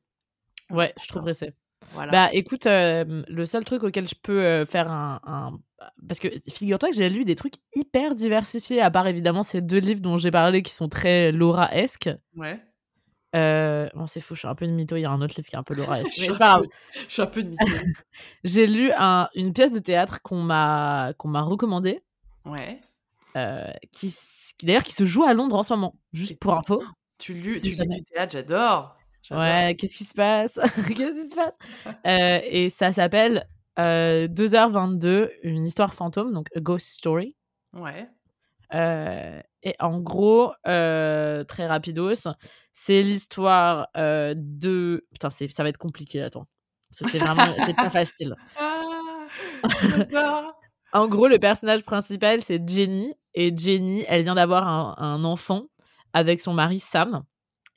Ouais, 0.70 0.94
je 1.02 1.08
trouverais 1.08 1.34
ça. 1.34 1.48
Voilà. 1.92 2.12
Bah 2.12 2.30
écoute, 2.34 2.66
le 2.66 3.46
seul 3.46 3.64
truc 3.64 3.84
auquel 3.84 4.08
je 4.08 4.16
peux 4.22 4.66
faire 4.66 4.92
un, 4.92 5.60
Parce 6.08 6.20
que 6.20 6.28
figure-toi 6.52 6.90
que 6.90 6.96
j'ai 6.96 7.10
lu 7.10 7.24
des 7.24 7.36
trucs 7.36 7.56
hyper 7.74 8.14
diversifiés, 8.14 8.82
à 8.82 8.92
part 8.92 9.08
évidemment 9.08 9.44
ces 9.44 9.62
deux 9.62 9.80
livres 9.80 10.02
dont 10.02 10.18
j'ai 10.18 10.32
parlé 10.32 10.62
qui 10.62 10.74
sont 10.74 10.90
très 10.90 11.32
Laura-esque. 11.32 12.10
Ouais. 12.36 12.60
Euh, 13.36 13.90
bon, 13.94 14.08
c'est 14.08 14.22
fou, 14.22 14.36
je 14.36 14.40
suis 14.40 14.48
un 14.48 14.56
peu 14.56 14.66
de 14.66 14.72
mytho. 14.72 14.96
Il 14.96 15.02
y 15.02 15.06
a 15.06 15.12
un 15.12 15.22
autre 15.22 15.36
livre 15.36 15.48
qui 15.48 15.56
est 15.56 15.60
un 15.60 15.64
peu 15.64 15.74
Laura. 15.74 16.02
je, 16.04 16.10
suis 16.10 16.30
un 16.30 16.60
peu, 16.60 16.68
je 17.08 17.14
suis 17.14 17.22
un 17.22 17.28
peu 17.28 17.44
de 17.44 17.50
mytho. 17.50 17.66
J'ai 18.44 18.68
lu 18.68 18.92
un, 18.96 19.30
une 19.36 19.54
pièce 19.54 19.72
de 19.72 19.80
théâtre 19.80 20.22
qu'on 20.22 20.42
m'a 20.42 21.14
qu'on 21.18 21.28
m'a 21.28 21.42
recommandée. 21.42 22.02
Ouais. 22.46 22.82
Euh, 23.36 23.72
qui, 23.92 24.16
qui 24.58 24.66
d'ailleurs 24.66 24.84
qui 24.84 24.94
se 24.94 25.06
joue 25.06 25.24
à 25.24 25.34
Londres 25.34 25.58
en 25.58 25.64
ce 25.64 25.74
moment, 25.74 25.96
juste 26.14 26.40
pour 26.40 26.56
info. 26.56 26.82
Tu 27.20 27.34
lis, 27.34 27.62
du 27.62 27.76
théâtre, 28.04 28.34
j'adore. 28.34 28.96
Ouais, 29.32 29.76
qu'est-ce 29.78 29.98
qui 29.98 30.04
se 30.06 30.14
passe? 30.14 30.60
Qu'est-ce 30.96 31.24
qui 31.24 31.30
se 31.30 31.36
passe? 31.36 31.54
Euh, 32.06 32.40
Et 32.46 32.70
ça 32.70 32.92
s'appelle 32.94 33.46
2h22, 33.78 35.32
une 35.44 35.66
histoire 35.66 35.94
fantôme, 35.94 36.32
donc 36.32 36.48
A 36.56 36.62
Ghost 36.62 36.88
Story. 36.88 37.36
Ouais. 37.74 38.08
Et 39.64 39.76
en 39.80 40.00
gros, 40.00 40.52
très 40.64 41.68
rapidos, 41.68 42.30
c'est 42.74 43.04
l'histoire 43.04 43.88
de. 43.96 45.06
Putain, 45.12 45.30
ça 45.30 45.64
va 45.64 45.70
être 45.70 45.78
compliqué, 45.78 46.22
attends. 46.22 46.48
C'est 46.90 47.18
vraiment 47.18 47.54
c'est 47.66 47.76
pas 47.76 47.90
facile. 47.90 48.36
Ah, 50.16 50.54
en 50.94 51.08
gros, 51.10 51.28
le 51.28 51.38
personnage 51.38 51.84
principal, 51.84 52.42
c'est 52.42 52.66
Jenny. 52.68 53.14
Et 53.34 53.56
Jenny, 53.56 54.06
elle 54.08 54.24
vient 54.24 54.36
d'avoir 54.36 54.68
un, 55.02 55.24
enfant 55.26 55.66
avec 56.14 56.40
son 56.40 56.54
mari 56.54 56.80
Sam. 56.80 57.24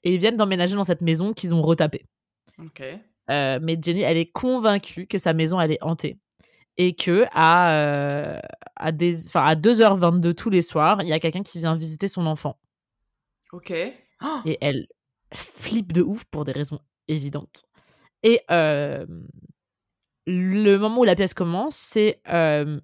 Et 0.05 0.15
ils 0.15 0.21
viennent 0.21 0.37
d'emménager 0.37 0.77
dans 0.77 0.85
cette 0.85 1.01
maison 1.01 1.33
qu'ils 1.33 1.53
ont 1.53 1.61
retapée. 1.61 2.07
mais 3.29 3.77
Jenny, 3.83 4.03
elle 4.03 4.17
est 4.17 4.31
convaincue 4.31 5.07
que 5.09 5.19
sa 5.19 5.33
maison, 5.33 5.61
elle 5.61 5.73
est 5.73 5.83
hantée 5.83 6.19
et 6.77 6.95
que 6.95 7.27
à, 7.33 7.73
euh, 7.73 8.41
à, 8.77 8.93
des, 8.93 9.37
à 9.37 9.55
2h22 9.55 10.35
tous 10.35 10.51
les 10.51 10.63
soirs, 10.63 11.03
il 11.03 11.09
y 11.09 11.13
a 11.13 11.21
quelqu'un 11.21 11.43
qui 11.43 11.59
vient 11.59 11.75
visiter 11.75 12.09
son 12.09 12.27
enfant. 12.27 12.59
Ok. 13.53 13.71
Et 14.45 14.59
elle 14.61 14.87
flippe 15.33 15.93
de 15.93 16.03
ouf 16.03 16.25
pour 16.25 16.45
des 16.45 16.53
raisons 16.53 16.81
évidentes. 17.09 17.65
Et 18.23 18.41
euh, 18.51 19.07
le 20.27 20.77
moment 20.77 21.01
où 21.01 21.05
la 21.05 21.17
pièce 21.17 21.35
commence, 21.35 21.77
c'est 21.77 22.21
euh, 22.29 22.81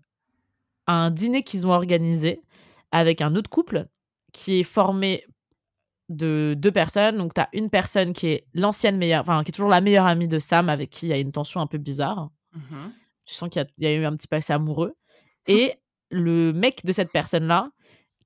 un 0.87 1.11
dîner 1.11 1.42
qu'ils 1.42 1.66
ont 1.66 1.72
organisé 1.72 2.42
avec 2.92 3.20
un 3.20 3.35
autre 3.35 3.51
couple 3.51 3.87
qui 4.33 4.61
est 4.61 4.64
formé 4.64 5.25
de 6.09 6.55
deux 6.57 6.70
personnes. 6.70 7.18
Donc, 7.18 7.35
tu 7.35 7.40
as 7.40 7.49
une 7.53 7.70
personne 7.70 8.12
qui 8.12 8.29
est 8.29 8.46
l'ancienne 8.55 8.96
meilleure, 8.96 9.22
enfin, 9.22 9.42
qui 9.44 9.51
est 9.51 9.53
toujours 9.53 9.70
la 9.70 9.81
meilleure 9.81 10.07
amie 10.07 10.29
de 10.29 10.38
Sam, 10.38 10.68
avec 10.68 10.90
qui 10.90 11.07
il 11.07 11.09
y 11.11 11.12
a 11.12 11.18
une 11.18 11.33
tension 11.33 11.61
un 11.61 11.66
peu 11.66 11.79
bizarre. 11.79 12.31
Mhm. 12.55 12.92
Tu 13.27 13.35
sens 13.35 13.49
qu'il 13.51 13.67
y, 13.79 13.87
a 13.87 13.93
eu 13.93 14.05
un 14.05 14.17
petit 14.17 14.29
passé 14.29 14.53
amoureux. 14.53 14.95
Et 15.47 15.75
le 16.11 16.53
mec 16.53 16.85
de 16.85 16.93
cette 16.93 17.12
personne-là, 17.12 17.71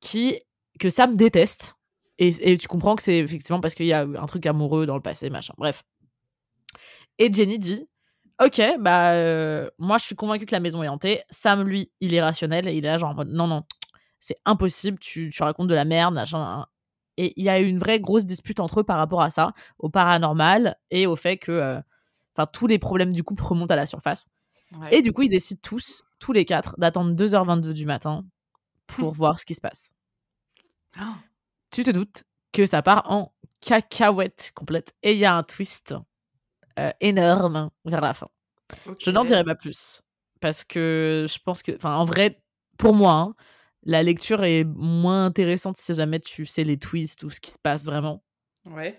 qui 0.00 0.40
que 0.78 0.90
Sam 0.90 1.16
déteste. 1.16 1.74
Et, 2.18 2.58
tu 2.58 2.68
comprends 2.68 2.96
que 2.96 3.02
c'est 3.02 3.18
effectivement 3.18 3.60
parce 3.60 3.74
qu'il 3.74 3.86
y 3.86 3.94
a 3.94 4.02
un 4.02 4.26
truc 4.26 4.44
amoureux 4.44 4.84
dans 4.84 4.94
le 4.94 5.00
passé, 5.00 5.30
machin. 5.30 5.54
Bref. 5.56 5.82
Et 7.18 7.32
Jenny 7.32 7.58
dit 7.58 7.88
Ok, 8.42 8.60
bah, 8.78 9.12
euh, 9.12 9.70
moi, 9.78 9.98
je 9.98 10.04
suis 10.04 10.14
convaincue 10.14 10.46
que 10.46 10.54
la 10.54 10.60
maison 10.60 10.82
est 10.82 10.88
hantée. 10.88 11.22
Sam, 11.30 11.62
lui, 11.62 11.92
il 12.00 12.14
est 12.14 12.22
rationnel 12.22 12.68
et 12.68 12.74
il 12.74 12.84
est 12.84 12.88
là, 12.88 12.96
genre, 12.98 13.24
non, 13.26 13.46
non, 13.46 13.64
c'est 14.18 14.36
impossible, 14.44 14.98
tu, 14.98 15.30
tu, 15.30 15.42
racontes 15.42 15.68
de 15.68 15.74
la 15.74 15.84
merde, 15.84 16.14
machin. 16.14 16.66
Et 17.16 17.32
il 17.36 17.44
y 17.44 17.48
a 17.48 17.60
eu 17.60 17.66
une 17.66 17.78
vraie 17.78 18.00
grosse 18.00 18.24
dispute 18.24 18.60
entre 18.60 18.80
eux 18.80 18.84
par 18.84 18.98
rapport 18.98 19.22
à 19.22 19.30
ça, 19.30 19.52
au 19.78 19.90
paranormal 19.90 20.76
et 20.90 21.06
au 21.06 21.16
fait 21.16 21.36
que 21.38 21.52
euh, 21.52 21.80
enfin 22.34 22.46
tous 22.50 22.66
les 22.66 22.78
problèmes 22.78 23.12
du 23.12 23.24
couple 23.24 23.42
remontent 23.44 23.72
à 23.72 23.76
la 23.76 23.86
surface. 23.86 24.26
Et 24.90 25.02
du 25.02 25.12
coup, 25.12 25.22
ils 25.22 25.28
décident 25.28 25.60
tous, 25.62 26.02
tous 26.18 26.32
les 26.32 26.44
quatre, 26.44 26.74
d'attendre 26.78 27.14
2h22 27.14 27.72
du 27.72 27.86
matin 27.86 28.24
pour 28.86 29.12
voir 29.12 29.38
ce 29.38 29.44
qui 29.44 29.54
se 29.54 29.60
passe. 29.60 29.92
Oh. 30.98 31.14
Tu 31.70 31.84
te 31.84 31.90
doutes 31.90 32.24
que 32.52 32.66
ça 32.66 32.82
part 32.82 33.10
en 33.10 33.32
cacahuète 33.60 34.52
complète. 34.54 34.94
Et 35.02 35.12
il 35.12 35.18
y 35.18 35.24
a 35.24 35.34
un 35.34 35.42
twist 35.42 35.94
euh, 36.78 36.90
énorme 37.00 37.70
vers 37.84 38.00
la 38.00 38.14
fin. 38.14 38.26
Je 38.98 39.10
n'en 39.10 39.24
dirai 39.24 39.44
pas 39.44 39.54
plus. 39.54 40.02
Parce 40.40 40.64
que 40.64 41.26
je 41.28 41.38
pense 41.44 41.62
que, 41.62 41.76
enfin, 41.76 41.94
en 41.94 42.04
vrai, 42.04 42.40
pour 42.78 42.94
moi, 42.94 43.12
hein, 43.12 43.34
la 43.82 44.02
lecture 44.02 44.44
est 44.44 44.64
moins 44.64 45.26
intéressante 45.26 45.76
si 45.76 45.94
jamais 45.94 46.20
tu 46.20 46.46
sais 46.46 46.64
les 46.64 46.78
twists 46.78 47.22
ou 47.24 47.30
ce 47.30 47.40
qui 47.40 47.50
se 47.50 47.58
passe 47.58 47.84
vraiment. 47.84 48.22
Ouais. 48.66 48.98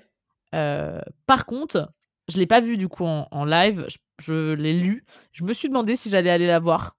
Euh, 0.54 1.02
par 1.26 1.46
contre, 1.46 1.92
je 2.28 2.38
l'ai 2.38 2.46
pas 2.46 2.62
vu 2.62 2.78
du 2.78 2.88
coup 2.88 3.06
en, 3.06 3.46
live, 3.46 3.88
je, 4.20 4.54
l'ai 4.54 4.74
lu. 4.74 5.06
Je 5.32 5.44
me 5.44 5.54
suis 5.54 5.68
demandé 5.68 5.96
si 5.96 6.10
j'allais 6.10 6.30
aller 6.30 6.48
la 6.48 6.60
voir, 6.60 6.98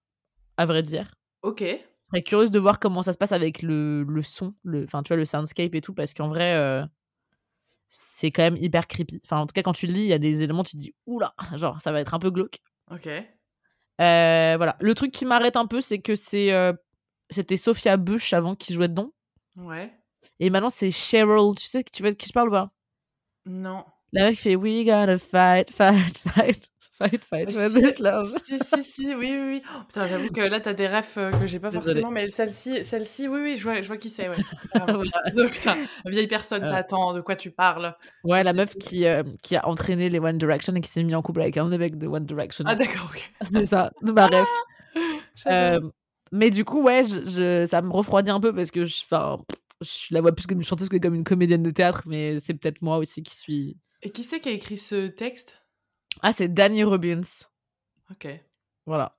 à 0.57 0.67
vrai 0.67 0.83
dire. 0.83 1.15
Ok. 1.43 1.65
Très 2.09 2.23
curieuse 2.23 2.51
de 2.51 2.59
voir 2.59 2.79
comment 2.79 3.03
ça 3.03 3.13
se 3.13 3.19
passe 3.19 3.33
avec 3.33 3.63
le, 3.63 4.03
le 4.03 4.23
son, 4.23 4.55
le, 4.65 4.85
enfin 4.85 5.03
tu 5.03 5.09
vois 5.09 5.17
le 5.17 5.25
soundscape 5.25 5.75
et 5.75 5.81
tout, 5.81 5.95
parce 5.95 6.13
qu'en 6.13 6.29
vrai, 6.29 6.55
euh, 6.55 6.85
c'est 7.89 8.31
quand 8.31 8.43
même 8.43 8.57
hyper 8.57 8.87
creepy. 8.87 9.21
Enfin 9.25 9.39
en 9.39 9.47
tout 9.47 9.53
cas 9.55 9.63
quand 9.63 9.73
tu 9.73 9.87
le 9.87 9.95
lis, 9.95 10.03
il 10.03 10.09
y 10.09 10.13
a 10.13 10.19
des 10.19 10.43
éléments, 10.43 10.65
tu 10.65 10.73
te 10.73 10.77
dis 10.77 10.95
oula, 11.07 11.35
genre 11.57 11.81
ça 11.81 11.93
va 11.93 12.01
être 12.01 12.15
un 12.15 12.19
peu 12.19 12.31
glauque. 12.31 12.59
Ok. 12.91 13.07
Euh, 13.07 14.55
voilà. 14.57 14.77
Le 14.81 14.95
truc 14.95 15.13
qui 15.13 15.25
m'arrête 15.25 15.57
un 15.57 15.67
peu, 15.67 15.81
c'est 15.81 16.01
que 16.01 16.17
c'est 16.17 16.51
c'était 17.31 17.57
Sophia 17.57 17.97
Bush 17.97 18.35
avant 18.35 18.55
qui 18.55 18.75
jouait 18.75 18.89
dedans. 18.89 19.13
Ouais. 19.57 19.91
Et 20.39 20.51
maintenant 20.51 20.71
c'est 20.71 20.91
Cheryl. 20.91 21.55
Tu 21.57 21.67
sais 21.67 21.83
tu 21.83 22.03
vois 22.03 22.11
de 22.11 22.17
qui 22.17 22.29
je 22.29 22.33
parle 22.33 22.49
ou 22.49 22.53
pas? 22.53 22.71
Non. 23.47 23.85
La 24.13 24.29
mec 24.29 24.39
fait 24.39 24.57
We 24.57 24.85
gotta 24.85 25.19
fight, 25.19 25.71
fight, 25.71 26.19
fight. 26.19 26.69
Fight, 26.99 27.25
fight, 27.25 27.51
fight, 27.51 27.99
love. 27.99 28.33
Si, 28.45 28.59
si, 28.61 28.85
si, 28.85 29.15
oui, 29.15 29.33
oui, 29.33 29.41
oui. 29.41 29.63
Oh, 29.75 29.81
putain, 29.89 30.07
j'avoue 30.07 30.29
que 30.29 30.41
là, 30.41 30.61
t'as 30.61 30.75
des 30.75 30.87
refs 30.87 31.17
euh, 31.17 31.33
que 31.33 31.47
j'ai 31.47 31.59
pas 31.59 31.71
forcément, 31.71 32.11
mais 32.11 32.29
celle-ci, 32.29 32.85
celle-ci, 32.85 33.27
oui, 33.27 33.41
oui, 33.43 33.57
je 33.57 33.63
vois, 33.65 33.81
je 33.81 33.89
vois 33.89 33.97
qui 33.97 34.11
c'est, 34.11 34.29
ouais. 34.29 34.37
putain, 35.51 35.77
vieille 36.07 36.29
personne, 36.29 36.65
t'attends, 36.65 37.15
de 37.15 37.21
quoi 37.21 37.35
tu 37.35 37.51
parles 37.51 37.97
Ouais, 38.23 38.45
la 38.45 38.53
meuf 38.53 38.75
qui, 38.77 39.07
euh, 39.07 39.25
qui 39.43 39.57
a 39.57 39.67
entraîné 39.67 40.11
les 40.11 40.21
One 40.21 40.39
Direction 40.39 40.75
et 40.75 40.81
qui 40.81 40.91
s'est 40.91 41.03
mis 41.03 41.15
en 41.15 41.23
couple 41.23 41.41
avec 41.41 41.57
un 41.57 41.67
mec 41.67 41.99
de 41.99 42.07
One 42.07 42.27
Direction. 42.27 42.65
Ah, 42.69 42.77
d'accord, 42.77 43.11
ok. 43.11 43.33
C'est 43.51 43.67
ça, 43.67 43.91
bah, 44.03 44.29
bref. 44.29 44.49
euh, 45.49 45.81
mais 46.31 46.51
du 46.51 46.65
coup, 46.65 46.83
ouais, 46.83 47.03
je, 47.03 47.67
ça 47.69 47.83
me 47.83 47.91
refroidit 47.91 48.31
un 48.31 48.41
peu 48.41 48.55
parce 48.55 48.71
que 48.71 48.85
je, 48.85 49.03
je 49.81 50.15
la 50.15 50.21
vois 50.21 50.33
plus 50.33 50.47
comme 50.47 50.59
une 50.59 50.65
chanteuse 50.65 50.89
que 50.89 50.99
comme 50.99 51.15
une 51.15 51.25
comédienne 51.25 51.63
de 51.63 51.71
théâtre, 51.71 52.03
mais 52.07 52.39
c'est 52.39 52.55
peut-être 52.55 52.81
moi 52.83 52.99
aussi 52.99 53.23
qui 53.23 53.35
suis. 53.35 53.77
Et 54.03 54.11
qui 54.11 54.25
c'est 54.25 54.41
qui 54.41 54.49
a 54.49 54.53
écrit 54.53 54.77
ce 54.77 55.07
texte? 55.07 55.63
Ah, 56.21 56.33
c'est 56.33 56.49
Danny 56.49 56.83
Robbins. 56.85 57.21
Ok. 58.11 58.29
Voilà. 58.85 59.17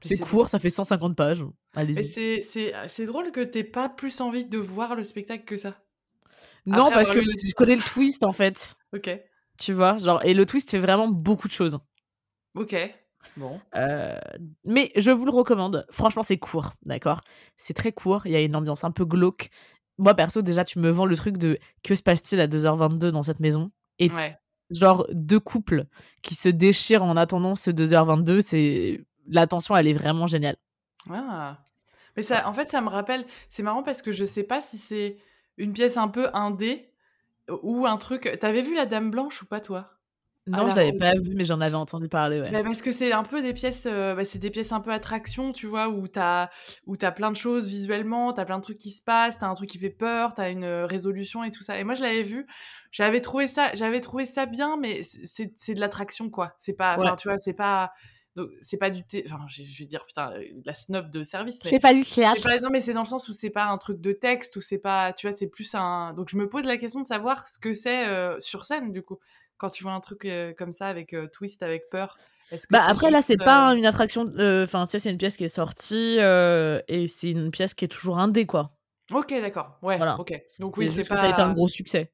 C'est 0.00 0.18
court, 0.18 0.48
ça 0.48 0.58
fait 0.58 0.70
150 0.70 1.16
pages. 1.16 1.44
Allez-y. 1.74 2.42
C'est 2.42 3.04
drôle 3.06 3.32
que 3.32 3.40
t'aies 3.40 3.64
pas 3.64 3.88
plus 3.88 4.20
envie 4.20 4.44
de 4.44 4.58
voir 4.58 4.94
le 4.94 5.02
spectacle 5.02 5.44
que 5.44 5.56
ça. 5.56 5.76
Non, 6.64 6.90
parce 6.90 7.10
que 7.10 7.20
je 7.20 7.54
connais 7.54 7.76
le 7.76 7.82
twist 7.82 8.24
en 8.24 8.32
fait. 8.32 8.76
Ok. 8.94 9.10
Tu 9.58 9.72
vois, 9.72 9.98
genre, 9.98 10.24
et 10.24 10.34
le 10.34 10.46
twist 10.46 10.70
fait 10.70 10.78
vraiment 10.78 11.08
beaucoup 11.08 11.48
de 11.48 11.52
choses. 11.52 11.78
Ok. 12.54 12.76
Bon. 13.36 13.60
Euh, 13.74 14.18
mais 14.64 14.92
je 14.94 15.10
vous 15.10 15.24
le 15.24 15.32
recommande. 15.32 15.86
Franchement, 15.90 16.22
c'est 16.22 16.38
court, 16.38 16.74
d'accord? 16.82 17.20
C'est 17.56 17.74
très 17.74 17.90
court. 17.90 18.26
Il 18.26 18.32
y 18.32 18.36
a 18.36 18.40
une 18.40 18.54
ambiance 18.54 18.84
un 18.84 18.92
peu 18.92 19.04
glauque. 19.04 19.48
Moi, 19.98 20.14
perso, 20.14 20.42
déjà, 20.42 20.64
tu 20.64 20.78
me 20.78 20.90
vends 20.90 21.06
le 21.06 21.16
truc 21.16 21.36
de 21.36 21.58
que 21.82 21.96
se 21.96 22.02
passe-t-il 22.02 22.40
à 22.40 22.46
2h22 22.46 23.10
dans 23.10 23.24
cette 23.24 23.40
maison? 23.40 23.72
Et 23.98 24.10
genre, 24.70 25.06
deux 25.10 25.40
couples 25.40 25.86
qui 26.22 26.34
se 26.34 26.48
déchirent 26.48 27.02
en 27.02 27.16
attendant 27.16 27.54
ce 27.54 27.70
2h22, 27.70 28.40
c'est. 28.40 29.04
La 29.30 29.46
tension, 29.46 29.76
elle 29.76 29.88
est 29.88 29.94
vraiment 29.94 30.26
géniale. 30.26 30.56
Ah. 31.10 31.58
Mais 32.16 32.22
ça, 32.22 32.48
en 32.48 32.52
fait, 32.52 32.68
ça 32.68 32.80
me 32.80 32.88
rappelle. 32.88 33.26
C'est 33.48 33.62
marrant 33.62 33.82
parce 33.82 34.00
que 34.00 34.10
je 34.10 34.24
sais 34.24 34.42
pas 34.42 34.62
si 34.62 34.78
c'est 34.78 35.18
une 35.58 35.72
pièce 35.72 35.96
un 35.96 36.08
peu 36.08 36.30
indé 36.32 36.90
ou 37.62 37.86
un 37.86 37.96
truc. 37.98 38.38
T'avais 38.40 38.62
vu 38.62 38.74
La 38.74 38.86
Dame 38.86 39.10
Blanche 39.10 39.42
ou 39.42 39.46
pas, 39.46 39.60
toi? 39.60 39.97
Non, 40.48 40.70
je 40.70 40.76
l'avais 40.76 40.92
pas 40.92 41.12
vu, 41.14 41.34
mais 41.34 41.44
j'en 41.44 41.60
avais 41.60 41.74
entendu 41.74 42.08
parler. 42.08 42.40
Ouais. 42.40 42.50
Bah, 42.50 42.62
parce 42.62 42.82
que 42.82 42.92
c'est 42.92 43.12
un 43.12 43.22
peu 43.22 43.42
des 43.42 43.52
pièces, 43.52 43.86
euh, 43.90 44.14
bah, 44.14 44.24
c'est 44.24 44.38
des 44.38 44.50
pièces 44.50 44.72
un 44.72 44.80
peu 44.80 44.92
attraction, 44.92 45.52
tu 45.52 45.66
vois, 45.66 45.88
où 45.88 46.08
t'as 46.08 46.48
où 46.86 46.96
as 47.00 47.12
plein 47.12 47.30
de 47.30 47.36
choses 47.36 47.68
visuellement, 47.68 48.32
t'as 48.32 48.44
plein 48.44 48.58
de 48.58 48.62
trucs 48.62 48.78
qui 48.78 48.90
se 48.90 49.02
passent, 49.02 49.38
t'as 49.38 49.48
un 49.48 49.54
truc 49.54 49.68
qui 49.68 49.78
fait 49.78 49.90
peur, 49.90 50.34
t'as 50.34 50.50
une 50.50 50.64
euh, 50.64 50.86
résolution 50.86 51.44
et 51.44 51.50
tout 51.50 51.62
ça. 51.62 51.78
Et 51.78 51.84
moi, 51.84 51.94
je 51.94 52.02
l'avais 52.02 52.22
vu, 52.22 52.46
j'avais 52.90 53.20
trouvé 53.20 53.46
ça, 53.46 53.70
j'avais 53.74 54.00
trouvé 54.00 54.26
ça 54.26 54.46
bien, 54.46 54.76
mais 54.76 55.02
c'est 55.02 55.74
de 55.74 55.80
l'attraction 55.80 56.30
quoi. 56.30 56.54
C'est 56.58 56.74
pas, 56.74 56.96
enfin, 56.98 57.16
tu 57.16 57.28
vois, 57.28 57.38
c'est 57.38 57.52
pas. 57.54 57.92
c'est 58.60 58.78
pas 58.78 58.90
du 58.90 59.02
enfin 59.24 59.44
je, 59.48 59.62
vais 59.80 59.86
dire 59.86 60.06
putain 60.06 60.32
la 60.64 60.72
snob 60.72 61.10
de 61.10 61.24
service 61.24 61.58
c'est 61.64 61.80
pas 61.80 61.92
du 61.92 62.04
théâtre 62.04 62.48
non 62.62 62.70
mais 62.70 62.80
c'est 62.80 62.92
dans 62.92 63.02
le 63.02 63.06
sens 63.06 63.28
où 63.28 63.32
c'est 63.32 63.50
pas 63.50 63.64
un 63.64 63.78
truc 63.78 64.00
de 64.00 64.12
texte 64.12 64.54
ou 64.54 64.60
c'est 64.60 64.78
pas 64.78 65.12
tu 65.12 65.26
vois 65.26 65.36
c'est 65.36 65.48
plus 65.48 65.74
un 65.74 66.12
donc 66.12 66.28
je 66.28 66.36
me 66.36 66.48
pose 66.48 66.64
la 66.64 66.76
question 66.76 67.00
de 67.00 67.06
savoir 67.06 67.48
ce 67.48 67.58
que 67.58 67.74
c'est 67.74 68.06
euh, 68.06 68.38
sur 68.38 68.64
scène 68.64 68.92
du 68.92 69.02
coup 69.02 69.18
quand 69.58 69.68
tu 69.68 69.82
vois 69.82 69.92
un 69.92 70.00
truc 70.00 70.24
euh, 70.24 70.52
comme 70.56 70.72
ça 70.72 70.86
avec 70.86 71.12
euh, 71.12 71.26
twist, 71.26 71.62
avec 71.62 71.90
peur 71.90 72.16
est-ce 72.50 72.66
que 72.66 72.72
bah 72.72 72.82
après 72.88 73.10
là 73.10 73.20
c'est 73.20 73.36
pas 73.36 73.72
euh, 73.72 73.74
une 73.74 73.84
attraction 73.84 74.32
enfin 74.38 74.86
tu 74.86 74.92
sais 74.92 74.98
c'est 74.98 75.10
une 75.10 75.18
pièce 75.18 75.36
qui 75.36 75.44
est 75.44 75.48
sortie 75.48 76.16
et 76.16 77.08
c'est 77.08 77.30
une 77.30 77.50
pièce 77.50 77.74
qui 77.74 77.84
est 77.84 77.88
toujours 77.88 78.18
indé 78.18 78.46
quoi. 78.46 78.72
Ok 79.12 79.30
d'accord. 79.30 79.78
Ouais 79.82 79.98
voilà. 79.98 80.18
ok. 80.18 80.40
Donc 80.60 80.78
oui 80.78 80.88
c'est 80.88 81.06
pas... 81.06 81.16
ça 81.16 81.26
a 81.26 81.28
été 81.28 81.42
un 81.42 81.52
gros 81.52 81.68
succès. 81.68 82.10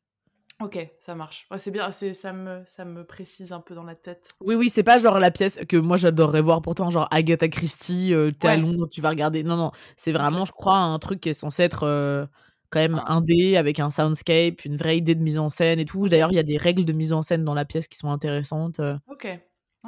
Ok 0.61 0.89
ça 0.99 1.15
marche. 1.15 1.47
C'est 1.57 1.71
bien 1.71 1.93
c'est 1.93 2.15
ça 2.15 2.33
me 2.33 2.65
ça 2.67 2.85
me 2.85 3.05
précise 3.05 3.53
un 3.53 3.61
peu 3.61 3.77
dans 3.77 3.85
la 3.85 3.95
tête. 3.95 4.31
Oui 4.41 4.57
oui 4.57 4.71
c'est 4.71 4.83
pas 4.83 4.99
genre 4.99 5.21
la 5.21 5.31
pièce 5.31 5.61
que 5.69 5.77
moi 5.77 5.97
j'adorerais 5.97 6.41
voir 6.41 6.63
pourtant 6.63 6.91
genre 6.91 7.07
Agatha 7.13 7.47
Christie 7.47 8.13
t'es 8.41 8.49
à 8.49 8.57
Londres 8.57 8.89
tu 8.91 9.01
vas 9.01 9.11
regarder. 9.11 9.45
Non 9.45 9.57
non 9.57 9.71
c'est 9.97 10.11
vraiment 10.11 10.45
je 10.45 10.53
crois 10.53 10.79
un 10.79 10.99
truc 10.99 11.21
qui 11.21 11.29
est 11.29 11.35
censé 11.35 11.63
être 11.63 12.29
quand 12.75 12.81
même 12.81 13.01
un 13.07 13.21
dé 13.21 13.57
avec 13.57 13.79
un 13.79 13.89
soundscape, 13.91 14.65
une 14.65 14.77
vraie 14.77 14.99
idée 14.99 15.15
de 15.15 15.23
mise 15.23 15.39
en 15.39 15.49
scène 15.49 15.79
et 15.79 15.85
tout. 15.85 16.09
D'ailleurs, 16.09 16.33
il 16.33 16.35
y 16.35 16.41
a 16.41 16.43
des 16.43 16.57
règles 16.57 16.85
de 16.85 16.93
mise 16.93 17.13
en 17.13 17.23
scène 17.23 17.45
dans 17.45 17.55
la 17.55 17.65
pièce 17.65 17.87
qui 17.87 17.97
sont 17.97 18.11
intéressantes. 18.11 18.81
Euh. 18.81 18.99
Ok. 19.09 19.29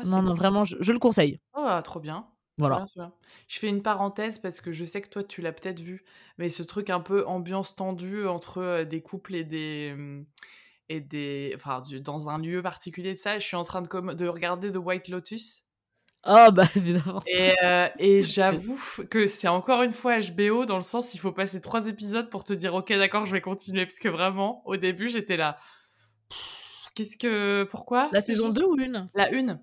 non, 0.04 0.22
non, 0.22 0.34
vraiment, 0.34 0.64
je, 0.64 0.92
le 0.92 0.98
conseille. 0.98 1.40
Oh, 1.56 1.68
trop 1.82 1.98
bien. 2.00 2.26
Voilà. 2.58 2.86
Je 3.48 3.58
fais 3.58 3.68
une 3.68 3.82
parenthèse 3.82 4.38
parce 4.38 4.60
que 4.60 4.72
je 4.72 4.84
sais 4.84 5.02
que 5.02 5.08
toi, 5.08 5.24
tu 5.24 5.42
l'as 5.42 5.52
peut-être 5.52 5.80
vu, 5.80 6.04
mais 6.38 6.48
ce 6.48 6.62
truc 6.62 6.88
un 6.88 7.00
peu 7.00 7.26
ambiance 7.26 7.76
tendue 7.76 8.26
entre 8.26 8.58
euh, 8.58 8.84
des 8.84 9.02
couples 9.02 9.34
et 9.34 9.44
des. 9.44 9.94
Mmh, 9.94 10.24
et 10.88 11.00
des. 11.00 11.52
Enfin, 11.56 11.82
dans 12.00 12.30
un 12.30 12.38
lieu 12.38 12.62
particulier, 12.62 13.14
ça, 13.14 13.38
je 13.38 13.44
suis 13.44 13.56
en 13.56 13.64
train 13.64 13.82
de, 13.82 14.14
de 14.14 14.28
regarder 14.28 14.72
The 14.72 14.76
White 14.76 15.08
Lotus. 15.08 15.65
Oh, 16.24 16.48
bah 16.52 16.64
évidemment. 16.74 17.22
Et, 17.26 17.54
euh, 17.62 17.88
et 17.98 18.22
j'avoue 18.22 18.78
que 19.10 19.26
c'est 19.26 19.48
encore 19.48 19.82
une 19.82 19.92
fois 19.92 20.18
HBO 20.18 20.66
dans 20.66 20.76
le 20.76 20.82
sens 20.82 21.14
il 21.14 21.18
faut 21.18 21.32
passer 21.32 21.60
trois 21.60 21.86
épisodes 21.86 22.28
pour 22.30 22.44
te 22.44 22.52
dire 22.52 22.74
ok 22.74 22.88
d'accord 22.94 23.26
je 23.26 23.32
vais 23.32 23.40
continuer 23.40 23.86
parce 23.86 23.98
que 23.98 24.08
vraiment 24.08 24.62
au 24.66 24.76
début 24.76 25.08
j'étais 25.08 25.36
là. 25.36 25.58
Qu'est-ce 26.94 27.16
que 27.16 27.64
pourquoi? 27.64 28.08
La 28.12 28.20
saison 28.20 28.48
2 28.48 28.64
ou 28.64 28.76
une? 28.80 29.08
La 29.14 29.30
une. 29.30 29.60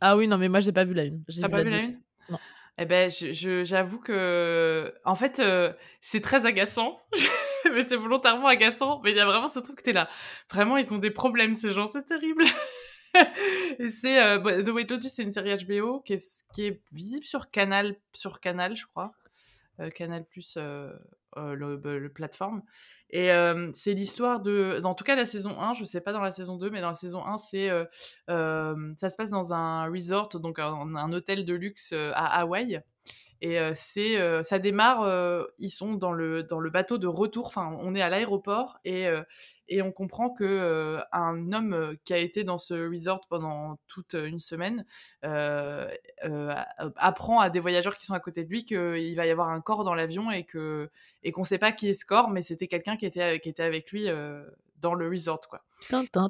Ah 0.00 0.16
oui 0.16 0.28
non 0.28 0.38
mais 0.38 0.48
moi 0.48 0.60
j'ai 0.60 0.72
pas 0.72 0.84
vu 0.84 0.94
la 0.94 1.04
une. 1.04 1.24
T'as 1.40 1.48
pas 1.48 1.62
vu 1.62 1.70
la 1.70 1.82
une? 1.82 2.00
Non. 2.28 2.38
Eh 2.78 2.86
ben 2.86 3.10
j'avoue 3.10 3.98
que 3.98 4.94
en 5.04 5.14
fait 5.14 5.40
euh, 5.40 5.72
c'est 6.00 6.20
très 6.20 6.46
agaçant. 6.46 7.00
mais 7.72 7.82
c'est 7.82 7.96
volontairement 7.96 8.46
agaçant 8.46 9.00
mais 9.02 9.10
il 9.12 9.16
y 9.16 9.20
a 9.20 9.24
vraiment 9.24 9.48
ce 9.48 9.58
truc 9.58 9.82
t'es 9.82 9.92
là. 9.92 10.08
Vraiment 10.50 10.76
ils 10.76 10.92
ont 10.94 10.98
des 10.98 11.10
problèmes 11.10 11.54
ces 11.54 11.70
gens 11.70 11.86
c'est 11.86 12.04
terrible. 12.04 12.44
c'est 13.90 14.22
euh, 14.22 14.62
The 14.62 14.68
White 14.68 14.90
Lotus, 14.90 15.12
c'est 15.12 15.22
une 15.22 15.32
série 15.32 15.54
HBO 15.64 16.00
qui 16.00 16.14
est, 16.14 16.82
visible 16.92 17.24
sur 17.24 17.50
Canal, 17.50 17.96
sur 18.12 18.40
Canal, 18.40 18.76
je 18.76 18.86
crois. 18.86 19.12
Euh, 19.80 19.90
Canal 19.90 20.24
plus 20.24 20.56
euh, 20.56 20.92
le, 21.36 21.76
bah, 21.76 21.96
le, 21.96 22.08
plateforme. 22.08 22.62
Et 23.10 23.30
c'est 23.74 23.92
l'histoire 23.92 24.40
de, 24.40 24.80
en 24.82 24.94
tout 24.94 25.04
cas 25.04 25.14
la 25.14 25.26
saison 25.26 25.60
1, 25.60 25.74
je 25.74 25.84
sais 25.84 26.00
pas 26.00 26.12
dans 26.12 26.20
la 26.20 26.32
saison 26.32 26.56
2, 26.56 26.70
mais 26.70 26.80
dans 26.80 26.88
la 26.88 26.94
saison 26.94 27.24
1, 27.24 27.36
c'est 27.36 27.68
ça 28.28 29.08
se 29.08 29.16
passe 29.16 29.30
dans 29.30 29.52
un 29.52 29.86
resort, 29.86 30.28
donc 30.40 30.58
un 30.58 31.12
hôtel 31.12 31.44
de 31.44 31.54
luxe 31.54 31.92
à 31.92 32.40
Hawaï. 32.40 32.82
Et 33.40 33.58
c'est, 33.74 34.42
ça 34.42 34.58
démarre, 34.58 35.46
ils 35.58 35.70
sont 35.70 35.94
dans 35.94 36.12
le, 36.12 36.42
dans 36.42 36.60
le 36.60 36.70
bateau 36.70 36.98
de 36.98 37.06
retour, 37.06 37.46
enfin, 37.46 37.76
on 37.80 37.94
est 37.94 38.00
à 38.00 38.08
l'aéroport 38.08 38.78
et, 38.84 39.06
et 39.68 39.82
on 39.82 39.92
comprend 39.92 40.30
que 40.30 40.98
un 41.12 41.52
homme 41.52 41.96
qui 42.04 42.14
a 42.14 42.18
été 42.18 42.44
dans 42.44 42.58
ce 42.58 42.88
resort 42.88 43.26
pendant 43.28 43.78
toute 43.86 44.14
une 44.14 44.40
semaine 44.40 44.86
apprend 46.96 47.40
à 47.40 47.50
des 47.50 47.60
voyageurs 47.60 47.96
qui 47.96 48.06
sont 48.06 48.14
à 48.14 48.20
côté 48.20 48.44
de 48.44 48.48
lui 48.48 48.64
qu'il 48.64 49.14
va 49.16 49.26
y 49.26 49.30
avoir 49.30 49.50
un 49.50 49.60
corps 49.60 49.84
dans 49.84 49.94
l'avion 49.94 50.30
et 50.30 50.44
que 50.44 50.90
et 51.22 51.32
qu'on 51.32 51.44
sait 51.44 51.58
pas 51.58 51.72
qui 51.72 51.88
est 51.88 51.94
ce 51.94 52.06
corps, 52.06 52.30
mais 52.30 52.42
c'était 52.42 52.66
quelqu'un 52.66 52.96
qui 52.96 53.06
était, 53.06 53.40
qui 53.40 53.48
était 53.48 53.62
avec 53.62 53.90
lui 53.90 54.08
dans 54.84 54.94
le 54.94 55.08
resort, 55.08 55.40
quoi. 55.48 55.64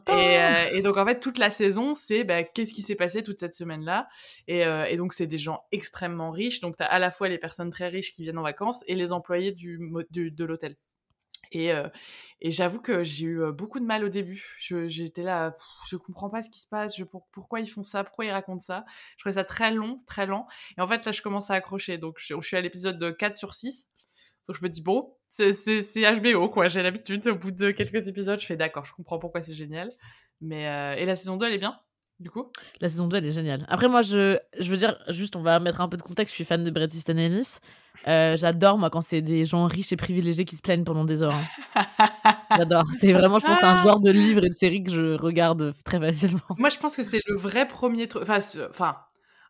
Euh, 0.09 0.69
et, 0.73 0.81
donc, 0.81 0.97
en 0.97 1.05
fait, 1.05 1.19
toute 1.19 1.39
la 1.39 1.51
saison, 1.51 1.95
c'est 1.95 2.23
bah, 2.23 2.45
qu'est-ce 2.45 2.73
qui 2.73 2.83
s'est 2.83 2.95
passé 2.95 3.25
toute 3.25 3.41
cette 3.41 3.57
semaine-là? 3.57 4.09
Et, 4.47 4.65
euh, 4.65 4.85
et, 4.85 4.97
donc, 4.97 5.13
c'est 5.13 5.27
des 5.27 5.39
gens 5.39 5.65
extrêmement 5.73 6.31
riches. 6.31 6.61
Donc, 6.61 6.77
tu 6.77 6.85
as 6.85 6.87
à 6.87 7.01
la 7.01 7.11
fois 7.11 7.29
les 7.29 7.39
personnes 7.39 7.71
très 7.71 7.89
riches 7.89 8.13
qui 8.13 8.23
viennent 8.23 8.39
en 8.39 8.43
vacances 8.43 8.85
et 8.87 8.95
les 8.95 9.13
employés 9.13 9.51
du, 9.51 9.79
de 10.13 10.45
l'hôtel. 10.45 10.77
Et, 11.51 11.73
euh, 11.73 11.89
et 12.41 12.53
j'avoue 12.53 12.81
que 12.81 13.03
j'ai 13.03 13.27
eu 13.27 13.53
beaucoup 13.53 13.81
de 13.81 13.85
mal 13.85 14.05
au 14.05 14.09
début. 14.09 14.57
J'étais 14.59 15.23
là, 15.23 15.53
je 15.89 15.97
comprends 15.97 16.31
pas 16.31 16.43
ce 16.43 16.51
qui 16.51 16.61
se 16.61 16.69
passe, 16.69 16.97
je, 16.97 17.05
pourquoi 17.33 17.59
ils 17.59 17.69
font 17.69 17.83
ça, 17.83 18.05
pourquoi 18.05 18.25
ils 18.25 18.31
racontent 18.31 18.61
ça? 18.61 18.85
Je 19.17 19.23
trouvais 19.23 19.35
ça 19.35 19.45
très 19.45 19.73
long, 19.73 20.01
très 20.07 20.27
lent. 20.27 20.47
Et 20.79 20.81
en 20.81 20.87
fait, 20.87 21.05
là, 21.05 21.13
je 21.13 21.23
commence 21.23 21.51
à 21.51 21.55
accrocher. 21.55 21.99
Donc, 21.99 22.19
je, 22.19 22.35
je 22.35 22.47
suis 22.47 22.57
à 22.57 22.61
l'épisode 22.61 23.17
4 23.17 23.37
sur 23.37 23.55
6. 23.55 23.89
Donc, 24.47 24.57
je 24.59 24.63
me 24.65 24.69
dis, 24.69 24.83
bon, 24.83 25.15
c'est 25.29 25.53
HBO, 26.21 26.49
quoi. 26.49 26.69
J'ai 26.69 26.83
l'habitude. 26.83 27.27
Au 27.27 27.35
bout 27.35 27.51
de 27.51 27.71
quelques 27.71 28.09
épisodes, 28.09 28.41
je 28.41 28.47
fais 28.47 28.57
d'accord, 28.57 28.85
je 28.85 28.93
comprends 28.93 29.19
pourquoi 29.19 29.41
c'est 29.41 29.55
génial. 29.55 29.91
Mais 30.41 30.69
euh, 30.69 30.95
Et 30.97 31.07
la 31.07 31.17
saison 31.17 31.37
2, 31.37 31.47
elle 31.47 31.55
est 31.55 31.59
bien, 31.59 31.79
du 32.21 32.31
coup? 32.31 32.51
La 32.81 32.89
saison 32.89 33.09
2, 33.09 33.17
elle 33.17 33.27
est 33.27 33.33
géniale. 33.33 33.65
Après, 33.69 33.89
moi, 33.89 34.03
je, 34.03 34.39
je 34.59 34.71
veux 34.71 34.77
dire, 34.77 34.99
juste, 35.09 35.37
on 35.37 35.43
va 35.43 35.59
mettre 35.61 35.81
un 35.81 35.89
peu 35.89 35.97
de 35.97 36.03
contexte. 36.03 36.33
Je 36.33 36.37
suis 36.37 36.45
fan 36.45 36.63
de 36.63 36.71
Bret 36.71 36.89
Easton 36.93 37.17
Ellis. 37.17 37.59
Euh, 38.07 38.37
j'adore, 38.37 38.77
moi, 38.77 38.91
quand 38.91 39.01
c'est 39.01 39.23
des 39.23 39.47
gens 39.47 39.65
riches 39.67 39.93
et 39.93 39.97
privilégiés 39.97 40.45
qui 40.45 40.57
se 40.57 40.63
plaignent 40.63 40.85
pendant 40.85 41.05
des 41.05 41.23
heures. 41.23 41.35
Hein. 41.75 41.85
J'adore. 42.57 42.85
C'est 42.93 43.13
vraiment, 43.13 43.39
je 43.39 43.47
pense, 43.47 43.63
un 43.63 43.83
genre 43.83 44.01
de 44.01 44.11
livre 44.11 44.45
et 44.45 44.49
de 44.49 44.55
série 44.55 44.83
que 44.83 44.91
je 44.91 45.17
regarde 45.17 45.75
très 45.85 45.99
facilement. 45.99 46.41
Moi, 46.59 46.69
je 46.69 46.79
pense 46.79 46.97
que 46.97 47.05
c'est 47.05 47.23
le 47.27 47.35
vrai 47.35 47.67
premier 47.67 48.07
truc. 48.07 48.29
Enfin, 48.29 48.97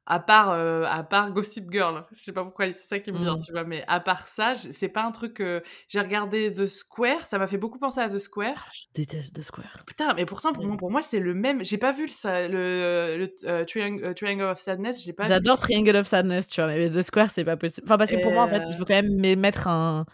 à 0.06 0.20
part 0.20 0.50
euh, 0.50 0.84
à 0.84 1.02
part 1.02 1.32
Gossip 1.32 1.70
Girl. 1.70 2.04
Je 2.12 2.18
sais 2.18 2.32
pas 2.32 2.44
pourquoi 2.44 2.66
c'est 2.66 2.74
ça 2.74 2.98
qui 2.98 3.12
me 3.12 3.18
vient 3.18 3.36
mmh. 3.36 3.44
tu 3.44 3.52
vois 3.52 3.64
mais 3.64 3.84
à 3.88 4.00
part 4.00 4.28
ça 4.28 4.54
c'est 4.56 4.88
pas 4.88 5.02
un 5.04 5.12
truc 5.12 5.34
que 5.34 5.62
j'ai 5.88 6.00
regardé 6.00 6.52
The 6.52 6.66
Square 6.66 7.26
ça 7.26 7.38
m'a 7.38 7.46
fait 7.46 7.56
beaucoup 7.56 7.78
penser 7.78 8.00
à 8.00 8.08
The 8.08 8.18
Square. 8.18 8.54
Ah, 8.56 8.70
je 8.72 8.82
déteste 8.94 9.34
The 9.34 9.42
Square. 9.42 9.84
Putain 9.86 10.14
mais 10.14 10.26
pourtant 10.26 10.52
pour 10.52 10.64
moi 10.64 10.76
pour 10.76 10.90
moi 10.90 11.02
c'est 11.02 11.20
le 11.20 11.34
même 11.34 11.64
j'ai 11.64 11.78
pas 11.78 11.92
vu 11.92 12.06
le, 12.24 13.16
le, 13.16 13.34
euh, 13.44 13.64
Triangle, 13.64 14.42
of 14.42 14.58
Sadness 14.58 15.02
j'ai 15.04 15.12
pas 15.12 15.24
j'adore 15.24 15.58
Triangle 15.58 15.96
of 15.96 16.06
Sadness 16.06 16.48
tu 16.48 16.60
vois 16.60 16.68
mais 16.68 16.90
The 16.90 17.02
Square 17.02 17.30
c'est 17.30 17.44
pas 17.44 17.56
possible 17.56 17.86
enfin 17.86 17.96
parce 17.96 18.10
que 18.10 18.20
pour 18.20 18.32
moi 18.32 18.44
en 18.44 18.48
fait 18.48 18.62
il 18.68 18.74
faut 18.74 18.84
quand 18.84 19.02
même 19.02 19.38
mettre 19.38 19.68
un 19.68 20.04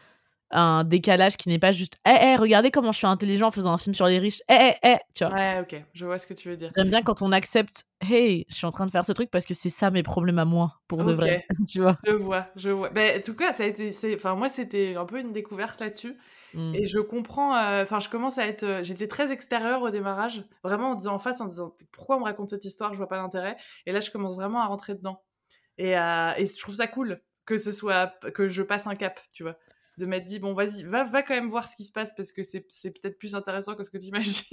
un 0.51 0.85
décalage 0.85 1.37
qui 1.37 1.49
n'est 1.49 1.59
pas 1.59 1.73
juste 1.73 1.97
eh, 2.07 2.17
eh 2.23 2.37
regardez 2.37 2.71
comment 2.71 2.93
je 2.93 2.99
suis 2.99 3.07
intelligent 3.07 3.49
en 3.49 3.51
faisant 3.51 3.73
un 3.73 3.79
film 3.79 3.95
sur 3.95 4.07
les 4.07 4.19
riches 4.19 4.41
eh 4.49 4.73
eh 4.73 4.75
eh 4.83 4.97
tu 5.15 5.25
vois. 5.25 5.35
Ouais 5.35 5.61
ok 5.61 5.83
je 5.93 6.05
vois 6.05 6.19
ce 6.19 6.27
que 6.27 6.35
tu 6.35 6.49
veux 6.49 6.57
dire. 6.57 6.71
J'aime 6.77 6.91
bien 6.91 7.03
quand 7.03 7.23
on 7.23 7.33
accepte 7.33 7.85
hey 8.01 8.47
je 8.49 8.55
suis 8.55 8.67
en 8.67 8.71
train 8.71 8.87
de 8.87 8.91
faire 8.91 9.05
ce 9.05 9.13
truc 9.13 9.31
parce 9.31 9.47
que 9.47 9.55
c'est 9.55 9.71
ça 9.71 9.91
mes 9.91 10.03
problèmes 10.03 10.39
à 10.39 10.45
moi 10.45 10.81
pour 10.89 11.05
de 11.05 11.13
vrai 11.13 11.47
tu 11.71 11.81
vois. 11.81 11.97
Je 12.05 12.13
vois 12.13 12.47
je 12.57 12.71
vois. 12.71 12.91
Ben, 12.91 13.19
en 13.19 13.23
tout 13.23 13.35
cas 13.35 13.53
ça 13.53 13.65
a 13.65 13.67
été 13.67 13.93
enfin 14.15 14.35
moi 14.35 14.49
c'était 14.49 14.97
un 14.97 15.05
peu 15.05 15.21
une 15.21 15.33
découverte 15.33 15.81
là-dessus. 15.81 16.17
Mmh. 16.53 16.75
et 16.75 16.85
je 16.85 16.99
comprends 16.99 17.55
euh, 17.57 17.83
enfin 17.83 18.01
je 18.01 18.09
commence 18.09 18.37
à 18.37 18.45
être 18.45 18.65
euh, 18.65 18.83
j'étais 18.83 19.07
très 19.07 19.31
extérieure 19.31 19.83
au 19.83 19.91
démarrage 19.91 20.43
vraiment 20.65 20.91
en 20.91 20.95
disant 20.97 21.15
en 21.15 21.21
face 21.21 21.41
en 21.41 21.47
disant 21.47 21.77
pourquoi 21.93 22.17
on 22.17 22.21
me 22.21 22.25
raconte 22.25 22.51
cette 22.51 22.65
histoire? 22.65 22.93
Je 22.93 22.99
vois 22.99 23.07
pas 23.07 23.19
l'intérêt. 23.19 23.57
Et 23.87 23.93
là 23.93 24.01
je 24.01 24.11
commence 24.11 24.35
vraiment 24.35 24.61
à 24.61 24.67
rentrer 24.67 24.97
dedans. 24.97 25.23
Et, 25.79 25.97
euh, 25.97 26.33
et 26.37 26.47
je 26.47 26.61
trouve 26.61 26.75
ça 26.75 26.89
cool 26.89 27.23
que 27.47 27.57
ce 27.57 27.71
soit 27.71 28.13
que 28.35 28.49
je 28.49 28.63
passe 28.63 28.89
un 28.89 28.97
cap 28.97 29.21
tu 29.33 29.45
vois 29.45 29.57
de 30.01 30.07
m'être 30.07 30.25
dit 30.25 30.39
bon 30.39 30.55
vas-y 30.55 30.83
va 30.83 31.05
va 31.05 31.23
quand 31.23 31.35
même 31.35 31.49
voir 31.49 31.69
ce 31.69 31.77
qui 31.77 31.85
se 31.85 31.93
passe 31.93 32.13
parce 32.17 32.33
que 32.33 32.43
c'est 32.43 32.61
peut-être 32.63 33.19
plus 33.19 33.35
intéressant 33.35 33.77
que 33.77 33.85
ce 33.85 33.91
que 33.91 33.99
tu 33.99 34.07
imagines. 34.07 34.45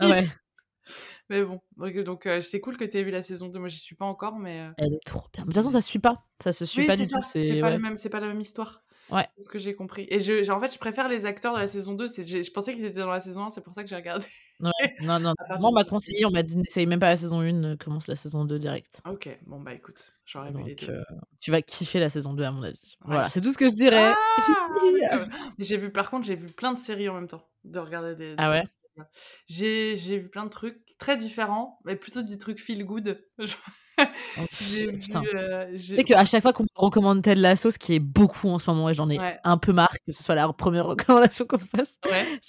Ouais. 0.00 0.26
Mais 1.30 1.42
bon 1.42 1.60
donc 2.04 2.26
euh, 2.26 2.40
c'est 2.40 2.60
cool 2.60 2.76
que 2.76 2.84
tu 2.84 2.98
aies 2.98 3.02
vu 3.02 3.10
la 3.10 3.22
saison 3.22 3.48
2 3.48 3.58
moi 3.58 3.68
j'y 3.68 3.78
suis 3.78 3.96
pas 3.96 4.04
encore 4.04 4.38
mais 4.38 4.60
euh 4.60 4.70
elle 4.78 4.94
est 4.94 5.04
trop 5.04 5.24
bien. 5.32 5.42
De 5.42 5.48
toute 5.48 5.54
façon 5.54 5.70
ça 5.70 5.80
suit 5.80 5.98
pas. 5.98 6.26
Ça 6.42 6.52
se 6.52 6.64
suit 6.64 6.86
pas 6.86 6.96
du 6.96 7.08
tout. 7.08 7.22
C'est 7.22 7.60
pas 7.60 7.70
le 7.70 7.78
même 7.78 7.96
c'est 7.96 8.10
pas 8.10 8.20
la 8.20 8.28
même 8.28 8.40
histoire 8.40 8.84
Ouais. 9.10 9.26
C'est 9.36 9.44
ce 9.44 9.48
que 9.48 9.58
j'ai 9.58 9.74
compris. 9.74 10.06
Et 10.10 10.20
je, 10.20 10.50
en 10.50 10.60
fait, 10.60 10.72
je 10.72 10.78
préfère 10.78 11.08
les 11.08 11.26
acteurs 11.26 11.54
de 11.54 11.60
la 11.60 11.66
saison 11.66 11.94
2. 11.94 12.06
Je 12.08 12.50
pensais 12.50 12.74
qu'ils 12.74 12.84
étaient 12.84 13.00
dans 13.00 13.10
la 13.10 13.20
saison 13.20 13.44
1, 13.44 13.50
c'est 13.50 13.60
pour 13.60 13.74
ça 13.74 13.82
que 13.82 13.88
j'ai 13.88 13.96
regardé. 13.96 14.26
Ouais. 14.60 14.70
Non, 15.00 15.20
non. 15.20 15.34
Moi, 15.60 15.70
on 15.70 15.72
m'a 15.72 15.84
conseillé, 15.84 16.24
on 16.24 16.30
m'a 16.30 16.42
dit 16.42 16.56
n'essaye 16.56 16.86
même 16.86 16.98
pas 16.98 17.10
la 17.10 17.16
saison 17.16 17.40
1, 17.40 17.64
euh, 17.64 17.76
commence 17.76 18.08
la 18.08 18.16
saison 18.16 18.44
2 18.44 18.58
direct. 18.58 19.00
Ok, 19.08 19.28
bon, 19.46 19.60
bah 19.60 19.74
écoute, 19.74 20.12
j'aurais 20.24 20.50
vu 20.50 20.62
les 20.64 20.74
deux. 20.74 20.92
Euh, 20.92 21.02
tu 21.38 21.50
vas 21.50 21.62
kiffer 21.62 22.00
la 22.00 22.08
saison 22.08 22.32
2, 22.32 22.42
à 22.42 22.50
mon 22.50 22.62
avis. 22.62 22.96
voilà, 23.04 23.24
c'est 23.24 23.40
tout 23.40 23.52
ce 23.52 23.58
que 23.58 23.68
je 23.68 23.74
dirais. 23.74 24.12
Ah 24.12 24.74
j'ai 25.58 25.76
vu, 25.76 25.90
par 25.92 26.10
contre, 26.10 26.26
j'ai 26.26 26.34
vu 26.34 26.48
plein 26.48 26.72
de 26.72 26.78
séries 26.78 27.08
en 27.08 27.14
même 27.14 27.28
temps. 27.28 27.46
De 27.64 27.78
regarder 27.78 28.14
des. 28.14 28.34
Ah 28.38 28.50
ouais? 28.50 28.64
J'ai 29.46 30.18
vu 30.18 30.28
plein 30.28 30.44
de 30.44 30.50
trucs 30.50 30.80
très 30.98 31.16
différents, 31.16 31.78
mais 31.84 31.96
plutôt 31.96 32.22
des 32.22 32.38
trucs 32.38 32.60
feel 32.60 32.84
good. 32.84 33.22
j'ai 34.60 34.90
vu. 34.90 35.00
Euh, 35.34 35.78
sais 35.78 36.04
qu'à 36.04 36.24
chaque 36.24 36.42
fois 36.42 36.52
qu'on 36.52 36.64
me 36.64 36.68
recommande 36.74 37.22
telle 37.22 37.40
la 37.40 37.56
sauce, 37.56 37.78
qui 37.78 37.94
est 37.94 38.00
beaucoup 38.00 38.48
en 38.48 38.58
ce 38.58 38.70
moment, 38.70 38.88
et 38.88 38.94
j'en 38.94 39.08
ai 39.10 39.18
un 39.44 39.58
peu 39.58 39.72
marre 39.72 39.92
que 40.06 40.12
ce 40.12 40.22
soit 40.22 40.34
la 40.34 40.52
première 40.52 40.86
recommandation 40.86 41.46
qu'on 41.46 41.58
fasse. 41.58 41.98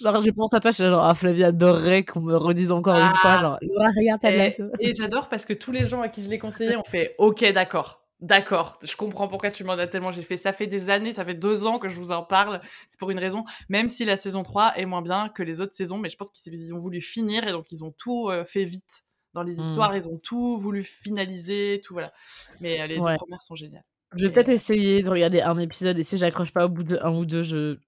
Genre, 0.00 0.22
je 0.24 0.30
pense 0.30 0.54
à 0.54 0.60
toi, 0.60 0.70
je 0.70 0.76
suis 0.76 0.84
genre, 0.84 1.04
ah, 1.04 1.14
Flavie 1.14 1.44
adorerait 1.44 2.04
qu'on 2.04 2.20
me 2.20 2.36
redise 2.36 2.72
encore 2.72 2.96
une 2.96 3.14
fois, 3.16 3.32
ah. 3.32 3.36
genre, 3.38 3.58
regarde 3.60 4.20
telle 4.20 4.38
la 4.38 4.50
sauce. 4.50 4.72
Et 4.80 4.92
j'adore 4.92 5.28
parce 5.28 5.44
que 5.44 5.52
tous 5.52 5.72
les 5.72 5.86
gens 5.86 6.02
à 6.02 6.08
qui 6.08 6.22
je 6.22 6.28
l'ai 6.28 6.38
conseillé 6.38 6.76
ont 6.76 6.84
fait, 6.84 7.14
ok, 7.18 7.52
d'accord. 7.52 8.04
D'accord, 8.20 8.76
je 8.84 8.96
comprends 8.96 9.28
pourquoi 9.28 9.50
tu 9.50 9.62
m'en 9.62 9.74
as 9.74 9.86
tellement. 9.86 10.10
J'ai 10.10 10.22
fait 10.22 10.36
ça 10.36 10.52
fait 10.52 10.66
des 10.66 10.90
années, 10.90 11.12
ça 11.12 11.24
fait 11.24 11.34
deux 11.34 11.66
ans 11.66 11.78
que 11.78 11.88
je 11.88 11.94
vous 11.94 12.10
en 12.10 12.24
parle. 12.24 12.60
C'est 12.90 12.98
pour 12.98 13.10
une 13.12 13.18
raison, 13.20 13.44
même 13.68 13.88
si 13.88 14.04
la 14.04 14.16
saison 14.16 14.42
3 14.42 14.72
est 14.76 14.86
moins 14.86 15.02
bien 15.02 15.28
que 15.28 15.44
les 15.44 15.60
autres 15.60 15.74
saisons, 15.74 15.98
mais 15.98 16.08
je 16.08 16.16
pense 16.16 16.30
qu'ils 16.30 16.74
ont 16.74 16.80
voulu 16.80 17.00
finir 17.00 17.46
et 17.46 17.52
donc 17.52 17.70
ils 17.70 17.84
ont 17.84 17.92
tout 17.92 18.28
euh, 18.28 18.44
fait 18.44 18.64
vite 18.64 19.04
dans 19.38 19.44
les 19.44 19.56
mmh. 19.56 19.60
histoires, 19.60 19.96
ils 19.96 20.08
ont 20.08 20.18
tout 20.18 20.58
voulu 20.58 20.82
finaliser, 20.82 21.80
tout 21.84 21.94
voilà. 21.94 22.12
Mais 22.60 22.80
euh, 22.80 22.86
les 22.86 22.96
deux 22.96 23.02
premières 23.02 23.42
sont 23.42 23.54
géniales. 23.54 23.84
Je 24.16 24.26
vais 24.26 24.32
peut-être 24.32 24.48
essayer 24.48 25.02
de 25.02 25.08
regarder 25.08 25.42
un 25.42 25.58
épisode 25.58 25.98
et 25.98 26.02
si 26.02 26.16
j'accroche 26.16 26.52
pas 26.52 26.64
au 26.64 26.68
bout 26.68 26.82
de 26.82 26.98
un 27.02 27.14
ou 27.14 27.24
deux, 27.24 27.42
je. 27.42 27.78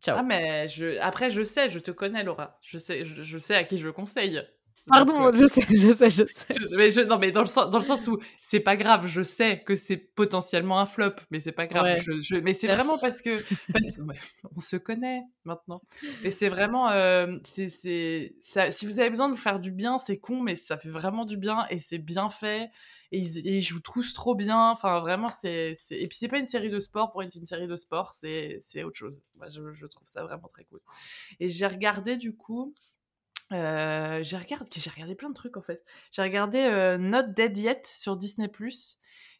Ciao. 0.00 0.16
Ah, 0.18 0.22
mais 0.22 0.66
je... 0.68 0.98
après, 1.00 1.30
je 1.30 1.42
sais, 1.42 1.68
je 1.68 1.78
te 1.78 1.90
connais, 1.90 2.24
Laura. 2.24 2.58
Je 2.62 2.78
sais, 2.78 3.04
je 3.04 3.38
sais 3.38 3.54
à 3.54 3.64
qui 3.64 3.78
je 3.78 3.88
conseille. 3.88 4.42
Pardon, 4.88 5.30
je 5.32 5.46
sais, 5.46 5.62
je 5.68 5.92
sais, 5.92 6.10
je 6.10 6.24
sais. 6.28 6.54
mais 6.76 6.90
je, 6.90 7.00
non, 7.00 7.18
mais 7.18 7.32
dans 7.32 7.40
le, 7.40 7.46
sens, 7.46 7.70
dans 7.70 7.78
le 7.78 7.84
sens 7.84 8.06
où 8.06 8.18
c'est 8.40 8.60
pas 8.60 8.76
grave, 8.76 9.06
je 9.06 9.22
sais 9.22 9.62
que 9.64 9.74
c'est 9.74 9.96
potentiellement 9.96 10.78
un 10.78 10.86
flop, 10.86 11.14
mais 11.30 11.40
c'est 11.40 11.52
pas 11.52 11.66
grave. 11.66 11.98
Je, 11.98 12.36
mais 12.36 12.54
c'est 12.54 12.68
vraiment 12.68 12.96
parce 12.98 13.20
que, 13.20 13.36
on 14.56 14.60
se 14.60 14.76
connaît 14.76 15.22
maintenant. 15.44 15.82
Et 16.22 16.30
c'est 16.30 16.48
vraiment, 16.48 16.88
euh, 16.90 17.36
c'est, 17.42 17.68
c'est, 17.68 18.36
ça, 18.40 18.70
si 18.70 18.86
vous 18.86 19.00
avez 19.00 19.10
besoin 19.10 19.28
de 19.28 19.34
vous 19.34 19.40
faire 19.40 19.58
du 19.58 19.72
bien, 19.72 19.98
c'est 19.98 20.18
con, 20.18 20.40
mais 20.40 20.54
ça 20.54 20.78
fait 20.78 20.88
vraiment 20.88 21.24
du 21.24 21.36
bien 21.36 21.66
et 21.70 21.78
c'est 21.78 21.98
bien 21.98 22.30
fait. 22.30 22.70
Et 23.12 23.20
ils, 23.20 23.60
jouent 23.60 23.80
tous 23.80 24.12
trop 24.12 24.34
bien. 24.34 24.70
Enfin, 24.70 24.98
vraiment, 25.00 25.28
c'est, 25.28 25.74
c'est... 25.76 25.96
Et 25.96 26.08
puis, 26.08 26.18
c'est 26.18 26.28
pas 26.28 26.38
une 26.38 26.46
série 26.46 26.70
de 26.70 26.80
sport 26.80 27.12
pour 27.12 27.22
être 27.22 27.34
une 27.36 27.46
série 27.46 27.68
de 27.68 27.76
sport, 27.76 28.12
c'est, 28.12 28.58
c'est 28.60 28.82
autre 28.82 28.96
chose. 28.96 29.22
Moi, 29.36 29.48
je, 29.48 29.72
je 29.72 29.86
trouve 29.86 30.06
ça 30.06 30.24
vraiment 30.24 30.48
très 30.48 30.64
cool. 30.64 30.80
Et 31.38 31.48
j'ai 31.48 31.66
regardé, 31.66 32.16
du 32.16 32.34
coup, 32.34 32.74
euh, 33.52 34.22
j'ai 34.22 34.36
regardé, 34.36 34.68
j'ai 34.74 34.90
regardé 34.90 35.14
plein 35.14 35.28
de 35.28 35.34
trucs 35.34 35.56
en 35.56 35.62
fait. 35.62 35.84
J'ai 36.10 36.22
regardé 36.22 36.58
euh, 36.58 36.98
Not 36.98 37.28
Dead 37.34 37.56
Yet 37.56 37.82
sur 37.84 38.16
Disney+. 38.16 38.50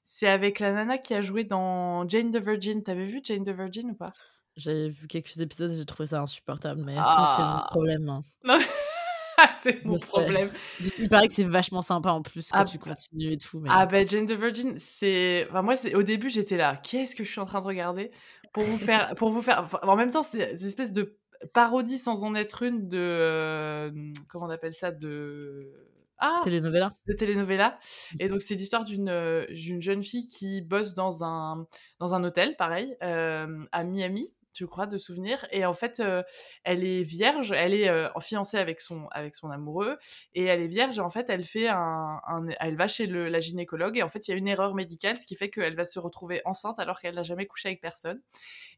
C'est 0.04 0.28
avec 0.28 0.60
la 0.60 0.72
nana 0.72 0.98
qui 0.98 1.14
a 1.14 1.20
joué 1.20 1.42
dans 1.42 2.08
Jane 2.08 2.30
the 2.30 2.36
Virgin. 2.36 2.82
T'avais 2.82 3.06
vu 3.06 3.20
Jane 3.24 3.44
the 3.44 3.50
Virgin 3.50 3.90
ou 3.90 3.94
pas? 3.94 4.12
J'ai 4.56 4.88
vu 4.88 5.08
quelques 5.08 5.38
épisodes, 5.40 5.70
j'ai 5.72 5.84
trouvé 5.84 6.06
ça 6.06 6.20
insupportable, 6.20 6.82
mais 6.84 6.94
c'est 6.94 7.00
mon 7.00 7.04
ah. 7.04 7.66
problème. 7.68 8.08
Hein. 8.08 8.22
c'est 9.60 9.84
mon 9.84 9.96
problème. 9.96 10.50
Il 10.98 11.08
paraît 11.08 11.26
que 11.26 11.34
c'est 11.34 11.44
vachement 11.44 11.82
sympa 11.82 12.10
en 12.10 12.22
plus 12.22 12.50
quand 12.50 12.60
ah, 12.60 12.64
tu 12.64 12.78
continues 12.78 13.32
et 13.32 13.38
tout. 13.38 13.62
Ah 13.68 13.86
bah 13.86 14.04
Jane 14.06 14.26
the 14.26 14.32
Virgin, 14.32 14.78
c'est. 14.78 15.46
Enfin, 15.50 15.62
moi, 15.62 15.74
au 15.94 16.02
début, 16.02 16.30
j'étais 16.30 16.56
là. 16.56 16.76
Qu'est-ce 16.76 17.14
que 17.14 17.24
je 17.24 17.30
suis 17.30 17.40
en 17.40 17.46
train 17.46 17.60
de 17.60 17.66
regarder? 17.66 18.12
Pour 18.52 18.62
vous 18.62 18.78
faire, 18.78 19.14
pour 19.16 19.30
vous 19.30 19.42
faire. 19.42 19.66
en 19.82 19.96
même 19.96 20.10
temps, 20.10 20.22
c'est 20.22 20.54
des 20.54 20.66
espèces 20.66 20.92
de 20.92 21.18
parodie 21.52 21.98
sans 21.98 22.24
en 22.24 22.34
être 22.34 22.62
une 22.62 22.88
de 22.88 22.98
euh, 22.98 23.90
comment 24.28 24.46
on 24.46 24.50
appelle 24.50 24.74
ça 24.74 24.90
de 24.90 25.72
ah 26.18 26.40
telenovela. 26.42 26.94
de 27.06 27.12
telenovela. 27.12 27.78
Et 28.18 28.28
donc 28.28 28.42
c'est 28.42 28.54
l'histoire 28.54 28.84
d'une 28.84 29.08
euh, 29.08 29.46
jeune 29.52 30.02
fille 30.02 30.26
qui 30.26 30.62
bosse 30.62 30.94
dans 30.94 31.24
un 31.24 31.66
dans 31.98 32.14
un 32.14 32.24
hôtel 32.24 32.56
pareil 32.56 32.96
euh, 33.02 33.64
à 33.72 33.84
Miami 33.84 34.32
je 34.58 34.64
crois, 34.64 34.86
de 34.86 34.98
souvenirs. 34.98 35.46
Et 35.50 35.64
en 35.64 35.74
fait, 35.74 36.00
euh, 36.00 36.22
elle 36.64 36.84
est 36.84 37.02
vierge, 37.02 37.52
elle 37.52 37.74
est 37.74 37.88
euh, 37.88 38.08
fiancée 38.20 38.58
avec 38.58 38.80
son, 38.80 39.06
avec 39.10 39.34
son 39.34 39.50
amoureux, 39.50 39.98
et 40.34 40.44
elle 40.44 40.62
est 40.62 40.66
vierge, 40.66 40.98
et 40.98 41.00
en 41.00 41.10
fait, 41.10 41.28
elle 41.30 41.44
fait 41.44 41.68
un, 41.68 42.20
elle 42.60 42.76
va 42.76 42.88
chez 42.88 43.06
le, 43.06 43.28
la 43.28 43.40
gynécologue, 43.40 43.96
et 43.98 44.02
en 44.02 44.08
fait, 44.08 44.28
il 44.28 44.30
y 44.30 44.34
a 44.34 44.36
une 44.36 44.48
erreur 44.48 44.74
médicale, 44.74 45.16
ce 45.16 45.26
qui 45.26 45.36
fait 45.36 45.50
qu'elle 45.50 45.76
va 45.76 45.84
se 45.84 45.98
retrouver 45.98 46.42
enceinte 46.44 46.78
alors 46.78 46.98
qu'elle 46.98 47.14
n'a 47.14 47.22
jamais 47.22 47.46
couché 47.46 47.68
avec 47.68 47.80
personne. 47.80 48.20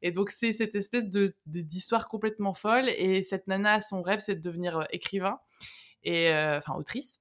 Et 0.03 0.13
donc, 0.13 0.31
c'est 0.31 0.53
cette 0.53 0.75
espèce 0.75 1.09
de, 1.09 1.35
d'histoire 1.47 2.09
complètement 2.09 2.55
folle, 2.55 2.89
et 2.89 3.23
cette 3.23 3.47
nana, 3.47 3.81
son 3.81 4.03
rêve, 4.03 4.21
c'est 4.21 4.37
de 4.37 4.43
devenir 4.43 4.79
euh, 4.79 4.85
écrivain, 4.91 5.41
et 6.05 6.33
enfin, 6.33 6.75
autrice. 6.75 7.21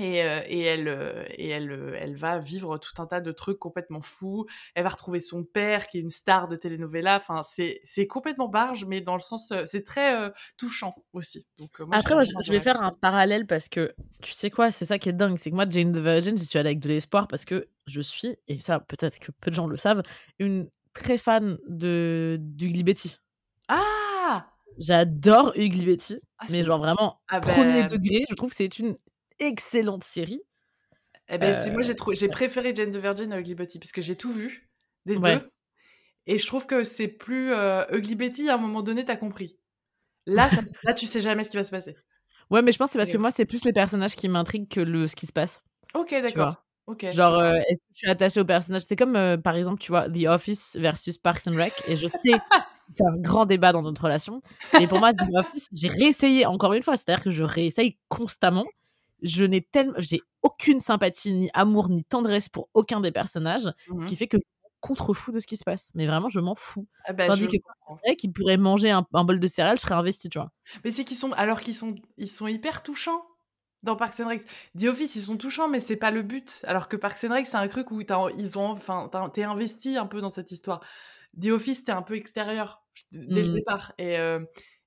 Et, 0.00 0.16
et, 0.16 0.60
elle, 0.62 1.26
et 1.36 1.48
elle, 1.48 1.96
elle 2.00 2.16
va 2.16 2.38
vivre 2.38 2.78
tout 2.78 3.00
un 3.00 3.06
tas 3.06 3.20
de 3.20 3.30
trucs 3.30 3.58
complètement 3.58 4.00
fous. 4.02 4.46
Elle 4.74 4.82
va 4.82 4.88
retrouver 4.88 5.20
son 5.20 5.44
père, 5.44 5.86
qui 5.86 5.98
est 5.98 6.00
une 6.00 6.10
star 6.10 6.48
de 6.48 6.56
telenovela. 6.56 7.16
Enfin, 7.16 7.42
c'est 7.44 8.06
complètement 8.08 8.48
barge, 8.48 8.84
mais 8.86 9.00
dans 9.00 9.14
le 9.14 9.20
sens, 9.20 9.52
c'est 9.64 9.84
très 9.84 10.32
touchant 10.56 10.94
aussi. 11.12 11.46
Donc, 11.58 11.78
moi, 11.78 11.96
Après, 11.96 12.14
moi, 12.14 12.24
je, 12.24 12.50
vais 12.50 12.60
faire 12.60 12.80
un 12.80 12.90
parallèle 12.90 13.46
parce 13.46 13.68
que 13.68 13.94
tu 14.20 14.32
sais 14.32 14.50
quoi, 14.50 14.70
c'est 14.70 14.84
ça 14.84 14.98
qui 14.98 15.08
est 15.08 15.12
dingue, 15.12 15.38
c'est 15.38 15.50
que 15.50 15.54
moi, 15.54 15.66
Jane 15.68 15.92
the 15.92 15.98
Virgin, 15.98 16.36
j'y 16.36 16.44
suis 16.44 16.58
allée 16.58 16.70
avec 16.70 16.80
de 16.80 16.88
l'espoir 16.88 17.28
parce 17.28 17.44
que 17.44 17.68
je 17.86 18.00
suis, 18.00 18.36
et 18.48 18.58
ça, 18.58 18.80
peut-être 18.80 19.18
que 19.18 19.30
peu 19.30 19.50
de 19.50 19.54
gens 19.54 19.66
le 19.66 19.76
savent, 19.76 20.02
une 20.38 20.68
très 20.94 21.18
fan 21.18 21.58
de 21.68 22.38
du 22.40 22.82
Betty. 22.82 23.18
Ah 23.68 24.46
J'adore 24.78 25.52
Ugly 25.56 25.84
Betty, 25.84 26.18
ah, 26.38 26.46
mais 26.50 26.64
genre 26.64 26.78
vraiment 26.78 27.20
ah 27.28 27.40
premier 27.40 27.84
degré. 27.84 28.24
Je 28.28 28.34
trouve 28.34 28.50
que 28.50 28.56
c'est 28.56 28.78
une 28.78 28.96
excellente 29.38 30.04
série. 30.04 30.42
Eh 31.28 31.38
ben, 31.38 31.54
moi, 31.72 31.80
j'ai, 31.82 31.92
euh, 31.92 32.28
préféré 32.28 32.74
Jane 32.74 32.90
the 32.90 32.96
Virgin 32.96 33.32
à 33.32 33.40
Ugly 33.40 33.54
Betty 33.54 33.78
parce 33.78 33.92
que 33.92 34.02
j'ai 34.02 34.16
tout 34.16 34.32
vu 34.32 34.68
des 35.06 35.18
deux. 35.18 35.50
Et 36.26 36.38
je 36.38 36.46
trouve 36.46 36.66
que 36.66 36.84
c'est 36.84 37.08
plus. 37.08 37.52
Euh, 37.52 37.84
Ugly 37.90 38.14
Betty, 38.14 38.48
à 38.48 38.54
un 38.54 38.58
moment 38.58 38.82
donné, 38.82 39.04
t'as 39.04 39.16
compris. 39.16 39.58
Là, 40.26 40.48
là, 40.84 40.94
tu 40.94 41.06
sais 41.06 41.20
jamais 41.20 41.44
ce 41.44 41.50
qui 41.50 41.56
va 41.56 41.64
se 41.64 41.70
passer. 41.70 41.96
Ouais, 42.50 42.62
mais 42.62 42.72
je 42.72 42.78
pense 42.78 42.88
que 42.88 42.92
c'est 42.92 42.98
parce 42.98 43.12
que 43.12 43.18
moi, 43.18 43.30
c'est 43.30 43.44
plus 43.44 43.64
les 43.64 43.72
personnages 43.72 44.16
qui 44.16 44.28
m'intriguent 44.28 44.68
que 44.68 44.80
le, 44.80 45.06
ce 45.06 45.16
qui 45.16 45.26
se 45.26 45.32
passe. 45.32 45.62
Ok, 45.94 46.10
d'accord. 46.10 46.56
Ok. 46.86 47.06
Genre, 47.12 47.34
euh, 47.34 47.58
je 47.92 47.98
suis 47.98 48.10
attachée 48.10 48.40
au 48.40 48.44
personnage? 48.44 48.82
C'est 48.82 48.96
comme, 48.96 49.40
par 49.42 49.56
exemple, 49.56 49.80
tu 49.80 49.92
vois, 49.92 50.08
The 50.08 50.26
Office 50.26 50.76
versus 50.78 51.16
Parks 51.16 51.46
and 51.46 51.56
Rec. 51.56 51.72
Et 51.88 51.96
je 51.96 52.08
sais, 52.08 52.32
c'est 52.90 53.04
un 53.04 53.16
grand 53.16 53.46
débat 53.46 53.72
dans 53.72 53.82
notre 53.82 54.02
relation. 54.02 54.42
Et 54.78 54.86
pour 54.86 54.98
moi, 54.98 55.12
The 55.14 55.24
Office, 55.34 55.68
j'ai 55.72 55.88
réessayé 55.88 56.44
encore 56.44 56.74
une 56.74 56.82
fois. 56.82 56.96
C'est-à-dire 56.96 57.24
que 57.24 57.30
je 57.30 57.44
réessaye 57.44 57.98
constamment 58.08 58.66
je 59.24 59.44
n'ai 59.44 59.62
tellement, 59.62 59.94
j'ai 59.98 60.20
aucune 60.42 60.78
sympathie, 60.78 61.32
ni 61.32 61.50
amour, 61.54 61.88
ni 61.88 62.04
tendresse 62.04 62.48
pour 62.48 62.68
aucun 62.74 63.00
des 63.00 63.10
personnages, 63.10 63.62
ce 63.88 63.92
mmh 63.92 64.04
qui 64.04 64.16
fait 64.16 64.28
que 64.28 64.36
je 64.36 64.42
contrefous 64.80 65.32
de 65.32 65.40
ce 65.40 65.46
qui 65.46 65.56
se 65.56 65.64
passe. 65.64 65.90
Mais 65.94 66.06
vraiment, 66.06 66.28
je 66.28 66.40
m'en 66.40 66.54
fous. 66.54 66.86
Ah 67.06 67.14
bah, 67.14 67.26
Tandis 67.26 67.48
que 67.48 68.14
qu'ils 68.14 68.32
pourraient 68.32 68.58
manger 68.58 68.90
un, 68.90 69.06
bol 69.12 69.40
de 69.40 69.46
céréales, 69.46 69.78
je 69.78 69.82
serais 69.82 69.94
investi, 69.94 70.28
tu 70.28 70.38
vois. 70.38 70.52
Mais 70.84 70.90
c'est 70.90 71.04
qu'ils 71.04 71.16
sont, 71.16 71.32
alors 71.32 71.62
qu'ils 71.62 71.74
sont, 71.74 71.94
ils 72.18 72.28
sont 72.28 72.46
hyper 72.46 72.82
touchants 72.82 73.24
dans 73.82 73.96
Parks 73.96 74.20
and 74.20 74.28
Rec. 74.28 74.42
The 74.78 74.84
Office, 74.84 75.16
ils 75.16 75.22
sont 75.22 75.38
touchants, 75.38 75.68
mais 75.68 75.80
c'est 75.80 75.96
pas 75.96 76.10
le 76.10 76.22
but. 76.22 76.62
Alors 76.66 76.88
que 76.88 76.96
Parks 76.96 77.24
and 77.24 77.32
Rec, 77.32 77.46
c'est 77.46 77.56
un 77.56 77.66
truc 77.66 77.90
où 77.90 78.00
ils 78.36 78.58
ont, 78.58 78.70
enfin, 78.70 79.10
t'es 79.32 79.42
investi 79.42 79.96
un 79.96 80.06
peu 80.06 80.20
dans 80.20 80.28
cette 80.28 80.52
histoire. 80.52 80.80
The 81.40 81.46
Office, 81.46 81.84
t'es 81.84 81.92
un 81.92 82.02
peu 82.02 82.16
extérieur 82.16 82.84
dès 83.12 83.42
le 83.42 83.50
mmh. 83.50 83.54
départ. 83.54 83.92
Et, 83.96 84.18
euh, 84.18 84.40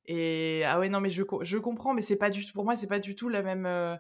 et 0.06 0.64
ah 0.66 0.80
ouais, 0.80 0.90
non, 0.90 1.02
mais 1.02 1.10
je, 1.10 1.24
je 1.42 1.58
comprends, 1.58 1.94
mais 1.94 2.02
c'est 2.04 2.16
pas 2.16 2.30
du 2.30 2.46
tout, 2.46 2.54
pour 2.54 2.66
moi, 2.66 2.76
c'est 2.76 2.88
pas 2.88 3.00
du 3.00 3.16
tout 3.16 3.30
la 3.30 3.42
même. 3.42 3.66
Euh, 3.66 3.96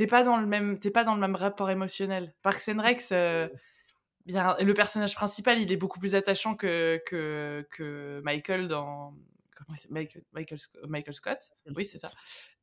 t'es 0.00 0.06
pas 0.06 0.22
dans 0.22 0.38
le 0.38 0.46
même 0.46 0.78
t'es 0.78 0.90
pas 0.90 1.04
dans 1.04 1.14
le 1.14 1.20
même 1.20 1.36
rapport 1.36 1.68
émotionnel. 1.68 2.32
Parks 2.40 2.70
and 2.70 2.80
Rex 2.80 3.10
euh, 3.12 3.50
bien 4.24 4.56
le 4.58 4.72
personnage 4.72 5.14
principal 5.14 5.60
il 5.60 5.70
est 5.70 5.76
beaucoup 5.76 6.00
plus 6.00 6.14
attachant 6.14 6.54
que 6.54 7.02
que, 7.04 7.66
que 7.70 8.22
Michael 8.24 8.66
dans 8.66 9.12
Michael, 9.90 10.22
Michael, 10.32 10.58
Michael 10.88 11.12
Scott. 11.12 11.50
Oui 11.76 11.84
c'est 11.84 11.98
ça. 11.98 12.08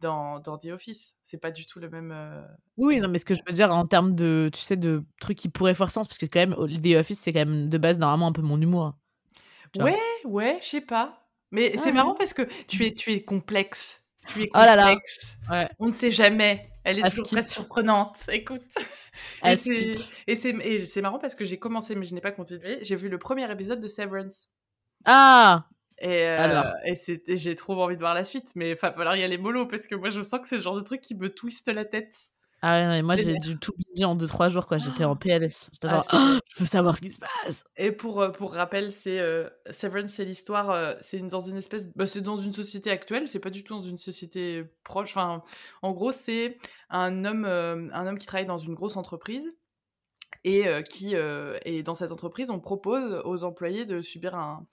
Dans, 0.01 0.39
dans 0.39 0.57
The 0.57 0.69
Office. 0.69 1.15
C'est 1.23 1.39
pas 1.39 1.51
du 1.51 1.67
tout 1.67 1.79
le 1.79 1.91
même 1.91 2.11
euh, 2.11 2.41
oui 2.77 2.99
non 2.99 3.07
mais 3.07 3.19
ce 3.19 3.25
que 3.25 3.35
je 3.35 3.41
veux 3.45 3.53
dire 3.53 3.71
en 3.71 3.85
termes 3.85 4.15
de 4.15 4.49
tu 4.51 4.59
sais 4.59 4.75
de 4.75 5.03
trucs 5.19 5.37
qui 5.37 5.49
pourraient 5.49 5.75
faire 5.75 5.91
sens 5.91 6.07
parce 6.07 6.17
que 6.17 6.25
quand 6.25 6.39
même 6.39 6.55
The 6.55 6.95
Office 6.95 7.19
c'est 7.19 7.33
quand 7.33 7.45
même 7.45 7.69
de 7.69 7.77
base 7.77 7.99
normalement 7.99 8.29
un 8.29 8.33
peu 8.33 8.41
mon 8.41 8.59
humour. 8.59 8.95
Ouais 9.77 9.99
ouais 10.25 10.57
je 10.63 10.67
sais 10.67 10.81
pas. 10.81 11.29
Mais 11.51 11.77
c'est 11.77 11.91
marrant 11.91 12.15
parce 12.15 12.33
que 12.33 12.41
tu 12.67 12.83
es 12.87 12.95
tu 12.95 13.11
es 13.11 13.23
complexe. 13.23 14.09
Tu 14.27 14.41
es 14.41 14.47
complexe 14.47 15.37
oh 15.45 15.51
là 15.51 15.55
là. 15.55 15.69
on 15.77 15.85
ne 15.85 15.91
sait 15.91 16.09
jamais 16.09 16.67
elle 16.87 16.99
est 16.99 17.09
toujours 17.09 17.27
très 17.27 17.43
surprenante. 17.43 18.17
Écoute. 18.31 18.63
et 19.43 19.55
c'est 20.35 21.01
marrant 21.01 21.19
parce 21.19 21.35
que 21.35 21.45
j'ai 21.45 21.59
commencé, 21.59 21.95
mais 21.95 22.05
je 22.05 22.15
n'ai 22.15 22.21
pas 22.21 22.31
continué. 22.31 22.79
J'ai 22.81 22.95
vu 22.95 23.09
le 23.09 23.19
premier 23.19 23.49
épisode 23.51 23.79
de 23.79 23.87
Severance. 23.87 24.47
Ah 25.05 25.67
et, 25.99 26.27
euh, 26.27 26.61
et 26.85 27.37
j'ai 27.37 27.55
trop 27.55 27.81
envie 27.81 27.95
de 27.95 28.01
voir 28.01 28.13
la 28.13 28.23
suite, 28.23 28.51
mais 28.55 28.71
il 28.71 28.75
va 28.75 28.93
falloir 28.93 29.17
y 29.17 29.23
aller 29.23 29.39
mollo 29.39 29.65
parce 29.65 29.87
que 29.87 29.95
moi 29.95 30.11
je 30.11 30.21
sens 30.21 30.39
que 30.39 30.47
c'est 30.47 30.57
le 30.57 30.61
genre 30.61 30.75
de 30.75 30.81
truc 30.81 31.01
qui 31.01 31.15
me 31.15 31.29
twiste 31.29 31.67
la 31.69 31.85
tête. 31.85 32.29
Ah 32.61 32.89
ouais, 32.89 33.01
moi 33.03 33.15
j'ai 33.15 33.33
dû 33.33 33.57
tout 33.59 33.73
bidger 33.77 34.05
en 34.05 34.15
2-3 34.15 34.49
jours, 34.49 34.65
quoi. 34.65 34.79
J'étais 34.79 35.03
en 35.03 35.15
PLS. 35.15 35.69
J'étais 35.71 35.89
genre, 35.89 36.03
ah, 36.09 36.35
oh, 36.37 36.39
je 36.55 36.59
veux 36.59 36.65
savoir 36.65 36.95
ce 36.95 37.01
qui 37.01 37.11
se 37.11 37.19
passe. 37.19 37.63
Et 37.75 37.91
pour, 37.91 38.19
euh, 38.21 38.29
pour 38.29 38.53
rappel, 38.53 38.91
c'est 38.91 39.19
euh, 39.19 39.47
Severance, 39.69 40.11
c'est 40.11 40.25
l'histoire, 40.25 40.71
euh, 40.71 40.95
c'est 40.99 41.19
dans 41.19 41.39
une 41.39 41.57
espèce, 41.57 41.87
bah, 41.95 42.07
c'est 42.07 42.21
dans 42.21 42.37
une 42.37 42.53
société 42.53 42.89
actuelle, 42.89 43.27
c'est 43.27 43.39
pas 43.39 43.51
du 43.51 43.63
tout 43.63 43.75
dans 43.75 43.81
une 43.81 43.99
société 43.99 44.63
proche. 44.83 45.11
Enfin, 45.11 45.43
en 45.83 45.91
gros, 45.91 46.11
c'est 46.11 46.57
un 46.89 47.25
homme, 47.25 47.45
un 47.45 48.07
homme 48.07 48.17
qui 48.17 48.25
travaille 48.25 48.47
dans 48.47 48.57
une 48.57 48.73
grosse 48.73 48.97
entreprise 48.97 49.53
et 50.43 50.65
qui, 50.89 51.15
et 51.65 51.83
dans 51.83 51.95
cette 51.95 52.11
entreprise, 52.11 52.49
on 52.49 52.59
propose 52.59 53.21
aux 53.25 53.43
employés 53.43 53.85
de 53.85 54.01
subir 54.01 54.35
un, 54.35 54.65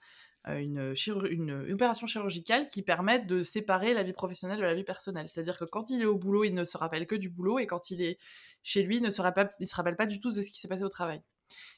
une, 0.47 1.73
opération 1.73 2.07
chirurgicale 2.07 2.67
qui 2.67 2.81
permet 2.81 3.19
de 3.19 3.43
séparer 3.43 3.93
la 3.93 4.03
vie 4.03 4.13
professionnelle 4.13 4.59
de 4.59 4.63
la 4.63 4.75
vie 4.75 4.83
personnelle. 4.83 5.27
C'est-à-dire 5.27 5.57
que 5.57 5.65
quand 5.65 5.89
il 5.89 6.01
est 6.01 6.05
au 6.05 6.17
boulot, 6.17 6.43
il 6.43 6.53
ne 6.53 6.63
se 6.63 6.77
rappelle 6.77 7.07
que 7.07 7.15
du 7.15 7.29
boulot, 7.29 7.59
et 7.59 7.67
quand 7.67 7.91
il 7.91 8.01
est 8.01 8.17
chez 8.63 8.83
lui, 8.83 8.97
il 8.97 9.03
ne 9.03 9.09
se 9.09 9.21
rappelle 9.21 9.95
pas 9.95 10.05
du 10.05 10.19
tout 10.19 10.31
de 10.31 10.41
ce 10.41 10.51
qui 10.51 10.59
s'est 10.59 10.67
passé 10.67 10.83
au 10.83 10.89
travail. 10.89 11.21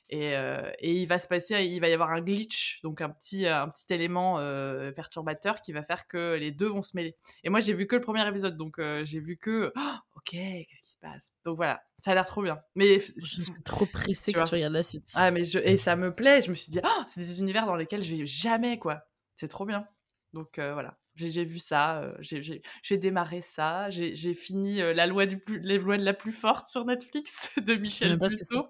Et, 0.10 0.38
euh, 0.38 0.72
et, 0.80 0.94
il 0.94 1.06
va 1.06 1.20
se 1.20 1.28
passer, 1.28 1.66
il 1.66 1.80
va 1.82 1.90
y 1.90 1.94
avoir 1.94 2.12
un 2.12 2.22
glitch, 2.22 2.80
donc 2.82 3.02
un 3.02 3.10
petit, 3.10 3.46
un 3.46 3.68
petit 3.68 3.86
élément 3.90 4.40
euh, 4.40 4.92
perturbateur 4.92 5.62
qui 5.62 5.74
va 5.74 5.84
faire 5.84 6.08
que 6.08 6.36
les 6.36 6.52
deux 6.52 6.68
vont 6.68 6.82
se 6.82 6.96
mêler. 6.96 7.18
Et 7.44 7.50
moi, 7.50 7.60
j'ai 7.60 7.74
vu 7.74 7.88
que 7.88 7.96
le 7.96 8.02
premier 8.02 8.26
épisode, 8.28 8.56
donc 8.56 8.80
j'ai 9.04 9.20
vu 9.20 9.38
que, 9.38 9.74
oh, 9.76 9.80
ok, 10.16 10.32
qu'est-ce 10.32 10.82
qui 10.82 10.92
se 10.92 11.00
passe? 11.00 11.34
Donc 11.44 11.58
voilà, 11.58 11.82
ça 12.04 12.12
a 12.12 12.14
l'air 12.14 12.26
trop 12.26 12.42
bien. 12.42 12.60
Mais 12.76 13.00
je 13.00 13.42
suis 13.42 13.64
trop 13.66 13.86
pressée 13.86 14.32
que 14.32 14.48
tu 14.48 14.56
regardes 14.56 14.74
la 14.74 14.84
suite. 14.84 15.08
Ah, 15.14 15.32
mais 15.32 15.44
je... 15.44 15.60
Et 15.60 15.76
ça 15.76 15.96
me 15.96 16.16
plaît, 16.16 16.42
je 16.42 16.50
me 16.50 16.56
suis 16.56 16.70
dit, 16.70 16.80
oh, 16.84 17.04
c'est 17.08 17.20
des 17.20 17.42
univers 17.42 17.66
dans 17.66 17.76
lesquels 17.76 18.04
je 18.04 18.16
vais 18.16 18.26
jamais, 18.26 18.80
quoi. 18.80 19.02
C'est 19.36 19.50
trop 19.50 19.66
bien. 19.66 19.86
Donc 20.34 20.58
voilà 20.58 20.98
j'ai 21.18 21.44
vu 21.44 21.60
ça, 21.60 22.14
j'ai 22.22 22.98
démarré 22.98 23.42
ça, 23.42 23.90
j'ai 23.90 24.34
fini 24.34 24.78
la 24.78 25.08
loi 25.08 25.26
du 25.26 25.38
plus, 25.38 25.60
les 25.60 25.78
lois 25.78 25.98
de 25.98 26.04
la 26.04 26.14
plus 26.14 26.32
forte 26.32 26.70
sur 26.70 26.86
Netflix 26.86 27.52
de 27.66 27.76
Michel 27.76 28.18
Buteau. 28.18 28.68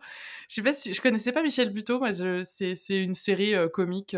Je 0.48 0.56
sais 0.56 0.62
pas 0.62 0.74
si 0.74 0.94
je 0.94 1.02
connaissais 1.02 1.32
pas 1.32 1.44
Michel 1.44 1.72
Buteau, 1.72 2.00
moi 2.00 2.12
c'est 2.14 3.04
une 3.04 3.16
série 3.16 3.54
comique 3.74 4.16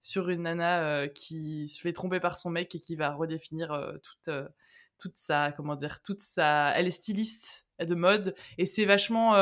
sur 0.00 0.28
une 0.28 0.42
nana 0.42 1.08
qui 1.08 1.68
se 1.68 1.80
fait 1.80 1.92
tromper 1.92 2.20
par 2.20 2.38
son 2.38 2.50
mec 2.50 2.74
et 2.74 2.78
qui 2.78 2.96
va 2.96 3.14
redéfinir 3.14 3.98
toute 4.02 4.34
toute 4.98 5.16
sa 5.16 5.52
comment 5.52 5.76
dire 5.76 6.02
toute 6.02 6.22
sa 6.22 6.72
elle 6.76 6.86
est 6.86 6.92
styliste 6.92 7.68
de 7.80 7.94
mode 7.94 8.34
et 8.58 8.66
c'est 8.66 8.84
vachement 8.84 9.34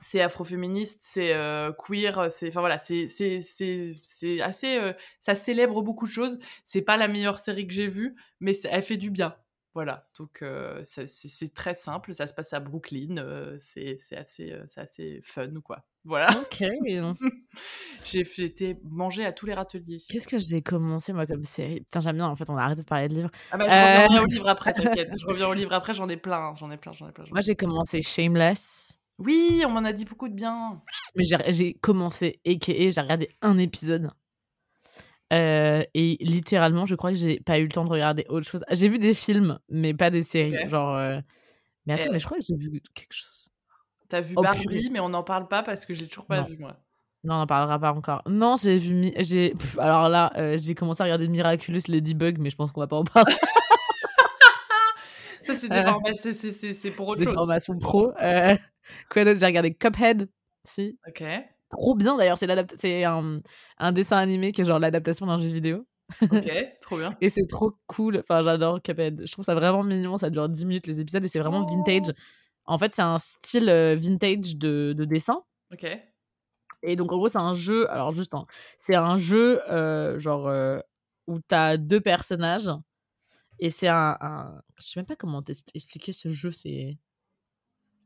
c'est 0.00 0.20
afroféministe, 0.20 1.02
c'est 1.02 1.34
euh, 1.34 1.72
queer, 1.72 2.30
c'est 2.30 2.48
enfin 2.48 2.60
voilà, 2.60 2.78
c'est 2.78 3.06
c'est 3.06 3.40
c'est 3.40 4.40
assez 4.40 4.76
euh, 4.76 4.92
ça 5.20 5.34
célèbre 5.34 5.82
beaucoup 5.82 6.06
de 6.06 6.10
choses. 6.10 6.38
C'est 6.64 6.82
pas 6.82 6.96
la 6.96 7.08
meilleure 7.08 7.38
série 7.38 7.66
que 7.66 7.72
j'ai 7.72 7.88
vue, 7.88 8.16
mais 8.40 8.52
elle 8.64 8.82
fait 8.82 8.96
du 8.96 9.10
bien. 9.10 9.36
Voilà, 9.74 10.08
donc 10.16 10.42
euh, 10.42 10.80
c'est 10.84 11.52
très 11.52 11.74
simple, 11.74 12.14
ça 12.14 12.28
se 12.28 12.34
passe 12.34 12.52
à 12.52 12.60
Brooklyn, 12.60 13.16
c'est 13.58 13.98
assez, 14.12 14.54
assez 14.76 15.20
fun, 15.24 15.60
quoi. 15.62 15.84
Voilà. 16.04 16.28
Ok. 16.30 16.62
j'ai 18.04 18.20
été 18.20 18.78
manger 18.84 19.24
à 19.24 19.32
tous 19.32 19.46
les 19.46 19.54
râteliers. 19.54 19.98
Qu'est-ce 20.08 20.28
que 20.28 20.38
j'ai 20.38 20.62
commencé, 20.62 21.12
moi, 21.12 21.26
comme 21.26 21.44
série? 21.44 21.80
Putain, 21.80 22.00
j'aime 22.00 22.16
bien, 22.16 22.26
en 22.26 22.36
fait, 22.36 22.48
on 22.50 22.56
a 22.56 22.62
arrêté 22.62 22.82
de 22.82 22.86
parler 22.86 23.08
de 23.08 23.14
livres. 23.14 23.30
Ah 23.50 23.56
bah, 23.56 23.68
je 23.68 24.04
reviens 24.04 24.22
au 24.22 24.26
livre 24.26 24.48
après, 24.48 24.72
t'inquiète. 24.74 25.10
je 25.20 25.26
reviens 25.26 25.48
au 25.48 25.54
livre 25.54 25.72
après, 25.72 25.94
j'en 25.94 26.08
ai 26.08 26.16
plein, 26.16 26.54
j'en 26.56 26.70
ai 26.70 26.76
plein, 26.76 26.92
j'en 26.92 27.08
ai 27.08 27.12
plein. 27.12 27.24
Moi, 27.30 27.40
j'ai 27.40 27.56
commencé 27.56 28.02
Shameless. 28.02 28.98
Oui, 29.18 29.62
on 29.66 29.70
m'en 29.70 29.84
a 29.84 29.92
dit 29.92 30.04
beaucoup 30.04 30.28
de 30.28 30.34
bien. 30.34 30.82
Mais 31.14 31.24
j'ai 31.48 31.74
commencé, 31.74 32.40
et 32.44 32.58
j'ai 32.60 33.00
regardé 33.00 33.28
un 33.42 33.58
épisode. 33.58 34.10
Euh, 35.32 35.82
et 35.94 36.16
littéralement, 36.20 36.84
je 36.86 36.94
crois 36.94 37.10
que 37.10 37.16
j'ai 37.16 37.40
pas 37.40 37.58
eu 37.58 37.64
le 37.64 37.68
temps 37.70 37.84
de 37.84 37.90
regarder 37.90 38.24
autre 38.28 38.46
chose. 38.46 38.64
J'ai 38.70 38.88
vu 38.88 38.98
des 38.98 39.14
films, 39.14 39.58
mais 39.68 39.94
pas 39.94 40.10
des 40.10 40.22
séries. 40.22 40.68
Genre. 40.68 40.94
Euh, 40.96 41.20
mais 41.86 41.94
attends, 41.94 42.12
mais 42.12 42.18
je 42.18 42.26
crois 42.26 42.38
que 42.38 42.44
j'ai 42.46 42.56
vu 42.56 42.80
quelque 42.94 43.12
chose. 43.12 43.50
T'as 44.08 44.20
vu 44.20 44.34
oh, 44.36 44.42
Barbie, 44.42 44.90
mais 44.90 45.00
on 45.00 45.08
n'en 45.08 45.22
parle 45.22 45.48
pas 45.48 45.62
parce 45.62 45.86
que 45.86 45.94
j'ai 45.94 46.06
toujours 46.06 46.26
pas 46.26 46.42
vu, 46.42 46.58
moi. 46.58 46.76
Non, 47.24 47.34
on 47.34 47.38
n'en 47.38 47.46
parlera 47.46 47.78
pas 47.78 47.92
encore. 47.92 48.22
Non, 48.26 48.56
j'ai 48.56 48.76
vu. 48.76 49.12
j'ai 49.18 49.54
Alors 49.78 50.10
là, 50.10 50.30
euh, 50.36 50.58
j'ai 50.60 50.74
commencé 50.74 51.00
à 51.00 51.04
regarder 51.04 51.26
Miraculous 51.26 51.80
Ladybug, 51.88 52.38
mais 52.38 52.50
je 52.50 52.56
pense 52.56 52.70
qu'on 52.70 52.80
va 52.80 52.86
pas 52.86 52.96
en 52.96 53.04
parler. 53.04 53.34
Ça, 55.42 55.52
c'est 55.54 55.68
des 55.68 56.90
pour 56.90 57.08
autre 57.08 57.22
chose. 57.22 57.32
Des 57.32 57.36
formations 57.36 57.78
pro. 57.78 58.12
Quoi 59.10 59.24
d'autre? 59.24 59.40
J'ai 59.40 59.46
regardé 59.46 59.74
Cuphead. 59.74 60.28
Si. 60.64 60.98
Ok. 61.06 61.24
Trop 61.70 61.94
bien 61.94 62.16
d'ailleurs. 62.16 62.38
C'est 62.38 63.04
un, 63.04 63.40
un 63.78 63.92
dessin 63.92 64.16
animé 64.18 64.52
qui 64.52 64.62
est 64.62 64.64
genre 64.64 64.78
l'adaptation 64.78 65.26
d'un 65.26 65.38
jeu 65.38 65.48
vidéo. 65.48 65.86
Ok, 66.22 66.30
trop 66.80 66.98
bien. 66.98 67.16
et 67.20 67.30
c'est 67.30 67.46
trop 67.46 67.72
cool. 67.86 68.18
Enfin, 68.18 68.42
j'adore 68.42 68.80
Cuphead. 68.82 69.22
Je 69.26 69.32
trouve 69.32 69.44
ça 69.44 69.54
vraiment 69.54 69.82
mignon. 69.82 70.16
Ça 70.16 70.30
dure 70.30 70.48
10 70.48 70.66
minutes 70.66 70.86
les 70.86 71.00
épisodes 71.00 71.24
et 71.24 71.28
c'est 71.28 71.40
vraiment 71.40 71.64
vintage. 71.64 72.10
Oh. 72.10 72.12
En 72.66 72.78
fait, 72.78 72.92
c'est 72.92 73.02
un 73.02 73.18
style 73.18 73.68
euh, 73.68 73.96
vintage 73.96 74.56
de, 74.56 74.94
de, 74.96 75.04
dessin. 75.04 75.42
Ok. 75.72 75.86
Et 76.82 76.96
donc, 76.96 77.12
en 77.12 77.16
gros, 77.16 77.28
c'est 77.28 77.38
un 77.38 77.54
jeu. 77.54 77.90
Alors, 77.90 78.14
juste, 78.14 78.32
c'est 78.78 78.94
un 78.94 79.18
jeu 79.18 79.60
euh, 79.70 80.18
genre 80.18 80.48
euh, 80.48 80.78
où 81.26 81.40
t'as 81.40 81.76
deux 81.76 82.00
personnages. 82.00 82.70
Et 83.58 83.70
c'est 83.70 83.88
un, 83.88 84.16
un, 84.20 84.62
Je 84.78 84.86
sais 84.86 85.00
même 85.00 85.06
pas 85.06 85.16
comment 85.16 85.42
t'expliquer 85.42 86.12
ce 86.12 86.30
jeu. 86.30 86.50
C'est 86.50 86.98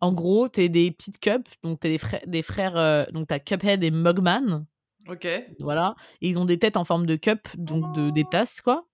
En 0.01 0.13
gros, 0.13 0.49
t'es 0.49 0.69
des 0.69 0.91
petites 0.93 1.19
cups, 1.19 1.51
donc 1.63 1.81
t'es 1.81 1.91
des 1.91 1.99
frères, 1.99 2.21
des 2.27 2.43
frères 2.43 2.77
euh, 2.77 3.05
donc 3.13 3.27
t'as 3.29 3.39
Cuphead 3.41 3.83
et 3.83 3.91
Mugman. 3.91 4.65
Ok. 5.09 5.27
Voilà. 5.59 5.95
Et 6.21 6.29
ils 6.29 6.39
ont 6.39 6.45
des 6.45 6.59
têtes 6.59 6.77
en 6.77 6.85
forme 6.85 7.07
de 7.07 7.17
cup, 7.17 7.49
donc 7.57 7.95
de, 7.95 8.11
des 8.11 8.25
tasses, 8.25 8.61
quoi. 8.61 8.87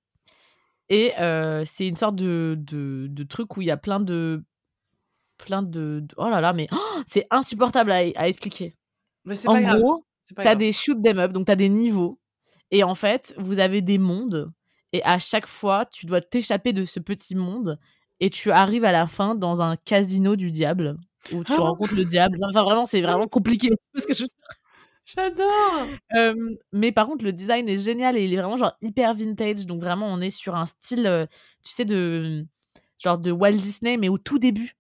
Et 0.88 1.12
euh, 1.18 1.64
c'est 1.66 1.88
une 1.88 1.96
sorte 1.96 2.16
de, 2.16 2.56
de, 2.58 3.06
de 3.10 3.24
truc 3.24 3.56
où 3.56 3.62
il 3.62 3.66
y 3.68 3.70
a 3.70 3.76
plein 3.76 4.00
de. 4.00 4.44
Plein 5.38 5.62
de. 5.62 6.04
oh 6.16 6.28
là 6.30 6.40
là, 6.40 6.52
mais 6.52 6.68
oh, 6.72 7.00
c'est 7.06 7.26
insupportable 7.30 7.90
à, 7.90 7.96
à 8.16 8.28
expliquer. 8.28 8.76
Mais 9.24 9.34
c'est 9.36 9.48
En 9.48 9.54
pas 9.54 9.62
grave. 9.62 9.80
gros, 9.80 10.06
pas 10.36 10.42
t'as 10.42 10.50
grave. 10.50 10.58
des 10.58 10.72
shoot 10.72 11.02
them 11.02 11.18
up, 11.18 11.32
donc 11.32 11.46
t'as 11.46 11.56
des 11.56 11.68
niveaux. 11.68 12.20
Et 12.70 12.84
en 12.84 12.94
fait, 12.94 13.34
vous 13.38 13.58
avez 13.58 13.82
des 13.82 13.98
mondes. 13.98 14.52
Et 14.92 15.02
à 15.04 15.18
chaque 15.18 15.46
fois, 15.46 15.86
tu 15.86 16.06
dois 16.06 16.20
t'échapper 16.20 16.72
de 16.72 16.84
ce 16.84 17.00
petit 17.00 17.34
monde. 17.34 17.78
Et 18.20 18.30
tu 18.30 18.50
arrives 18.50 18.84
à 18.84 18.92
la 18.92 19.06
fin 19.06 19.34
dans 19.34 19.62
un 19.62 19.76
casino 19.76 20.36
du 20.36 20.50
diable. 20.50 20.96
Où 21.32 21.42
tu 21.44 21.52
Oh 21.58 21.62
rencontres 21.62 21.94
le 21.94 22.04
diable. 22.04 22.38
Enfin, 22.42 22.62
vraiment, 22.62 22.86
c'est 22.86 23.00
vraiment 23.00 23.26
compliqué. 23.28 23.70
Parce 23.94 24.06
que 24.06 24.14
je- 24.14 24.24
J'adore. 25.06 25.88
Euh, 26.16 26.34
mais 26.72 26.90
par 26.92 27.06
contre, 27.06 27.24
le 27.24 27.32
design 27.32 27.68
est 27.68 27.76
génial 27.76 28.16
et 28.16 28.24
il 28.24 28.32
est 28.32 28.36
vraiment 28.36 28.56
genre 28.56 28.74
hyper 28.80 29.14
vintage. 29.14 29.66
Donc 29.66 29.82
vraiment, 29.82 30.06
on 30.06 30.20
est 30.20 30.30
sur 30.30 30.56
un 30.56 30.66
style, 30.66 31.06
euh, 31.06 31.26
tu 31.62 31.72
sais, 31.72 31.84
de 31.84 32.46
genre 32.98 33.18
de 33.18 33.30
Walt 33.30 33.52
Disney, 33.52 33.96
mais 33.98 34.08
au 34.08 34.16
tout 34.18 34.38
début. 34.38 34.76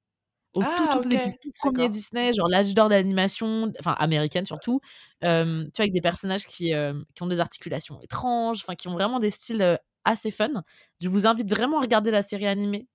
Au 0.54 0.62
tout, 0.62 0.68
Ah, 0.70 0.88
tout, 0.92 1.00
tout 1.02 1.08
début, 1.08 1.36
tout 1.42 1.50
premier. 1.56 1.88
Disney, 1.88 2.32
genre 2.32 2.48
l'âge 2.48 2.74
d'or 2.74 2.88
de 2.88 2.94
l'animation, 2.94 3.72
enfin 3.80 3.92
américaine 3.98 4.46
surtout. 4.46 4.80
Euh, 5.24 5.64
tu 5.64 5.70
vois, 5.76 5.82
avec 5.82 5.92
des 5.92 6.00
personnages 6.00 6.46
qui, 6.46 6.72
euh, 6.74 6.94
qui 7.14 7.22
ont 7.22 7.26
des 7.26 7.40
articulations 7.40 8.00
étranges, 8.00 8.60
enfin 8.62 8.76
qui 8.76 8.86
ont 8.88 8.92
vraiment 8.92 9.18
des 9.18 9.30
styles 9.30 9.60
euh, 9.62 9.76
assez 10.04 10.30
fun. 10.30 10.62
Je 11.02 11.08
vous 11.08 11.26
invite 11.26 11.50
vraiment 11.50 11.78
à 11.78 11.82
regarder 11.82 12.10
la 12.12 12.22
série 12.22 12.46
animée 12.46 12.86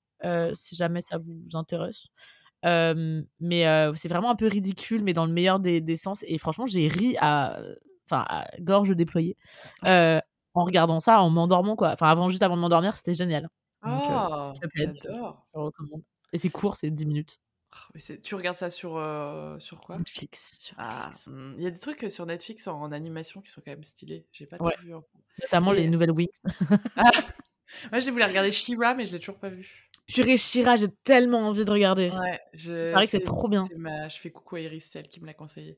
si 0.55 0.75
jamais 0.75 1.01
ça 1.01 1.17
vous 1.17 1.55
intéresse. 1.55 2.07
Euh, 2.65 3.21
mais 3.39 3.65
euh, 3.67 3.93
c'est 3.95 4.09
vraiment 4.09 4.31
un 4.31 4.35
peu 4.35 4.47
ridicule, 4.47 5.01
mais 5.03 5.13
dans 5.13 5.25
le 5.25 5.31
meilleur 5.31 5.59
des, 5.59 5.79
des 5.81 5.95
sens. 5.95 6.23
Et 6.27 6.37
franchement, 6.37 6.65
j'ai 6.65 6.87
ri 6.89 7.15
à, 7.21 7.59
enfin, 8.05 8.25
à 8.27 8.47
gorge 8.59 8.89
déployée 8.95 9.37
euh, 9.85 10.19
en 10.53 10.63
regardant 10.65 10.99
ça, 10.99 11.21
en 11.21 11.29
m'endormant 11.29 11.75
quoi. 11.77 11.91
Enfin, 11.93 12.07
avant, 12.09 12.27
juste 12.29 12.43
avant 12.43 12.57
de 12.57 12.61
m'endormir, 12.61 12.97
c'était 12.97 13.13
génial. 13.13 13.49
Donc, 13.85 14.03
euh, 14.09 14.51
Cuphead, 14.61 14.93
j'adore. 15.01 15.47
je 15.53 15.59
recommande. 15.59 16.01
Et 16.33 16.37
c'est 16.37 16.49
court, 16.49 16.75
c'est 16.75 16.89
10 16.91 17.05
minutes. 17.05 17.39
Mais 17.93 18.01
c'est- 18.01 18.19
tu 18.21 18.35
regardes 18.35 18.57
ça 18.57 18.69
sur, 18.69 18.97
euh, 18.97 19.57
sur 19.59 19.79
quoi? 19.79 19.97
Netflix. 19.97 20.57
sur 20.59 20.75
Ah, 20.79 20.89
Netflix. 20.89 21.27
hmm, 21.31 21.53
il 21.57 21.63
y 21.63 21.67
a 21.67 21.71
des 21.71 21.79
trucs 21.79 22.03
euh, 22.03 22.09
sur 22.09 22.25
Netflix 22.25 22.67
en, 22.67 22.81
en 22.81 22.91
animation 22.91 23.41
qui 23.41 23.51
sont 23.51 23.61
quand 23.63 23.71
même 23.71 23.83
stylés. 23.83 24.25
J'ai 24.33 24.47
pas 24.47 24.57
Ouais. 24.59 24.73
tout 24.75 24.81
vu. 24.83 24.93
Notamment 25.43 25.71
les 25.71 25.87
nouvelles 25.87 26.11
Wings. 26.11 26.27
Ah, 26.97 27.03
moi, 27.91 27.99
j'ai 27.99 28.11
voulu 28.11 28.23
regarder 28.25 28.51
She-Ra, 28.51 28.95
mais 28.95 29.05
je 29.05 29.13
l'ai 29.13 29.19
toujours 29.19 29.39
pas 29.39 29.49
vu. 29.49 29.88
Purée 30.13 30.37
Shira, 30.37 30.75
j'ai 30.75 30.87
tellement 31.03 31.47
envie 31.47 31.65
de 31.65 31.71
regarder. 31.71 32.09
Ouais, 32.09 32.39
je, 32.53 32.93
que 32.99 33.05
c'est 33.07 33.21
trop 33.23 33.47
bien. 33.47 33.67
ma- 33.77 34.07
Je 34.09 34.17
fais 34.17 34.31
coucou 34.31 34.55
à 34.55 34.59
Iris, 34.61 34.87
c'est 34.91 34.99
elle 34.99 35.07
qui 35.07 35.21
me 35.21 35.25
l'a 35.25 35.33
conseillé. 35.33 35.77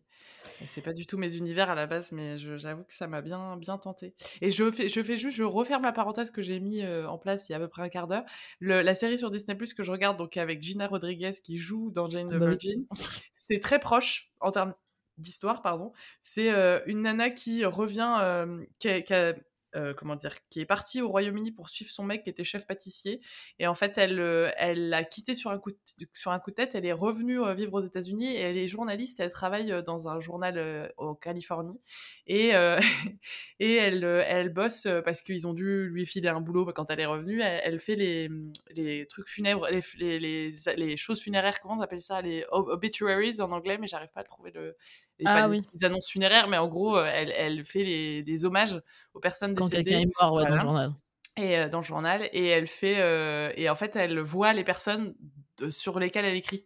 C'est 0.67 0.81
pas 0.81 0.93
du 0.93 1.05
tout 1.05 1.17
mes 1.17 1.35
univers 1.35 1.69
à 1.69 1.75
la 1.75 1.87
base, 1.87 2.11
mais 2.11 2.37
j'avoue 2.37 2.83
que 2.83 2.93
ça 2.93 3.07
m'a 3.07 3.21
bien, 3.21 3.57
bien 3.57 3.77
tenté. 3.77 4.13
Et 4.41 4.49
je 4.49 4.69
fais, 4.71 4.89
je 4.89 5.01
fais 5.01 5.17
juste, 5.17 5.35
je 5.37 5.43
referme 5.43 5.83
la 5.83 5.91
parenthèse 5.91 6.31
que 6.31 6.41
j'ai 6.41 6.59
mis 6.59 6.81
euh, 6.83 7.07
en 7.07 7.17
place 7.17 7.49
il 7.49 7.51
y 7.51 7.55
a 7.55 7.57
à 7.57 7.59
peu 7.61 7.67
près 7.67 7.81
un 7.81 7.89
quart 7.89 8.07
d'heure. 8.07 8.23
La 8.59 8.95
série 8.95 9.17
sur 9.17 9.29
Disney 9.31 9.55
Plus 9.57 9.73
que 9.73 9.83
je 9.83 9.91
regarde, 9.91 10.17
donc 10.17 10.37
avec 10.37 10.61
Gina 10.61 10.87
Rodriguez 10.87 11.31
qui 11.43 11.57
joue 11.57 11.91
dans 11.91 12.09
Jane 12.09 12.29
the 12.29 12.33
Ah 12.35 12.39
bah 12.39 12.45
oui. 12.45 12.51
Virgin, 12.51 12.85
c'est 13.31 13.59
très 13.59 13.79
proche 13.79 14.31
en 14.39 14.51
termes 14.51 14.73
d'histoire, 15.17 15.61
pardon. 15.61 15.91
C'est 16.21 16.51
euh, 16.51 16.79
une 16.85 17.01
nana 17.03 17.29
qui 17.29 17.65
revient, 17.65 18.15
euh, 18.21 18.63
qui 18.79 18.89
a- 18.89 19.01
qui 19.01 19.13
a, 19.13 19.33
euh, 19.75 19.93
comment 19.93 20.15
dire, 20.15 20.35
qui 20.49 20.59
est 20.59 20.65
partie 20.65 21.01
au 21.01 21.07
Royaume-Uni 21.07 21.51
pour 21.51 21.69
suivre 21.69 21.89
son 21.89 22.03
mec 22.03 22.23
qui 22.23 22.29
était 22.29 22.43
chef 22.43 22.67
pâtissier. 22.67 23.21
Et 23.59 23.67
en 23.67 23.73
fait, 23.73 23.97
elle, 23.97 24.19
euh, 24.19 24.51
elle 24.57 24.89
l'a 24.89 25.03
quitté 25.03 25.33
sur 25.35 25.51
un, 25.51 25.57
coup 25.57 25.71
de, 25.71 25.77
sur 26.13 26.31
un 26.31 26.39
coup 26.39 26.51
de 26.51 26.55
tête. 26.55 26.75
Elle 26.75 26.85
est 26.85 26.93
revenue 26.93 27.41
euh, 27.41 27.53
vivre 27.53 27.73
aux 27.73 27.79
États-Unis 27.79 28.33
et 28.35 28.39
elle 28.39 28.57
est 28.57 28.67
journaliste. 28.67 29.19
Elle 29.19 29.31
travaille 29.31 29.81
dans 29.83 30.07
un 30.09 30.19
journal 30.19 30.91
en 30.97 31.15
Californie. 31.15 31.79
Et, 32.27 32.51
et 33.59 33.75
elle, 33.75 34.03
elle 34.03 34.49
bosse 34.49 34.87
parce 35.05 35.21
qu'ils 35.21 35.47
ont 35.47 35.53
dû 35.53 35.87
lui 35.89 36.05
filer 36.05 36.29
un 36.29 36.41
boulot 36.41 36.65
quand 36.73 36.89
elle 36.89 36.99
est 36.99 37.05
revenue. 37.05 37.41
Elle, 37.41 37.79
fait 37.79 37.95
les, 37.95 38.29
les 38.71 39.07
trucs 39.07 39.27
funèbres, 39.27 39.67
les, 39.97 40.19
les, 40.19 40.97
choses 40.97 41.21
funéraires, 41.21 41.61
comment 41.61 41.75
on 41.75 41.81
appelle 41.81 42.01
ça? 42.01 42.21
Les 42.21 42.45
ob- 42.51 42.69
obituaries 42.69 43.41
en 43.41 43.51
anglais, 43.51 43.77
mais 43.77 43.87
j'arrive 43.87 44.11
pas 44.13 44.21
à 44.21 44.23
trouver. 44.23 44.51
Le, 44.51 44.75
les, 45.21 45.27
Ah 45.27 45.41
pas 45.41 45.47
oui. 45.47 45.61
petites 45.61 45.83
annonces 45.83 46.09
funéraires, 46.09 46.47
mais 46.47 46.57
en 46.57 46.67
gros, 46.67 46.99
elle, 47.01 47.31
elle 47.37 47.63
fait 47.65 47.83
les, 47.83 48.23
des 48.23 48.45
hommages 48.45 48.81
aux 49.13 49.19
personnes 49.19 49.55
Quand 49.55 49.67
décédées. 49.69 49.91
quelqu'un 49.91 49.99
est 50.09 50.11
mort 50.21 50.33
ouais, 50.33 50.43
dans 50.43 50.55
le 50.55 50.59
journal. 50.59 50.93
et 51.37 51.57
euh, 51.57 51.69
dans 51.69 51.79
le 51.79 51.83
journal 51.85 52.29
et 52.33 52.47
elle 52.47 52.67
fait 52.67 52.99
euh, 52.99 53.51
et 53.55 53.69
en 53.69 53.75
fait 53.75 53.95
elle 53.95 54.19
voit 54.19 54.53
les 54.53 54.63
personnes 54.63 55.15
de- 55.57 55.69
sur 55.69 55.99
lesquelles 55.99 56.25
elle 56.25 56.35
écrit. 56.35 56.65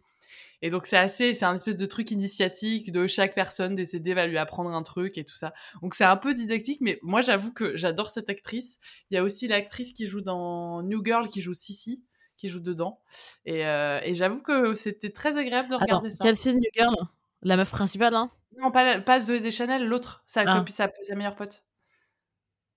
Et 0.62 0.70
donc 0.70 0.86
c'est 0.86 0.96
assez 0.96 1.34
c'est 1.34 1.44
un 1.44 1.54
espèce 1.54 1.76
de 1.76 1.86
truc 1.86 2.10
initiatique 2.10 2.90
de 2.92 3.06
chaque 3.06 3.34
personne 3.34 3.74
décédée 3.74 4.14
va 4.14 4.26
lui 4.26 4.38
apprendre 4.38 4.70
un 4.70 4.82
truc 4.82 5.18
et 5.18 5.24
tout 5.24 5.36
ça. 5.36 5.52
Donc 5.82 5.94
c'est 5.94 6.04
un 6.04 6.16
peu 6.16 6.34
didactique 6.34 6.80
mais 6.80 6.98
moi 7.02 7.20
j'avoue 7.20 7.52
que 7.52 7.76
j'adore 7.76 8.10
cette 8.10 8.30
actrice. 8.30 8.80
Il 9.10 9.14
y 9.14 9.18
a 9.18 9.22
aussi 9.22 9.48
l'actrice 9.48 9.92
qui 9.92 10.06
joue 10.06 10.20
dans 10.22 10.82
New 10.82 11.04
Girl 11.04 11.28
qui 11.28 11.40
joue 11.42 11.54
Sissy 11.54 12.02
qui 12.38 12.48
joue 12.48 12.60
dedans. 12.60 13.00
Et, 13.46 13.66
euh, 13.66 14.00
et 14.02 14.14
j'avoue 14.14 14.42
que 14.42 14.74
c'était 14.74 15.10
très 15.10 15.36
agréable 15.38 15.70
de 15.70 15.76
Attends, 15.78 16.00
regarder 16.00 16.10
ça. 16.10 16.24
quelle 16.24 16.36
fille 16.36 16.54
New 16.54 16.70
Girl? 16.74 16.94
La 17.42 17.56
meuf 17.56 17.70
principale, 17.70 18.14
hein? 18.14 18.30
Non 18.58 18.70
pas 18.70 19.00
pas 19.00 19.20
Zoé 19.20 19.40
Deschanel 19.40 19.86
l'autre 19.86 20.22
sa 20.26 20.42
Ah. 20.46 20.58
copine 20.58 20.74
sa, 20.74 20.90
sa 21.02 21.14
meilleure 21.14 21.36
pote 21.36 21.64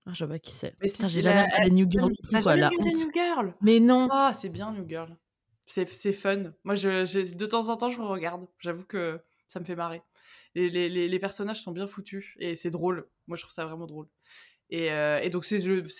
ah, 0.06 0.12
Je 0.12 0.24
vois 0.24 0.34
pas 0.34 0.38
qui 0.38 0.52
c'est. 0.52 0.74
mais 0.80 0.88
si, 0.88 1.08
J'ai 1.08 1.22
jamais 1.22 1.42
regardé 1.44 1.70
New 1.70 1.90
Girl. 1.90 2.12
T'as 2.30 2.40
jamais 2.40 2.66
regardé. 2.66 2.90
New 2.92 3.10
Girl 3.12 3.54
Mais 3.60 3.80
non 3.80 4.08
Ah, 4.10 4.32
c'est 4.34 4.48
bien 4.48 4.72
New 4.72 4.88
Girl. 4.88 5.16
C'est, 5.66 5.88
c'est 5.88 6.12
fun. 6.12 6.52
Moi, 6.64 6.74
je, 6.74 7.04
je- 7.04 7.36
de 7.36 7.46
temps 7.46 7.68
en 7.68 7.76
temps, 7.76 7.90
je 7.90 8.00
regarde. 8.00 8.46
J'avoue 8.58 8.84
que 8.86 9.20
ça 9.46 9.60
me 9.60 9.64
fait 9.64 9.76
marrer. 9.76 10.02
Les, 10.56 10.68
les, 10.68 10.88
les, 10.88 11.06
les 11.06 11.18
personnages 11.20 11.62
sont 11.62 11.70
bien 11.70 11.86
foutus 11.86 12.34
et 12.38 12.56
c'est 12.56 12.70
drôle. 12.70 13.08
Moi, 13.28 13.36
je 13.36 13.42
trouve 13.42 13.52
ça 13.52 13.64
vraiment 13.66 13.86
drôle. 13.86 14.08
Et, 14.70 14.90
euh, 14.90 15.20
et 15.20 15.30
donc, 15.30 15.44
c'est, 15.44 15.58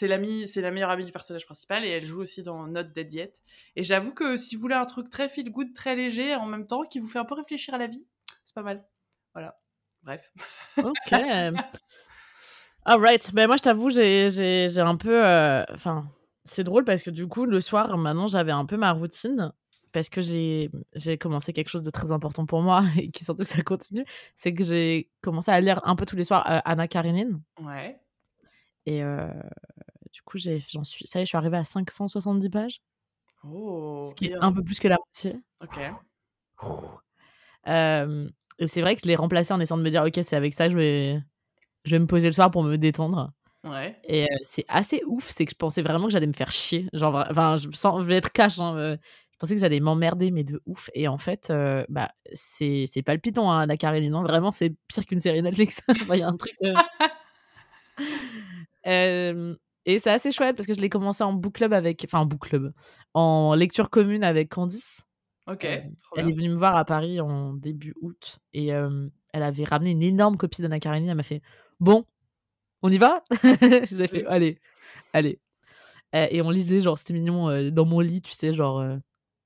l'ami, 0.09 0.49
c'est 0.49 0.61
la 0.61 0.71
meilleure 0.73 0.91
amie 0.91 1.05
du 1.05 1.13
personnage 1.13 1.45
principal 1.45 1.85
et 1.85 1.89
elle 1.89 2.05
joue 2.05 2.21
aussi 2.21 2.43
dans 2.43 2.67
Not 2.67 2.85
Dead 2.85 3.13
Yet. 3.13 3.33
Et 3.77 3.83
j'avoue 3.85 4.13
que 4.13 4.37
si 4.37 4.57
vous 4.57 4.61
voulez 4.63 4.75
un 4.75 4.87
truc 4.87 5.09
très 5.09 5.29
feel 5.29 5.51
good, 5.53 5.73
très 5.73 5.95
léger 5.95 6.35
en 6.35 6.47
même 6.47 6.67
temps, 6.67 6.83
qui 6.83 6.99
vous 6.99 7.09
fait 7.09 7.19
un 7.21 7.25
peu 7.25 7.35
réfléchir 7.35 7.75
à 7.75 7.79
la 7.79 7.87
vie, 7.87 8.05
c'est 8.45 8.55
pas 8.55 8.63
mal. 8.63 8.85
Voilà. 9.35 9.61
Bref. 10.03 10.33
Ok. 10.79 11.13
Alright. 12.85 13.33
Ben 13.35 13.47
moi, 13.47 13.57
je 13.57 13.63
t'avoue, 13.63 13.91
j'ai 13.91 14.79
un 14.79 14.97
peu. 14.97 15.25
euh, 15.25 15.65
Enfin, 15.73 16.11
c'est 16.45 16.65
drôle 16.65 16.85
parce 16.85 17.03
que 17.03 17.11
du 17.11 17.27
coup, 17.29 17.45
le 17.47 17.61
soir, 17.61 17.97
maintenant, 17.99 18.27
j'avais 18.27 18.53
un 18.53 18.67
peu 18.67 18.77
ma 18.77 18.93
routine. 18.93 19.53
Parce 19.93 20.09
que 20.09 20.21
j'ai 20.23 20.71
commencé 21.19 21.53
quelque 21.53 21.69
chose 21.69 21.83
de 21.83 21.91
très 21.91 22.13
important 22.13 22.47
pour 22.47 22.63
moi 22.63 22.85
et 22.97 23.11
qui 23.11 23.25
surtout 23.25 23.43
que 23.43 23.49
ça 23.49 23.63
continue. 23.63 24.05
C'est 24.37 24.55
que 24.55 24.63
j'ai 24.63 25.11
commencé 25.21 25.51
à 25.51 25.61
lire 25.61 25.81
un 25.85 25.97
peu 25.97 26.07
tous 26.07 26.15
les 26.15 26.23
soirs 26.25 26.49
euh, 26.49 26.61
Anna 26.65 26.87
Karenine. 26.87 27.43
Ouais. 27.61 27.99
Et 28.87 29.03
euh, 29.03 29.29
du 30.13 30.23
coup, 30.23 30.39
j'en 30.39 30.85
suis. 30.85 31.09
Ça 31.09 31.19
y 31.19 31.23
est, 31.23 31.25
je 31.27 31.31
suis 31.31 31.37
arrivée 31.37 31.57
à 31.57 31.65
570 31.65 32.49
pages. 32.51 32.81
Oh. 33.43 34.05
ce 34.09 34.15
qui 34.15 34.27
est 34.27 34.37
un 34.37 34.53
peu 34.53 34.63
plus 34.63 34.79
que 34.79 34.87
la 34.87 34.97
moitié. 34.97 35.41
Ok. 35.61 35.81
Euh, 37.67 38.29
et 38.61 38.67
c'est 38.67 38.83
vrai 38.83 38.95
que 38.95 39.01
je 39.03 39.09
l'ai 39.09 39.17
remplacé 39.17 39.53
en 39.55 39.61
essayant 39.61 39.79
de 39.79 39.83
me 39.83 39.91
dire, 39.91 40.05
ok, 40.05 40.21
c'est 40.23 40.37
avec 40.37 40.55
ça 40.55 40.67
que 40.67 40.73
je 40.73 40.79
vais, 40.79 41.21
je 41.85 41.91
vais 41.93 41.99
me 41.99 42.07
poser 42.07 42.29
le 42.29 42.35
soir 42.35 42.51
pour 42.51 42.63
me 42.63 42.77
détendre. 42.77 43.33
Ouais. 43.65 43.97
Et 44.05 44.25
euh, 44.25 44.37
c'est 44.43 44.65
assez 44.69 45.03
ouf, 45.07 45.29
c'est 45.29 45.45
que 45.45 45.51
je 45.53 45.57
pensais 45.57 45.83
vraiment 45.83 46.07
que 46.07 46.13
j'allais 46.13 46.27
me 46.27 46.33
faire 46.33 46.51
chier. 46.51 46.89
Genre, 46.93 47.25
enfin, 47.31 47.57
je, 47.57 47.69
sens, 47.73 48.01
je 48.03 48.07
vais 48.07 48.17
être 48.17 48.33
cash. 48.33 48.59
hein, 48.59 48.77
euh, 48.77 48.97
je 49.33 49.37
pensais 49.39 49.55
que 49.55 49.61
j'allais 49.61 49.81
m'emmerder, 49.81 50.31
mais 50.31 50.45
de 50.45 50.61
ouf. 50.67 50.91
Et 50.95 51.09
en 51.09 51.19
fait, 51.19 51.49
euh, 51.51 51.85
bah, 51.89 52.11
c'est 52.33 52.85
c'est 52.87 53.03
palpitant, 53.03 53.51
hein, 53.51 53.67
la. 53.67 53.77
Non, 54.09 54.23
vraiment, 54.23 54.51
c'est 54.51 54.75
pire 54.89 55.07
qu'une 55.07 55.21
série 55.21 55.43
Netflix. 55.43 55.83
Enfin, 56.03 56.15
Il 56.15 56.21
y 56.21 56.23
a 56.23 56.29
un 56.29 56.37
truc. 56.37 56.55
et 58.85 59.99
c'est 59.99 60.11
assez 60.11 60.33
chouette 60.33 60.57
parce 60.57 60.67
que 60.67 60.75
je 60.75 60.81
l'ai 60.81 60.91
commencé 60.91 61.25
en 61.25 61.33
book 61.33 61.55
club 61.55 61.73
avec. 61.73 62.03
Enfin, 62.05 62.21
en 62.21 62.27
book 62.27 62.49
club. 62.49 62.73
En 63.15 63.55
lecture 63.55 63.91
commune 63.91 64.25
avec 64.25 64.51
Candice. 64.51 65.03
Ok. 65.47 65.65
Euh, 65.65 65.81
elle 66.17 66.29
est 66.29 66.33
venue 66.33 66.51
me 66.51 66.57
voir 66.57 66.77
à 66.77 66.85
Paris 66.85 67.21
en 67.21 67.55
début 67.55 67.95
août 68.01 68.39
et 68.53 68.73
euh, 68.73 69.09
elle 69.33 69.43
avait 69.43 69.65
ramené 69.65 69.91
une 69.91 70.03
énorme 70.03 70.37
copie 70.37 70.63
d'Anna 70.63 70.79
Karenine. 70.81 71.09
Elle 71.09 71.17
m'a 71.17 71.23
fait 71.23 71.43
Bon, 71.81 72.05
on 72.83 72.91
y 72.91 72.99
va? 72.99 73.25
J'ai 73.91 74.07
fait 74.07 74.27
Allez, 74.27 74.59
allez. 75.13 75.41
Euh, 76.15 76.27
et 76.31 76.43
on 76.43 76.51
lisait, 76.51 76.81
genre, 76.81 76.99
c'était 76.99 77.15
mignon, 77.15 77.71
dans 77.71 77.85
mon 77.85 78.01
lit, 78.01 78.21
tu 78.23 78.33
sais, 78.33 78.53
genre, 78.53 78.85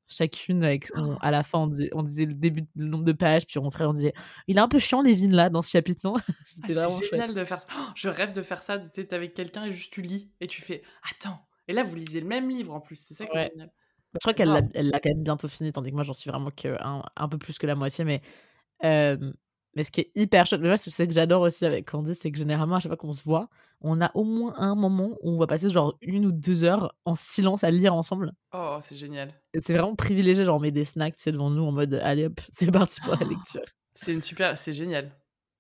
chacune, 0.08 0.64
avec, 0.64 0.88
on- 0.96 1.16
à 1.16 1.30
la 1.30 1.42
fin, 1.42 1.60
on 1.60 1.66
disait, 1.66 1.90
on 1.92 2.02
disait 2.02 2.24
le 2.26 2.34
début, 2.34 2.64
le 2.76 2.86
nombre 2.86 3.04
de 3.04 3.12
pages, 3.12 3.46
puis 3.46 3.58
on, 3.58 3.70
ferait, 3.70 3.84
on 3.86 3.92
disait 3.92 4.12
Il 4.48 4.56
est 4.56 4.60
un 4.60 4.68
peu 4.68 4.78
chiant, 4.78 5.00
Lévin, 5.02 5.28
là, 5.30 5.48
dans 5.50 5.62
ce 5.62 5.70
chapitre, 5.70 6.00
non? 6.04 6.14
Ah, 6.28 6.32
C'était 6.44 6.72
vraiment 6.74 6.88
c'est 6.88 7.04
chouette. 7.06 7.20
génial 7.20 7.34
de 7.34 7.44
faire 7.44 7.60
ça. 7.60 7.66
Oh, 7.78 7.84
je 7.94 8.08
rêve 8.08 8.32
de 8.32 8.42
faire 8.42 8.62
ça. 8.62 8.78
T'es 8.78 9.12
avec 9.14 9.34
quelqu'un 9.34 9.64
et 9.64 9.70
juste 9.72 9.92
tu 9.92 10.02
lis 10.02 10.30
et 10.40 10.46
tu 10.46 10.60
fais 10.62 10.82
Attends. 11.10 11.38
Et 11.68 11.72
là, 11.72 11.82
vous 11.82 11.94
lisez 11.96 12.20
le 12.20 12.26
même 12.26 12.48
livre 12.50 12.72
en 12.74 12.80
plus. 12.80 12.96
C'est 12.96 13.14
ça 13.14 13.26
qui 13.26 13.36
Ouais. 13.36 13.46
est 13.46 13.50
génial. 13.50 13.72
Je 14.14 14.18
crois 14.20 14.34
qu'elle 14.34 14.48
l'a 14.48 14.60
Wow. 14.60 14.68
elle 14.74 14.90
l'a 14.90 15.00
quand 15.00 15.10
même 15.10 15.22
bientôt 15.24 15.48
fini, 15.48 15.72
tandis 15.72 15.90
que 15.90 15.94
moi, 15.94 16.04
j'en 16.04 16.12
suis 16.12 16.30
vraiment 16.30 16.50
que 16.50 16.76
un, 16.82 17.02
un 17.16 17.28
peu 17.28 17.38
plus 17.38 17.58
que 17.58 17.66
la 17.66 17.74
moitié, 17.74 18.04
mais. 18.04 18.22
euh, 18.84 19.16
Mais 19.76 19.82
ce 19.82 19.90
qui 19.90 20.02
est 20.02 20.12
hyper 20.14 20.46
chouette, 20.46 20.60
moi, 20.60 20.76
c'est 20.76 21.06
que 21.08 21.12
j'adore 21.12 21.42
aussi 21.42 21.66
avec 21.66 21.90
Candy, 21.90 22.14
c'est 22.14 22.30
que 22.30 22.38
généralement, 22.38 22.76
à 22.76 22.80
chaque 22.80 22.90
fois 22.90 22.96
qu'on 22.96 23.10
se 23.12 23.24
voit, 23.24 23.48
on 23.80 24.00
a 24.00 24.12
au 24.14 24.22
moins 24.22 24.54
un 24.56 24.76
moment 24.76 25.16
où 25.22 25.30
on 25.32 25.38
va 25.38 25.48
passer 25.48 25.68
genre 25.68 25.96
une 26.00 26.26
ou 26.26 26.32
deux 26.32 26.62
heures 26.62 26.94
en 27.04 27.16
silence 27.16 27.64
à 27.64 27.72
lire 27.72 27.92
ensemble. 27.92 28.32
Oh, 28.52 28.78
c'est 28.82 28.96
génial. 28.96 29.34
C'est 29.58 29.72
vraiment 29.74 29.96
privilégié, 29.96 30.44
genre 30.44 30.58
on 30.58 30.60
met 30.60 30.70
des 30.70 30.84
snacks, 30.84 31.16
tu 31.16 31.22
sais, 31.22 31.32
devant 31.32 31.50
nous 31.50 31.64
en 31.64 31.72
mode 31.72 31.94
allez 31.94 32.26
hop, 32.26 32.40
c'est 32.52 32.70
parti 32.70 33.00
pour 33.00 33.14
la 33.16 33.26
lecture. 33.26 33.62
C'est 33.94 34.12
une 34.12 34.22
super, 34.22 34.56
c'est 34.58 34.72
génial. 34.74 35.10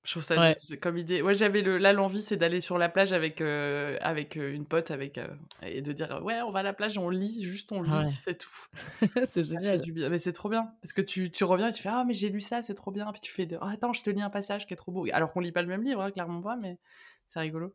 Je 0.04 0.10
trouve 0.10 0.22
ça 0.22 0.38
ouais. 0.38 0.54
comme 0.82 0.98
idée. 0.98 1.22
Ouais, 1.22 1.32
j'avais 1.32 1.62
le 1.62 1.78
là 1.78 1.94
l'envie, 1.94 2.20
c'est 2.20 2.36
d'aller 2.36 2.60
sur 2.60 2.76
la 2.76 2.90
plage 2.90 3.14
avec 3.14 3.40
euh, 3.40 3.96
avec 4.02 4.36
euh, 4.36 4.52
une 4.52 4.66
pote, 4.66 4.90
avec 4.90 5.16
euh, 5.16 5.28
et 5.62 5.80
de 5.80 5.92
dire 5.94 6.20
ouais, 6.22 6.42
on 6.42 6.50
va 6.50 6.60
à 6.60 6.62
la 6.62 6.74
plage, 6.74 6.98
on 6.98 7.08
lit, 7.08 7.42
juste 7.42 7.72
on 7.72 7.80
lit, 7.80 7.90
c'est 8.10 8.36
tout. 8.36 8.66
c'est 9.24 9.42
génial. 9.42 9.78
du 9.78 9.92
bien. 9.92 10.10
Mais 10.10 10.18
c'est 10.18 10.32
trop 10.32 10.50
bien 10.50 10.70
parce 10.82 10.92
que 10.92 11.00
tu, 11.00 11.30
tu 11.30 11.44
reviens 11.44 11.68
et 11.68 11.72
tu 11.72 11.82
fais 11.82 11.88
ah 11.88 12.04
mais 12.06 12.12
j'ai 12.12 12.28
lu 12.28 12.42
ça, 12.42 12.60
c'est 12.60 12.74
trop 12.74 12.90
bien. 12.90 13.10
Puis 13.12 13.22
tu 13.22 13.32
fais 13.32 13.46
de, 13.46 13.56
oh, 13.56 13.64
attends, 13.64 13.94
je 13.94 14.02
te 14.02 14.10
lis 14.10 14.20
un 14.20 14.28
passage 14.28 14.66
qui 14.66 14.74
est 14.74 14.76
trop 14.76 14.92
beau. 14.92 15.06
Alors 15.10 15.32
qu'on 15.32 15.40
lit 15.40 15.52
pas 15.52 15.62
le 15.62 15.68
même 15.68 15.82
livre, 15.82 16.02
hein, 16.02 16.10
clairement 16.10 16.42
pas, 16.42 16.56
mais 16.56 16.78
c'est 17.26 17.40
rigolo. 17.40 17.74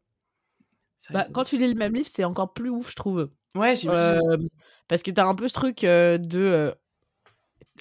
Bah, 1.10 1.26
quand 1.34 1.46
tu 1.46 1.58
lis 1.58 1.68
le 1.68 1.80
même 1.80 1.96
livre, 1.96 2.10
c'est 2.12 2.26
encore 2.26 2.54
plus 2.54 2.70
ouf, 2.70 2.92
je 2.92 2.96
trouve. 2.96 3.32
Ouais, 3.56 3.76
j'imagine. 3.76 4.50
parce 4.88 5.02
que 5.02 5.10
t'as 5.10 5.26
un 5.26 5.34
peu 5.34 5.48
ce 5.48 5.54
truc 5.54 5.82
de. 5.82 6.76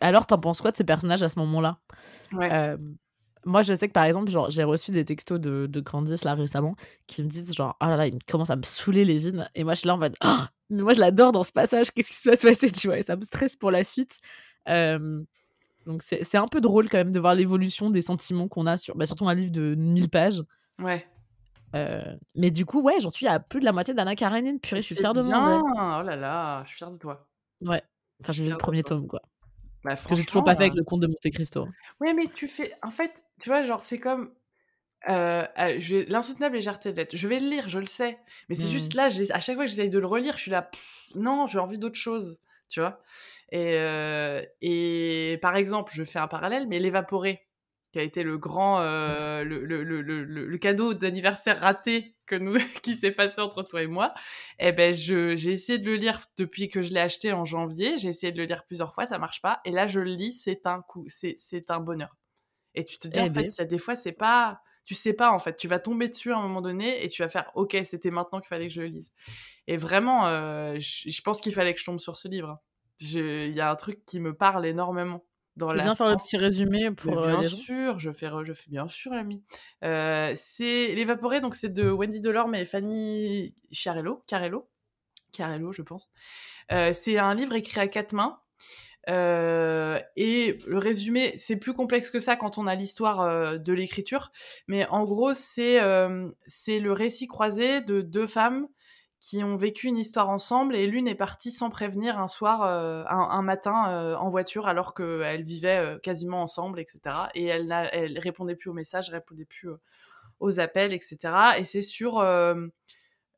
Alors, 0.01 0.27
t'en 0.27 0.39
penses 0.39 0.63
quoi 0.63 0.71
de 0.71 0.77
ce 0.77 0.85
personnage 0.85 1.23
à 1.23 1.29
ce 1.29 1.39
moment-là? 1.39 1.81
Ouais 2.33 2.79
moi, 3.45 3.63
je 3.63 3.75
sais 3.75 3.89
que 3.89 3.93
par 3.93 4.05
exemple, 4.05 4.31
genre, 4.31 4.51
j'ai 4.51 4.65
reçu 4.65 4.91
des 4.91 5.05
textos 5.05 5.41
de, 5.41 5.67
de 5.67 5.81
Candice 5.81 6.25
là 6.25 6.35
récemment 6.35 6.75
qui 7.07 7.23
me 7.23 7.29
disent 7.29 7.53
genre, 7.55 7.77
oh 7.81 7.87
là 7.87 7.97
là, 7.97 8.07
il 8.07 8.19
commence 8.25 8.51
à 8.51 8.57
me 8.57 8.63
saouler 8.63 9.05
les 9.05 9.19
vignes. 9.19 9.49
Et 9.55 9.65
moi, 9.65 9.75
je 9.75 9.81
suis 9.81 9.87
là 9.87 9.95
en 9.95 9.99
mode, 9.99 10.17
oh, 10.25 10.39
mais 10.71 10.83
moi, 10.83 10.95
je 10.95 11.01
l'adore 11.01 11.33
dans 11.33 11.45
ce 11.45 11.53
passage. 11.53 11.91
Qu'est-ce 11.93 12.11
qui 12.11 12.17
se 12.17 12.29
va 12.29 12.37
se 12.37 12.47
passer, 12.47 12.71
tu 12.71 12.89
vois 12.89 12.99
Et 12.99 13.03
ça 13.03 13.17
me 13.17 13.23
stresse 13.23 13.57
pour 13.57 13.71
la 13.71 13.85
suite. 13.85 14.21
donc, 14.67 16.03
c'est 16.03 16.37
un 16.37 16.49
peu 16.49 16.61
drôle 16.61 16.89
quand 16.89 16.99
même 16.99 17.13
de 17.13 17.21
voir 17.21 17.35
l'évolution 17.35 17.91
des 17.91 18.03
sentiments 18.03 18.49
qu'on 18.49 18.67
a 18.67 18.77
sur, 18.77 18.97
bah, 18.97 19.07
surtout 19.07 19.29
un 19.29 19.35
livre 19.35 19.53
de 19.53 19.75
1000 19.75 20.09
pages. 20.09 20.43
Ouais. 20.79 21.07
mais 22.35 22.51
du 22.51 22.65
coup, 22.65 22.83
ouais, 22.83 23.01
j'en 23.01 23.11
suis 23.11 23.27
à 23.27 23.41
plus 23.41 23.61
de 23.61 23.65
la 23.65 23.73
moitié 23.73 23.95
d'Anna 23.95 24.15
Karenine. 24.15 24.61
Purée, 24.61 24.83
je 24.83 24.87
suis 24.87 24.97
fière 24.97 25.15
de 25.15 25.23
moi. 25.23 25.63
Oh 25.65 26.03
là 26.03 26.17
là, 26.17 26.63
je 26.65 26.69
suis 26.69 26.79
fière 26.79 26.91
de 26.91 26.99
toi. 26.99 27.27
Ouais. 27.61 27.83
Enfin, 28.21 28.33
j'ai 28.33 28.45
lu 28.45 28.51
le 28.51 28.57
premier 28.57 28.83
tome, 28.83 29.07
quoi. 29.07 29.23
Bah, 29.85 29.97
Ce 29.97 30.09
que 30.09 30.15
j'ai 30.15 30.25
toujours 30.25 30.45
pas 30.45 30.57
fait 30.57 30.65
avec 30.65 30.75
le 30.75 30.85
conte 30.85 31.01
de 31.01 31.07
Monte 31.07 31.31
Cristo. 31.33 31.69
Ouais, 32.01 32.15
mais 32.15 32.27
tu 32.35 32.49
fais. 32.49 32.75
En 32.83 32.91
fait, 32.91 33.25
tu 33.41 33.49
vois, 33.49 33.63
genre, 33.65 33.85
c'est 33.85 33.99
comme. 33.99 34.33
Euh, 35.09 35.47
L'insoutenable 36.09 36.57
légèreté 36.57 36.93
de 36.93 36.97
l'être. 36.97 37.15
Je 37.17 37.29
vais 37.29 37.39
le 37.39 37.49
lire, 37.49 37.69
je 37.69 37.79
le 37.79 37.87
sais. 37.87 38.19
Mais 38.49 38.55
c'est 38.55 38.69
juste 38.69 38.95
mmh. 38.95 38.97
là, 38.97 39.05
à 39.05 39.41
chaque 39.41 39.55
fois 39.55 39.65
que 39.65 39.71
j'essaye 39.71 39.91
de 39.91 39.99
le 39.99 40.07
relire, 40.07 40.37
je 40.37 40.43
suis 40.43 40.51
là, 40.51 40.71
non, 41.15 41.47
j'ai 41.47 41.59
envie 41.59 41.79
d'autre 41.79 41.97
chose. 41.97 42.41
Tu 42.69 42.81
vois? 42.81 43.01
Et, 43.51 43.75
euh, 43.75 44.43
et 44.61 45.39
par 45.41 45.57
exemple, 45.57 45.93
je 45.95 46.05
fais 46.05 46.19
un 46.19 46.29
parallèle, 46.29 46.67
mais 46.69 46.79
l'évaporé, 46.79 47.48
qui 47.93 47.99
a 47.99 48.03
été 48.03 48.23
le 48.23 48.37
grand, 48.37 48.81
euh, 48.81 49.45
le, 49.45 49.65
le, 49.65 49.83
le, 49.83 50.03
le, 50.03 50.59
cadeau 50.59 50.93
d'anniversaire 50.93 51.61
raté 51.61 52.17
que 52.27 52.37
nous, 52.37 52.55
qui 52.83 52.95
s'est 52.95 53.13
passé 53.13 53.41
entre 53.41 53.63
toi 53.63 53.83
et 53.83 53.87
moi, 53.87 54.13
eh 54.59 54.73
ben, 54.73 54.93
j'ai 54.93 55.33
essayé 55.33 55.79
de 55.79 55.87
le 55.87 55.97
lire 55.97 56.23
depuis 56.37 56.69
que 56.69 56.83
je 56.83 56.93
l'ai 56.93 57.01
acheté 57.01 57.33
en 57.33 57.45
janvier. 57.45 57.97
J'ai 57.97 58.09
essayé 58.09 58.33
de 58.33 58.39
le 58.39 58.45
lire 58.45 58.65
plusieurs 58.67 58.95
fois, 58.95 59.07
ça 59.07 59.19
marche 59.19 59.41
pas. 59.41 59.61
Et 59.65 59.71
là, 59.71 59.87
je 59.87 60.01
le 60.01 60.11
lis, 60.11 60.33
c'est 60.33 60.67
un 60.67 60.83
coup, 60.83 61.07
c'est 61.09 61.71
un 61.71 61.81
bonheur. 61.81 62.15
Et 62.75 62.85
tu 62.85 62.99
te 62.99 63.09
dis, 63.09 63.21
en 63.21 63.27
eh 63.27 63.31
fait, 63.31 63.63
des 63.63 63.79
fois, 63.79 63.95
c'est 63.95 64.13
pas, 64.13 64.61
tu 64.85 64.95
sais 64.95 65.15
pas, 65.15 65.33
en 65.33 65.39
fait, 65.39 65.57
tu 65.57 65.69
vas 65.69 65.79
tomber 65.79 66.09
dessus 66.09 66.33
à 66.33 66.39
un 66.39 66.43
moment 66.43 66.61
donné 66.61 67.05
et 67.05 67.09
tu 67.09 67.23
vas 67.23 67.29
faire, 67.29 67.51
ok, 67.55 67.77
c'était 67.85 68.11
maintenant 68.11 68.41
qu'il 68.41 68.49
fallait 68.49 68.69
que 68.69 68.75
je 68.75 68.83
le 68.83 68.89
lise. 68.89 69.13
Et 69.67 69.77
vraiment, 69.77 70.27
euh, 70.27 70.77
je, 70.79 71.21
pense 71.23 71.41
qu'il 71.41 71.53
fallait 71.53 71.75
que 71.75 71.81
je 71.81 71.85
tombe 71.85 72.01
sur 72.01 72.17
ce 72.17 72.29
livre. 72.29 72.59
Il 73.01 73.55
y 73.55 73.61
a 73.61 73.71
un 73.71 73.77
truc 73.77 74.05
qui 74.07 74.19
me 74.19 74.35
parle 74.35 74.65
énormément. 74.67 75.28
Dans 75.59 75.69
veux 75.69 75.75
bien 75.83 75.95
faire 75.95 76.09
le 76.09 76.17
petit 76.17 76.37
résumé 76.37 76.91
pour 76.91 77.19
euh, 77.19 77.39
bien 77.39 77.49
sûr, 77.49 77.99
je 77.99 78.11
fais, 78.11 78.31
je 78.45 78.53
fais 78.53 78.71
bien 78.71 78.89
sûr 78.89 79.13
l'ami. 79.13 79.43
Euh, 79.85 80.33
c'est 80.37 80.95
l'évaporé, 80.95 81.41
donc 81.41 81.55
c'est 81.55 81.73
de 81.73 81.91
Wendy 81.91 82.21
Delorme 82.21 82.55
et 82.55 82.65
Fanny 82.65 83.55
Chiarello, 83.71 84.23
Carello, 84.27 84.69
Carello, 85.33 85.73
je 85.73 85.83
pense. 85.83 86.11
c'est 86.71 87.19
un 87.19 87.35
livre 87.35 87.55
écrit 87.55 87.81
à 87.81 87.89
quatre 87.89 88.13
mains 88.13 88.41
euh, 89.09 89.99
et 90.17 90.59
le 90.67 90.79
résumé, 90.79 91.33
c'est 91.37 91.57
plus 91.57 91.73
complexe 91.73 92.11
que 92.11 92.21
ça 92.21 92.37
quand 92.37 92.59
on 92.59 92.67
a 92.67 92.75
l'histoire 92.75 93.21
euh, 93.21 93.57
de 93.57 93.73
l'écriture, 93.73 94.33
mais 94.67 94.87
en 94.89 95.05
gros, 95.05 95.33
c'est 95.35 95.81
euh, 95.81 96.29
c'est 96.47 96.79
le 96.79 96.93
récit 96.93 97.27
croisé 97.27 97.81
de 97.81 98.03
deux 98.03 98.27
femmes 98.27 98.69
qui 99.21 99.43
ont 99.43 99.57
vécu 99.57 99.89
une 99.89 99.99
histoire 99.99 100.29
ensemble 100.29 100.77
et 100.77 100.87
l'une 100.87 101.09
est 101.09 101.15
partie 101.15 101.51
sans 101.51 101.71
prévenir 101.71 102.19
un 102.21 102.29
soir, 102.29 102.63
un, 102.63 103.43
matin 103.43 104.17
en 104.17 104.31
voiture 104.31 104.69
alors 104.69 104.95
qu'elles 104.95 105.43
vivaient 105.43 105.99
quasiment 106.03 106.43
ensemble, 106.43 106.79
etc. 106.79 107.01
Et 107.35 107.47
elle, 107.47 107.73
elle 107.93 108.19
répondait 108.19 108.55
plus 108.55 108.71
aux 108.71 108.75
messages, 108.75 109.11
répondait 109.11 109.45
plus 109.45 109.71
aux 110.39 110.61
appels, 110.61 110.93
etc. 110.93 111.19
Et 111.59 111.65
c'est 111.65 111.83
sur 111.83 112.23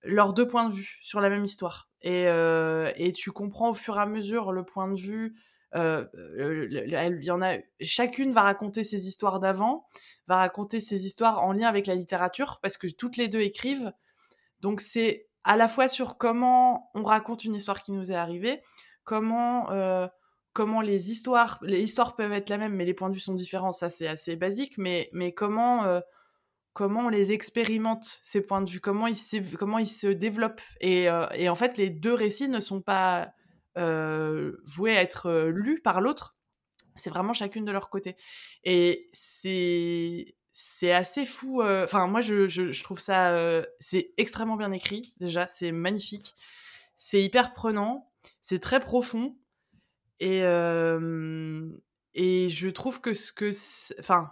leurs 0.02 0.34
deux 0.34 0.46
points 0.46 0.68
de 0.68 0.74
vue 0.74 0.98
sur 1.00 1.22
la 1.22 1.30
même 1.30 1.44
histoire. 1.44 1.88
Et, 2.02 2.24
et 2.24 3.12
tu 3.12 3.32
comprends 3.32 3.70
au 3.70 3.74
fur 3.74 3.96
et 3.96 4.02
à 4.02 4.06
mesure 4.06 4.52
le 4.52 4.64
point 4.64 4.88
de 4.88 5.00
vue 5.00 5.34
euh, 5.74 6.04
il 6.68 7.24
y 7.24 7.30
en 7.30 7.42
a, 7.42 7.58
chacune 7.80 8.32
va 8.32 8.42
raconter 8.42 8.84
ses 8.84 9.06
histoires 9.06 9.40
d'avant, 9.40 9.86
va 10.26 10.36
raconter 10.36 10.80
ses 10.80 11.06
histoires 11.06 11.42
en 11.42 11.52
lien 11.52 11.68
avec 11.68 11.86
la 11.86 11.94
littérature, 11.94 12.58
parce 12.62 12.76
que 12.76 12.88
toutes 12.88 13.16
les 13.16 13.28
deux 13.28 13.40
écrivent. 13.40 13.92
Donc 14.60 14.80
c'est 14.80 15.28
à 15.44 15.56
la 15.56 15.68
fois 15.68 15.88
sur 15.88 16.18
comment 16.18 16.90
on 16.94 17.02
raconte 17.02 17.44
une 17.44 17.54
histoire 17.54 17.82
qui 17.82 17.92
nous 17.92 18.10
est 18.10 18.16
arrivée, 18.16 18.62
comment 19.04 19.70
euh, 19.70 20.06
comment 20.52 20.80
les 20.80 21.10
histoires 21.10 21.58
les 21.62 21.80
histoires 21.80 22.16
peuvent 22.16 22.32
être 22.32 22.50
la 22.50 22.58
même, 22.58 22.74
mais 22.74 22.84
les 22.84 22.94
points 22.94 23.08
de 23.08 23.14
vue 23.14 23.20
sont 23.20 23.34
différents. 23.34 23.72
Ça 23.72 23.90
c'est 23.90 24.08
assez 24.08 24.36
basique, 24.36 24.78
mais 24.78 25.08
mais 25.12 25.32
comment 25.32 25.84
euh, 25.84 26.00
comment 26.72 27.06
on 27.06 27.08
les 27.08 27.32
expérimente 27.32 28.20
ces 28.22 28.40
points 28.40 28.62
de 28.62 28.70
vue, 28.70 28.80
comment 28.80 29.06
ils 29.06 29.16
comment 29.58 29.78
ils 29.78 29.86
se 29.86 30.06
développent. 30.06 30.62
Et, 30.80 31.08
et 31.34 31.48
en 31.48 31.54
fait 31.54 31.76
les 31.76 31.90
deux 31.90 32.14
récits 32.14 32.48
ne 32.48 32.60
sont 32.60 32.80
pas 32.80 33.32
euh, 33.78 34.56
vouées 34.66 34.96
à 34.96 35.02
être 35.02 35.26
euh, 35.26 35.50
lues 35.50 35.80
par 35.80 36.00
l'autre. 36.00 36.36
C'est 36.96 37.10
vraiment 37.10 37.32
chacune 37.32 37.64
de 37.64 37.70
leur 37.70 37.88
côté. 37.88 38.16
Et 38.64 39.08
c'est 39.12 40.34
c'est 40.52 40.92
assez 40.92 41.26
fou. 41.26 41.62
Euh, 41.62 41.84
enfin, 41.84 42.06
moi, 42.06 42.20
je, 42.20 42.82
trouve 42.82 43.00
ça. 43.00 43.62
c'est 43.78 44.12
extrêmement 44.16 44.56
bien 44.56 44.72
écrit, 44.72 45.14
déjà. 45.18 45.46
C'est 45.46 45.72
magnifique. 45.72 46.34
C'est 46.96 47.22
hyper 47.22 47.52
prenant. 47.54 48.10
C'est 48.40 48.60
très 48.60 48.80
profond. 48.80 49.36
Et, 50.20 50.40
et 52.14 52.48
je 52.50 52.68
trouve 52.68 53.00
que 53.00 53.14
ce 53.14 53.32
que. 53.32 53.50
Enfin, 53.98 54.30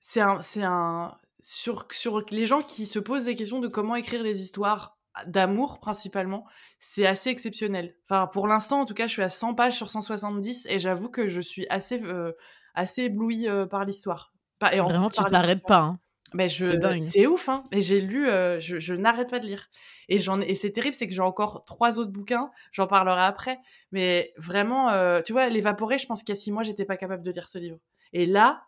c'est 0.00 0.20
un. 0.20 0.40
C'est 0.40 0.62
un 0.62 1.16
sur, 1.40 1.86
sur 1.92 2.24
les 2.30 2.46
gens 2.46 2.62
qui 2.62 2.84
se 2.84 2.98
posent 2.98 3.24
des 3.24 3.36
questions 3.36 3.60
de 3.60 3.68
comment 3.68 3.94
écrire 3.94 4.22
les 4.22 4.42
histoires 4.42 4.98
d'amour 5.26 5.80
principalement, 5.80 6.44
c'est 6.78 7.06
assez 7.06 7.30
exceptionnel. 7.30 7.96
Enfin, 8.04 8.26
pour 8.28 8.46
l'instant, 8.46 8.80
en 8.80 8.84
tout 8.84 8.94
cas, 8.94 9.06
je 9.06 9.12
suis 9.12 9.22
à 9.22 9.28
100 9.28 9.54
pages 9.54 9.76
sur 9.76 9.90
170 9.90 10.66
et 10.70 10.78
j'avoue 10.78 11.10
que 11.10 11.26
je 11.26 11.40
suis 11.40 11.66
assez, 11.68 12.02
euh, 12.04 12.32
assez 12.74 13.04
éblouie 13.04 13.48
euh, 13.48 13.66
par 13.66 13.84
l'histoire. 13.84 14.32
Et 14.72 14.80
Vraiment, 14.80 15.10
tu 15.10 15.22
t'arrêtes 15.24 15.62
pas. 15.62 15.80
Hein. 15.80 15.98
Mais 16.34 16.48
je, 16.48 16.78
c'est 17.00 17.26
ouf, 17.26 17.48
hein. 17.48 17.64
Et 17.72 17.80
j'ai 17.80 18.02
lu, 18.02 18.28
euh, 18.28 18.60
je, 18.60 18.92
n'arrête 18.92 19.30
pas 19.30 19.38
de 19.38 19.46
lire. 19.46 19.68
Et 20.08 20.18
j'en, 20.18 20.40
et 20.40 20.54
c'est 20.54 20.72
terrible, 20.72 20.94
c'est 20.94 21.06
que 21.06 21.14
j'ai 21.14 21.22
encore 21.22 21.64
trois 21.64 21.98
autres 21.98 22.10
bouquins. 22.10 22.50
J'en 22.70 22.86
parlerai 22.86 23.22
après. 23.22 23.58
Mais 23.92 24.34
vraiment, 24.36 24.92
tu 25.22 25.32
vois, 25.32 25.48
l'évaporé, 25.48 25.96
je 25.96 26.06
pense 26.06 26.22
qu'il 26.22 26.34
y 26.34 26.38
a 26.38 26.40
six 26.40 26.52
mois, 26.52 26.62
j'étais 26.62 26.84
pas 26.84 26.96
capable 26.96 27.22
de 27.22 27.30
lire 27.30 27.48
ce 27.48 27.58
livre. 27.58 27.78
Et 28.12 28.26
là, 28.26 28.64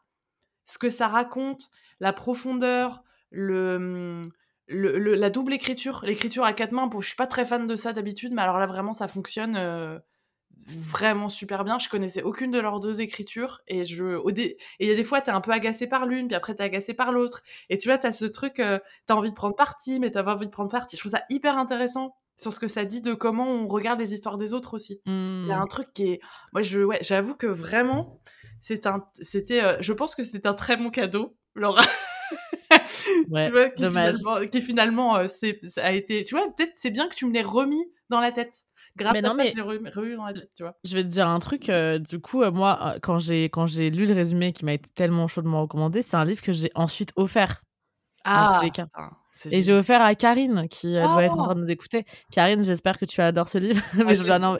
ce 0.64 0.78
que 0.78 0.88
ça 0.88 1.08
raconte, 1.08 1.68
la 1.98 2.12
profondeur, 2.12 3.02
le, 3.30 3.76
hum, 3.76 4.32
la 4.68 5.30
double 5.30 5.52
écriture, 5.52 6.02
l'écriture 6.04 6.44
à 6.44 6.52
quatre 6.52 6.72
mains, 6.72 6.88
je 6.98 7.06
suis 7.06 7.16
pas 7.16 7.26
très 7.26 7.44
fan 7.44 7.66
de 7.66 7.76
ça 7.76 7.92
d'habitude, 7.92 8.32
mais 8.32 8.42
alors 8.42 8.58
là 8.58 8.66
vraiment 8.66 8.92
ça 8.92 9.08
fonctionne 9.08 9.56
euh, 9.56 9.98
vraiment 10.66 11.28
super 11.28 11.64
bien. 11.64 11.78
Je 11.78 11.88
connaissais 11.88 12.22
aucune 12.22 12.50
de 12.50 12.58
leurs 12.58 12.80
deux 12.80 13.00
écritures 13.00 13.60
et 13.68 13.84
je 13.84 14.18
et 14.36 14.56
il 14.78 14.88
y 14.88 14.92
a 14.92 14.94
des 14.94 15.04
fois 15.04 15.20
t'es 15.20 15.30
un 15.30 15.40
peu 15.40 15.52
agacé 15.52 15.86
par 15.86 16.06
l'une, 16.06 16.28
puis 16.28 16.36
après 16.36 16.54
t'es 16.54 16.62
agacé 16.62 16.94
par 16.94 17.12
l'autre. 17.12 17.42
Et 17.68 17.78
tu 17.78 17.88
vois 17.88 17.98
t'as 17.98 18.12
ce 18.12 18.26
truc, 18.26 18.60
euh, 18.60 18.78
t'as 19.06 19.14
envie 19.14 19.30
de 19.30 19.36
prendre 19.36 19.56
parti, 19.56 20.00
mais 20.00 20.10
t'as 20.10 20.22
pas 20.22 20.34
envie 20.34 20.46
de 20.46 20.52
prendre 20.52 20.70
parti. 20.70 20.96
Je 20.96 21.02
trouve 21.02 21.12
ça 21.12 21.24
hyper 21.30 21.58
intéressant 21.58 22.16
sur 22.36 22.52
ce 22.52 22.60
que 22.60 22.68
ça 22.68 22.84
dit 22.84 23.02
de 23.02 23.12
comment 23.12 23.46
on 23.46 23.68
regarde 23.68 24.00
les 24.00 24.14
histoires 24.14 24.38
des 24.38 24.54
autres 24.54 24.74
aussi. 24.74 25.00
Il 25.06 25.46
y 25.46 25.52
a 25.52 25.58
un 25.58 25.64
mmh. 25.64 25.68
truc 25.68 25.92
qui 25.92 26.08
est, 26.08 26.20
moi 26.52 26.62
je, 26.62 26.80
ouais, 26.80 26.98
j'avoue 27.02 27.34
que 27.34 27.46
vraiment 27.46 28.20
c'est 28.60 28.86
un, 28.86 29.04
c'était, 29.14 29.62
euh, 29.62 29.76
je 29.80 29.92
pense 29.92 30.14
que 30.14 30.24
c'est 30.24 30.46
un 30.46 30.54
très 30.54 30.76
bon 30.76 30.90
cadeau, 30.90 31.36
Laura. 31.54 31.82
Ouais, 33.28 33.72
qui 33.74 33.82
dommage. 33.82 34.14
Finalement, 34.14 34.46
qui 34.46 34.62
finalement, 34.62 35.16
euh, 35.16 35.26
c'est, 35.26 35.58
ça 35.64 35.86
a 35.86 35.90
été. 35.90 36.22
Tu 36.22 36.36
vois, 36.36 36.46
peut-être 36.54 36.72
c'est 36.76 36.90
bien 36.90 37.08
que 37.08 37.14
tu 37.14 37.26
me 37.26 37.32
l'aies 37.32 37.42
remis 37.42 37.84
dans 38.08 38.20
la 38.20 38.30
tête. 38.30 38.60
Grâce 38.96 39.12
mais 39.14 39.22
non, 39.22 39.30
à 39.30 39.34
toi, 39.34 39.44
mais... 39.44 39.50
je 39.50 39.56
l'ai 39.56 39.62
remis, 39.62 40.16
dans 40.16 40.26
la 40.26 40.32
tu 40.32 40.62
vois. 40.62 40.76
Je 40.84 40.94
vais 40.94 41.02
te 41.02 41.08
dire 41.08 41.28
un 41.28 41.38
truc. 41.38 41.68
Euh, 41.68 41.98
du 41.98 42.20
coup, 42.20 42.42
euh, 42.42 42.50
moi, 42.50 42.96
quand 43.02 43.18
j'ai, 43.18 43.44
quand 43.44 43.66
j'ai 43.66 43.90
lu 43.90 44.06
le 44.06 44.14
résumé 44.14 44.52
qui 44.52 44.64
m'a 44.64 44.72
été 44.72 44.88
tellement 44.90 45.28
chaudement 45.28 45.62
recommandé, 45.62 46.02
c'est 46.02 46.16
un 46.16 46.24
livre 46.24 46.42
que 46.42 46.52
j'ai 46.52 46.70
ensuite 46.74 47.12
offert. 47.16 47.62
Ah, 48.24 48.60
et 49.50 49.62
j'ai 49.62 49.72
offert 49.72 50.02
à 50.02 50.14
Karine, 50.14 50.66
qui 50.68 50.92
doit 50.92 51.22
être 51.24 51.32
en 51.32 51.44
train 51.44 51.54
de 51.54 51.60
oh! 51.60 51.62
nous 51.62 51.70
écouter. 51.70 52.04
Karine, 52.30 52.62
j'espère 52.62 52.98
que 52.98 53.06
tu 53.06 53.22
adores 53.22 53.48
ce 53.48 53.56
livre. 53.56 53.82
Ah, 53.98 54.04
mais 54.04 54.14
je, 54.14 54.26
non, 54.38 54.58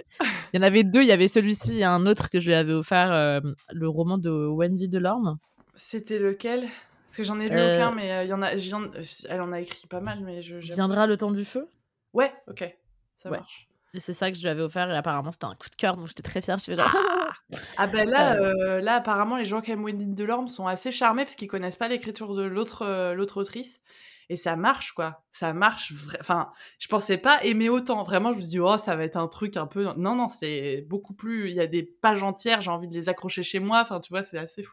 il 0.53 0.57
y 0.57 0.59
en 0.59 0.63
avait 0.63 0.85
deux. 0.85 1.03
Il 1.03 1.09
y 1.09 1.13
avait 1.13 1.29
celui-ci 1.29 1.81
et 1.81 1.85
un 1.85 2.07
autre 2.07 2.31
que 2.31 2.41
je 2.41 2.47
lui 2.47 2.55
avais 2.55 2.73
offert, 2.73 3.43
le 3.71 3.89
roman 3.89 4.17
de 4.17 4.31
Wendy 4.31 4.89
Delorme. 4.89 5.39
C'était 5.75 6.19
lequel? 6.19 6.69
Parce 7.07 7.17
que 7.17 7.25
j'en 7.25 7.41
ai 7.41 7.49
lu 7.49 7.57
aucun, 7.57 7.91
mais 7.91 8.25
il 8.25 8.29
y 8.29 8.33
en 8.33 8.41
a, 8.41 8.53
elle 8.53 9.41
en 9.41 9.53
a 9.53 9.61
écrit 9.61 9.87
pas 9.89 10.01
mal, 10.01 10.21
mais 10.25 10.41
je. 10.41 10.57
Viendra 10.57 11.07
le 11.07 11.17
temps 11.17 11.33
du 11.33 11.45
feu? 11.45 11.69
Ouais, 12.15 12.33
ok, 12.49 12.77
ça 13.17 13.31
marche. 13.31 13.70
Et 13.95 14.01
c'est 14.01 14.13
ça 14.13 14.31
que 14.31 14.37
je 14.37 14.43
lui 14.43 14.49
avais 14.49 14.63
offert 14.63 14.91
et 14.91 14.97
apparemment 14.97 15.33
c'était 15.33 15.47
un 15.47 15.55
coup 15.55 15.69
de 15.69 15.77
cœur 15.77 15.97
donc 15.97 16.07
j'étais 16.07 16.23
très 16.23 16.41
fière. 16.43 16.59
Je 16.59 16.73
ah, 16.79 17.33
ah 17.77 17.87
ben 17.89 18.09
là, 18.09 18.37
euh, 18.37 18.81
là 18.81 18.95
apparemment 18.95 19.37
les 19.37 19.45
gens 19.45 19.61
qui 19.61 19.73
aiment 19.73 19.85
Wendy 19.85 20.07
Delorme 20.07 20.49
sont 20.49 20.67
assez 20.67 20.93
charmés 20.93 21.25
parce 21.25 21.35
qu'ils 21.35 21.49
connaissent 21.49 21.77
pas 21.77 21.89
l'écriture 21.89 22.35
de 22.35 22.43
l'autre 22.43 22.83
euh, 22.83 23.15
l'autre 23.15 23.41
autrice 23.41 23.83
et 24.31 24.37
ça 24.37 24.55
marche 24.55 24.93
quoi. 24.93 25.25
Ça 25.33 25.53
marche. 25.53 25.93
Enfin, 26.21 26.53
je 26.79 26.87
pensais 26.87 27.19
pas 27.19 27.43
aimer 27.43 27.69
autant. 27.69 28.05
Vraiment, 28.05 28.31
je 28.31 28.37
me 28.37 28.43
suis 28.43 28.51
dit 28.51 28.61
oh 28.61 28.79
ça 28.79 28.95
va 28.95 29.03
être 29.03 29.17
un 29.17 29.27
truc 29.27 29.57
un 29.57 29.67
peu. 29.67 29.89
Non 29.97 30.15
non, 30.15 30.29
c'est 30.29 30.87
beaucoup 30.89 31.15
plus. 31.15 31.51
Il 31.51 31.57
y 31.57 31.61
a 31.61 31.67
des 31.67 31.83
pages 31.83 32.23
entières. 32.23 32.61
J'ai 32.61 32.71
envie 32.71 32.87
de 32.87 32.95
les 32.95 33.09
accrocher 33.09 33.43
chez 33.43 33.59
moi. 33.59 33.81
Enfin 33.81 33.99
tu 33.99 34.11
vois, 34.11 34.23
c'est 34.23 34.39
assez 34.39 34.63
fou. 34.63 34.73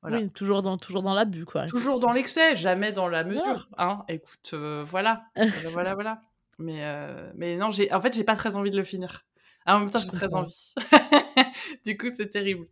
Voilà. 0.00 0.18
Oui, 0.18 0.30
toujours 0.30 0.62
dans 0.62 0.78
toujours 0.78 1.02
dans 1.02 1.12
l'abus 1.12 1.44
quoi. 1.44 1.66
Toujours 1.66 2.00
dans 2.00 2.12
l'excès, 2.12 2.54
jamais 2.54 2.92
dans 2.92 3.08
la 3.08 3.24
mesure. 3.24 3.68
Hein. 3.76 4.04
Écoute, 4.08 4.52
euh, 4.54 4.84
voilà, 4.86 5.24
voilà 5.72 5.94
voilà. 5.94 6.22
Mais, 6.58 6.84
euh, 6.84 7.30
mais 7.36 7.56
non, 7.56 7.70
j'ai, 7.70 7.92
en 7.92 8.00
fait, 8.00 8.14
j'ai 8.14 8.24
pas 8.24 8.36
très 8.36 8.56
envie 8.56 8.70
de 8.70 8.76
le 8.76 8.84
finir. 8.84 9.24
en 9.66 9.80
même 9.80 9.90
temps, 9.90 10.00
j'ai 10.00 10.08
très 10.08 10.34
envie. 10.34 10.74
du 11.84 11.96
coup, 11.96 12.08
c'est 12.14 12.30
terrible. 12.30 12.66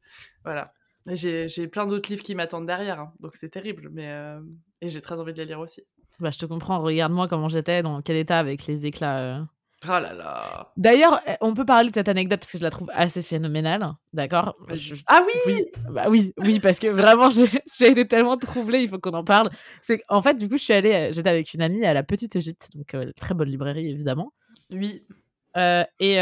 Voilà. 0.45 0.73
J'ai, 1.07 1.47
j'ai 1.47 1.69
plein 1.69 1.87
d'autres 1.87 2.11
livres 2.11 2.25
qui 2.25 2.35
m'attendent 2.35 2.67
derrière, 2.67 2.99
hein, 2.99 3.13
donc 3.21 3.37
c'est 3.37 3.51
terrible. 3.51 3.91
Mais 3.93 4.11
euh, 4.11 4.41
et 4.81 4.89
j'ai 4.89 5.01
très 5.01 5.21
envie 5.21 5.33
de 5.33 5.39
les 5.39 5.47
lire 5.47 5.61
aussi. 5.61 5.83
Bah, 6.19 6.31
je 6.31 6.39
te 6.39 6.47
comprends. 6.47 6.81
Regarde-moi 6.81 7.29
comment 7.29 7.49
j'étais, 7.49 7.83
dans 7.83 8.03
quel 8.03 8.17
état 8.17 8.39
avec 8.39 8.67
les 8.67 8.87
éclats. 8.87 9.47
Euh. 9.85 9.89
Oh 9.89 10.01
là 10.01 10.13
là. 10.15 10.73
D'ailleurs, 10.77 11.21
eh, 11.27 11.35
on 11.41 11.55
peut 11.55 11.65
parler 11.65 11.91
de 11.91 11.95
cette 11.95 12.09
anecdote 12.09 12.41
parce 12.41 12.53
que 12.53 12.59
je 12.59 12.63
la 12.63 12.71
trouve 12.71 12.89
assez 12.93 13.23
phénoménale, 13.23 13.87
d'accord? 14.13 14.57
Ah 15.07 15.23
oui, 15.27 15.33
oui 15.47 15.65
Bah 15.91 16.07
oui, 16.09 16.33
oui, 16.39 16.61
parce 16.61 16.79
que 16.79 16.89
vraiment, 16.89 17.29
j'ai 17.31 17.47
été 17.91 18.07
tellement 18.09 18.37
troublée, 18.37 18.81
il 18.83 18.89
faut 18.89 18.99
qu'on 18.99 19.11
en 19.13 19.25
parle. 19.25 19.51
C'est 19.83 20.03
en 20.09 20.23
fait, 20.23 20.35
du 20.35 20.49
coup, 20.49 20.57
je 20.57 20.63
suis 20.63 20.73
allée, 20.73 20.93
euh, 20.93 21.13
j'étais 21.13 21.29
avec 21.29 21.53
une 21.55 21.63
amie 21.63 21.85
à 21.85 21.93
la 21.95 22.03
Petite 22.03 22.35
Égypte, 22.37 22.71
donc 22.75 22.95
euh, 22.95 23.13
très 23.21 23.35
bonne 23.35 23.49
librairie 23.49 23.89
évidemment. 23.89 24.33
Oui. 24.71 25.05
Euh, 25.57 25.85
et, 26.01 26.15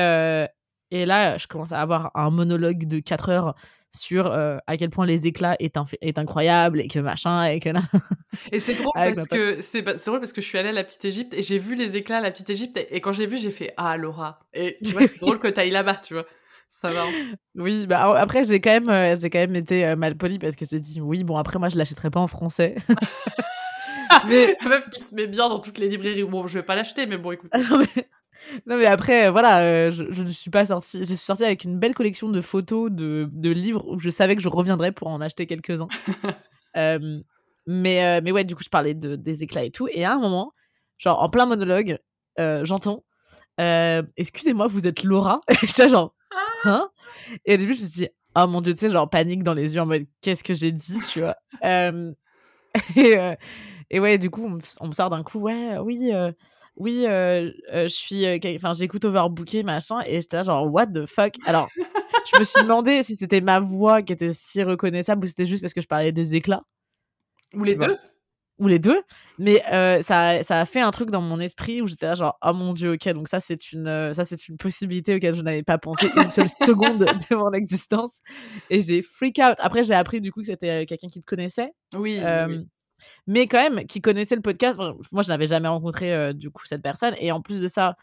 et 0.90 1.06
là, 1.06 1.36
je 1.38 1.46
commence 1.46 1.72
à 1.72 1.80
avoir 1.80 2.10
un 2.14 2.30
monologue 2.30 2.86
de 2.86 2.98
4 2.98 3.28
heures 3.28 3.54
sur 3.94 4.26
euh, 4.26 4.58
à 4.66 4.76
quel 4.76 4.90
point 4.90 5.06
les 5.06 5.26
éclats 5.26 5.56
est, 5.60 5.76
est 6.00 6.18
incroyable 6.18 6.80
et 6.80 6.88
que 6.88 6.98
machin 6.98 7.44
et 7.44 7.60
que 7.60 7.68
là. 7.68 7.82
et 8.52 8.60
c'est 8.60 8.74
drôle 8.74 8.92
parce 8.94 9.28
que 9.28 9.60
c'est 9.62 9.82
drôle 9.82 10.20
parce 10.20 10.32
que 10.32 10.40
je 10.40 10.46
suis 10.46 10.58
allée 10.58 10.70
à 10.70 10.72
la 10.72 10.84
petite 10.84 11.04
Égypte 11.04 11.34
et 11.34 11.42
j'ai 11.42 11.58
vu 11.58 11.74
les 11.74 11.96
éclats 11.96 12.18
à 12.18 12.20
la 12.20 12.30
petite 12.30 12.50
Égypte 12.50 12.78
et, 12.90 13.00
quand 13.00 13.12
j'ai 13.12 13.26
vu 13.26 13.36
j'ai 13.36 13.50
fait 13.50 13.72
ah 13.76 13.96
Laura 13.96 14.40
et 14.52 14.78
tu 14.84 14.92
vois 14.92 15.06
c'est 15.06 15.20
drôle 15.20 15.38
que 15.38 15.48
t'ailles 15.48 15.70
là-bas 15.70 15.96
tu 15.96 16.14
vois 16.14 16.26
ça 16.70 16.90
va. 16.90 17.04
Oui, 17.54 17.86
bah 17.86 18.16
après 18.16 18.42
j'ai 18.42 18.60
quand 18.60 18.70
même 18.70 18.88
euh, 18.88 19.14
j'ai 19.20 19.30
quand 19.30 19.38
même 19.38 19.54
été 19.54 19.86
euh, 19.86 19.94
mal 19.94 20.16
poli 20.16 20.40
parce 20.40 20.56
que 20.56 20.64
j'ai 20.68 20.80
dit 20.80 21.00
oui 21.00 21.22
bon 21.22 21.36
après 21.36 21.60
moi 21.60 21.68
je 21.68 21.76
l'achèterai 21.76 22.10
pas 22.10 22.20
en 22.20 22.26
français. 22.26 22.74
mais 24.26 24.56
meuf 24.64 24.88
qui 24.90 25.00
se 25.00 25.14
met 25.14 25.26
bien 25.26 25.48
dans 25.48 25.58
toutes 25.58 25.78
les 25.78 25.88
librairies. 25.88 26.24
Bon, 26.24 26.46
je 26.46 26.58
vais 26.58 26.64
pas 26.64 26.74
l'acheter, 26.74 27.06
mais 27.06 27.16
bon, 27.16 27.32
écoute. 27.32 27.52
non, 28.66 28.76
mais 28.76 28.86
après, 28.86 29.30
voilà, 29.30 29.60
euh, 29.60 29.90
je, 29.90 30.22
ne 30.22 30.28
suis 30.28 30.50
pas 30.50 30.66
sortie. 30.66 30.98
Je 30.98 31.04
suis 31.04 31.16
sortie 31.16 31.44
avec 31.44 31.64
une 31.64 31.78
belle 31.78 31.94
collection 31.94 32.28
de 32.28 32.40
photos, 32.40 32.90
de, 32.90 33.28
de 33.32 33.50
livres 33.50 33.86
où 33.88 33.98
je 33.98 34.10
savais 34.10 34.36
que 34.36 34.42
je 34.42 34.48
reviendrais 34.48 34.92
pour 34.92 35.08
en 35.08 35.20
acheter 35.20 35.46
quelques-uns. 35.46 35.88
Euh, 36.76 37.20
mais, 37.68 38.04
euh, 38.04 38.20
mais 38.20 38.32
ouais, 38.32 38.42
du 38.42 38.56
coup, 38.56 38.64
je 38.64 38.68
parlais 38.68 38.94
de, 38.94 39.14
des 39.14 39.44
éclats 39.44 39.62
et 39.62 39.70
tout. 39.70 39.86
Et 39.92 40.04
à 40.04 40.14
un 40.14 40.18
moment, 40.18 40.52
genre 40.98 41.22
en 41.22 41.28
plein 41.28 41.46
monologue, 41.46 41.98
j'entends 42.36 43.04
Excusez-moi, 43.58 44.66
vous 44.66 44.88
êtes 44.88 45.04
Laura? 45.04 45.38
Et 45.50 45.68
j'étais 45.68 45.88
genre 45.88 46.16
ah. 46.32 46.68
Hein? 46.68 46.90
Et 47.44 47.54
au 47.54 47.56
début, 47.58 47.76
je 47.76 47.82
me 47.82 47.86
suis 47.86 47.94
dit 47.94 48.08
Oh 48.34 48.48
mon 48.48 48.60
dieu, 48.60 48.74
tu 48.74 48.80
sais, 48.80 48.88
genre 48.88 49.08
panique 49.08 49.44
dans 49.44 49.54
les 49.54 49.72
yeux 49.72 49.82
en 49.82 49.86
mode 49.86 50.02
Qu'est-ce 50.20 50.42
que 50.42 50.52
j'ai 50.52 50.72
dit, 50.72 50.98
tu 51.02 51.20
vois? 51.20 51.36
Et, 52.96 53.16
et 53.90 54.00
ouais, 54.00 54.18
du 54.18 54.30
coup, 54.30 54.44
on, 54.80 54.86
me 54.86 54.92
sort 54.92 55.10
d'un 55.10 55.22
coup, 55.22 55.38
ouais, 55.38 55.78
oui, 55.78 56.10
euh, 56.12 56.32
oui, 56.76 57.04
euh, 57.06 57.50
euh, 57.72 57.84
je 57.84 57.94
suis, 57.94 58.24
enfin, 58.56 58.72
j'écoute 58.72 59.04
Overbooké, 59.04 59.62
machin, 59.62 60.00
et 60.06 60.20
j'étais 60.20 60.36
là, 60.36 60.42
genre, 60.42 60.72
what 60.72 60.86
the 60.88 61.06
fuck? 61.06 61.34
Alors, 61.46 61.68
je 62.32 62.38
me 62.38 62.44
suis 62.44 62.62
demandé 62.62 63.02
si 63.02 63.16
c'était 63.16 63.40
ma 63.40 63.60
voix 63.60 64.02
qui 64.02 64.12
était 64.12 64.32
si 64.32 64.62
reconnaissable 64.62 65.24
ou 65.24 65.28
c'était 65.28 65.46
juste 65.46 65.62
parce 65.62 65.72
que 65.72 65.80
je 65.80 65.86
parlais 65.86 66.12
des 66.12 66.34
éclats. 66.34 66.62
Ou 67.54 67.64
les 67.64 67.76
deux? 67.76 67.96
ou 68.60 68.68
les 68.68 68.78
deux, 68.78 69.02
mais 69.36 69.60
ça, 70.02 70.44
ça 70.44 70.60
a 70.60 70.64
fait 70.64 70.80
un 70.80 70.92
truc 70.92 71.10
dans 71.10 71.20
mon 71.20 71.40
esprit 71.40 71.82
où 71.82 71.88
j'étais 71.88 72.06
là 72.06 72.14
genre 72.14 72.38
oh 72.40 72.52
mon 72.52 72.72
dieu 72.72 72.92
ok 72.92 73.08
donc 73.08 73.26
ça 73.26 73.40
c'est 73.40 73.72
une 73.72 74.14
ça 74.14 74.24
c'est 74.24 74.46
une 74.46 74.56
possibilité 74.56 75.16
auquel 75.16 75.34
je 75.34 75.42
n'avais 75.42 75.64
pas 75.64 75.76
pensé 75.76 76.08
une 76.14 76.30
seule 76.30 76.48
seconde 76.48 77.00
de 77.00 77.34
mon 77.34 77.50
existence. 77.50 78.20
Et 78.70 78.80
j'ai 78.80 79.02
freak 79.02 79.40
out. 79.40 79.56
Après 79.58 79.82
j'ai 79.82 79.94
appris 79.94 80.20
du 80.20 80.30
coup 80.30 80.38
que 80.38 80.46
c'était 80.46 80.86
quelqu'un 80.86 81.08
qui 81.08 81.20
te 81.20 81.26
connaissait. 81.26 81.72
Oui, 81.96 82.20
oui 82.46 82.64
mais 83.26 83.46
quand 83.46 83.58
même 83.58 83.86
qui 83.86 84.00
connaissait 84.00 84.36
le 84.36 84.42
podcast. 84.42 84.78
Moi, 85.12 85.22
je 85.22 85.28
n'avais 85.28 85.46
jamais 85.46 85.68
rencontré 85.68 86.12
euh, 86.12 86.32
du 86.32 86.50
coup 86.50 86.64
cette 86.64 86.82
personne. 86.82 87.14
Et 87.18 87.32
en 87.32 87.40
plus 87.40 87.60
de 87.60 87.66
ça, 87.66 87.96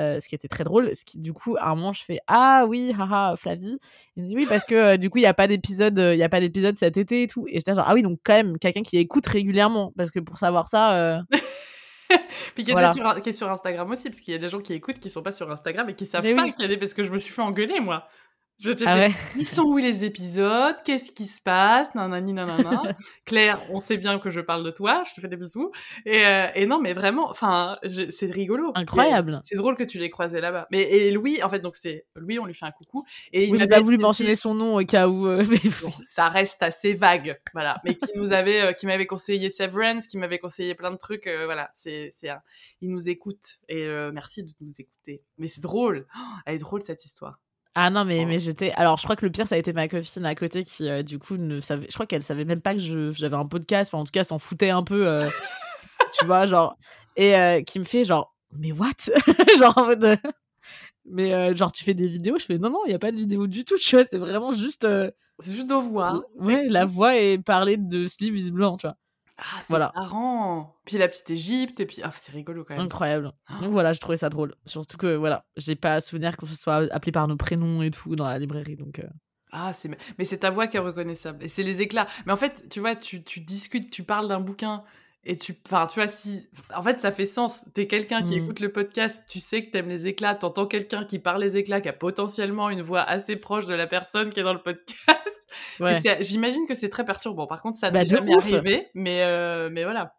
euh, 0.00 0.20
ce 0.20 0.28
qui 0.28 0.34
était 0.34 0.48
très 0.48 0.64
drôle, 0.64 0.94
ce 0.94 1.04
qui 1.04 1.18
du 1.18 1.32
coup 1.32 1.56
à 1.58 1.68
un 1.68 1.74
moment 1.74 1.92
je 1.92 2.02
fais 2.02 2.18
ah 2.26 2.64
oui 2.66 2.94
haha 2.98 3.34
Flavie. 3.36 3.76
Il 4.16 4.22
me 4.22 4.28
dit 4.28 4.36
oui 4.36 4.46
parce 4.48 4.64
que 4.64 4.74
euh, 4.74 4.96
du 4.96 5.10
coup 5.10 5.18
il 5.18 5.22
y 5.22 5.26
a 5.26 5.34
pas 5.34 5.46
d'épisode, 5.46 5.98
il 5.98 6.18
y 6.18 6.22
a 6.22 6.30
pas 6.30 6.40
d'épisode 6.40 6.76
cet 6.76 6.96
été 6.96 7.24
et 7.24 7.26
tout. 7.26 7.46
Et 7.48 7.54
j'étais 7.54 7.74
genre 7.74 7.84
ah 7.86 7.94
oui 7.94 8.02
donc 8.02 8.18
quand 8.24 8.32
même 8.32 8.58
quelqu'un 8.58 8.82
qui 8.82 8.96
écoute 8.96 9.26
régulièrement 9.26 9.92
parce 9.96 10.10
que 10.10 10.20
pour 10.20 10.38
savoir 10.38 10.68
ça. 10.68 11.22
Puis 12.54 12.64
qui, 12.64 12.72
est 12.72 12.92
sur, 12.92 13.22
qui, 13.22 13.28
est 13.30 13.32
sur, 13.32 13.50
Instagram 13.50 13.90
aussi, 13.90 14.10
parce 14.10 14.20
qu'il 14.20 14.32
y 14.32 14.36
a 14.36 14.38
des 14.38 14.48
gens 14.48 14.60
qui 14.60 14.74
écoutent 14.74 14.98
qui 14.98 15.10
sont 15.10 15.22
pas 15.22 15.32
sur 15.32 15.50
Instagram 15.50 15.88
et 15.88 15.94
qui 15.94 16.06
savent 16.06 16.22
pas 16.22 16.50
qu'il 16.50 16.60
y 16.60 16.64
a 16.64 16.68
des. 16.68 16.76
Parce 16.76 16.94
que 16.94 17.02
je 17.02 17.10
me 17.10 17.18
suis 17.18 17.32
fait 17.32 17.42
engueuler, 17.42 17.80
moi. 17.80 18.06
Je 18.62 18.70
te 18.70 18.84
ah 18.86 19.08
ils 19.36 19.46
sont 19.46 19.64
où 19.64 19.76
les 19.76 20.04
épisodes? 20.04 20.76
Qu'est-ce 20.84 21.10
qui 21.10 21.26
se 21.26 21.40
passe? 21.40 21.92
Nanani, 21.96 22.32
nanana. 22.32 22.82
Claire, 23.24 23.60
on 23.70 23.80
sait 23.80 23.96
bien 23.96 24.20
que 24.20 24.30
je 24.30 24.40
parle 24.40 24.62
de 24.64 24.70
toi, 24.70 25.02
je 25.04 25.14
te 25.14 25.20
fais 25.20 25.26
des 25.26 25.36
bisous. 25.36 25.72
Et, 26.06 26.24
euh, 26.24 26.46
et 26.54 26.66
non, 26.66 26.80
mais 26.80 26.92
vraiment, 26.92 27.28
enfin, 27.28 27.76
c'est 27.82 28.30
rigolo. 28.30 28.70
Incroyable. 28.76 29.40
C'est 29.42 29.56
drôle 29.56 29.74
que 29.74 29.82
tu 29.82 29.98
l'aies 29.98 30.10
croisé 30.10 30.40
là-bas. 30.40 30.68
Mais 30.70 30.82
et 30.82 31.10
Louis, 31.10 31.42
en 31.42 31.48
fait, 31.48 31.58
donc 31.58 31.74
c'est 31.74 32.06
Louis, 32.14 32.38
on 32.38 32.46
lui 32.46 32.54
fait 32.54 32.64
un 32.64 32.70
coucou. 32.70 33.04
Et 33.32 33.50
oui, 33.50 33.58
j'ai 33.58 33.66
pas 33.66 33.80
voulu 33.80 33.98
mentionner 33.98 34.36
son 34.36 34.54
nom 34.54 34.78
au 34.78 34.84
cas 34.84 35.08
où. 35.08 35.26
Euh, 35.26 35.44
ça 36.04 36.28
reste 36.28 36.62
assez 36.62 36.94
vague, 36.94 37.40
voilà. 37.54 37.80
Mais 37.84 37.96
qui 37.96 38.12
nous 38.14 38.30
avait, 38.32 38.60
euh, 38.60 38.72
qui 38.72 38.86
m'avait 38.86 39.06
conseillé 39.06 39.50
Severance, 39.50 40.06
qui 40.06 40.18
m'avait 40.18 40.38
conseillé 40.38 40.76
plein 40.76 40.92
de 40.92 40.98
trucs, 40.98 41.28
voilà. 41.46 41.68
C'est, 41.74 42.10
c'est, 42.12 42.30
il 42.80 42.90
nous 42.90 43.08
écoute 43.08 43.58
et 43.68 43.88
merci 44.12 44.44
de 44.44 44.52
nous 44.60 44.74
écouter. 44.78 45.24
Mais 45.36 45.48
c'est 45.48 45.62
drôle. 45.62 46.06
Oh, 46.16 46.20
elle 46.46 46.54
est 46.54 46.58
drôle 46.58 46.84
cette 46.84 47.04
histoire. 47.04 47.40
Ah 47.74 47.88
non, 47.88 48.04
mais, 48.04 48.26
mais 48.26 48.38
j'étais. 48.38 48.72
Alors, 48.72 48.98
je 48.98 49.04
crois 49.04 49.16
que 49.16 49.24
le 49.24 49.32
pire, 49.32 49.46
ça 49.46 49.54
a 49.54 49.58
été 49.58 49.72
ma 49.72 49.88
copine 49.88 50.26
à 50.26 50.34
côté 50.34 50.62
qui, 50.62 50.88
euh, 50.88 51.02
du 51.02 51.18
coup, 51.18 51.38
ne 51.38 51.60
savait. 51.60 51.86
Je 51.88 51.94
crois 51.94 52.06
qu'elle 52.06 52.22
savait 52.22 52.44
même 52.44 52.60
pas 52.60 52.74
que 52.74 53.12
j'avais 53.12 53.36
un 53.36 53.46
podcast. 53.46 53.92
Enfin, 53.92 54.02
en 54.02 54.04
tout 54.04 54.10
cas, 54.12 54.24
s'en 54.24 54.38
foutait 54.38 54.70
un 54.70 54.82
peu. 54.82 55.06
Euh, 55.06 55.26
tu 56.18 56.26
vois, 56.26 56.44
genre. 56.46 56.76
Et 57.16 57.34
euh, 57.34 57.62
qui 57.62 57.78
me 57.78 57.84
fait, 57.84 58.04
genre, 58.04 58.34
mais 58.52 58.72
what? 58.72 58.90
Genre, 59.58 59.76
en 59.78 59.86
mode. 59.86 60.18
mais 61.06 61.56
genre, 61.56 61.72
tu 61.72 61.84
fais 61.84 61.94
des 61.94 62.08
vidéos? 62.08 62.38
Je 62.38 62.44
fais, 62.44 62.58
non, 62.58 62.70
non, 62.70 62.80
il 62.86 62.90
n'y 62.90 62.94
a 62.94 62.98
pas 62.98 63.10
de 63.12 63.16
vidéo 63.16 63.46
du 63.46 63.64
tout. 63.64 63.76
Tu 63.82 63.96
vois, 63.96 64.04
c'était 64.04 64.18
vraiment 64.18 64.52
juste. 64.52 64.86
C'est 65.40 65.54
juste 65.54 65.68
nos 65.68 65.80
voix. 65.80 66.22
Ouais, 66.38 66.68
la 66.68 66.84
voix 66.84 67.16
et 67.16 67.38
parler 67.38 67.76
de 67.78 68.06
ce 68.06 68.16
livre 68.20 68.34
visiblement, 68.36 68.76
tu 68.76 68.86
vois. 68.86 68.96
Ah, 69.38 69.60
c'est 69.60 69.78
marrant. 69.78 70.76
Puis 70.84 70.98
la 70.98 71.08
petite 71.08 71.30
Égypte, 71.30 71.80
et 71.80 71.86
puis 71.86 71.98
ah, 72.02 72.10
c'est 72.14 72.32
rigolo 72.32 72.64
quand 72.64 72.74
même. 72.74 72.84
Incroyable. 72.84 73.32
Ah. 73.46 73.60
Donc 73.62 73.72
voilà, 73.72 73.92
je 73.92 74.00
trouvais 74.00 74.16
ça 74.16 74.28
drôle. 74.28 74.54
Surtout 74.66 74.96
que 74.96 75.14
voilà, 75.14 75.44
j'ai 75.56 75.76
pas 75.76 75.94
à 75.94 76.00
souvenir 76.00 76.36
que 76.36 76.46
ce 76.46 76.56
soit 76.56 76.86
appelé 76.92 77.12
par 77.12 77.28
nos 77.28 77.36
prénoms 77.36 77.82
et 77.82 77.90
tout 77.90 78.14
dans 78.16 78.26
la 78.26 78.38
librairie. 78.38 78.76
Donc. 78.76 78.98
Euh. 78.98 79.08
Ah, 79.50 79.72
c'est 79.72 79.90
mais 80.18 80.24
c'est 80.24 80.38
ta 80.38 80.50
voix 80.50 80.66
qui 80.66 80.78
est 80.78 80.80
reconnaissable 80.80 81.44
et 81.44 81.48
c'est 81.48 81.62
les 81.62 81.82
éclats. 81.82 82.06
Mais 82.24 82.32
en 82.32 82.36
fait, 82.36 82.66
tu 82.70 82.80
vois, 82.80 82.96
tu, 82.96 83.22
tu 83.22 83.40
discutes, 83.40 83.90
tu 83.90 84.02
parles 84.02 84.28
d'un 84.28 84.40
bouquin 84.40 84.82
et 85.24 85.36
tu, 85.36 85.54
enfin, 85.66 85.86
tu 85.86 86.00
vois, 86.00 86.08
si, 86.08 86.48
en 86.74 86.82
fait, 86.82 86.98
ça 86.98 87.12
fait 87.12 87.26
sens. 87.26 87.62
T'es 87.74 87.86
quelqu'un 87.86 88.22
qui 88.22 88.34
mmh. 88.34 88.44
écoute 88.44 88.60
le 88.60 88.72
podcast, 88.72 89.22
tu 89.28 89.38
sais 89.38 89.64
que 89.64 89.70
t'aimes 89.70 89.88
les 89.88 90.08
éclats, 90.08 90.34
t'entends 90.34 90.66
quelqu'un 90.66 91.04
qui 91.04 91.20
parle 91.20 91.40
les 91.40 91.56
éclats, 91.56 91.80
qui 91.80 91.88
a 91.88 91.92
potentiellement 91.92 92.70
une 92.70 92.82
voix 92.82 93.02
assez 93.02 93.36
proche 93.36 93.66
de 93.66 93.74
la 93.74 93.86
personne 93.86 94.32
qui 94.32 94.40
est 94.40 94.42
dans 94.42 94.52
le 94.52 94.62
podcast. 94.62 95.44
Ouais. 95.80 96.00
J'imagine 96.20 96.66
que 96.66 96.74
c'est 96.74 96.88
très 96.88 97.04
perturbant. 97.04 97.46
Par 97.46 97.62
contre, 97.62 97.78
ça 97.78 97.90
bah, 97.90 98.00
n'est 98.00 98.06
jamais 98.06 98.34
arrivé, 98.34 98.88
mais, 98.94 99.22
euh, 99.22 99.68
mais 99.70 99.84
voilà. 99.84 100.14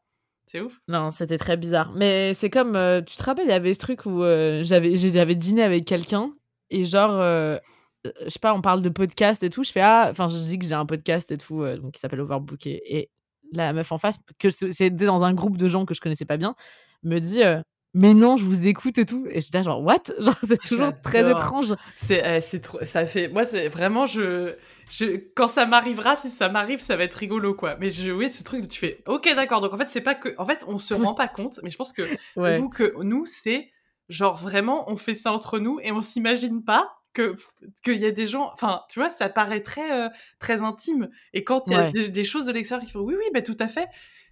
C'est 0.46 0.62
ouf. 0.62 0.80
Non, 0.88 1.12
c'était 1.12 1.38
très 1.38 1.58
bizarre. 1.58 1.92
Mais 1.96 2.34
c'est 2.34 2.50
comme, 2.50 2.76
euh, 2.76 3.02
tu 3.02 3.16
te 3.16 3.24
rappelles, 3.24 3.46
il 3.46 3.50
y 3.50 3.54
avait 3.54 3.74
ce 3.74 3.80
truc 3.80 4.06
où 4.06 4.24
euh, 4.24 4.64
j'avais, 4.64 4.96
j'avais 4.96 5.36
dîné 5.36 5.64
avec 5.64 5.86
quelqu'un 5.86 6.34
et 6.70 6.84
genre, 6.84 7.20
je 7.20 8.30
sais 8.30 8.40
pas, 8.40 8.54
on 8.54 8.62
parle 8.62 8.82
de 8.82 8.90
podcast 8.90 9.44
et 9.44 9.50
tout. 9.50 9.64
Je 9.64 9.72
fais 9.72 9.82
ah, 9.82 10.08
enfin, 10.12 10.28
je 10.28 10.38
dis 10.38 10.60
que 10.60 10.66
j'ai 10.66 10.76
un 10.76 10.86
podcast 10.86 11.32
et 11.32 11.38
tout, 11.38 11.66
donc 11.78 11.94
qui 11.94 12.00
s'appelle 12.00 12.22
Overbooké 12.22 12.82
et 12.86 13.10
la 13.58 13.74
meuf 13.74 13.92
en 13.92 13.98
face, 13.98 14.16
que 14.40 14.50
c'était 14.50 14.90
dans 14.92 15.26
un 15.26 15.34
groupe 15.34 15.58
de 15.58 15.68
gens 15.68 15.86
que 15.86 15.94
je 15.94 16.02
connaissais 16.02 16.26
pas 16.26 16.38
bien, 16.38 16.56
me 17.04 17.20
dit 17.20 17.44
euh, 17.44 17.62
mais 17.94 18.16
non, 18.16 18.38
je 18.38 18.44
vous 18.44 18.68
écoute 18.68 18.98
et 18.98 19.06
tout. 19.06 19.28
Et 19.30 19.40
j'étais 19.42 19.62
genre, 19.62 19.82
what? 19.84 20.02
Genre, 20.20 20.36
c'est 20.44 20.62
toujours 20.62 20.92
très 21.02 21.30
étrange. 21.30 21.76
C'est, 21.98 22.26
euh, 22.26 22.40
c'est 22.42 22.60
trop, 22.60 22.84
ça 22.84 23.06
fait, 23.06 23.28
moi, 23.28 23.46
c'est 23.46 23.68
vraiment, 23.68 24.06
je, 24.06 24.56
je, 24.90 25.20
quand 25.36 25.48
ça 25.48 25.66
m'arrivera, 25.66 26.16
si 26.16 26.30
ça 26.30 26.50
m'arrive, 26.50 26.80
ça 26.80 26.98
va 26.98 27.04
être 27.04 27.14
rigolo, 27.14 27.54
quoi. 27.54 27.78
Mais 27.80 27.92
je, 27.92 28.12
oui, 28.12 28.32
ce 28.32 28.44
truc, 28.44 28.68
tu 28.68 28.80
fais, 28.80 29.04
ok, 29.08 29.30
d'accord. 29.36 29.62
Donc, 29.62 29.74
en 29.74 29.78
fait, 29.78 29.90
c'est 29.90 30.02
pas 30.02 30.16
que, 30.16 30.34
en 30.40 30.46
fait, 30.46 30.64
on 30.68 30.80
se 30.80 30.94
rend 30.94 31.14
pas 31.14 31.28
compte, 31.28 31.60
mais 31.62 31.70
je 31.70 31.78
pense 31.78 31.94
que, 31.94 32.02
vous, 32.36 32.70
que 32.70 32.94
nous, 33.04 33.26
c'est, 33.28 33.70
genre, 34.10 34.38
vraiment, 34.38 34.90
on 34.90 34.96
fait 34.96 35.14
ça 35.14 35.32
entre 35.32 35.60
nous 35.60 35.80
et 35.84 35.92
on 35.92 36.02
s'imagine 36.02 36.64
pas 36.64 36.90
que 37.14 37.36
qu'il 37.84 38.00
y 38.00 38.06
a 38.06 38.12
des 38.12 38.28
gens, 38.28 38.52
enfin, 38.54 38.84
tu 38.90 39.00
vois, 39.00 39.10
ça 39.10 39.30
paraît 39.30 39.62
très, 39.62 40.10
très 40.40 40.62
intime. 40.62 41.10
Et 41.34 41.44
quand 41.44 41.68
il 41.68 41.74
y 41.74 41.76
a 41.76 41.92
des, 41.92 42.24
choses 42.24 42.46
de 42.48 42.52
l'extérieur 42.52 42.86
qui 42.86 42.92
font 42.92 43.02
oui, 43.02 43.16
oui, 43.18 43.26
ben 43.34 43.44
tout 43.44 43.58
à 43.60 43.68
fait. 43.68 43.88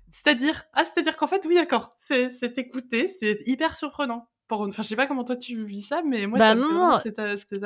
C'est-à-dire, 0.10 0.66
ah, 0.74 0.84
c'est-à-dire 0.84 1.16
qu'en 1.16 1.28
fait, 1.28 1.46
oui, 1.48 1.56
d'accord, 1.56 1.94
c'est 1.96 2.58
écouté, 2.58 3.08
c'est 3.08 3.38
hyper 3.46 3.78
surprenant. 3.78 4.28
Enfin, 4.56 4.82
je 4.82 4.88
sais 4.88 4.96
pas 4.96 5.08
comment 5.08 5.24
toi 5.24 5.36
tu 5.36 5.64
vis 5.64 5.82
ça, 5.82 6.02
mais 6.08 6.28
moi, 6.28 6.40
bah, 6.40 6.56
non, 6.56 6.68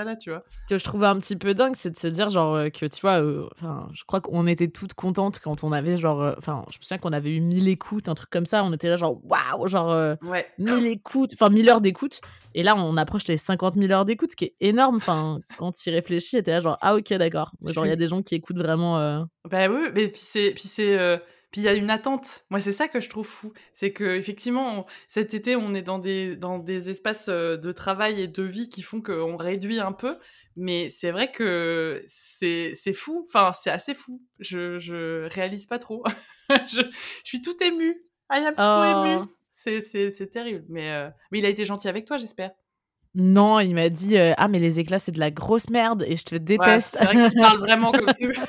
là, 0.03 0.15
tu 0.15 0.29
vois. 0.29 0.43
Ce 0.47 0.59
que 0.69 0.77
je 0.77 0.83
trouvais 0.83 1.07
un 1.07 1.17
petit 1.19 1.35
peu 1.35 1.53
dingue, 1.53 1.75
c'est 1.75 1.91
de 1.91 1.97
se 1.97 2.07
dire, 2.07 2.29
genre, 2.29 2.55
euh, 2.55 2.69
que 2.69 2.85
tu 2.85 3.01
vois, 3.01 3.21
euh, 3.21 3.47
enfin, 3.53 3.89
je 3.93 4.03
crois 4.05 4.21
qu'on 4.21 4.47
était 4.47 4.67
toutes 4.67 4.93
contentes 4.93 5.39
quand 5.39 5.63
on 5.63 5.71
avait, 5.71 5.97
genre, 5.97 6.21
euh, 6.21 6.33
enfin, 6.37 6.63
je 6.71 6.77
me 6.77 6.83
souviens 6.83 6.97
qu'on 6.97 7.13
avait 7.13 7.31
eu 7.31 7.41
1000 7.41 7.67
écoutes, 7.67 8.09
un 8.09 8.15
truc 8.15 8.29
comme 8.29 8.45
ça, 8.45 8.63
on 8.63 8.73
était 8.73 8.89
là, 8.89 8.95
genre, 8.95 9.19
waouh, 9.23 9.67
genre, 9.67 10.15
ouais. 10.23 10.47
1000 10.57 10.85
écoutes, 10.87 11.31
enfin, 11.33 11.49
1000 11.49 11.69
heures 11.69 11.81
d'écoute. 11.81 12.21
Et 12.53 12.63
là, 12.63 12.75
on 12.77 12.95
approche 12.95 13.27
les 13.27 13.37
50 13.37 13.75
000 13.75 13.91
heures 13.91 14.05
d'écoute, 14.05 14.31
ce 14.31 14.35
qui 14.35 14.45
est 14.45 14.55
énorme. 14.61 14.95
Enfin, 14.97 15.39
quand 15.57 15.71
tu 15.71 15.89
y 15.89 15.93
réfléchis, 15.93 16.37
était 16.37 16.51
là, 16.51 16.59
genre, 16.61 16.77
ah, 16.81 16.95
ok, 16.95 17.13
d'accord. 17.15 17.51
Genre, 17.65 17.85
il 17.85 17.89
y 17.89 17.93
a 17.93 17.95
des 17.97 18.07
gens 18.07 18.21
qui 18.21 18.35
écoutent 18.35 18.57
vraiment. 18.57 19.27
Bah 19.49 19.67
oui, 19.69 19.89
mais 19.93 20.07
puis 20.07 20.21
c'est. 20.21 20.51
Puis 20.51 20.67
c'est 20.67 21.19
puis 21.55 21.61
il 21.61 21.65
y 21.67 21.69
a 21.69 21.73
une 21.73 21.89
attente. 21.89 22.43
Moi, 22.49 22.59
c'est 22.59 22.73
ça 22.73 22.89
que 22.89 22.99
je 22.99 23.09
trouve 23.09 23.25
fou. 23.25 23.53
C'est 23.71 23.93
que 23.93 24.03
effectivement, 24.03 24.85
cet 25.07 25.33
été, 25.33 25.55
on 25.55 25.73
est 25.73 25.83
dans 25.83 25.99
des, 25.99 26.35
dans 26.35 26.59
des 26.59 26.89
espaces 26.89 27.29
euh, 27.29 27.55
de 27.55 27.71
travail 27.71 28.19
et 28.19 28.27
de 28.27 28.43
vie 28.43 28.67
qui 28.67 28.81
font 28.81 28.99
qu'on 29.01 29.37
réduit 29.37 29.79
un 29.79 29.93
peu. 29.93 30.17
Mais 30.57 30.89
c'est 30.89 31.11
vrai 31.11 31.31
que 31.31 32.03
c'est 32.09 32.75
fou. 32.93 33.25
Enfin, 33.29 33.53
c'est 33.53 33.69
assez 33.69 33.93
fou. 33.93 34.21
Je, 34.41 34.79
je 34.79 35.29
réalise 35.33 35.65
pas 35.65 35.79
trop. 35.79 36.03
je, 36.49 36.81
je, 36.81 36.89
suis 37.23 37.41
tout 37.41 37.55
émue. 37.63 38.03
I 38.29 38.45
am 38.45 38.55
so 38.57 39.05
émue. 39.07 39.25
C'est 39.53 40.29
terrible. 40.29 40.65
Mais, 40.67 40.91
euh, 40.91 41.09
mais 41.31 41.39
il 41.39 41.45
a 41.45 41.49
été 41.49 41.63
gentil 41.63 41.87
avec 41.87 42.03
toi, 42.03 42.17
j'espère. 42.17 42.51
Non, 43.13 43.61
il 43.61 43.75
m'a 43.75 43.87
dit 43.87 44.17
euh, 44.17 44.33
Ah, 44.35 44.49
mais 44.49 44.59
les 44.59 44.81
éclats, 44.81 44.99
c'est 44.99 45.13
de 45.13 45.21
la 45.21 45.31
grosse 45.31 45.69
merde 45.69 46.03
et 46.05 46.17
je 46.17 46.25
te 46.25 46.35
déteste. 46.35 46.97
c'est 46.99 47.05
vrai 47.05 47.29
qu'il 47.29 47.39
parle 47.39 47.59
vraiment 47.59 47.91
comme 47.93 48.11
ça. 48.11 48.45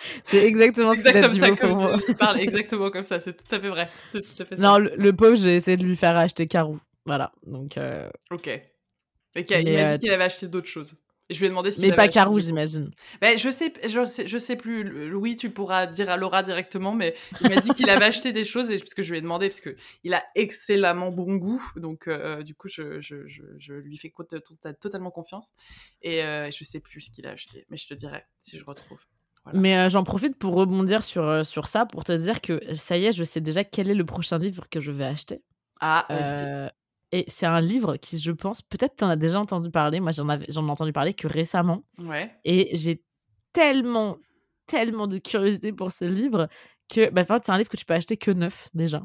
C'est 0.24 0.44
exactement 0.44 0.94
ce 0.94 1.02
qu'il 1.02 1.16
a 1.16 1.28
dit 1.28 1.40
pour 1.56 1.70
moi. 1.70 1.94
Il 2.08 2.16
parle 2.16 2.40
exactement 2.40 2.90
comme 2.90 3.02
ça, 3.02 3.20
c'est 3.20 3.34
tout 3.34 3.54
à 3.54 3.60
fait 3.60 3.68
vrai. 3.68 3.88
Tout 4.12 4.20
à 4.38 4.44
fait 4.44 4.56
non, 4.56 4.78
le, 4.78 5.12
pauvre, 5.12 5.36
j'ai 5.36 5.56
essayé 5.56 5.76
de 5.76 5.84
lui 5.84 5.96
faire 5.96 6.16
acheter 6.16 6.46
Carou. 6.46 6.78
Voilà, 7.06 7.32
donc... 7.46 7.76
Euh... 7.76 8.08
Ok. 8.30 8.48
il 9.36 9.40
m'a 9.40 9.62
dit 9.62 9.74
euh, 9.76 9.96
qu'il 9.96 10.10
avait 10.10 10.24
acheté 10.24 10.48
d'autres 10.48 10.68
choses. 10.68 10.94
Je 11.28 11.38
lui 11.38 11.46
ai 11.46 11.48
demandé 11.48 11.70
ce 11.70 11.80
Mais 11.80 11.92
pas 11.92 12.08
Carou, 12.08 12.40
j'imagine. 12.40 12.90
Ben, 13.20 13.38
je, 13.38 13.50
sais, 13.50 13.72
je, 13.86 14.04
sais, 14.04 14.26
je 14.26 14.36
sais 14.36 14.56
plus. 14.56 15.14
Oui, 15.14 15.36
tu 15.36 15.48
pourras 15.48 15.86
dire 15.86 16.10
à 16.10 16.16
Laura 16.16 16.42
directement, 16.42 16.92
mais 16.92 17.14
il 17.40 17.48
m'a 17.48 17.60
dit 17.60 17.70
qu'il 17.70 17.88
avait 17.88 18.04
acheté 18.06 18.32
des 18.32 18.42
choses, 18.42 18.68
et, 18.68 18.76
parce 18.78 18.94
que 18.94 19.02
je 19.02 19.12
lui 19.12 19.18
ai 19.18 19.20
demandé, 19.20 19.48
parce 19.48 19.60
qu'il 19.60 20.12
a 20.12 20.24
excellemment 20.34 21.12
bon 21.12 21.36
goût. 21.36 21.62
Donc, 21.76 22.08
euh, 22.08 22.42
du 22.42 22.56
coup, 22.56 22.66
je, 22.66 23.00
je, 23.00 23.28
je, 23.28 23.74
lui 23.74 23.96
fais 23.96 24.12
totalement 24.80 25.12
confiance. 25.12 25.52
Et 26.02 26.20
je 26.20 26.64
sais 26.64 26.80
plus 26.80 27.02
ce 27.02 27.10
qu'il 27.12 27.26
a 27.28 27.30
acheté, 27.30 27.64
mais 27.70 27.76
je 27.76 27.86
te 27.86 27.94
dirai 27.94 28.24
si 28.40 28.58
je 28.58 28.64
retrouve. 28.64 28.98
Mais 29.54 29.76
euh, 29.76 29.88
j'en 29.88 30.04
profite 30.04 30.36
pour 30.36 30.54
rebondir 30.54 31.02
sur, 31.02 31.22
euh, 31.24 31.44
sur 31.44 31.66
ça, 31.68 31.86
pour 31.86 32.04
te 32.04 32.12
dire 32.12 32.40
que 32.40 32.60
ça 32.74 32.96
y 32.96 33.06
est, 33.06 33.12
je 33.12 33.24
sais 33.24 33.40
déjà 33.40 33.64
quel 33.64 33.88
est 33.88 33.94
le 33.94 34.04
prochain 34.04 34.38
livre 34.38 34.68
que 34.68 34.80
je 34.80 34.90
vais 34.90 35.04
acheter. 35.04 35.42
Ah, 35.80 36.06
euh, 36.10 36.68
Et 37.12 37.24
c'est 37.28 37.46
un 37.46 37.60
livre 37.60 37.96
qui, 37.96 38.18
je 38.18 38.32
pense, 38.32 38.62
peut-être 38.62 38.96
tu 38.96 39.04
en 39.04 39.08
as 39.08 39.16
déjà 39.16 39.40
entendu 39.40 39.70
parler. 39.70 40.00
Moi, 40.00 40.12
j'en, 40.12 40.26
j'en 40.48 40.66
ai 40.66 40.70
entendu 40.70 40.92
parler 40.92 41.14
que 41.14 41.26
récemment. 41.26 41.82
Ouais. 41.98 42.30
Et 42.44 42.70
j'ai 42.76 43.02
tellement, 43.52 44.18
tellement 44.66 45.06
de 45.06 45.18
curiosité 45.18 45.72
pour 45.72 45.90
ce 45.90 46.04
livre 46.04 46.48
que, 46.92 47.10
bah, 47.10 47.22
en 47.22 47.24
fait, 47.24 47.44
c'est 47.44 47.52
un 47.52 47.58
livre 47.58 47.70
que 47.70 47.76
tu 47.76 47.84
peux 47.84 47.94
acheter 47.94 48.16
que 48.16 48.30
neuf 48.30 48.68
déjà. 48.74 49.02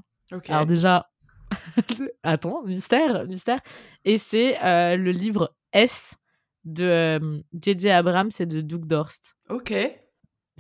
Alors, 0.50 0.66
déjà, 0.66 1.10
attends, 2.24 2.64
mystère, 2.64 3.26
mystère. 3.28 3.62
Et 4.04 4.18
c'est 4.18 4.58
le 4.98 5.12
livre 5.12 5.56
S 5.72 6.18
de 6.66 7.44
J.J. 7.54 7.90
Abrams 7.92 8.32
et 8.40 8.46
de 8.46 8.62
Doug 8.62 8.86
Dorst. 8.86 9.36
Ok. 9.50 9.74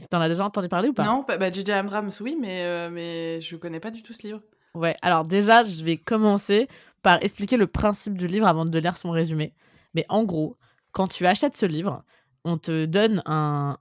T'en 0.10 0.20
as 0.20 0.28
déjà 0.28 0.43
entendu 0.46 0.68
parler 0.68 0.89
ou 0.89 0.93
pas? 0.93 1.06
Non, 1.06 1.26
bah, 1.28 1.52
J.J. 1.52 1.72
Abrams, 1.72 2.12
oui, 2.20 2.38
mais, 2.39 2.64
euh, 2.64 2.89
mais 2.89 3.39
je 3.39 3.56
connais 3.56 3.80
pas 3.80 3.91
du 3.91 4.04
tout 4.04 4.12
ce 4.12 4.28
livre. 4.28 4.41
Ouais, 4.74 4.98
alors 5.02 5.24
déjà, 5.24 5.64
je 5.64 5.84
vais 5.84 5.98
commencer 5.98 6.68
par 7.02 7.24
expliquer 7.24 7.56
le 7.56 7.68
principe 7.68 8.18
du 8.18 8.28
livre 8.28 8.46
avant 8.46 8.66
de 8.66 8.80
lire 8.80 8.98
son 8.98 9.12
résumé. 9.12 9.54
Mais 9.93 10.06
en 10.10 10.26
gros, 10.26 10.58
quand 10.91 11.08
tu 11.08 11.26
achètes 11.26 11.56
ce 11.56 11.66
livre, 11.66 12.04
on 12.43 12.58
te 12.58 12.86
donne 12.86 13.22
un, 13.26 13.78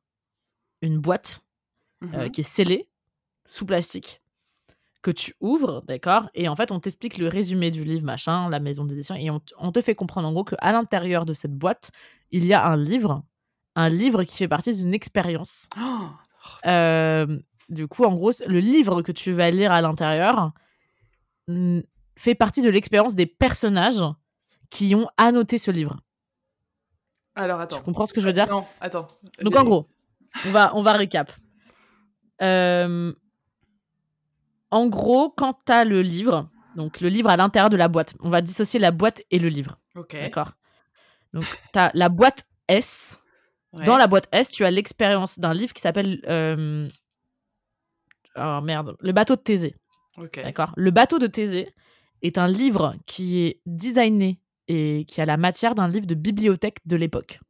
une 0.82 0.98
boîte 0.98 1.42
euh, 2.04 2.24
mhm. 2.24 2.30
qui 2.30 2.42
est 2.42 2.44
scellée, 2.44 2.88
sous 3.46 3.66
plastique, 3.66 4.22
que 5.02 5.10
tu 5.10 5.34
ouvres, 5.40 5.82
d'accord? 5.82 6.30
Et 6.34 6.48
en 6.48 6.54
fait, 6.54 6.70
on 6.70 6.78
t'explique 6.78 7.18
le 7.18 7.26
résumé 7.26 7.72
du 7.72 7.82
livre, 7.82 8.04
machin, 8.04 8.48
la 8.48 8.60
maison 8.60 8.84
d'édition, 8.84 9.16
et 9.16 9.30
on, 9.30 9.40
on, 9.58 9.72
te 9.72 9.80
fait 9.80 9.94
comprendre 9.96 10.28
en 10.28 10.32
gros 10.32 10.44
qu'à 10.44 10.72
l'intérieur 10.72 11.24
de 11.24 11.34
cette 11.34 11.54
boîte, 11.54 11.90
il 12.30 12.46
y 12.46 12.54
a 12.54 12.66
un 12.66 12.76
livre 12.76 13.22
un 13.74 13.88
livre 13.88 14.24
qui 14.24 14.36
fait 14.36 14.48
partie 14.48 14.74
d'une 14.74 14.94
expérience. 14.94 15.68
Oh. 16.46 16.68
Euh, 16.68 17.38
du 17.70 17.88
coup, 17.88 18.04
en 18.04 18.14
gros, 18.14 18.30
le 18.46 18.60
livre 18.60 19.00
que 19.00 19.12
tu 19.12 19.32
vas 19.32 19.50
lire 19.50 19.72
à 19.72 19.80
l'intérieur 19.80 20.52
fait 22.18 22.34
partie 22.34 22.60
de 22.60 22.68
l'expérience 22.68 23.14
des 23.14 23.24
personnages 23.24 24.04
qui 24.68 24.94
ont 24.94 25.08
annoté 25.16 25.56
ce 25.56 25.70
livre. 25.70 26.00
Alors 27.34 27.60
attends. 27.60 27.78
Tu 27.78 27.82
comprends 27.82 28.04
ce 28.06 28.12
que 28.12 28.20
je 28.20 28.26
veux 28.26 28.32
dire? 28.32 28.48
Non, 28.48 28.66
attends. 28.80 29.08
Donc 29.40 29.56
en 29.56 29.64
gros, 29.64 29.88
on 30.44 30.50
va, 30.50 30.76
on 30.76 30.82
va 30.82 30.92
récap. 30.92 31.32
Euh, 32.42 33.12
en 34.70 34.86
gros, 34.86 35.30
quand 35.30 35.58
tu 35.64 35.72
as 35.72 35.84
le 35.84 36.02
livre, 36.02 36.48
donc 36.76 37.00
le 37.00 37.08
livre 37.08 37.30
à 37.30 37.36
l'intérieur 37.36 37.70
de 37.70 37.76
la 37.76 37.88
boîte, 37.88 38.14
on 38.20 38.28
va 38.28 38.40
dissocier 38.40 38.78
la 38.80 38.90
boîte 38.90 39.22
et 39.30 39.38
le 39.38 39.48
livre. 39.48 39.78
Ok. 39.96 40.12
D'accord? 40.12 40.52
Donc 41.32 41.44
tu 41.72 41.78
as 41.78 41.90
la 41.94 42.08
boîte 42.08 42.44
S 42.68 43.20
dans 43.84 43.96
la 43.96 44.06
boîte 44.06 44.28
S, 44.32 44.50
tu 44.50 44.64
as 44.64 44.70
l'expérience 44.70 45.38
d'un 45.38 45.54
livre 45.54 45.72
qui 45.72 45.80
s'appelle. 45.80 46.20
Euh, 46.28 46.88
oh 48.36 48.60
merde, 48.62 48.96
Le 49.00 49.12
bateau 49.12 49.36
de 49.36 49.40
Thésée. 49.40 49.74
D'accord? 50.36 50.72
Le 50.76 50.90
bateau 50.90 51.18
de 51.18 51.26
Thésée 51.26 51.74
est 52.22 52.38
un 52.38 52.46
livre 52.48 52.94
qui 53.06 53.40
est 53.40 53.60
designé 53.66 54.40
et 54.68 55.04
qui 55.08 55.20
a 55.20 55.26
la 55.26 55.36
matière 55.36 55.74
d'un 55.74 55.88
livre 55.88 56.06
de 56.06 56.14
bibliothèque 56.14 56.78
de 56.86 56.96
l'époque. 56.96 57.40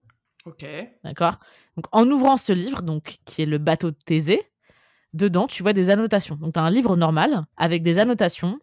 Ok. 0.46 0.66
D'accord? 1.04 1.38
Donc, 1.76 1.86
en 1.92 2.08
ouvrant 2.10 2.36
ce 2.36 2.52
livre, 2.52 2.82
donc, 2.82 3.18
qui 3.24 3.42
est 3.42 3.46
le 3.46 3.58
bateau 3.58 3.90
de 3.90 3.96
Thésée, 4.04 4.42
dedans, 5.12 5.46
tu 5.46 5.62
vois 5.62 5.72
des 5.72 5.90
annotations. 5.90 6.36
Donc, 6.36 6.54
tu 6.54 6.60
as 6.60 6.62
un 6.62 6.70
livre 6.70 6.96
normal 6.96 7.44
avec 7.56 7.82
des 7.82 7.98
annotations 7.98 8.58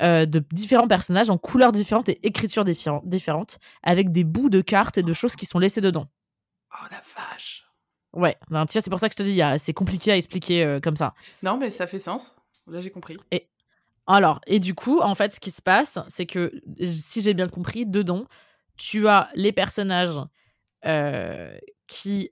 euh, 0.00 0.26
de 0.26 0.42
différents 0.52 0.88
personnages 0.88 1.28
en 1.28 1.38
couleurs 1.38 1.72
différentes 1.72 2.08
et 2.08 2.18
écritures 2.26 2.64
différentes, 2.64 3.58
avec 3.82 4.10
des 4.10 4.24
bouts 4.24 4.48
de 4.48 4.60
cartes 4.60 4.98
et 4.98 5.02
de 5.02 5.12
choses 5.12 5.36
qui 5.36 5.46
sont 5.46 5.58
laissées 5.58 5.80
dedans. 5.80 6.06
Oh 6.72 6.86
la 6.90 7.02
vache. 7.16 7.64
Ouais, 8.12 8.36
ben, 8.50 8.66
c'est 8.68 8.90
pour 8.90 9.00
ça 9.00 9.08
que 9.08 9.14
je 9.18 9.22
te 9.22 9.28
dis, 9.28 9.40
c'est 9.58 9.72
compliqué 9.72 10.12
à 10.12 10.16
expliquer 10.16 10.64
euh, 10.64 10.80
comme 10.80 10.96
ça. 10.96 11.14
Non, 11.42 11.56
mais 11.56 11.70
ça 11.70 11.86
fait 11.86 11.98
sens. 11.98 12.34
Là, 12.66 12.80
j'ai 12.80 12.90
compris. 12.90 13.16
Et 13.30 13.48
alors, 14.06 14.40
et 14.46 14.58
du 14.58 14.74
coup, 14.74 15.00
en 15.00 15.14
fait, 15.14 15.34
ce 15.34 15.40
qui 15.40 15.50
se 15.50 15.62
passe, 15.62 15.98
c'est 16.08 16.26
que 16.26 16.52
si 16.82 17.22
j'ai 17.22 17.34
bien 17.34 17.48
compris, 17.48 17.86
dedans, 17.86 18.26
tu 18.76 19.08
as 19.08 19.30
les 19.34 19.52
personnages 19.52 20.18
euh, 20.84 21.56
qui 21.86 22.30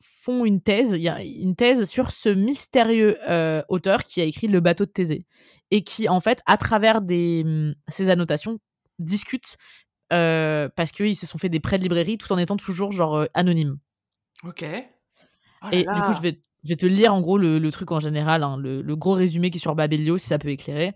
font 0.00 0.44
une 0.44 0.60
thèse. 0.60 0.92
Il 0.92 1.02
y 1.02 1.08
a 1.08 1.22
une 1.22 1.56
thèse 1.56 1.84
sur 1.84 2.10
ce 2.10 2.28
mystérieux 2.28 3.18
euh, 3.28 3.62
auteur 3.68 4.04
qui 4.04 4.20
a 4.20 4.24
écrit 4.24 4.48
Le 4.48 4.60
bateau 4.60 4.84
de 4.84 4.90
Thésée 4.90 5.26
et 5.70 5.82
qui, 5.82 6.08
en 6.08 6.20
fait, 6.20 6.40
à 6.46 6.56
travers 6.56 7.00
des, 7.00 7.42
hum, 7.44 7.74
ces 7.88 8.10
annotations, 8.10 8.58
discute 8.98 9.56
euh, 10.14 10.68
parce 10.74 10.92
qu'ils 10.92 11.16
se 11.16 11.26
sont 11.26 11.38
fait 11.38 11.48
des 11.48 11.60
prêts 11.60 11.78
de 11.78 11.82
librairie 11.82 12.16
tout 12.18 12.32
en 12.32 12.38
étant 12.38 12.56
toujours 12.56 12.92
genre 12.92 13.16
euh, 13.16 13.26
anonymes. 13.34 13.78
Ok. 14.44 14.64
Oh 15.62 15.66
et 15.72 15.84
du 15.84 16.00
coup, 16.02 16.12
je 16.14 16.22
vais, 16.22 16.40
je 16.62 16.68
vais 16.68 16.76
te 16.76 16.86
lire 16.86 17.12
en 17.14 17.20
gros 17.20 17.38
le, 17.38 17.70
truc 17.70 17.90
en 17.90 18.00
général, 18.00 18.42
hein, 18.42 18.56
le, 18.58 18.82
gros 18.94 19.12
résumé 19.12 19.50
qui 19.50 19.58
est 19.58 19.60
sur 19.60 19.74
Babelio, 19.74 20.18
si 20.18 20.28
ça 20.28 20.38
peut 20.38 20.48
éclairer. 20.48 20.92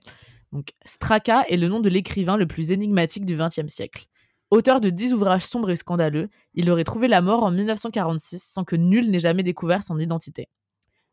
Donc, 0.52 0.72
Straka 0.84 1.44
est 1.48 1.56
le 1.56 1.68
nom 1.68 1.80
de 1.80 1.88
l'écrivain 1.88 2.36
le 2.36 2.46
plus 2.46 2.70
énigmatique 2.70 3.26
du 3.26 3.36
XXe 3.36 3.66
siècle. 3.68 4.06
Auteur 4.50 4.80
de 4.80 4.88
dix 4.88 5.12
ouvrages 5.12 5.44
sombres 5.44 5.70
et 5.70 5.76
scandaleux, 5.76 6.28
il 6.54 6.70
aurait 6.70 6.84
trouvé 6.84 7.06
la 7.06 7.20
mort 7.20 7.42
en 7.42 7.50
1946 7.50 8.42
sans 8.42 8.64
que 8.64 8.76
nul 8.76 9.10
n'ait 9.10 9.18
jamais 9.18 9.42
découvert 9.42 9.82
son 9.82 9.98
identité. 9.98 10.48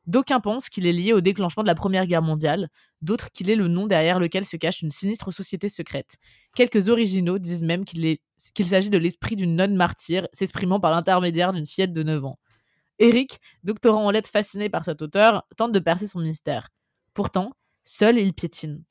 D'aucuns 0.07 0.39
pensent 0.39 0.69
qu'il 0.69 0.85
est 0.85 0.93
lié 0.93 1.13
au 1.13 1.21
déclenchement 1.21 1.63
de 1.63 1.67
la 1.67 1.75
Première 1.75 2.05
Guerre 2.05 2.21
mondiale, 2.21 2.69
d'autres 3.01 3.31
qu'il 3.31 3.49
est 3.49 3.55
le 3.55 3.67
nom 3.67 3.87
derrière 3.87 4.19
lequel 4.19 4.45
se 4.45 4.55
cache 4.55 4.81
une 4.81 4.91
sinistre 4.91 5.31
société 5.31 5.67
secrète. 5.67 6.17
Quelques 6.55 6.89
originaux 6.89 7.39
disent 7.39 7.63
même 7.63 7.85
qu'il 7.85 8.19
s'agit 8.65 8.91
de 8.91 8.97
l'esprit 8.97 9.35
d'une 9.35 9.55
nonne 9.55 9.75
martyre 9.75 10.27
s'exprimant 10.31 10.79
par 10.79 10.91
l'intermédiaire 10.91 11.53
d'une 11.53 11.65
fillette 11.65 11.91
de 11.91 12.03
9 12.03 12.25
ans. 12.25 12.39
Eric, 12.99 13.39
doctorant 13.63 14.05
en 14.05 14.11
lettres 14.11 14.29
fasciné 14.29 14.69
par 14.69 14.85
cet 14.85 15.01
auteur, 15.01 15.43
tente 15.57 15.71
de 15.71 15.79
percer 15.79 16.07
son 16.07 16.19
mystère. 16.19 16.69
Pourtant, 17.13 17.51
seul 17.83 18.19
il 18.19 18.33
piétine. 18.33 18.83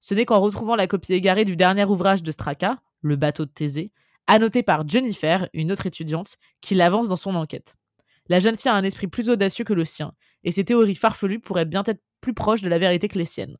Ce 0.00 0.14
n'est 0.14 0.24
qu'en 0.24 0.40
retrouvant 0.40 0.74
la 0.74 0.88
copie 0.88 1.12
égarée 1.12 1.44
du 1.44 1.54
dernier 1.54 1.84
ouvrage 1.84 2.22
de 2.22 2.32
Straka, 2.32 2.80
Le 3.02 3.16
bateau 3.16 3.44
de 3.44 3.50
Thésée, 3.50 3.92
annoté 4.26 4.62
par 4.62 4.88
Jennifer, 4.88 5.48
une 5.52 5.70
autre 5.70 5.86
étudiante, 5.86 6.38
qu'il 6.60 6.80
avance 6.80 7.08
dans 7.08 7.16
son 7.16 7.34
enquête. 7.34 7.74
La 8.28 8.40
jeune 8.40 8.56
fille 8.56 8.70
a 8.70 8.74
un 8.74 8.84
esprit 8.84 9.08
plus 9.08 9.28
audacieux 9.28 9.64
que 9.64 9.72
le 9.72 9.84
sien, 9.84 10.12
et 10.44 10.52
ses 10.52 10.64
théories 10.64 10.94
farfelues 10.94 11.40
pourraient 11.40 11.64
bien 11.64 11.82
être 11.86 12.02
plus 12.20 12.34
proches 12.34 12.62
de 12.62 12.68
la 12.68 12.78
vérité 12.78 13.08
que 13.08 13.18
les 13.18 13.24
siennes. 13.24 13.56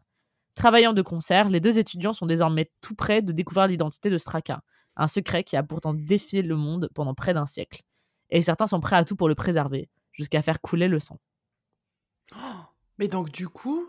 Travaillant 0.54 0.92
de 0.92 1.02
concert, 1.02 1.48
les 1.48 1.60
deux 1.60 1.78
étudiants 1.78 2.12
sont 2.12 2.26
désormais 2.26 2.70
tout 2.80 2.94
près 2.94 3.22
de 3.22 3.32
découvrir 3.32 3.66
l'identité 3.66 4.10
de 4.10 4.18
Straka. 4.18 4.62
Un 4.96 5.08
secret 5.08 5.44
qui 5.44 5.56
a 5.56 5.62
pourtant 5.62 5.94
défié 5.94 6.42
le 6.42 6.56
monde 6.56 6.90
pendant 6.94 7.14
près 7.14 7.32
d'un 7.32 7.46
siècle. 7.46 7.82
Et 8.28 8.42
certains 8.42 8.66
sont 8.66 8.80
prêts 8.80 8.96
à 8.96 9.04
tout 9.04 9.16
pour 9.16 9.28
le 9.28 9.34
préserver, 9.34 9.88
jusqu'à 10.12 10.42
faire 10.42 10.60
couler 10.60 10.88
le 10.88 11.00
sang. 11.00 11.18
mais 12.98 13.08
donc, 13.08 13.30
du 13.30 13.48
coup. 13.48 13.86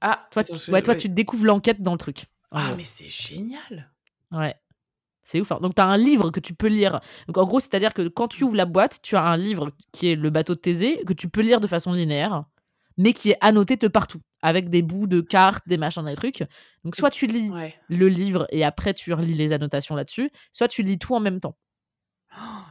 Ah, 0.00 0.26
toi, 0.30 0.44
tu, 0.44 0.70
ouais, 0.70 0.82
toi 0.82 0.94
tu 0.94 1.08
découvres 1.08 1.46
l'enquête 1.46 1.82
dans 1.82 1.92
le 1.92 1.98
truc. 1.98 2.26
Ah, 2.50 2.74
mais 2.76 2.84
c'est 2.84 3.08
génial! 3.08 3.92
Ouais. 4.30 4.54
C'est 5.26 5.40
ouf. 5.40 5.52
Hein. 5.52 5.58
Donc, 5.60 5.74
tu 5.74 5.82
as 5.82 5.86
un 5.86 5.96
livre 5.96 6.30
que 6.30 6.40
tu 6.40 6.54
peux 6.54 6.68
lire. 6.68 7.00
Donc, 7.26 7.36
en 7.36 7.44
gros, 7.44 7.60
c'est-à-dire 7.60 7.92
que 7.92 8.08
quand 8.08 8.28
tu 8.28 8.44
ouvres 8.44 8.56
la 8.56 8.64
boîte, 8.64 9.00
tu 9.02 9.16
as 9.16 9.22
un 9.22 9.36
livre 9.36 9.70
qui 9.92 10.08
est 10.08 10.16
le 10.16 10.30
bateau 10.30 10.54
de 10.54 10.60
Thésée, 10.60 11.02
que 11.06 11.12
tu 11.12 11.28
peux 11.28 11.42
lire 11.42 11.60
de 11.60 11.66
façon 11.66 11.92
linéaire, 11.92 12.44
mais 12.96 13.12
qui 13.12 13.30
est 13.30 13.38
annoté 13.40 13.76
de 13.76 13.88
partout, 13.88 14.20
avec 14.40 14.70
des 14.70 14.82
bouts 14.82 15.08
de 15.08 15.20
cartes, 15.20 15.66
des 15.66 15.76
machins, 15.76 16.04
des 16.04 16.14
trucs. 16.14 16.44
Donc, 16.84 16.96
soit 16.96 17.10
tu 17.10 17.26
lis 17.26 17.50
le 17.88 18.08
livre 18.08 18.46
et 18.50 18.64
après 18.64 18.94
tu 18.94 19.12
relis 19.12 19.34
les 19.34 19.52
annotations 19.52 19.96
là-dessus, 19.96 20.30
soit 20.52 20.68
tu 20.68 20.82
lis 20.82 20.98
tout 20.98 21.14
en 21.14 21.20
même 21.20 21.40
temps. 21.40 21.56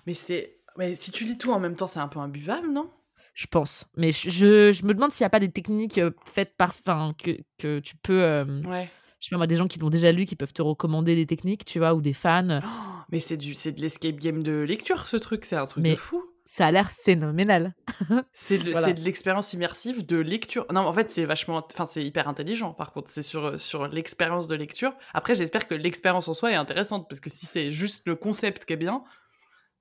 mais 0.08 0.14
c'est. 0.14 0.58
Mais 0.78 0.96
si 0.96 1.12
tu 1.12 1.24
lis 1.24 1.38
tout 1.38 1.54
en 1.54 1.60
même 1.60 1.76
temps, 1.76 1.88
c'est 1.88 2.00
un 2.00 2.10
peu 2.10 2.20
imbuvable, 2.20 2.70
non? 2.70 2.90
Je 3.34 3.48
pense. 3.48 3.86
Mais 3.96 4.12
je, 4.12 4.72
je, 4.74 4.86
me 4.86 4.94
demande 4.94 5.12
s'il 5.12 5.24
n'y 5.24 5.28
a 5.28 5.30
pas 5.30 5.40
des 5.40 5.52
techniques 5.52 5.98
euh, 5.98 6.12
faites 6.26 6.56
par. 6.58 6.70
Enfin, 6.70 7.14
que, 7.18 7.32
que 7.58 7.80
tu 7.80 7.96
peux. 7.98 8.22
Euh, 8.22 8.62
ouais 8.64 8.90
je 9.26 9.32
sais 9.32 9.40
pas 9.40 9.48
des 9.48 9.56
gens 9.56 9.68
qui 9.68 9.80
l'ont 9.80 9.90
déjà 9.90 10.12
lu, 10.12 10.26
qui 10.26 10.36
peuvent 10.36 10.54
te 10.54 10.62
recommander 10.62 11.16
des 11.16 11.26
techniques, 11.26 11.66
tu 11.66 11.80
vois, 11.80 11.96
ou 11.96 12.02
des 12.02 12.14
fans. 12.14 12.60
Oh, 12.64 12.68
mais 13.10 13.20
c'est 13.20 13.38
du, 13.38 13.56
c'est 13.56 13.72
de 13.72 13.82
l'escape 13.82 14.18
game 14.18 14.44
de 14.44 14.60
lecture, 14.60 15.08
ce 15.08 15.18
truc, 15.18 15.46
c'est 15.46 15.56
un 15.56 15.66
truc 15.66 15.84
de 15.84 15.96
fou. 15.96 16.24
Ça 16.46 16.68
a 16.68 16.72
l'air 16.72 16.92
phénoménal. 16.92 17.74
c'est 18.34 18.60
de, 18.60 18.66
de 18.66 19.02
l'expérience 19.02 19.52
immersive 19.54 20.06
de 20.06 20.18
lecture. 20.18 20.68
Non, 20.72 20.82
en 20.82 20.94
fait, 20.94 21.10
c'est 21.10 21.26
vachement, 21.26 21.66
enfin, 21.74 21.88
c'est 21.88 22.04
hyper 22.04 22.28
intelligent. 22.28 22.72
Par 22.74 22.92
contre, 22.92 23.10
c'est 23.10 23.24
sur 23.24 23.60
sur 23.60 23.88
l'expérience 23.88 24.48
de 24.48 24.56
lecture. 24.56 24.94
Après, 25.16 25.34
j'espère 25.34 25.68
que 25.68 25.74
l'expérience 25.74 26.28
en 26.28 26.36
soi 26.36 26.52
est 26.52 26.56
intéressante 26.56 27.10
parce 27.10 27.20
que 27.20 27.32
si 27.32 27.48
c'est 27.48 27.72
juste 27.72 28.04
le 28.06 28.16
concept 28.16 28.66
qui 28.66 28.74
est 28.74 28.78
bien, 28.78 29.04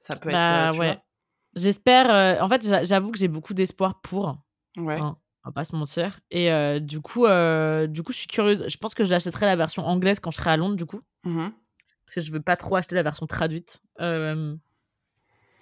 ça 0.01 0.16
peut 0.16 0.30
bah, 0.30 0.70
être. 0.70 0.78
ouais. 0.78 0.99
J'espère. 1.55 2.12
Euh, 2.14 2.40
en 2.40 2.49
fait, 2.49 2.66
j'avoue 2.86 3.11
que 3.11 3.18
j'ai 3.18 3.28
beaucoup 3.28 3.53
d'espoir 3.53 4.01
pour. 4.01 4.38
Ouais. 4.78 4.99
Hein 4.99 5.18
on 5.45 5.51
va 5.51 5.53
pas 5.53 5.64
se 5.64 5.76
mentir. 5.76 6.20
Et 6.30 6.51
euh, 6.51 6.80
du 6.80 7.01
coup, 7.01 7.26
euh, 7.26 7.86
du 7.86 8.03
coup, 8.03 8.12
je 8.12 8.18
suis 8.18 8.26
curieuse. 8.26 8.64
Je 8.66 8.76
pense 8.78 8.95
que 8.95 9.05
j'achèterai 9.05 9.47
la 9.47 9.57
version 9.57 9.86
anglaise 9.86 10.18
quand 10.18 10.30
je 10.30 10.38
serai 10.38 10.51
à 10.51 10.57
Londres, 10.57 10.76
du 10.76 10.86
coup, 10.86 11.01
mmh 11.24 11.49
parce 12.07 12.16
que 12.16 12.20
je 12.20 12.32
veux 12.32 12.42
pas 12.42 12.55
trop 12.55 12.76
acheter 12.76 12.95
la 12.95 13.03
version 13.03 13.26
traduite. 13.26 13.80
Euh, 13.99 14.55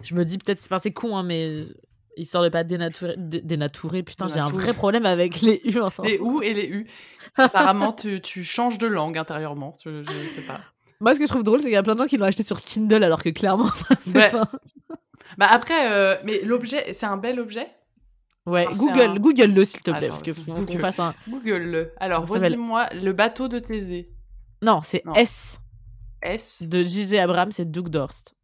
je 0.03 0.16
me 0.16 0.24
dis 0.24 0.39
peut-être, 0.39 0.61
enfin 0.64 0.80
c'est 0.83 0.93
con, 0.93 1.16
hein, 1.16 1.22
mais 1.22 1.68
histoire 2.16 2.43
de 2.43 2.49
pas 2.49 2.64
dénaturer, 2.64 3.14
dénaturer. 3.16 4.03
Putain, 4.03 4.26
j'ai 4.26 4.41
un 4.41 4.47
vrai 4.47 4.74
problème 4.74 5.07
avec 5.07 5.41
les 5.41 5.61
U 5.64 5.78
ensemble. 5.78 6.09
Les 6.09 6.18
U 6.18 6.43
et 6.43 6.53
les 6.53 6.66
U. 6.66 6.89
Apparemment, 7.37 7.93
tu, 7.93 8.20
tu, 8.20 8.43
changes 8.43 8.78
de 8.78 8.89
langue 8.89 9.18
intérieurement. 9.18 9.72
Je, 9.85 10.03
je 10.03 10.35
sais 10.35 10.45
pas. 10.45 10.62
Moi, 10.99 11.14
ce 11.14 11.20
que 11.20 11.26
je 11.26 11.30
trouve 11.30 11.45
drôle, 11.45 11.61
c'est 11.61 11.66
qu'il 11.66 11.74
y 11.74 11.76
a 11.76 11.83
plein 11.85 11.95
de 11.95 12.01
gens 12.01 12.07
qui 12.07 12.16
l'ont 12.16 12.26
acheté 12.26 12.43
sur 12.43 12.61
Kindle, 12.61 13.05
alors 13.05 13.22
que 13.22 13.28
clairement, 13.28 13.70
c'est 14.01 14.33
pas... 14.33 14.51
Bah 15.39 15.47
après, 15.49 16.20
mais 16.24 16.41
l'objet, 16.43 16.93
c'est 16.93 17.07
un 17.07 17.18
bel 17.18 17.39
objet? 17.39 17.68
Ouais, 18.45 18.66
Google, 18.74 19.20
Google 19.20 19.53
le 19.53 19.64
s'il 19.64 19.80
te 19.80 19.90
plaît, 19.93 20.09
parce 20.09 20.22
que 20.22 20.32
faut 20.32 20.53
Google. 20.53 20.78
fasse 20.78 20.99
un. 20.99 21.14
Google 21.28 21.62
le. 21.62 21.93
Alors, 21.99 22.26
redis-moi 22.26 22.88
le 22.93 23.12
bateau 23.12 23.49
de 23.49 23.59
Thésée. 23.59 24.11
Non, 24.62 24.80
c'est 24.82 25.03
S. 25.14 25.61
S. 26.22 26.62
De 26.68 26.82
J.J. 26.82 27.18
Abrams 27.18 27.53
et 27.59 27.64
Doug 27.64 27.88
Dorst. 27.88 28.34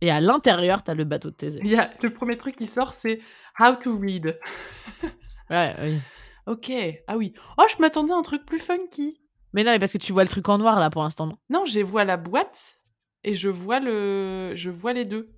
Et 0.00 0.10
à 0.10 0.20
l'intérieur, 0.20 0.82
t'as 0.82 0.94
le 0.94 1.04
bateau 1.04 1.30
de 1.30 1.34
Thésée. 1.34 1.60
Il 1.64 1.70
y 1.70 1.76
a, 1.76 1.90
le 2.02 2.10
premier 2.10 2.36
truc 2.36 2.56
qui 2.56 2.66
sort, 2.66 2.94
c'est 2.94 3.20
How 3.58 3.76
to 3.76 3.98
read. 3.98 4.38
ouais, 5.50 5.74
oui. 5.80 5.98
Ok. 6.46 6.70
Ah 7.06 7.16
oui. 7.16 7.32
Oh, 7.58 7.64
je 7.68 7.80
m'attendais 7.80 8.12
à 8.12 8.16
un 8.16 8.22
truc 8.22 8.44
plus 8.44 8.58
funky. 8.58 9.20
Mais 9.52 9.64
non, 9.64 9.78
parce 9.78 9.92
que 9.92 9.98
tu 9.98 10.12
vois 10.12 10.22
le 10.22 10.28
truc 10.28 10.48
en 10.48 10.58
noir 10.58 10.78
là 10.78 10.90
pour 10.90 11.02
l'instant, 11.02 11.26
non? 11.26 11.38
Non, 11.48 11.64
je 11.64 11.80
vois 11.80 12.04
la 12.04 12.18
boîte 12.18 12.80
et 13.24 13.34
je 13.34 13.48
vois 13.48 13.80
le, 13.80 14.52
je 14.54 14.70
vois 14.70 14.92
les 14.92 15.06
deux. 15.06 15.35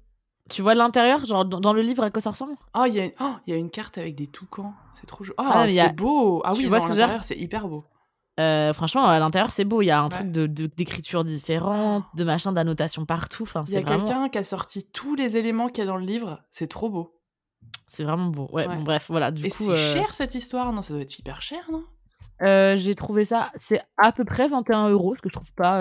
Tu 0.49 0.63
vois 0.63 0.75
l'intérieur, 0.75 1.25
genre 1.27 1.45
dans, 1.45 1.73
le 1.73 1.83
livre 1.83 2.03
à 2.03 2.11
quoi 2.11 2.21
ça 2.21 2.31
ressemble? 2.31 2.55
Oh, 2.75 2.85
il 2.87 2.95
y, 2.95 3.01
a, 3.01 3.09
oh, 3.21 3.35
y 3.47 3.53
a 3.53 3.57
une 3.57 3.71
carte 3.71 3.99
avec 3.99 4.15
des 4.15 4.27
toucans. 4.27 4.73
C'est 4.99 5.07
trop 5.07 5.23
joli. 5.23 5.37
Oh, 5.39 5.45
ah, 5.47 5.69
c'est 5.69 5.95
beau. 5.95 6.43
Ah 6.45 6.53
oui, 6.55 6.67
vois 6.67 6.81
ce 6.81 6.87
que 6.87 6.93
l'intérieur, 6.93 7.25
c'est 7.25 7.37
hyper 7.37 7.69
beau. 7.69 7.85
Euh, 8.41 8.73
franchement, 8.73 9.05
à 9.05 9.19
l'intérieur, 9.19 9.51
c'est 9.51 9.65
beau. 9.65 9.83
Il 9.83 9.87
y 9.87 9.91
a 9.91 10.01
un 10.01 10.09
truc 10.09 10.31
de, 10.31 10.47
d'écriture 10.47 11.25
différente, 11.25 12.05
de 12.15 12.25
machin, 12.25 12.53
d'annotation 12.53 13.05
partout. 13.05 13.43
Enfin, 13.43 13.65
il 13.67 13.75
y 13.75 13.77
a 13.77 13.83
quelqu'un 13.83 14.29
qui 14.29 14.39
a 14.39 14.43
sorti 14.43 14.87
tous 14.87 15.15
les 15.15 15.37
éléments 15.37 15.69
qu'il 15.69 15.85
y 15.85 15.87
a 15.87 15.91
dans 15.91 15.97
le 15.97 16.07
livre. 16.07 16.41
C'est 16.51 16.69
trop 16.69 16.89
beau. 16.89 17.15
C'est 17.87 18.05
vraiment 18.05 18.29
beau. 18.29 18.49
Ouais, 18.53 18.69
Bon, 18.69 18.83
bref, 18.83 19.07
voilà. 19.09 19.31
Du 19.31 19.47
Et 19.47 19.51
c'est 19.51 19.69
euh, 19.69 19.75
cher 19.75 20.15
cette 20.15 20.35
histoire, 20.35 20.73
non 20.73 20.83
Ça 20.83 20.93
doit 20.93 21.03
être 21.03 21.19
hyper 21.19 21.43
cher, 21.43 21.61
non? 21.73 21.85
Euh, 22.43 22.77
J'ai 22.77 22.95
trouvé 22.95 23.27
ça. 23.27 23.51
C'est 23.57 23.81
à 23.97 24.13
peu 24.13 24.25
près 24.25 24.47
21 24.47 24.91
euros, 24.91 25.17
ce 25.17 25.23
que 25.23 25.29
je 25.29 25.35
trouve 25.35 25.53
pas 25.55 25.81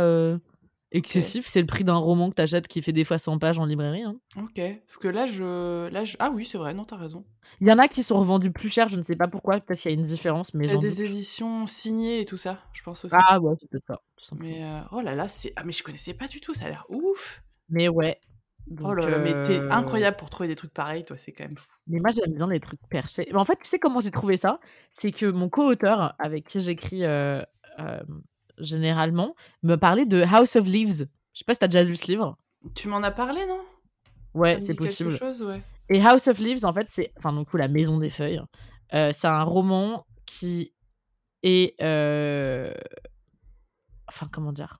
excessif. 0.91 1.47
C'est 1.47 1.59
le 1.59 1.65
prix 1.65 1.83
d'un 1.83 1.95
roman 1.95 2.29
que 2.29 2.35
t'achètes 2.35 2.67
qui 2.67 2.81
fait 2.81 2.91
des 2.91 3.03
fois 3.03 3.17
100 3.17 3.39
pages 3.39 3.59
en 3.59 3.65
librairie. 3.65 4.03
Hein. 4.03 4.15
Ok. 4.37 4.61
Parce 4.85 4.97
que 4.97 5.07
là 5.07 5.25
je... 5.25 5.89
là, 5.89 6.03
Ah 6.19 6.31
oui, 6.31 6.45
c'est 6.45 6.57
vrai, 6.57 6.73
non, 6.73 6.85
t'as 6.85 6.97
raison. 6.97 7.25
Il 7.61 7.67
y 7.67 7.71
en 7.71 7.79
a 7.79 7.87
qui 7.87 8.03
sont 8.03 8.17
revendus 8.17 8.51
plus 8.51 8.69
cher, 8.69 8.89
je 8.89 8.97
ne 8.97 9.03
sais 9.03 9.15
pas 9.15 9.27
pourquoi. 9.27 9.59
Peut-être 9.59 9.79
qu'il 9.79 9.91
y 9.91 9.93
a 9.93 9.97
une 9.97 10.05
différence. 10.05 10.53
mais 10.53 10.65
Il 10.67 10.71
y 10.71 10.75
a 10.75 10.77
des 10.77 11.03
éditions 11.03 11.67
signées 11.67 12.21
et 12.21 12.25
tout 12.25 12.37
ça, 12.37 12.59
je 12.73 12.83
pense 12.83 13.05
aussi. 13.05 13.15
Ah 13.17 13.39
ouais, 13.39 13.53
c'est 13.57 13.69
peut-être 13.69 13.85
ça. 13.85 14.01
Mais 14.39 14.63
euh, 14.63 14.79
oh 14.91 15.01
là 15.01 15.15
là, 15.15 15.27
c'est. 15.27 15.53
Ah, 15.55 15.63
mais 15.63 15.71
je 15.71 15.83
connaissais 15.83 16.13
pas 16.13 16.27
du 16.27 16.41
tout, 16.41 16.53
ça 16.53 16.65
a 16.65 16.69
l'air 16.69 16.85
ouf. 16.89 17.43
Mais 17.69 17.89
ouais. 17.89 18.19
oh 18.81 18.93
là 18.93 19.09
là, 19.09 19.19
mais 19.19 19.41
t'es 19.43 19.59
euh, 19.59 19.71
incroyable 19.71 20.17
pour 20.17 20.29
trouver 20.29 20.47
des 20.47 20.55
trucs 20.55 20.73
pareils, 20.73 21.03
toi, 21.03 21.17
c'est 21.17 21.31
quand 21.31 21.43
même 21.45 21.57
fou. 21.57 21.69
Mais 21.87 21.99
moi, 21.99 22.11
j'aime 22.11 22.33
bien 22.33 22.47
les 22.47 22.59
trucs 22.59 22.79
perchés. 22.89 23.27
Mais 23.31 23.37
en 23.37 23.45
fait, 23.45 23.57
tu 23.57 23.67
sais 23.67 23.79
comment 23.79 24.01
j'ai 24.01 24.11
trouvé 24.11 24.37
ça? 24.37 24.59
C'est 24.89 25.11
que 25.11 25.25
mon 25.25 25.49
co-auteur, 25.49 26.15
avec 26.19 26.45
qui 26.45 26.61
j'écris 26.61 27.03
euh, 27.03 27.41
généralement, 28.59 29.35
me 29.63 29.75
parlait 29.75 30.05
de 30.05 30.21
House 30.23 30.55
of 30.55 30.67
Leaves. 30.67 31.07
Je 31.33 31.39
sais 31.39 31.45
pas 31.45 31.53
si 31.53 31.59
t'as 31.59 31.67
déjà 31.67 31.83
lu 31.83 31.95
ce 31.95 32.07
livre. 32.07 32.37
Tu 32.75 32.87
m'en 32.87 33.03
as 33.03 33.11
parlé, 33.11 33.45
non? 33.45 33.59
Ouais, 34.33 34.61
c'est 34.61 34.75
possible. 34.75 35.11
Chose, 35.11 35.41
ouais. 35.43 35.61
Et 35.89 36.01
House 36.01 36.27
of 36.27 36.39
Leaves, 36.39 36.65
en 36.65 36.73
fait, 36.73 36.89
c'est. 36.89 37.11
Enfin, 37.17 37.33
du 37.33 37.45
coup, 37.45 37.57
La 37.57 37.67
Maison 37.67 37.97
des 37.97 38.09
Feuilles. 38.09 38.41
Euh, 38.93 39.11
c'est 39.13 39.27
un 39.27 39.43
roman 39.43 40.05
qui 40.25 40.73
est. 41.43 41.79
Euh... 41.81 42.73
Enfin, 44.07 44.27
comment 44.31 44.51
dire? 44.51 44.77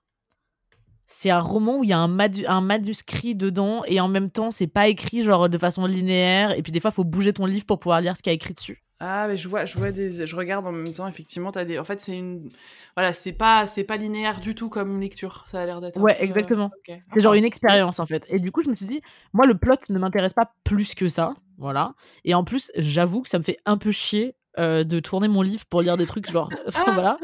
C'est 1.06 1.30
un 1.30 1.40
roman 1.40 1.78
où 1.78 1.84
il 1.84 1.90
y 1.90 1.92
a 1.94 1.98
un, 1.98 2.18
un, 2.18 2.60
manuscrit 2.60 3.34
dedans 3.34 3.82
et 3.86 3.98
en 3.98 4.08
même 4.08 4.30
temps 4.30 4.50
c'est 4.50 4.66
pas 4.66 4.88
écrit 4.88 5.22
genre 5.22 5.48
de 5.48 5.56
façon 5.56 5.86
linéaire 5.86 6.50
et 6.50 6.60
puis 6.60 6.70
des 6.70 6.80
fois 6.80 6.90
il 6.90 6.94
faut 6.94 7.04
bouger 7.04 7.32
ton 7.32 7.46
livre 7.46 7.64
pour 7.64 7.80
pouvoir 7.80 8.02
lire 8.02 8.14
ce 8.14 8.22
qu'il 8.22 8.30
y 8.30 8.32
a 8.32 8.34
écrit 8.34 8.52
dessus. 8.52 8.84
Ah 9.00 9.28
mais 9.28 9.36
je 9.36 9.48
vois 9.48 9.64
je 9.64 9.78
vois 9.78 9.92
des 9.92 10.26
je 10.26 10.36
regarde 10.36 10.66
en 10.66 10.72
même 10.72 10.92
temps 10.92 11.06
effectivement 11.06 11.50
as 11.50 11.64
des 11.64 11.78
en 11.78 11.84
fait 11.84 12.00
c'est 12.00 12.16
une 12.16 12.50
voilà 12.96 13.12
c'est 13.12 13.32
pas 13.32 13.66
c'est 13.68 13.84
pas 13.84 13.96
linéaire 13.96 14.40
du 14.40 14.56
tout 14.56 14.68
comme 14.68 15.00
lecture. 15.00 15.44
Ça 15.48 15.60
a 15.60 15.66
l'air 15.66 15.80
d'être. 15.80 16.00
Ouais 16.00 16.16
exactement. 16.20 16.70
C'est 17.06 17.20
genre 17.20 17.34
une 17.34 17.44
expérience 17.44 18.00
en 18.00 18.06
fait. 18.06 18.24
Et 18.28 18.40
du 18.40 18.50
coup 18.50 18.62
je 18.64 18.70
me 18.70 18.74
suis 18.74 18.86
dit 18.86 19.00
moi 19.32 19.46
le 19.46 19.54
plot 19.56 19.76
ne 19.90 19.98
m'intéresse 19.98 20.32
pas 20.32 20.52
plus 20.64 20.94
que 20.94 21.08
ça 21.08 21.34
voilà. 21.58 21.94
Et 22.24 22.34
en 22.34 22.42
plus 22.42 22.72
j'avoue 22.76 23.22
que 23.22 23.28
ça 23.28 23.38
me 23.38 23.44
fait 23.44 23.58
un 23.66 23.78
peu 23.78 23.92
chier 23.92 24.34
euh, 24.58 24.82
de 24.82 24.98
tourner 24.98 25.28
mon 25.28 25.42
livre 25.42 25.64
pour 25.66 25.82
lire 25.82 25.96
des 25.96 26.06
trucs 26.06 26.28
genre 26.30 26.50
voilà 26.94 27.18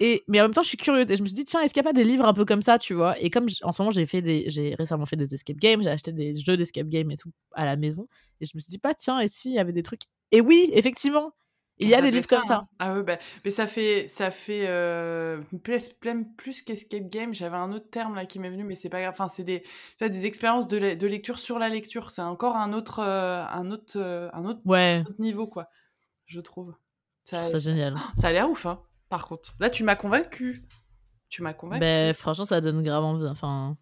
et, 0.00 0.24
mais 0.28 0.40
en 0.40 0.44
même 0.44 0.54
temps, 0.54 0.62
je 0.62 0.68
suis 0.68 0.76
curieuse. 0.76 1.10
Et 1.10 1.16
je 1.16 1.22
me 1.22 1.26
suis 1.26 1.34
dit, 1.34 1.44
tiens, 1.44 1.60
est-ce 1.60 1.72
qu'il 1.72 1.82
n'y 1.82 1.88
a 1.88 1.90
pas 1.90 1.94
des 1.94 2.04
livres 2.04 2.26
un 2.26 2.34
peu 2.34 2.44
comme 2.44 2.62
ça, 2.62 2.78
tu 2.78 2.94
vois? 2.94 3.18
Et 3.20 3.30
comme 3.30 3.46
en 3.62 3.72
ce 3.72 3.82
moment, 3.82 3.90
j'ai 3.90 4.06
fait 4.06 4.22
des, 4.22 4.44
j'ai 4.48 4.74
récemment 4.74 5.06
fait 5.06 5.16
des 5.16 5.34
escape 5.34 5.56
games, 5.56 5.82
j'ai 5.82 5.90
acheté 5.90 6.12
des 6.12 6.34
jeux 6.34 6.56
d'escape 6.56 6.88
game 6.88 7.10
et 7.10 7.16
tout 7.16 7.30
à 7.52 7.64
la 7.64 7.76
maison. 7.76 8.08
Et 8.40 8.46
je 8.46 8.52
me 8.54 8.60
suis 8.60 8.70
dit, 8.70 8.78
pas, 8.78 8.94
tiens, 8.94 9.20
et 9.20 9.28
s'il 9.28 9.52
y 9.52 9.58
avait 9.58 9.72
des 9.72 9.82
trucs? 9.82 10.02
Et 10.32 10.40
oui, 10.40 10.70
effectivement, 10.72 11.32
il 11.78 11.88
y 11.88 11.94
a 11.94 12.00
des 12.00 12.10
livres 12.10 12.28
comme 12.28 12.44
ça. 12.44 12.56
Hein. 12.56 12.68
Ah 12.78 12.94
ouais, 12.94 13.02
bah, 13.02 13.18
mais 13.44 13.50
ça 13.50 13.66
fait, 13.66 14.06
ça 14.06 14.30
fait 14.30 14.66
euh, 14.66 15.40
plus, 15.62 15.90
plus 16.36 16.62
qu'escape 16.62 17.08
game. 17.08 17.34
J'avais 17.34 17.56
un 17.56 17.72
autre 17.72 17.90
terme 17.90 18.14
là 18.14 18.26
qui 18.26 18.38
m'est 18.38 18.50
venu, 18.50 18.64
mais 18.64 18.76
c'est 18.76 18.88
pas 18.88 19.00
grave. 19.00 19.12
Enfin, 19.12 19.28
c'est 19.28 19.42
des, 19.42 19.64
des 20.00 20.26
expériences 20.26 20.68
de, 20.68 20.94
de, 20.94 21.06
lecture 21.06 21.38
sur 21.38 21.58
la 21.58 21.68
lecture. 21.68 22.10
C'est 22.10 22.22
encore 22.22 22.56
un 22.56 22.72
autre, 22.72 23.00
euh, 23.00 23.44
un 23.46 23.70
autre, 23.70 23.98
euh, 23.98 24.28
un 24.32 24.44
autre, 24.44 24.60
ouais. 24.66 25.02
niveau, 25.18 25.48
quoi. 25.48 25.68
Je 26.26 26.40
trouve. 26.40 26.74
Ça, 27.24 27.46
c'est 27.46 27.58
génial. 27.58 27.96
Ça 28.16 28.28
a 28.28 28.32
l'air 28.32 28.48
ouf, 28.48 28.66
hein 28.66 28.80
par 29.14 29.28
contre. 29.28 29.54
Là, 29.60 29.70
tu 29.70 29.84
m'as 29.84 29.94
convaincu. 29.94 30.64
Tu 31.28 31.42
m'as 31.42 31.52
convaincu. 31.52 31.78
Ben, 31.78 32.12
franchement, 32.14 32.44
ça 32.44 32.60
donne 32.60 32.82
grave 32.82 33.04
envie. 33.04 33.28
Enfin. 33.28 33.76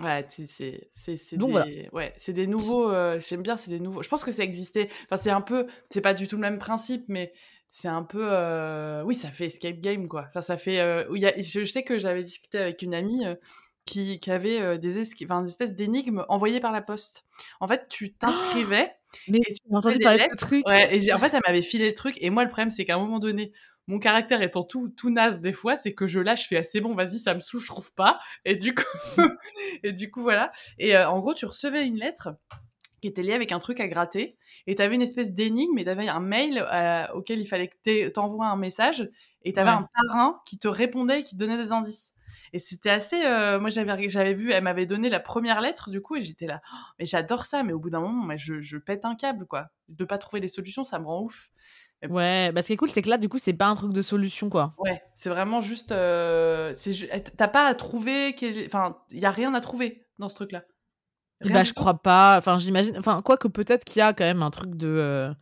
Ouais, 0.00 0.24
c'est 0.28 0.46
c'est 0.92 1.36
des 1.36 1.88
ouais, 1.92 2.14
c'est 2.16 2.32
des 2.32 2.46
nouveaux 2.46 2.90
euh, 2.90 3.18
j'aime 3.18 3.42
bien 3.42 3.56
c'est 3.56 3.70
des 3.70 3.80
nouveaux. 3.80 4.02
Je 4.04 4.08
pense 4.08 4.22
que 4.22 4.30
ça 4.30 4.44
existait. 4.44 4.88
Enfin 5.06 5.16
c'est 5.16 5.30
un 5.30 5.40
peu 5.40 5.66
c'est 5.90 6.02
pas 6.02 6.12
du 6.12 6.28
tout 6.28 6.36
le 6.36 6.42
même 6.42 6.58
principe 6.58 7.06
mais 7.08 7.32
c'est 7.70 7.88
un 7.88 8.02
peu 8.02 8.28
euh, 8.30 9.02
oui, 9.04 9.14
ça 9.14 9.28
fait 9.28 9.46
escape 9.46 9.80
game 9.80 10.06
quoi. 10.06 10.26
Enfin 10.28 10.42
ça 10.42 10.58
fait 10.58 10.80
euh, 10.80 11.04
y 11.14 11.24
a... 11.24 11.32
je, 11.40 11.64
sais 11.64 11.82
que 11.82 11.98
j'avais 11.98 12.22
discuté 12.22 12.58
avec 12.58 12.82
une 12.82 12.92
amie 12.92 13.24
qui, 13.86 14.20
qui 14.20 14.30
avait 14.30 14.76
des, 14.78 15.02
enfin, 15.24 15.42
des 15.42 15.48
espèces 15.48 15.74
d'énigmes 15.74 16.26
envoyées 16.28 16.60
par 16.60 16.72
la 16.72 16.82
poste. 16.82 17.24
En 17.60 17.66
fait, 17.66 17.88
tu 17.88 18.12
t'inscrivais 18.12 18.92
mais 19.28 19.40
tu 19.40 19.74
entendu 19.74 19.98
parler 19.98 20.18
de 20.18 20.24
ce 20.30 20.36
truc. 20.36 20.66
Ouais, 20.66 20.94
et 20.94 21.12
en 21.12 21.18
fait, 21.18 21.32
elle 21.32 21.40
m'avait 21.46 21.62
filé 21.62 21.86
le 21.86 21.94
truc 21.94 22.18
et 22.20 22.28
moi 22.28 22.44
le 22.44 22.50
problème 22.50 22.70
c'est 22.70 22.84
qu'à 22.84 22.96
un 22.96 22.98
moment 22.98 23.18
donné, 23.18 23.52
mon 23.86 23.98
caractère 23.98 24.42
étant 24.42 24.64
tout 24.64 24.88
tout 24.88 25.10
naze 25.10 25.40
des 25.40 25.52
fois, 25.52 25.76
c'est 25.76 25.94
que 25.94 26.06
je 26.06 26.20
lâche, 26.20 26.44
je 26.44 26.48
fais 26.48 26.56
assez 26.56 26.80
bon, 26.80 26.94
vas-y, 26.94 27.18
ça 27.18 27.34
me 27.34 27.40
saoule, 27.40 27.60
je 27.60 27.66
trouve 27.66 27.92
pas. 27.94 28.18
Et 28.44 28.56
du 28.56 28.74
coup, 28.74 28.82
et 29.82 29.92
du 29.92 30.10
coup 30.10 30.22
voilà. 30.22 30.52
Et 30.78 30.96
euh, 30.96 31.08
en 31.08 31.20
gros, 31.20 31.34
tu 31.34 31.46
recevais 31.46 31.86
une 31.86 31.96
lettre 31.96 32.36
qui 33.00 33.08
était 33.08 33.22
liée 33.22 33.34
avec 33.34 33.52
un 33.52 33.58
truc 33.58 33.80
à 33.80 33.88
gratter, 33.88 34.36
et 34.66 34.74
t'avais 34.74 34.94
une 34.94 35.02
espèce 35.02 35.32
d'énigme, 35.32 35.78
et 35.78 35.84
t'avais 35.84 36.08
un 36.08 36.20
mail 36.20 36.66
euh, 36.72 37.06
auquel 37.14 37.38
il 37.40 37.46
fallait 37.46 37.68
que 37.68 38.08
t'envoies 38.08 38.46
un 38.46 38.56
message, 38.56 39.08
et 39.42 39.52
t'avais 39.52 39.70
un 39.70 39.88
parrain 39.94 40.40
qui 40.46 40.58
te 40.58 40.66
répondait 40.66 41.20
et 41.20 41.22
qui 41.22 41.34
te 41.34 41.38
donnait 41.38 41.58
des 41.62 41.72
indices. 41.72 42.14
Et 42.52 42.58
c'était 42.58 42.90
assez. 42.90 43.22
Euh, 43.24 43.60
moi, 43.60 43.70
j'avais, 43.70 44.08
j'avais 44.08 44.34
vu, 44.34 44.50
elle 44.50 44.64
m'avait 44.64 44.86
donné 44.86 45.08
la 45.08 45.20
première 45.20 45.60
lettre, 45.60 45.90
du 45.90 46.00
coup, 46.00 46.16
et 46.16 46.22
j'étais 46.22 46.46
là. 46.46 46.62
«Oh, 46.72 46.76
mais 46.98 47.04
j'adore 47.04 47.44
ça, 47.44 47.62
mais 47.62 47.72
au 47.72 47.78
bout 47.78 47.90
d'un 47.90 48.00
moment, 48.00 48.24
mais 48.24 48.38
je, 48.38 48.60
je, 48.60 48.78
pète 48.78 49.04
un 49.04 49.14
câble, 49.14 49.46
quoi. 49.46 49.66
De 49.88 50.04
pas 50.04 50.18
trouver 50.18 50.40
les 50.40 50.48
solutions, 50.48 50.84
ça 50.84 50.98
me 50.98 51.06
rend 51.06 51.22
ouf. 51.22 51.50
Ouais, 52.08 52.52
bah 52.52 52.62
ce 52.62 52.68
qui 52.68 52.72
est 52.74 52.76
cool, 52.76 52.90
c'est 52.90 53.02
que 53.02 53.08
là, 53.08 53.18
du 53.18 53.28
coup, 53.28 53.38
c'est 53.38 53.54
pas 53.54 53.66
un 53.66 53.74
truc 53.74 53.92
de 53.92 54.02
solution, 54.02 54.50
quoi. 54.50 54.74
Ouais, 54.78 55.02
c'est 55.14 55.30
vraiment 55.30 55.60
juste. 55.60 55.92
Euh, 55.92 56.74
t'as 57.36 57.48
pas 57.48 57.66
à 57.66 57.74
trouver. 57.74 58.34
Enfin, 58.66 58.98
il 59.10 59.18
y 59.18 59.26
a 59.26 59.30
rien 59.30 59.54
à 59.54 59.60
trouver 59.60 60.06
dans 60.18 60.28
ce 60.28 60.34
truc-là. 60.36 60.64
bah, 61.44 61.64
je 61.64 61.72
crois 61.72 62.00
pas. 62.02 62.36
Enfin, 62.38 62.58
j'imagine. 62.58 62.98
Enfin, 62.98 63.22
quoi 63.22 63.36
que 63.36 63.48
peut-être 63.48 63.84
qu'il 63.84 64.00
y 64.00 64.02
a 64.02 64.12
quand 64.12 64.24
même 64.24 64.42
un 64.42 64.50
truc 64.50 64.74
de. 64.76 64.88
Euh, 64.88 65.34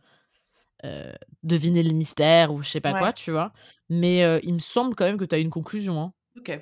euh, 0.83 1.13
deviner 1.43 1.81
le 1.81 1.93
mystère 1.93 2.53
ou 2.53 2.61
je 2.61 2.69
sais 2.69 2.81
pas 2.81 2.97
quoi, 2.97 3.11
tu 3.11 3.31
vois. 3.31 3.51
Mais 3.89 4.39
il 4.43 4.53
me 4.53 4.59
semble 4.59 4.95
quand 4.95 5.05
même 5.05 5.17
que 5.17 5.25
tu 5.25 5.35
as 5.35 5.39
une 5.39 5.49
conclusion. 5.49 6.01
Hein. 6.01 6.13
Ok. 6.37 6.59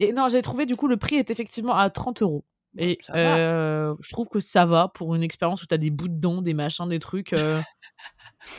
Et 0.00 0.12
non, 0.12 0.28
j'ai 0.28 0.42
trouvé, 0.42 0.66
du 0.66 0.76
coup, 0.76 0.88
le 0.88 0.96
prix 0.96 1.16
est 1.16 1.30
effectivement 1.30 1.74
à 1.74 1.90
30 1.90 2.22
euros. 2.22 2.44
Et 2.78 2.98
je 3.08 4.12
trouve 4.12 4.28
que 4.28 4.40
ça 4.40 4.66
va 4.66 4.88
pour 4.88 5.14
une 5.14 5.22
expérience 5.22 5.62
où 5.62 5.66
tu 5.66 5.74
as 5.74 5.78
des 5.78 5.90
bouts 5.90 6.08
de 6.08 6.20
dents, 6.20 6.42
des 6.42 6.54
machins, 6.54 6.88
des 6.88 7.00
trucs. 7.00 7.34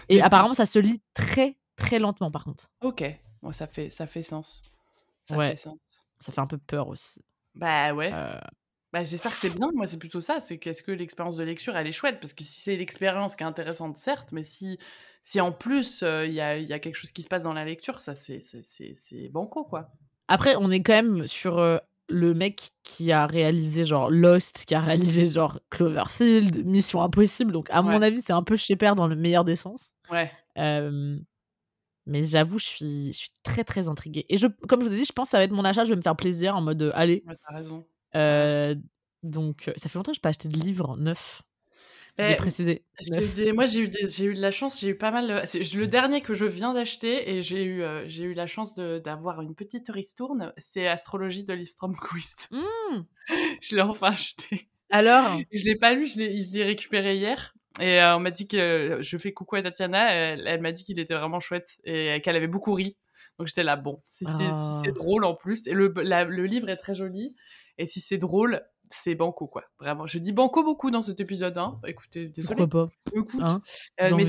Et 0.10 0.22
apparemment, 0.22 0.54
ça 0.54 0.66
se 0.66 0.80
lit 0.80 1.02
très, 1.14 1.58
très 1.76 2.00
lentement, 2.00 2.32
par 2.32 2.44
contre. 2.44 2.70
Ok, 2.82 3.04
bon, 3.42 3.52
ça, 3.52 3.68
fait, 3.68 3.90
ça 3.90 4.08
fait 4.08 4.24
sens. 4.24 4.62
Ça 5.24 5.38
ouais. 5.38 5.52
fait 5.52 5.56
sens. 5.56 5.80
Ça 6.20 6.32
fait 6.32 6.42
un 6.42 6.48
peu 6.48 6.58
peur 6.58 6.88
aussi. 6.88 7.22
Bah 7.56 7.94
ouais. 7.94 8.12
Euh... 8.14 8.40
Bah, 8.94 9.04
j'espère 9.04 9.32
que 9.32 9.38
c'est 9.38 9.54
bien. 9.54 9.70
Moi, 9.74 9.88
c'est 9.88 10.00
plutôt 10.00 10.22
ça. 10.22 10.40
C'est 10.40 10.58
qu'est-ce 10.58 10.82
que 10.82 10.92
l'expérience 10.92 11.38
de 11.38 11.44
lecture, 11.44 11.76
elle 11.76 11.88
est 11.88 11.92
chouette? 11.92 12.20
Parce 12.20 12.34
que 12.34 12.44
si 12.44 12.62
c'est 12.62 12.76
l'expérience 12.76 13.36
qui 13.36 13.44
est 13.44 13.48
intéressante, 13.48 13.98
certes, 13.98 14.32
mais 14.32 14.44
si, 14.44 14.80
si 15.24 15.42
en 15.42 15.52
plus 15.52 16.04
il 16.04 16.32
y, 16.32 16.42
a, 16.42 16.58
y, 16.58 16.74
a, 16.74 16.80
quelque 16.80 16.96
chose 16.96 17.12
qui 17.12 17.22
se 17.22 17.28
passe 17.28 17.44
dans 17.44 17.54
la 17.54 17.66
lecture, 17.66 18.00
ça, 18.00 18.16
c'est 18.16 19.30
banco, 19.30 19.66
quoi. 19.66 19.92
Après, 20.30 20.56
on 20.56 20.72
est 20.72 20.82
quand 20.82 20.94
même 20.94 21.28
sur 21.28 21.60
le 22.10 22.34
mec 22.34 22.70
qui 22.84 23.12
a 23.12 23.26
réalisé 23.26 23.86
genre 23.86 24.10
Lost, 24.10 24.66
qui 24.66 24.76
a 24.76 24.80
réalisé 24.80 25.28
genre 25.28 25.60
Cloverfield, 25.70 26.66
Mission 26.66 27.02
Impossible. 27.02 27.52
Donc, 27.52 27.70
à 27.70 27.82
mon 27.82 28.02
avis, 28.02 28.22
c'est 28.22 28.34
un 28.34 28.44
peu 28.44 28.56
chez 28.56 28.76
Père 28.76 28.96
dans 28.96 29.08
le 29.08 29.16
meilleur 29.16 29.44
des 29.44 29.56
sens. 29.56 29.92
Ouais. 30.12 30.32
mais 32.06 32.24
j'avoue, 32.24 32.60
je 32.60 32.66
suis, 32.66 33.08
je 33.14 33.18
suis 33.18 33.32
très 33.44 33.64
très 33.64 33.88
intriguée. 33.88 34.26
Et 34.30 34.38
je, 34.38 34.48
comme 34.68 34.82
je 34.82 34.88
vous 34.88 34.94
ai 34.94 34.98
dit, 34.98 35.06
je 35.06 35.14
pense 35.14 35.28
que 35.28 35.32
ça 35.32 35.38
va 35.38 35.44
être 35.44 35.52
mon 35.52 35.66
achat. 35.66 35.84
Je 35.84 35.90
vais 35.90 35.98
me 35.98 36.02
faire 36.02 36.16
plaisir 36.16 36.56
en 36.56 36.62
mode 36.62 36.92
allez. 36.96 37.24
Ouais, 37.28 37.36
t'as 37.44 37.56
raison. 37.56 37.86
donc, 39.24 39.72
ça 39.76 39.90
fait 39.90 40.00
longtemps 40.00 40.12
que 40.12 40.16
je 40.16 40.20
n'ai 40.20 40.24
pas 40.24 40.30
acheté 40.30 40.48
de 40.48 40.58
livre 40.58 40.96
neuf. 40.98 41.42
J'ai 42.20 42.36
précisé. 42.36 42.84
moi, 43.54 43.66
j'ai 43.66 43.82
eu, 43.82 43.92
j'ai 44.02 44.26
eu 44.26 44.34
de 44.34 44.42
la 44.42 44.52
chance, 44.52 44.80
j'ai 44.80 44.90
eu 44.90 44.98
pas 44.98 45.12
mal. 45.12 45.44
C'est 45.46 45.62
le 45.74 45.88
dernier 45.88 46.22
que 46.22 46.34
je 46.34 46.46
viens 46.46 46.74
d'acheter 46.74 47.30
et 47.32 47.42
j'ai 47.42 47.64
eu, 47.64 47.84
euh, 47.84 48.08
j'ai 48.08 48.24
eu 48.24 48.34
la 48.34 48.48
chance 48.48 48.76
d'avoir 48.76 49.42
une 49.42 49.54
petite 49.54 49.88
ristourne. 49.90 50.54
C'est 50.58 50.88
Astrologie 50.88 51.44
de 51.44 51.54
Liv 51.54 51.68
Stromquist. 51.68 52.50
Mmh. 52.52 53.04
je 53.62 53.76
l'ai 53.76 53.82
enfin 53.82 54.12
acheté. 54.12 54.68
Alors? 54.90 55.40
Je 55.52 55.66
l'ai 55.66 55.76
pas 55.76 55.94
lu, 55.94 56.08
je 56.08 56.18
l'ai 56.18 56.64
récupéré 56.64 57.18
hier. 57.18 57.54
Et 57.80 58.02
euh, 58.02 58.18
on 58.18 58.20
m'a 58.20 58.32
dit 58.32 58.48
que 58.48 58.98
je 59.02 59.18
fais 59.18 59.32
coucou 59.32 59.56
à 59.58 59.62
Tatiana. 59.62 60.12
Elle, 60.12 60.62
m'a 60.62 60.72
dit 60.72 60.84
qu'il 60.84 61.00
était 61.00 61.14
vraiment 61.14 61.40
chouette 61.40 61.78
et 61.84 62.20
qu'elle 62.22 62.36
avait 62.36 62.48
beaucoup 62.48 62.74
ri. 62.74 62.98
Donc 63.38 63.48
j'étais 63.48 63.64
là, 63.64 63.76
bon, 63.76 64.02
si 64.04 64.26
c'est 64.26 64.50
ah. 64.50 64.92
drôle 64.96 65.24
en 65.24 65.36
plus. 65.36 65.68
Et 65.68 65.74
le, 65.74 65.94
le 65.96 66.46
livre 66.46 66.70
est 66.70 66.78
très 66.78 66.96
joli. 66.96 67.36
Et 67.78 67.86
si 67.86 68.00
c'est 68.00 68.18
drôle, 68.18 68.64
c'est 68.90 69.16
banco 69.16 69.48
quoi. 69.48 69.64
Vraiment. 69.80 70.06
Je 70.06 70.20
dis 70.20 70.32
banco 70.32 70.64
beaucoup 70.64 70.92
dans 70.92 71.02
cet 71.02 71.20
épisode 71.20 71.58
hein. 71.58 71.80
écoutez 71.86 72.28
désolé. 72.28 72.68
Pourquoi 72.68 72.88
pas 72.88 72.90
écoute 73.14 73.42
hein 73.42 73.62
euh, 74.02 74.16
mais 74.16 74.26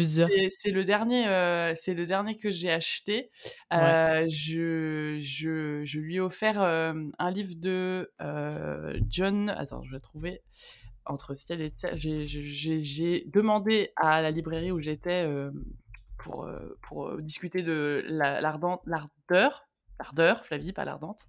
c'est 0.51 0.71
le 0.71 0.85
dernier 0.85 1.27
euh, 1.29 1.73
c'est 1.75 1.95
le 1.95 2.07
dernier 2.07 2.37
que 2.37 2.51
j'ai 2.51 2.71
acheté. 2.71 3.31
Euh, 3.73 4.27
je, 4.29 5.17
je, 5.19 5.83
je 5.85 6.01
lui 6.01 6.17
ai 6.17 6.21
offert 6.21 6.61
un 6.61 7.31
livre 7.31 7.55
de 7.57 8.11
John 9.09 9.51
attends 9.51 9.83
je 9.83 9.93
vais 9.93 10.01
trouver 10.01 10.43
entre 11.05 11.35
ciel 11.35 11.63
et 11.63 11.71
j'ai 11.87 13.25
demandé 13.27 13.93
à 13.97 14.21
la 14.23 14.31
librairie 14.31 14.73
où 14.73 14.81
j'étais 14.81 15.27
pour 16.19 16.49
pour 16.83 17.17
discuter 17.19 17.63
de 17.63 18.05
l'ardeur 18.09 19.68
l'ardeur, 19.99 20.45
Flavie, 20.45 20.73
pas 20.73 20.85
l'ardente, 20.85 21.21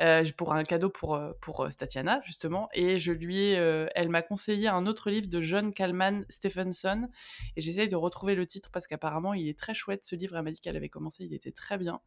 euh, 0.00 0.24
pour 0.36 0.52
un 0.52 0.62
cadeau 0.62 0.90
pour, 0.90 1.14
euh, 1.14 1.32
pour 1.40 1.60
euh, 1.60 1.70
Statiana, 1.70 2.20
justement. 2.24 2.68
Et 2.72 2.98
je 2.98 3.12
lui 3.12 3.38
ai, 3.38 3.52
elle 3.94 4.08
m'a 4.08 4.22
conseillé 4.22 4.68
un 4.68 4.86
autre 4.86 5.10
livre 5.10 5.28
de 5.28 5.40
John 5.40 5.72
Kalman 5.72 6.24
Stephenson. 6.28 7.08
Et 7.56 7.60
j'essaye 7.60 7.88
de 7.88 7.96
retrouver 7.96 8.34
le 8.34 8.46
titre 8.46 8.70
parce 8.72 8.86
qu'apparemment, 8.86 9.34
il 9.34 9.48
est 9.48 9.58
très 9.58 9.74
chouette, 9.74 10.04
ce 10.04 10.16
livre. 10.16 10.36
Elle 10.36 10.44
m'a 10.44 10.50
dit 10.50 10.60
qu'elle 10.60 10.76
avait 10.76 10.88
commencé, 10.88 11.24
il 11.24 11.34
était 11.34 11.52
très 11.52 11.78
bien. 11.78 12.00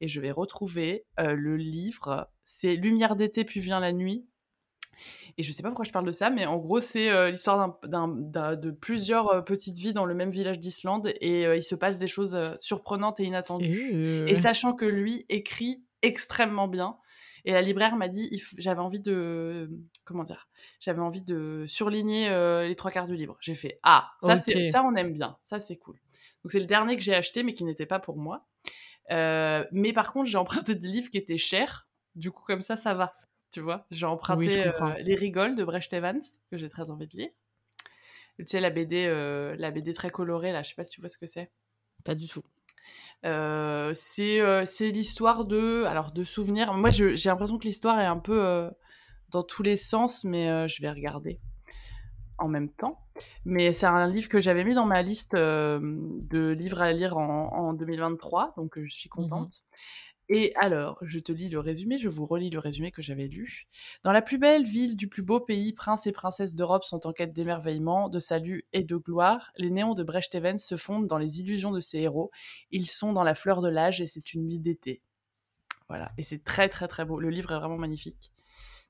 Et 0.00 0.08
je 0.08 0.20
vais 0.20 0.30
retrouver 0.30 1.06
le 1.18 1.56
livre. 1.56 2.28
C'est 2.44 2.74
Lumière 2.74 3.16
d'été, 3.16 3.44
puis 3.44 3.60
vient 3.60 3.80
la 3.80 3.92
nuit 3.92 4.26
et 5.38 5.42
je 5.42 5.52
sais 5.52 5.62
pas 5.62 5.68
pourquoi 5.68 5.84
je 5.84 5.90
parle 5.90 6.06
de 6.06 6.12
ça, 6.12 6.30
mais 6.30 6.46
en 6.46 6.56
gros, 6.56 6.80
c'est 6.80 7.10
euh, 7.10 7.30
l'histoire 7.30 7.78
de 7.84 8.70
plusieurs 8.70 9.28
euh, 9.28 9.40
petites 9.42 9.76
vies 9.78 9.92
dans 9.92 10.06
le 10.06 10.14
même 10.14 10.30
village 10.30 10.58
d'Islande 10.58 11.12
et 11.20 11.46
euh, 11.46 11.56
il 11.56 11.62
se 11.62 11.74
passe 11.74 11.98
des 11.98 12.06
choses 12.06 12.38
surprenantes 12.58 13.20
et 13.20 13.24
inattendues. 13.24 14.28
Et 14.28 14.34
sachant 14.34 14.72
que 14.74 14.84
lui 14.84 15.26
écrit 15.28 15.82
extrêmement 16.02 16.68
bien. 16.68 16.96
Et 17.44 17.52
la 17.52 17.62
libraire 17.62 17.94
m'a 17.94 18.08
dit, 18.08 18.42
j'avais 18.58 18.80
envie 18.80 18.98
de, 18.98 19.70
comment 20.04 20.24
dire, 20.24 20.48
j'avais 20.80 21.00
envie 21.00 21.22
de 21.22 21.64
surligner 21.68 22.28
les 22.66 22.74
trois 22.74 22.90
quarts 22.90 23.06
du 23.06 23.14
livre. 23.14 23.36
J'ai 23.40 23.54
fait, 23.54 23.78
ah, 23.84 24.10
ça, 24.20 24.36
c'est 24.36 24.64
ça, 24.64 24.82
on 24.84 24.96
aime 24.96 25.12
bien, 25.12 25.36
ça, 25.42 25.60
c'est 25.60 25.76
cool. 25.76 25.94
Donc 26.42 26.50
c'est 26.50 26.58
le 26.58 26.66
dernier 26.66 26.96
que 26.96 27.02
j'ai 27.02 27.14
acheté, 27.14 27.44
mais 27.44 27.52
qui 27.52 27.62
n'était 27.62 27.86
pas 27.86 28.00
pour 28.00 28.16
moi. 28.16 28.48
mais 29.10 29.92
par 29.94 30.12
contre, 30.12 30.28
j'ai 30.28 30.38
emprunté 30.38 30.74
des 30.74 30.88
livres 30.88 31.08
qui 31.08 31.18
étaient 31.18 31.38
chers. 31.38 31.86
Du 32.16 32.32
coup, 32.32 32.42
comme 32.44 32.62
ça, 32.62 32.76
ça 32.76 32.94
va 32.94 33.14
tu 33.50 33.60
vois. 33.60 33.86
J'ai 33.90 34.06
emprunté 34.06 34.66
euh, 34.66 34.94
Les 34.98 35.14
Rigoles 35.14 35.54
de 35.54 35.64
Brecht 35.64 35.92
Evans, 35.92 36.20
que 36.50 36.56
j'ai 36.56 36.68
très 36.68 36.90
envie 36.90 37.06
de 37.06 37.16
lire. 37.16 37.30
Tu 38.38 38.44
sais, 38.46 38.60
la 38.60 38.70
BD, 38.70 39.06
euh, 39.06 39.56
la 39.58 39.70
BD 39.70 39.94
très 39.94 40.10
colorée, 40.10 40.52
là, 40.52 40.62
je 40.62 40.68
sais 40.68 40.74
pas 40.74 40.84
si 40.84 40.92
tu 40.92 41.00
vois 41.00 41.08
ce 41.08 41.18
que 41.18 41.26
c'est. 41.26 41.50
Pas 42.04 42.14
du 42.14 42.28
tout. 42.28 42.42
Euh, 43.24 43.92
c'est 43.94 44.90
l'histoire 44.90 45.44
de, 45.44 45.84
alors, 45.84 46.12
de 46.12 46.22
souvenirs. 46.22 46.74
Moi, 46.74 46.90
j'ai 46.90 47.14
l'impression 47.28 47.58
que 47.58 47.64
l'histoire 47.64 47.98
est 47.98 48.06
un 48.06 48.18
peu 48.18 48.70
dans 49.30 49.42
tous 49.42 49.62
les 49.62 49.76
sens, 49.76 50.24
mais 50.24 50.68
je 50.68 50.82
vais 50.82 50.90
regarder 50.90 51.40
en 52.38 52.48
même 52.48 52.68
temps. 52.68 53.00
Mais 53.46 53.72
c'est 53.72 53.86
un 53.86 54.06
livre 54.06 54.28
que 54.28 54.42
j'avais 54.42 54.62
mis 54.64 54.74
dans 54.74 54.84
ma 54.84 55.00
liste 55.00 55.34
de 55.34 56.48
livres 56.50 56.82
à 56.82 56.92
lire 56.92 57.16
en, 57.16 57.48
en 57.54 57.72
2023, 57.72 58.52
donc 58.58 58.78
je 58.78 58.94
suis 58.94 59.08
mmh 59.08 59.10
contente. 59.10 59.62
Et 60.28 60.52
alors, 60.56 60.98
je 61.02 61.20
te 61.20 61.30
lis 61.30 61.48
le 61.48 61.60
résumé, 61.60 61.98
je 61.98 62.08
vous 62.08 62.26
relis 62.26 62.50
le 62.50 62.58
résumé 62.58 62.90
que 62.90 63.02
j'avais 63.02 63.28
lu. 63.28 63.66
Dans 64.02 64.10
la 64.10 64.22
plus 64.22 64.38
belle 64.38 64.64
ville 64.64 64.96
du 64.96 65.08
plus 65.08 65.22
beau 65.22 65.38
pays, 65.40 65.72
princes 65.72 66.06
et 66.06 66.12
princesses 66.12 66.54
d'Europe 66.54 66.82
sont 66.84 67.06
en 67.06 67.12
quête 67.12 67.32
d'émerveillement, 67.32 68.08
de 68.08 68.18
salut 68.18 68.66
et 68.72 68.82
de 68.82 68.96
gloire. 68.96 69.52
Les 69.56 69.70
néons 69.70 69.94
de 69.94 70.02
Brecht-Even 70.02 70.58
se 70.58 70.76
fondent 70.76 71.06
dans 71.06 71.18
les 71.18 71.40
illusions 71.40 71.70
de 71.70 71.80
ces 71.80 71.98
héros. 71.98 72.30
Ils 72.72 72.86
sont 72.86 73.12
dans 73.12 73.22
la 73.22 73.34
fleur 73.34 73.62
de 73.62 73.68
l'âge 73.68 74.00
et 74.00 74.06
c'est 74.06 74.34
une 74.34 74.44
nuit 74.44 74.58
d'été. 74.58 75.00
Voilà, 75.88 76.10
et 76.18 76.24
c'est 76.24 76.42
très 76.42 76.68
très 76.68 76.88
très 76.88 77.04
beau. 77.04 77.20
Le 77.20 77.30
livre 77.30 77.52
est 77.52 77.58
vraiment 77.58 77.78
magnifique, 77.78 78.32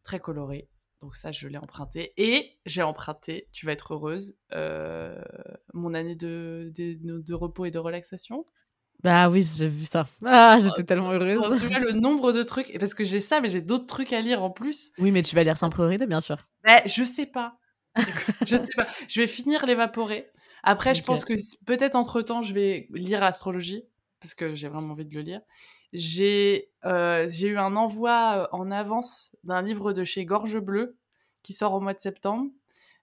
très 0.04 0.18
coloré. 0.18 0.70
Donc 1.02 1.14
ça, 1.14 1.30
je 1.32 1.46
l'ai 1.48 1.58
emprunté. 1.58 2.14
Et 2.16 2.58
j'ai 2.64 2.82
emprunté, 2.82 3.48
tu 3.52 3.66
vas 3.66 3.72
être 3.72 3.92
heureuse, 3.92 4.34
euh, 4.54 5.20
mon 5.74 5.92
année 5.92 6.16
de 6.16 7.34
repos 7.34 7.66
et 7.66 7.70
de 7.70 7.78
relaxation. 7.78 8.46
Bah 9.02 9.28
oui, 9.28 9.46
j'ai 9.56 9.68
vu 9.68 9.84
ça. 9.84 10.04
Ah, 10.24 10.58
j'étais 10.60 10.84
tellement 10.84 11.12
heureuse. 11.12 11.60
tu 11.60 11.68
vois 11.68 11.78
le 11.78 11.92
nombre 11.92 12.32
de 12.32 12.42
trucs, 12.42 12.76
parce 12.78 12.94
que 12.94 13.04
j'ai 13.04 13.20
ça, 13.20 13.40
mais 13.40 13.48
j'ai 13.48 13.60
d'autres 13.60 13.86
trucs 13.86 14.12
à 14.12 14.20
lire 14.20 14.42
en 14.42 14.50
plus. 14.50 14.90
Oui, 14.98 15.12
mais 15.12 15.22
tu 15.22 15.34
vas 15.34 15.44
lire 15.44 15.58
sans 15.58 15.70
priorité, 15.70 16.06
bien 16.06 16.20
sûr. 16.20 16.36
Bah, 16.64 16.82
je 16.86 17.04
sais 17.04 17.26
pas. 17.26 17.58
je 18.46 18.58
sais 18.58 18.74
pas. 18.76 18.86
Je 19.08 19.20
vais 19.20 19.26
finir 19.26 19.64
l'évaporer. 19.66 20.28
Après, 20.62 20.94
je 20.94 21.02
pense 21.02 21.24
que 21.24 21.34
peut-être 21.64 21.94
entre 21.94 22.22
temps, 22.22 22.42
je 22.42 22.52
vais 22.52 22.88
lire 22.90 23.22
astrologie, 23.22 23.84
parce 24.20 24.34
que 24.34 24.54
j'ai 24.54 24.68
vraiment 24.68 24.92
envie 24.92 25.04
de 25.04 25.14
le 25.14 25.20
lire. 25.20 25.40
J'ai 25.92 26.70
euh, 26.84 27.28
eu 27.28 27.56
un 27.56 27.76
envoi 27.76 28.48
euh, 28.52 28.56
en 28.56 28.70
avance 28.70 29.36
d'un 29.44 29.62
livre 29.62 29.92
de 29.92 30.04
chez 30.04 30.24
Gorge 30.24 30.58
Bleue 30.58 30.96
qui 31.42 31.52
sort 31.52 31.74
au 31.74 31.80
mois 31.80 31.94
de 31.94 32.00
septembre, 32.00 32.50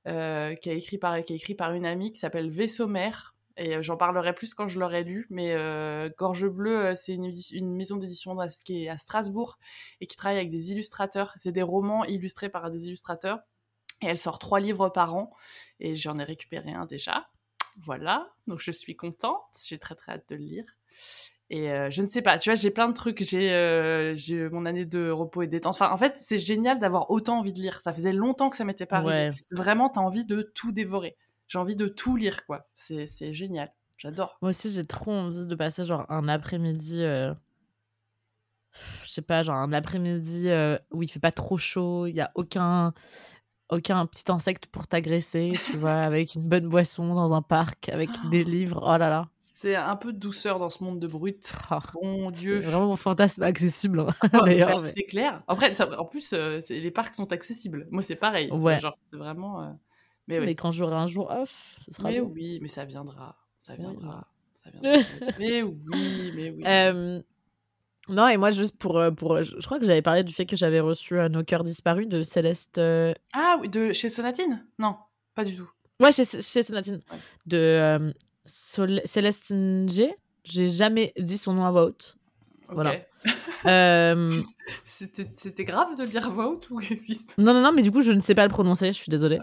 euh, 0.08 0.54
qui, 0.56 0.70
a 0.70 0.74
écrit 0.74 0.98
par, 0.98 1.24
qui 1.24 1.34
a 1.34 1.36
écrit 1.36 1.56
par 1.56 1.74
une 1.74 1.86
amie 1.86 2.12
qui 2.12 2.20
s'appelle 2.20 2.50
Vaisseau 2.50 2.88
Mère 2.88 3.33
et 3.56 3.84
j'en 3.84 3.98
parlerai 3.98 4.34
plus 4.34 4.54
quand 4.54 4.68
je 4.68 4.80
l'aurai 4.80 5.04
lu, 5.04 5.28
mais 5.30 5.56
Gorge 6.18 6.48
Bleue, 6.48 6.94
c'est 6.96 7.14
une, 7.14 7.76
maison 7.76 7.98
d'édition 7.98 8.36
qui 8.66 8.86
est 8.86 8.90
à 8.90 8.98
Strasbourg 8.98 9.60
et 10.02 10.08
qui 10.08 10.16
travaille 10.16 10.38
avec 10.38 10.50
des 10.50 10.72
illustrateurs. 10.72 11.34
C'est 11.38 11.52
des 11.52 11.62
romans 11.62 12.04
illustrés 12.06 12.50
par 12.50 12.72
des 12.72 12.88
illustrateurs. 12.88 13.40
Et 14.02 14.08
elle 14.08 14.18
sort 14.18 14.40
trois 14.40 14.60
livres 14.60 14.90
par 14.90 15.16
an. 15.16 15.32
Et 15.80 15.96
j'en 15.96 16.18
ai 16.18 16.24
récupéré 16.24 16.72
un 16.72 16.86
déjà. 16.86 17.30
Voilà, 17.86 18.34
donc 18.48 18.60
je 18.60 18.72
suis 18.72 18.96
contente. 18.96 19.44
J'ai 19.66 19.78
très 19.78 19.96
très 19.96 20.14
hâte 20.14 20.30
de 20.30 20.36
le 20.36 20.44
lire. 20.44 20.66
Et 21.50 21.68
je 21.92 22.02
ne 22.02 22.08
sais 22.08 22.24
pas, 22.24 22.40
tu 22.40 22.50
vois, 22.50 22.56
j'ai 22.56 22.72
plein 22.72 22.88
de 22.88 22.94
trucs. 22.94 23.24
J'ai 23.24 24.14
j'ai 24.16 24.50
mon 24.50 24.66
année 24.66 24.86
de 24.86 25.12
repos 25.12 25.44
et 25.44 25.48
détente. 25.48 25.76
Enfin, 25.76 25.92
en 25.92 25.98
fait, 25.98 26.18
c'est 26.20 26.40
génial 26.40 26.80
d'avoir 26.80 27.12
autant 27.12 27.38
envie 27.38 27.54
de 27.54 27.60
lire. 27.60 27.82
Ça 27.82 27.94
faisait 27.94 28.14
longtemps 28.14 28.50
que 28.50 28.58
ça 28.58 28.66
m'était 28.66 28.88
pas 28.88 28.98
arrivé. 28.98 29.32
Vraiment, 29.52 29.90
t'as 29.90 30.02
envie 30.02 30.26
de 30.26 30.42
tout 30.42 30.72
dévorer 30.72 31.16
j'ai 31.48 31.60
envie 31.60 31.76
de 31.76 31.88
tout 31.88 32.16
lire, 32.16 32.46
quoi. 32.46 32.68
C'est, 32.74 33.34
génial. 33.34 33.74
J'adore. 33.98 34.38
Moi 34.42 34.50
aussi, 34.50 34.72
j'ai 34.72 34.86
trop 34.86 35.12
envie 35.12 35.46
de 35.46 35.56
passer 35.56 35.86
genre 35.86 36.06
un 36.10 36.28
après-midi. 36.28 37.04
Euh, 37.04 37.34
je 39.04 39.10
sais 39.10 39.22
pas, 39.22 39.44
genre 39.44 39.56
un 39.56 39.72
après-midi 39.72 40.50
où 40.92 41.04
il 41.04 41.08
fait 41.08 41.20
pas 41.20 41.32
trop 41.32 41.58
chaud, 41.58 42.08
il 42.08 42.16
y 42.16 42.22
a 42.22 42.32
aucun 42.36 42.94
aucun 43.74 44.06
petit 44.06 44.32
insecte 44.32 44.68
pour 44.68 44.88
t'agresser, 44.88 45.54
tu 45.64 45.78
vois, 45.78 46.02
avec 46.02 46.36
une 46.36 46.48
bonne 46.48 46.68
boisson 46.68 47.14
dans 47.14 47.34
un 47.34 47.42
parc, 47.42 47.90
avec 47.90 48.10
des 48.30 48.44
livres. 48.44 48.82
Oh 48.84 48.98
là 48.98 49.10
là. 49.10 49.30
C'est 49.40 49.76
un 49.76 49.96
peu 49.96 50.12
de 50.12 50.20
douceur 50.20 50.60
dans 50.60 50.70
ce 50.70 50.84
monde 50.84 51.00
de 51.00 51.08
brut. 51.08 51.54
Oh, 51.96 52.06
mon 52.06 52.32
Dieu. 52.32 52.62
C'est 52.62 52.68
vraiment 52.68 52.88
mon 52.88 52.96
fantasme 52.96 53.44
accessible, 53.44 54.02
hein, 54.02 54.08
ah, 54.22 54.40
d'ailleurs. 54.46 54.86
C'est 54.86 55.04
clair. 55.04 55.42
Après, 55.48 55.74
en 55.82 56.06
plus, 56.06 56.34
les 56.34 56.92
parcs 56.92 57.16
sont 57.16 57.32
accessibles. 57.32 57.88
Moi, 57.92 58.04
c'est 58.04 58.16
pareil. 58.16 58.52
Ouais. 58.52 58.80
Genre, 58.80 58.98
c'est 59.10 59.18
vraiment. 59.18 59.78
Mais, 60.28 60.40
mais, 60.40 60.56
quand 60.56 60.72
j'aurai 60.72 60.96
un 60.96 61.08
jour 61.08 61.30
off, 61.30 61.76
ce 61.86 61.94
sera 61.94 62.10
Mais 62.10 62.20
oui, 62.20 62.60
mais 62.62 62.68
ça 62.68 62.86
viendra. 62.86 63.36
Ça 63.60 63.76
viendra. 63.76 64.28
Ça 64.56 64.70
viendra. 64.70 65.02
mais 65.40 65.64
oui, 65.64 66.32
mais 66.36 66.50
oui. 66.52 67.24
Non, 68.10 68.28
et 68.28 68.38
moi, 68.38 68.52
juste 68.52 68.78
pour. 68.78 68.98
Euh, 68.98 69.12
pour 69.12 69.42
je, 69.42 69.66
crois 69.66 69.80
que 69.80 69.86
j'avais 69.86 70.02
parlé 70.02 70.24
du 70.24 70.34
fait 70.34 70.46
que 70.46 70.56
j'avais 70.56 70.80
reçu 70.80 71.20
un 71.20 71.30
Nos 71.30 71.44
cœurs 71.44 71.64
disparus 71.64 72.08
de 72.08 72.24
Céleste. 72.24 72.78
Euh, 72.78 73.14
ah 73.34 73.58
oui, 73.62 73.70
de 73.70 73.94
chez 73.94 74.10
Sonatine? 74.10 74.66
Non, 74.78 74.96
pas 75.36 75.46
du 75.46 75.56
tout. 75.56 75.70
Ouais, 76.02 76.12
chez, 76.12 76.26
chez 76.26 76.64
Sonatine. 76.64 77.02
De 77.46 77.58
euh, 77.58 78.12
Céleste 78.46 79.54
G. 79.88 80.16
J'ai 80.44 80.68
jamais 80.68 81.14
dit 81.18 81.38
son 81.38 81.54
nom 81.54 81.64
à 81.64 81.72
voix 81.72 81.86
haute. 81.86 82.18
Voilà. 82.70 82.96
C'était 84.84 85.66
grave 85.66 85.96
de 85.98 86.04
le 86.04 86.10
dire 86.10 86.26
à 86.26 86.30
voix 86.30 86.50
haute 86.50 86.70
ou 86.70 86.80
Non, 87.38 87.54
non, 87.54 87.62
non, 87.62 87.72
mais 87.72 87.82
du 87.82 87.92
coup, 87.92 88.02
je 88.02 88.12
ne 88.12 88.20
sais 88.20 88.36
pas 88.36 88.44
le 88.44 88.50
prononcer, 88.50 88.88
je 88.88 88.98
suis 88.98 89.10
désolée. 89.10 89.40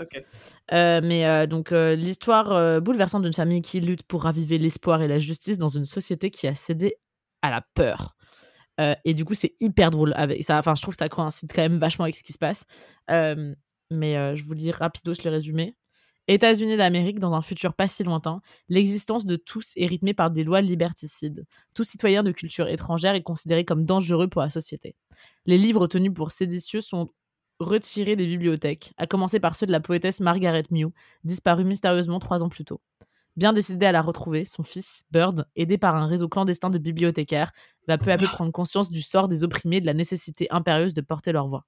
mais 0.71 1.47
donc, 1.47 1.71
l'histoire 1.71 2.81
bouleversante 2.81 3.23
d'une 3.23 3.33
famille 3.33 3.63
qui 3.63 3.81
lutte 3.81 4.03
pour 4.03 4.25
raviver 4.25 4.59
l'espoir 4.59 5.03
et 5.03 5.09
la 5.09 5.19
justice 5.19 5.59
dans 5.59 5.69
une 5.69 5.85
société 5.85 6.31
qui 6.31 6.47
a 6.47 6.55
cédé 6.55 6.97
à 7.43 7.51
la 7.51 7.63
peur. 7.75 8.17
Euh, 8.81 8.95
et 9.05 9.15
du 9.15 9.25
coup, 9.25 9.35
c'est 9.35 9.55
hyper 9.61 9.91
drôle. 9.91 10.13
Avec 10.17 10.43
ça, 10.45 10.59
enfin, 10.59 10.75
je 10.75 10.83
trouve 10.83 10.95
que 10.95 10.99
ça 10.99 11.09
coïncide 11.09 11.51
quand 11.55 11.63
même 11.63 11.79
vachement 11.79 12.05
avec 12.05 12.17
ce 12.17 12.23
qui 12.23 12.33
se 12.33 12.39
passe. 12.39 12.65
Euh, 13.11 13.55
mais 13.91 14.17
euh, 14.17 14.37
je 14.37 14.45
vous 14.45 14.55
lis 14.55 14.71
rapidos 14.71 15.15
le 15.25 15.31
résumé. 15.31 15.77
États-Unis 16.29 16.77
d'Amérique, 16.77 17.19
dans 17.19 17.33
un 17.35 17.43
futur 17.43 17.75
pas 17.75 17.89
si 17.89 18.05
lointain, 18.05 18.41
l'existence 18.69 19.27
de 19.27 19.37
tous 19.37 19.73
est 19.77 19.87
rythmée 19.87 20.15
par 20.15 20.31
des 20.31 20.45
lois 20.45 20.61
liberticides. 20.61 21.47
Tout 21.75 21.85
citoyen 21.85 22.23
de 22.23 22.31
culture 22.31 22.69
étrangère 22.69 23.15
est 23.15 23.23
considéré 23.23 23.65
comme 23.65 23.85
dangereux 23.85 24.29
pour 24.29 24.43
la 24.43 24.51
société. 24.51 24.95
Les 25.47 25.59
livres 25.59 25.87
tenus 25.87 26.15
pour 26.15 26.31
séditieux 26.31 26.81
sont 26.81 27.09
retirés 27.59 28.17
des 28.17 28.27
bibliothèques, 28.27 28.93
à 28.97 29.07
commencer 29.07 29.41
par 29.41 29.55
ceux 29.55 29.67
de 29.67 29.73
la 29.73 29.81
poétesse 29.81 30.21
Margaret 30.21 30.65
Mew, 30.71 30.93
disparue 31.25 31.65
mystérieusement 31.65 32.19
trois 32.19 32.43
ans 32.43 32.49
plus 32.49 32.65
tôt. 32.65 32.81
Bien 33.37 33.53
décidé 33.53 33.87
à 33.87 33.93
la 33.93 34.03
retrouver, 34.03 34.45
son 34.45 34.63
fils, 34.63 35.05
Bird, 35.11 35.47
aidé 35.57 35.79
par 35.79 35.95
un 35.95 36.07
réseau 36.07 36.29
clandestin 36.29 36.69
de 36.71 36.79
bibliothécaires, 36.79 37.53
va 37.87 37.97
peu 37.97 38.11
à 38.11 38.19
peu 38.19 38.27
prendre 38.27 38.51
conscience 38.51 38.91
du 38.91 39.03
sort 39.03 39.29
des 39.29 39.45
opprimés 39.45 39.77
et 39.77 39.81
de 39.81 39.87
la 39.87 39.95
nécessité 39.95 40.47
impérieuse 40.51 40.95
de 40.95 41.01
porter 41.01 41.33
leur 41.33 41.49
voix. 41.49 41.65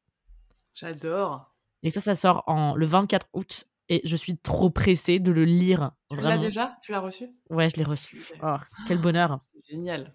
J'adore. 0.75 1.53
Et 1.83 1.91
ça, 1.91 2.01
ça 2.01 2.15
sort 2.15 2.43
en, 2.47 2.75
le 2.75 2.87
24 2.87 3.27
août 3.33 3.67
et 3.93 4.01
je 4.05 4.17
suis 4.17 4.39
trop 4.39 4.71
pressée 4.71 5.19
de 5.19 5.31
le 5.31 5.45
lire. 5.45 5.93
Tu 6.11 6.17
l'as 6.17 6.39
déjà? 6.39 6.77
Tu 6.83 6.93
l'as 6.93 7.01
reçu? 7.01 7.29
Ouais, 7.51 7.69
je 7.69 7.77
l'ai 7.77 7.85
reçu. 7.85 8.23
Oh, 8.43 8.57
quel 8.87 8.99
bonheur. 8.99 9.39
C'est 9.53 9.73
génial. 9.73 10.15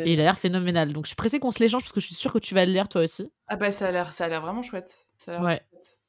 Et 0.00 0.14
il 0.14 0.20
a 0.20 0.24
l'air 0.24 0.38
phénoménal. 0.38 0.92
Donc 0.92 1.04
je 1.04 1.08
suis 1.08 1.16
pressée 1.16 1.38
qu'on 1.38 1.50
se 1.50 1.58
l'échange 1.60 1.82
parce 1.82 1.92
que 1.92 2.00
je 2.00 2.06
suis 2.06 2.14
sûre 2.14 2.32
que 2.32 2.38
tu 2.38 2.54
vas 2.54 2.64
le 2.64 2.72
lire 2.72 2.88
toi 2.88 3.02
aussi. 3.02 3.30
Ah 3.46 3.56
bah 3.56 3.70
ça 3.70 3.88
a 3.88 3.90
l'air, 3.90 4.12
ça 4.12 4.24
a 4.24 4.28
l'air 4.28 4.40
vraiment 4.40 4.62
chouette. 4.62 5.08
Ça 5.18 5.38
a 5.38 5.44
ouais. 5.44 5.60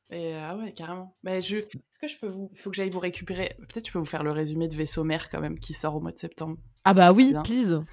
Et 0.09 0.35
ah 0.35 0.55
ouais, 0.55 0.71
carrément. 0.71 1.17
Mais 1.23 1.41
je, 1.41 1.57
est-ce 1.57 1.99
que 1.99 2.07
je 2.07 2.17
peux 2.17 2.27
vous, 2.27 2.49
il 2.53 2.59
faut 2.59 2.69
que 2.69 2.75
j'aille 2.75 2.89
vous 2.89 2.99
récupérer. 2.99 3.57
Peut-être 3.59 3.87
je 3.87 3.91
peux 3.91 3.99
vous 3.99 4.05
faire 4.05 4.23
le 4.23 4.31
résumé 4.31 4.67
de 4.67 4.75
Vaisseau 4.75 5.03
Mère 5.03 5.29
quand 5.29 5.41
même 5.41 5.59
qui 5.59 5.73
sort 5.73 5.95
au 5.95 5.99
mois 5.99 6.11
de 6.11 6.19
septembre. 6.19 6.57
Ah 6.85 6.93
bah 6.93 7.11
oui, 7.11 7.35
please. 7.43 7.83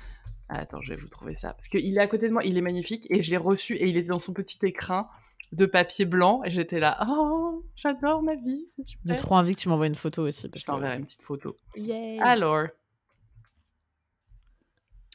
Ah, 0.49 0.59
attends, 0.59 0.81
je 0.83 0.93
vais 0.93 1.01
vous 1.01 1.09
trouver 1.09 1.35
ça 1.35 1.55
parce 1.55 1.69
qu'il 1.69 1.97
est 1.97 2.01
à 2.01 2.07
côté 2.07 2.29
de 2.29 2.33
moi, 2.33 2.45
il 2.45 2.57
est 2.57 2.63
magnifique 2.63 3.07
et 3.11 3.23
je 3.23 3.31
l'ai 3.31 3.39
reçu 3.39 3.75
et 3.75 3.89
il 3.89 3.97
était 3.97 4.09
dans 4.09 4.21
son 4.21 4.33
petit 4.33 4.59
écrin 4.63 5.09
de 5.53 5.67
papier 5.67 6.07
blanc 6.07 6.43
et 6.45 6.51
j'étais 6.51 6.81
là, 6.81 6.99
oh, 7.09 7.65
j'adore 7.77 8.23
ma 8.23 8.35
vie, 8.35 8.65
c'est 8.75 8.83
super. 8.83 9.15
J'ai 9.15 9.21
trop 9.21 9.37
envie 9.37 9.55
que 9.55 9.61
tu 9.61 9.69
m'envoies 9.69 9.87
une 9.87 9.95
photo 9.95 10.27
aussi. 10.27 10.51
je 10.55 10.65
t'enverrai 10.65 10.97
une 10.97 11.05
petite 11.05 11.23
photo. 11.23 11.57
Alors, 12.21 12.69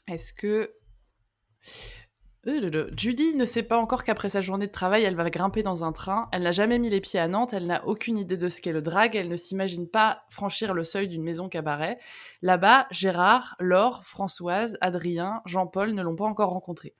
est-ce 0.07 0.31
que 0.33 0.71
Judy 2.45 3.35
ne 3.35 3.43
sait 3.45 3.63
pas 3.63 3.77
encore 3.77 4.03
qu'après 4.03 4.29
sa 4.29 4.39
journée 4.39 4.67
de 4.67 4.71
travail, 4.71 5.03
elle 5.03 5.15
va 5.15 5.29
grimper 5.29 5.63
dans 5.63 5.83
un 5.83 5.91
train. 5.91 6.29
Elle 6.31 6.43
n'a 6.43 6.51
jamais 6.51 6.79
mis 6.79 6.89
les 6.89 7.01
pieds 7.01 7.19
à 7.19 7.27
Nantes, 7.27 7.53
elle 7.53 7.67
n'a 7.67 7.85
aucune 7.85 8.17
idée 8.17 8.37
de 8.37 8.47
ce 8.47 8.61
qu'est 8.61 8.71
le 8.71 8.81
drag, 8.81 9.15
elle 9.15 9.27
ne 9.27 9.35
s'imagine 9.35 9.87
pas 9.87 10.23
franchir 10.29 10.73
le 10.73 10.83
seuil 10.83 11.07
d'une 11.07 11.23
maison 11.23 11.49
cabaret. 11.49 11.99
Là-bas, 12.41 12.87
Gérard, 12.91 13.55
Laure, 13.59 14.05
Françoise, 14.05 14.77
Adrien, 14.79 15.41
Jean-Paul 15.45 15.93
ne 15.93 16.01
l'ont 16.01 16.15
pas 16.15 16.25
encore 16.25 16.51
rencontré. 16.51 16.93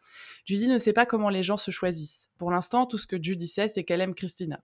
Judy 0.44 0.68
ne 0.68 0.80
sait 0.80 0.94
pas 0.94 1.06
comment 1.06 1.30
les 1.30 1.44
gens 1.44 1.58
se 1.58 1.72
choisissent. 1.72 2.30
Pour 2.38 2.52
l'instant, 2.52 2.86
tout 2.86 2.98
ce 2.98 3.08
que 3.08 3.22
Judy 3.22 3.48
sait, 3.48 3.70
c'est 3.70 3.84
qu'elle 3.84 4.02
aime 4.02 4.16
Christina. 4.16 4.60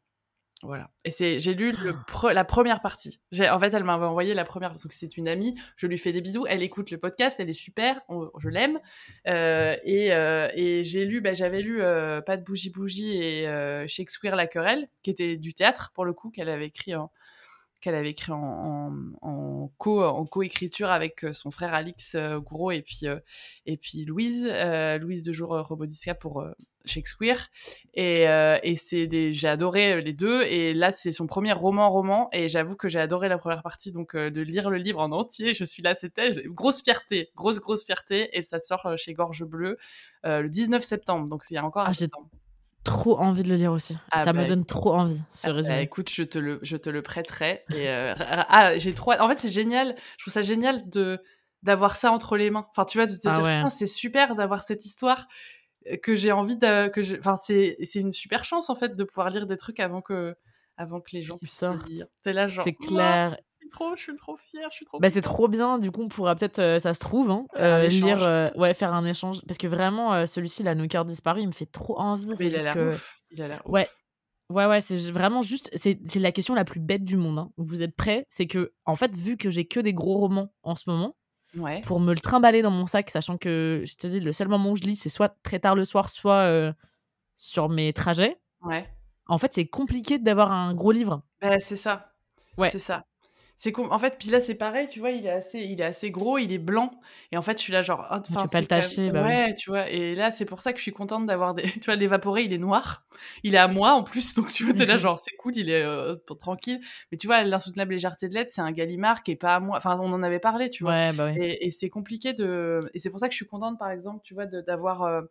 Voilà. 0.64 0.90
Et 1.03 1.11
c'est, 1.11 1.40
j'ai 1.40 1.53
lu 1.53 1.73
le 1.73 1.94
la 2.34 2.45
première 2.45 2.81
partie. 2.81 3.19
J'ai, 3.31 3.49
en 3.49 3.60
fait, 3.60 3.73
elle 3.73 3.84
m'avait 3.84 4.06
envoyé 4.06 4.34
la 4.34 4.45
première 4.45 4.69
parce 4.69 4.84
que 4.88 4.94
c'est 4.94 5.18
une 5.18 5.27
amie. 5.27 5.56
Je 5.76 5.88
lui 5.88 5.98
fais 5.98 6.11
des 6.11 6.22
bisous. 6.22 6.45
Elle 6.48 6.64
écoute 6.64 6.90
le 6.90 6.98
podcast. 6.98 7.40
Elle 7.40 7.49
est 7.49 7.53
super. 7.53 7.99
je 8.40 8.49
l'aime. 8.49 8.80
Euh, 9.27 9.76
et, 9.84 10.14
euh, 10.14 10.48
et 10.56 10.81
j'ai 10.84 11.06
lu, 11.06 11.22
bah, 11.22 11.34
j'avais 11.34 11.61
lu 11.61 11.81
euh, 11.81 12.22
Pas 12.22 12.38
de 12.38 12.44
bougie 12.44 12.69
bougie 12.69 13.18
et 13.18 13.45
Shakespeare 13.88 14.35
la 14.35 14.48
querelle, 14.48 14.88
qui 15.02 15.10
était 15.10 15.35
du 15.35 15.53
théâtre 15.53 15.91
pour 15.94 16.06
le 16.06 16.14
coup, 16.14 16.30
qu'elle 16.30 16.49
avait 16.49 16.68
écrit 16.68 16.95
en, 16.95 17.11
qu'elle 17.84 17.95
avait 17.95 18.11
écrit 18.11 18.31
en, 18.31 18.93
en, 19.22 19.72
co 19.77 20.03
en 20.03 20.26
coécriture 20.26 20.89
avec 20.89 21.26
son 21.34 21.51
frère 21.51 21.73
Alix 21.73 22.15
Gouraud 22.15 22.72
et 22.72 22.81
puis 22.81 23.01
et 23.65 23.77
puis 23.77 24.05
Louise 24.05 24.45
Louise 24.99 25.23
de 25.23 25.34
jour 25.34 25.49
Robodiska 25.49 26.15
pour 26.15 26.43
Shakespeare. 26.85 27.49
Et, 27.93 28.27
euh, 28.27 28.57
et 28.64 28.76
c'est 28.76 29.07
des 29.07 29.31
j'ai 29.31 29.47
adoré 29.47 29.93
euh, 29.93 30.01
les 30.01 30.14
deux. 30.14 30.43
Et 30.43 30.73
là 30.73 30.91
c'est 30.91 31.11
son 31.11 31.27
premier 31.27 31.53
roman 31.53 31.89
roman. 31.89 32.30
Et 32.31 32.47
j'avoue 32.47 32.76
que 32.76 32.89
j'ai 32.89 32.99
adoré 32.99 33.30
la 33.30 33.38
première 33.38 33.64
partie 33.64 33.91
donc 33.91 34.15
euh, 34.15 34.30
de 34.30 34.41
lire 34.41 34.69
le 34.69 34.77
livre 34.77 34.99
en 34.99 35.11
entier. 35.11 35.53
Je 35.53 35.64
suis 35.64 35.84
là 35.84 35.95
c'était 35.95 36.31
grosse 36.47 36.81
fierté 36.81 37.31
grosse 37.35 37.60
grosse 37.60 37.85
fierté. 37.85 38.35
Et 38.38 38.41
ça 38.41 38.60
sort 38.60 38.93
chez 38.97 39.14
Gorge 39.14 39.43
Bleue 39.43 39.77
le 40.23 40.47
19 40.47 40.84
septembre. 40.84 41.27
Donc 41.27 41.43
il 41.49 41.55
y 41.55 41.57
a 41.57 41.65
encore 41.65 41.85
ah, 41.88 41.93
j'ai 41.93 42.07
trop 42.84 43.19
envie 43.19 43.43
de 43.43 43.49
le 43.49 43.55
lire 43.55 43.72
aussi. 43.72 43.97
Ah, 44.11 44.23
ça 44.23 44.34
me 44.34 44.39
bah, 44.39 44.45
donne 44.45 44.65
trop 44.65 44.93
envie 44.93 45.22
ce 45.31 45.49
ah, 45.49 45.53
résumé. 45.53 45.76
bah, 45.76 45.81
écoute 45.81 46.10
je 46.10 46.23
te 46.23 46.38
le 46.38 46.60
je 46.61 46.77
te 46.77 46.89
le 46.89 47.01
prêterai. 47.01 47.64
Et 47.73 47.89
ah 47.89 48.77
j'ai 48.77 48.93
trop 48.93 49.14
en 49.14 49.30
fait 49.30 49.39
c'est 49.39 49.49
génial. 49.49 49.95
Je 50.18 50.23
trouve 50.23 50.34
ça 50.34 50.41
génial 50.41 50.88
de 50.89 51.22
d'avoir 51.61 51.95
ça 51.95 52.11
entre 52.11 52.38
les 52.38 52.51
mains. 52.51 52.68
Enfin 52.72 52.85
tu 52.85 52.97
vois 52.97 53.07
de 53.07 53.15
te 53.15 53.34
dire 53.34 53.72
c'est 53.72 53.88
super 53.88 54.35
d'avoir 54.35 54.64
cette 54.64 54.85
histoire 54.85 55.27
que 56.01 56.15
j'ai 56.15 56.31
envie 56.31 56.57
de 56.57 56.88
que 56.88 57.19
enfin 57.19 57.35
c'est 57.35 57.77
c'est 57.84 57.99
une 57.99 58.11
super 58.11 58.45
chance 58.45 58.69
en 58.69 58.76
fait 58.76 58.95
de 58.95 59.03
pouvoir 59.03 59.30
lire 59.30 59.45
des 59.45 59.57
trucs 59.57 59.80
avant 59.80 60.01
que 60.01 60.35
avant 60.77 61.01
que 61.01 61.11
les 61.14 61.22
gens 61.22 61.38
puissent 61.38 61.64
lire. 61.88 62.07
Là 62.26 62.47
genre 62.47 62.64
c'est 62.64 62.73
clair. 62.73 63.38
Je 63.64 63.69
suis 63.69 63.69
trop, 63.69 63.95
je 63.95 64.02
suis 64.02 64.15
trop 64.15 64.35
fière, 64.35 64.68
je 64.72 64.76
suis 64.76 64.85
trop. 64.85 64.99
Bah 64.99 65.10
c'est 65.10 65.22
trop 65.22 65.48
bien. 65.48 65.80
Du 65.80 65.90
coup, 65.90 66.02
on 66.02 66.10
pourra 66.10 66.35
peut-être, 66.35 66.60
euh, 66.60 66.80
ça 66.80 66.94
se 66.94 66.99
trouve, 66.99 67.31
hein, 67.31 67.45
euh, 67.57 67.88
lire, 67.88 68.22
euh, 68.22 68.49
ouais, 68.56 68.73
faire 68.73 68.94
un 68.94 69.06
échange, 69.06 69.41
parce 69.48 69.57
que 69.57 69.68
vraiment, 69.68 70.27
celui-ci, 70.27 70.64
la 70.64 70.76
No 70.76 70.85
Cœur 70.88 71.06
disparu, 71.06 71.41
il 71.41 71.48
me 71.48 71.53
fait 71.53 71.65
trop 71.65 71.98
envie. 71.98 72.27
il, 72.40 72.56
a 72.56 72.73
que... 72.73 72.94
il 73.31 73.41
a 73.41 73.48
l'air 73.48 73.61
Ouais, 73.65 73.88
Ouais, 74.49 74.65
ouais, 74.65 74.81
c'est 74.81 74.98
vraiment 75.11 75.41
juste, 75.41 75.72
c'est 75.76 75.98
la 76.15 76.31
question 76.34 76.53
la 76.53 76.65
plus 76.65 76.81
bête 76.81 77.06
du 77.06 77.15
monde. 77.15 77.40
Hein. 77.40 77.52
Vous 77.57 77.81
êtes 77.81 77.95
prêts? 77.95 78.26
C'est 78.30 78.48
que, 78.48 78.73
en 78.85 78.98
fait, 78.98 79.15
vu 79.15 79.38
que 79.38 79.49
j'ai 79.49 79.65
que 79.65 79.80
des 79.80 79.94
gros 79.94 80.18
romans 80.18 80.53
en 80.64 80.76
ce 80.76 80.90
moment, 80.90 81.15
pour 81.85 82.02
me 82.02 82.14
le 82.14 82.19
trimballer 82.19 82.61
dans 82.61 82.72
mon 82.72 82.85
sac, 82.85 83.10
sachant 83.10 83.38
que 83.38 83.84
je 83.85 83.95
te 83.95 84.07
dis, 84.07 84.19
le 84.19 84.34
seul 84.34 84.49
moment 84.49 84.72
où 84.72 84.76
je 84.76 84.84
lis, 84.84 84.98
c'est 84.98 85.10
soit 85.10 85.38
très 85.44 85.60
tard 85.60 85.76
le 85.76 85.85
soir, 85.85 86.10
soit 86.10 86.73
sur 87.35 87.69
mes 87.69 87.94
trajets. 87.94 88.38
Ouais. 88.61 88.90
En 89.27 89.38
fait, 89.38 89.53
c'est 89.53 89.68
compliqué 89.68 90.19
d'avoir 90.19 90.52
un 90.52 90.73
gros 90.73 90.91
livre. 90.91 91.23
Bah, 91.41 91.60
c'est 91.60 91.77
ça. 91.77 92.14
Ouais. 92.57 92.69
C'est 92.69 92.80
ça. 92.80 93.06
C'est 93.64 93.72
en 93.80 93.98
fait, 93.98 94.18
puis 94.19 94.30
là 94.30 94.41
c'est 94.41 94.56
pareil, 94.56 94.88
tu 94.88 94.99
vois, 94.99 95.11
il 95.11 95.26
est 95.26 95.30
assez, 95.30 95.61
il 95.61 95.80
est 95.80 95.85
assez 95.85 96.11
gros, 96.11 96.38
il 96.38 96.52
est 96.52 96.57
blanc, 96.57 96.91
et 97.31 97.38
en 97.38 97.41
fait 97.41 97.57
je 97.57 97.64
suis 97.64 97.72
là 97.72 97.81
genre, 97.81 98.06
oh, 98.11 98.18
tu 98.22 98.34
peux 98.34 98.49
pas 98.52 98.60
le 98.60 98.68
tâcher, 98.68 99.10
bah 99.10 99.23
ouais, 99.23 99.56
tu 99.56 99.69
vois, 99.69 99.90
et 99.90 100.15
là 100.15 100.31
c'est 100.31 100.44
pour 100.44 100.60
ça 100.60 100.73
que 100.73 100.80
je 100.80 100.81
suis 100.81 100.91
contente 100.91 101.26
d'avoir 101.27 101.53
des, 101.53 101.64
tu 101.80 101.85
vois, 101.85 101.95
l'évaporé, 101.95 102.44
il 102.44 102.52
est 102.52 102.57
noir, 102.57 103.06
il 103.41 103.56
est 103.56 103.60
à 103.60 103.69
moi 103.69 103.94
en 103.94 104.03
plus, 104.03 104.34
donc 104.34 104.52
tu 104.52 104.65
vois, 104.65 104.73
t'es 104.73 104.84
là 104.84 104.98
genre 104.98 105.18
c'est 105.18 105.38
cool, 105.38 105.56
il 105.56 105.69
est 105.69 105.81
euh, 105.81 106.18
tranquille, 106.38 106.81
mais 107.10 107.18
tu 107.18 107.26
vois, 107.26 107.41
l'insoutenable 107.44 107.94
légèreté 107.94 108.27
de 108.27 108.34
l'aide, 108.34 108.49
c'est 108.49 108.60
un 108.60 108.73
Gallimard 108.73 109.23
qui 109.23 109.31
est 109.31 109.38
pas 109.38 109.56
à 109.56 109.60
moi, 109.61 109.77
enfin 109.77 109.98
on 109.98 110.11
en 110.11 110.23
avait 110.23 110.41
parlé, 110.41 110.69
tu 110.69 110.84
vois, 110.84 110.91
ouais, 110.91 111.14
bah 111.14 111.31
et, 111.31 111.65
et 111.65 111.72
c'est 111.72 111.90
compliqué 111.90 112.34
de, 112.34 112.81
et 112.94 112.99
c'est 112.99 113.11
pour 113.11 113.19
ça 113.22 113.30
que 113.30 113.31
je 113.31 113.38
suis 113.38 113.48
contente 113.48 113.80
par 113.80 113.91
exemple, 113.91 114.19
tu 114.26 114.34
vois, 114.34 114.45
d'avoir 114.45 115.03
euh, 115.03 115.22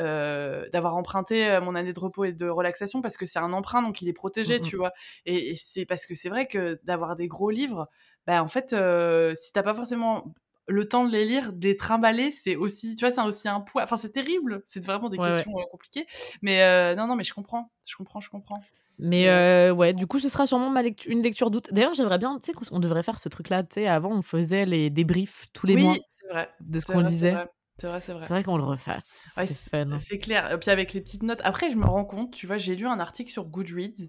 euh, 0.00 0.68
d'avoir 0.70 0.96
emprunté 0.96 1.46
euh, 1.46 1.60
mon 1.60 1.74
année 1.74 1.92
de 1.92 2.00
repos 2.00 2.24
et 2.24 2.32
de 2.32 2.48
relaxation 2.48 3.02
parce 3.02 3.18
que 3.18 3.26
c'est 3.26 3.38
un 3.38 3.52
emprunt 3.52 3.82
donc 3.82 4.00
il 4.00 4.08
est 4.08 4.14
protégé 4.14 4.58
mmh 4.58 4.62
tu 4.62 4.76
vois 4.76 4.92
et, 5.26 5.54
c'est 5.56 5.84
parce 5.84 6.06
que 6.06 6.14
c'est 6.14 6.30
vrai 6.30 6.46
que 6.46 6.80
d'avoir 6.84 7.14
des 7.14 7.28
gros 7.28 7.50
livres 7.50 7.88
bah 8.26 8.42
en 8.42 8.48
fait 8.48 8.72
euh, 8.72 9.34
si 9.34 9.52
t'as 9.52 9.62
pas 9.62 9.74
forcément 9.74 10.32
le 10.68 10.88
temps 10.88 11.04
de 11.04 11.10
les 11.10 11.26
lire, 11.26 11.52
des 11.52 11.76
trimballer, 11.76 12.30
c'est 12.30 12.54
aussi, 12.54 12.94
tu 12.94 13.04
vois, 13.04 13.12
c'est 13.12 13.20
aussi 13.20 13.48
un 13.48 13.60
poids. 13.60 13.82
Enfin, 13.82 13.96
c'est 13.96 14.12
terrible. 14.12 14.62
C'est 14.64 14.82
vraiment 14.86 15.08
des 15.08 15.18
questions 15.18 15.52
compliquées. 15.72 16.06
Mais 16.40 16.94
non, 16.94 17.08
non, 17.08 17.16
mais 17.16 17.24
je 17.24 17.34
comprends. 17.34 17.72
Je 17.84 17.96
comprends, 17.96 18.20
je 18.20 18.30
comprends. 18.30 18.62
Mais 18.96 19.28
ouais, 19.72 19.92
du 19.92 20.06
coup, 20.06 20.20
ce 20.20 20.28
sera 20.28 20.46
sûrement 20.46 20.70
ma 20.70 20.82
lecture, 20.82 21.10
une 21.10 21.20
lecture 21.20 21.50
d'août. 21.50 21.66
D'ailleurs, 21.72 21.94
j'aimerais 21.94 22.18
bien, 22.18 22.38
tu 22.38 22.46
sais, 22.46 22.52
qu'on 22.52 22.78
devrait 22.78 23.02
faire 23.02 23.18
ce 23.18 23.28
truc-là. 23.28 23.64
Tu 23.64 23.74
sais, 23.74 23.88
avant, 23.88 24.12
on 24.12 24.22
faisait 24.22 24.64
les 24.64 24.88
débriefs 24.88 25.46
tous 25.52 25.66
les 25.66 25.76
mois 25.76 25.96
vrai. 26.30 26.48
de 26.60 26.78
ce 26.78 26.86
qu'on 26.86 27.00
lisait. 27.00 27.34
C'est 27.82 27.88
vrai, 27.88 28.00
c'est 28.00 28.12
vrai. 28.12 28.26
Faudrait 28.28 28.44
qu'on 28.44 28.56
le 28.56 28.62
refasse. 28.62 29.26
Ouais, 29.36 29.48
c'est 29.48 29.68
fun. 29.68 29.98
C'est 29.98 30.18
clair. 30.18 30.52
Et 30.52 30.58
puis 30.60 30.70
avec 30.70 30.92
les 30.92 31.00
petites 31.00 31.24
notes. 31.24 31.40
Après, 31.42 31.68
je 31.68 31.76
me 31.76 31.84
rends 31.84 32.04
compte, 32.04 32.32
tu 32.32 32.46
vois, 32.46 32.56
j'ai 32.56 32.76
lu 32.76 32.86
un 32.86 33.00
article 33.00 33.28
sur 33.28 33.46
Goodreads. 33.46 34.08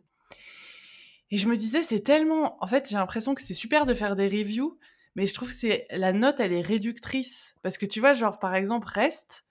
Et 1.32 1.38
je 1.38 1.48
me 1.48 1.56
disais, 1.56 1.82
c'est 1.82 2.02
tellement. 2.02 2.64
En 2.64 2.68
fait, 2.68 2.88
j'ai 2.88 2.98
l'impression 2.98 3.34
que 3.34 3.42
c'est 3.42 3.56
super 3.56 3.88
de 3.88 3.96
faire 3.96 4.16
des 4.16 4.28
reviews, 4.28 4.78
mais 5.16 5.26
je 5.26 5.34
trouve 5.34 5.50
que 5.50 5.56
c'est 5.56 5.88
la 5.90 6.14
note, 6.14 6.40
elle 6.40 6.54
est 6.54 6.62
réductrice. 6.62 7.56
Parce 7.64 7.80
que 7.80 7.88
tu 7.88 8.00
vois, 8.00 8.14
genre, 8.14 8.38
par 8.38 8.54
exemple, 8.54 8.88
Rest, 8.88 9.44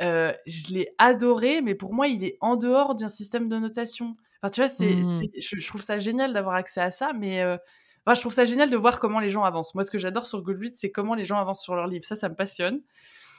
euh, 0.00 0.32
je 0.46 0.72
l'ai 0.74 0.94
adoré, 0.98 1.60
mais 1.60 1.74
pour 1.74 1.92
moi, 1.94 2.06
il 2.06 2.22
est 2.22 2.36
en 2.40 2.54
dehors 2.54 2.94
d'un 2.94 3.08
système 3.08 3.48
de 3.48 3.58
notation. 3.58 4.12
Enfin, 4.40 4.50
tu 4.50 4.60
vois, 4.60 4.68
c'est, 4.68 4.94
Mmh. 4.94 5.22
je, 5.36 5.58
je 5.58 5.66
trouve 5.66 5.82
ça 5.82 5.98
génial 5.98 6.32
d'avoir 6.32 6.54
accès 6.54 6.80
à 6.80 6.92
ça, 6.92 7.10
mais 7.12 7.42
euh, 7.42 7.56
enfin, 8.06 8.14
je 8.14 8.20
trouve 8.20 8.34
ça 8.34 8.44
génial 8.44 8.70
de 8.70 8.76
voir 8.76 9.00
comment 9.00 9.18
les 9.18 9.30
gens 9.30 9.42
avancent. 9.42 9.74
Moi, 9.74 9.82
ce 9.82 9.90
que 9.90 9.98
j'adore 9.98 10.26
sur 10.28 10.42
Goodreads, 10.42 10.76
c'est 10.76 10.92
comment 10.92 11.16
les 11.16 11.24
gens 11.24 11.38
avancent 11.40 11.64
sur 11.64 11.74
leurs 11.74 11.88
livres. 11.88 12.04
Ça, 12.04 12.14
ça 12.14 12.28
me 12.28 12.36
passionne. 12.36 12.82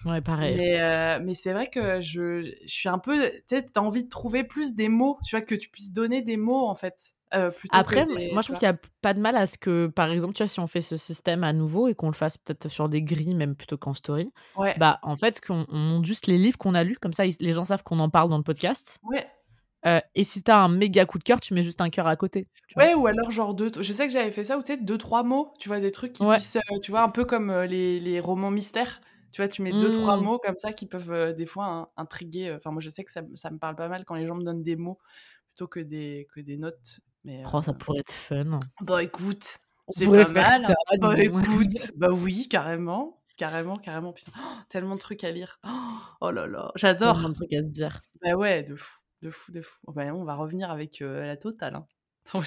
Ouais, 0.05 0.21
pareil. 0.21 0.55
Mais, 0.57 0.79
euh, 0.79 1.19
mais 1.21 1.35
c'est 1.35 1.51
vrai 1.53 1.67
que 1.69 1.99
je, 2.01 2.43
je 2.65 2.67
suis 2.71 2.87
un 2.89 2.99
peu. 2.99 3.29
Tu 3.29 3.41
sais, 3.57 3.63
t'as 3.63 3.81
envie 3.81 4.03
de 4.03 4.09
trouver 4.09 4.43
plus 4.43 4.73
des 4.75 4.87
mots, 4.89 5.19
tu 5.25 5.35
vois, 5.35 5.41
que 5.45 5.55
tu 5.55 5.69
puisses 5.69 5.91
donner 5.91 6.21
des 6.21 6.37
mots, 6.37 6.67
en 6.67 6.75
fait. 6.75 6.95
euh, 7.33 7.51
Après, 7.71 8.05
des- 8.05 8.31
moi, 8.31 8.41
je 8.41 8.47
trouve 8.47 8.57
qu'il 8.59 8.67
n'y 8.69 8.73
a 8.73 8.79
pas 9.01 9.13
de 9.13 9.19
mal 9.19 9.35
à 9.35 9.45
ce 9.45 9.57
que, 9.57 9.87
par 9.87 10.09
exemple, 10.09 10.33
tu 10.33 10.41
vois, 10.41 10.47
si 10.47 10.59
on 10.59 10.67
fait 10.67 10.81
ce 10.81 10.95
système 10.97 11.43
à 11.43 11.51
nouveau 11.53 11.87
et 11.89 11.95
qu'on 11.95 12.07
le 12.07 12.13
fasse 12.13 12.37
peut-être 12.37 12.69
sur 12.69 12.87
des 12.89 13.01
grilles, 13.01 13.35
même 13.35 13.55
plutôt 13.55 13.77
qu'en 13.77 13.93
story. 13.93 14.31
Ouais. 14.55 14.73
bah, 14.79 14.99
en 15.03 15.15
fait, 15.17 15.41
qu'on 15.41 15.65
on 15.69 15.77
monte 15.77 16.05
juste 16.05 16.27
les 16.27 16.37
livres 16.37 16.57
qu'on 16.57 16.75
a 16.75 16.83
lus, 16.83 16.97
comme 16.97 17.13
ça, 17.13 17.25
ils- 17.25 17.35
les 17.41 17.51
gens 17.53 17.65
savent 17.65 17.83
qu'on 17.83 17.99
en 17.99 18.09
parle 18.09 18.29
dans 18.29 18.37
le 18.37 18.43
podcast. 18.43 18.99
ouais. 19.03 19.27
Euh, 19.85 20.01
et 20.13 20.25
si 20.25 20.43
t'as 20.43 20.57
un 20.57 20.67
méga 20.67 21.05
coup 21.05 21.19
de 21.19 21.23
cœur, 21.23 21.39
tu 21.39 21.53
mets 21.53 21.63
juste 21.63 21.79
un 21.79 21.89
cœur 21.89 22.05
à 22.05 22.17
côté. 22.17 22.49
vois. 22.75 22.83
Ouais, 22.83 22.93
ou 22.95 23.07
alors 23.07 23.31
genre 23.31 23.53
deux. 23.53 23.71
Je 23.79 23.93
sais 23.93 24.07
que 24.07 24.11
j'avais 24.11 24.31
fait 24.31 24.43
ça, 24.43 24.57
ou 24.57 24.61
tu 24.61 24.73
sais, 24.73 24.77
deux, 24.77 24.97
trois 24.97 25.23
mots, 25.23 25.53
tu 25.57 25.69
vois, 25.69 25.79
des 25.79 25.91
trucs 25.91 26.11
qui 26.11 26.23
Ouais. 26.25 26.35
puissent. 26.35 26.57
tu 26.83 26.91
vois, 26.91 27.01
un 27.01 27.07
peu 27.09 27.23
comme 27.23 27.49
les, 27.61 28.01
les 28.01 28.19
romans 28.19 28.51
mystères. 28.51 28.99
Tu 29.31 29.41
vois, 29.41 29.47
tu 29.47 29.61
mets 29.61 29.71
deux, 29.71 29.91
trois 29.91 30.17
Mm. 30.17 30.23
mots 30.23 30.39
comme 30.39 30.57
ça 30.57 30.73
qui 30.73 30.85
peuvent 30.87 31.11
euh, 31.11 31.33
des 31.33 31.45
fois 31.45 31.65
hein, 31.65 31.89
intriguer. 31.97 32.49
euh, 32.49 32.57
Enfin, 32.57 32.71
moi, 32.71 32.81
je 32.81 32.89
sais 32.89 33.03
que 33.03 33.11
ça, 33.11 33.21
ça 33.35 33.51
me 33.51 33.57
parle 33.59 33.75
pas 33.75 33.87
mal 33.87 34.05
quand 34.05 34.15
les 34.15 34.25
gens 34.27 34.35
me 34.35 34.43
donnent 34.43 34.63
des 34.63 34.75
mots 34.75 34.99
plutôt 35.49 35.67
que 35.67 35.79
des, 35.79 36.27
que 36.33 36.39
des 36.41 36.57
notes. 36.57 36.99
Mais, 37.23 37.43
Oh, 37.53 37.61
ça 37.61 37.71
euh, 37.71 37.73
pourrait 37.75 37.99
être 37.99 38.11
fun. 38.13 38.59
Bah 38.81 39.03
écoute, 39.03 39.57
c'est 39.89 40.05
pas 40.05 40.27
mal. 40.29 40.61
ça, 40.61 40.73
dis 40.93 40.97
Bah 40.99 41.13
écoute, 41.23 41.91
bah 41.97 42.09
oui, 42.11 42.47
carrément. 42.49 43.21
Carrément, 43.37 43.77
carrément. 43.77 44.11
Putain, 44.13 44.31
oh, 44.37 44.57
tellement 44.69 44.95
de 44.95 44.99
trucs 44.99 45.23
à 45.23 45.31
lire. 45.31 45.59
Oh 46.21 46.31
là 46.31 46.47
là, 46.47 46.71
j'adore. 46.75 47.13
Tellement 47.15 47.29
de 47.29 47.33
trucs 47.35 47.53
à 47.53 47.61
se 47.61 47.69
dire. 47.69 48.01
Bah 48.21 48.35
ouais, 48.35 48.63
de 48.63 48.75
fou, 48.75 48.99
de 49.21 49.29
fou, 49.29 49.51
de 49.53 49.61
fou. 49.61 49.79
Oh, 49.87 49.93
bah, 49.93 50.03
on 50.13 50.25
va 50.25 50.35
revenir 50.35 50.69
avec 50.71 51.01
euh, 51.01 51.25
la 51.25 51.37
totale. 51.37 51.75
Hein. 51.75 51.87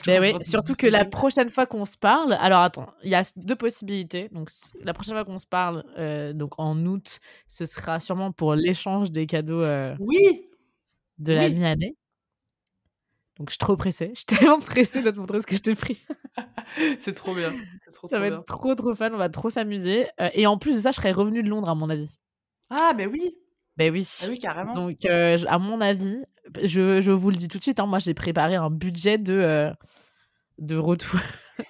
Mais 0.06 0.20
oui, 0.20 0.34
surtout 0.44 0.74
que 0.74 0.86
la 0.86 1.04
prochaine 1.04 1.48
fois 1.48 1.66
qu'on 1.66 1.84
se 1.84 1.96
parle, 1.96 2.34
alors 2.34 2.60
attends, 2.60 2.92
il 3.02 3.10
y 3.10 3.14
a 3.16 3.22
deux 3.36 3.56
possibilités. 3.56 4.28
Donc 4.30 4.48
la 4.80 4.94
prochaine 4.94 5.14
fois 5.14 5.24
qu'on 5.24 5.38
se 5.38 5.46
parle, 5.46 5.84
euh, 5.98 6.32
donc 6.32 6.52
en 6.58 6.76
août, 6.86 7.18
ce 7.48 7.64
sera 7.66 7.98
sûrement 7.98 8.30
pour 8.30 8.54
l'échange 8.54 9.10
des 9.10 9.26
cadeaux 9.26 9.60
euh, 9.62 9.96
Oui, 9.98 10.48
de 11.18 11.32
la 11.32 11.46
Oui. 11.46 11.54
mi-année. 11.54 11.96
Donc 13.38 13.48
je 13.48 13.52
suis 13.54 13.58
trop 13.58 13.76
pressée. 13.76 14.10
Je 14.14 14.18
suis 14.20 14.26
tellement 14.38 14.60
pressée 14.60 15.02
de 15.02 15.10
te 15.10 15.18
montrer 15.18 15.40
ce 15.40 15.46
que 15.46 15.56
je 15.56 15.62
t'ai 15.62 15.74
pris. 15.74 15.98
c'est 17.00 17.14
trop 17.14 17.34
bien. 17.34 17.52
Trop, 17.92 18.06
Ça 18.06 18.16
trop 18.16 18.22
va 18.22 18.28
bien. 18.30 18.38
être 18.38 18.44
trop 18.46 18.74
trop 18.76 18.94
fun, 18.94 19.10
on 19.12 19.16
va 19.18 19.28
trop 19.30 19.50
s'amuser. 19.50 20.06
Euh, 20.20 20.28
et 20.34 20.46
en 20.46 20.58
plus 20.58 20.76
de 20.76 20.80
ça, 20.80 20.90
je 20.92 20.96
serais 20.96 21.12
revenue 21.12 21.42
de 21.42 21.48
Londres 21.48 21.68
à 21.68 21.74
mon 21.74 21.90
avis. 21.90 22.18
Ah, 22.70 22.92
ben 22.96 23.08
oui. 23.10 23.36
Ben 23.76 23.92
oui. 23.92 24.06
Ah 24.22 24.26
oui, 24.28 24.38
carrément. 24.38 24.72
Donc 24.74 24.96
je- 25.02 25.46
à 25.46 25.58
mon 25.58 25.80
avis, 25.80 26.18
je, 26.62 27.00
je 27.00 27.12
vous 27.12 27.30
le 27.30 27.36
dis 27.36 27.48
tout 27.48 27.58
de 27.58 27.62
suite, 27.62 27.80
hein, 27.80 27.86
moi 27.86 27.98
j'ai 27.98 28.14
préparé 28.14 28.54
un 28.56 28.70
budget 28.70 29.18
de, 29.18 29.32
euh, 29.32 29.72
de 30.58 30.76
retour. 30.76 31.20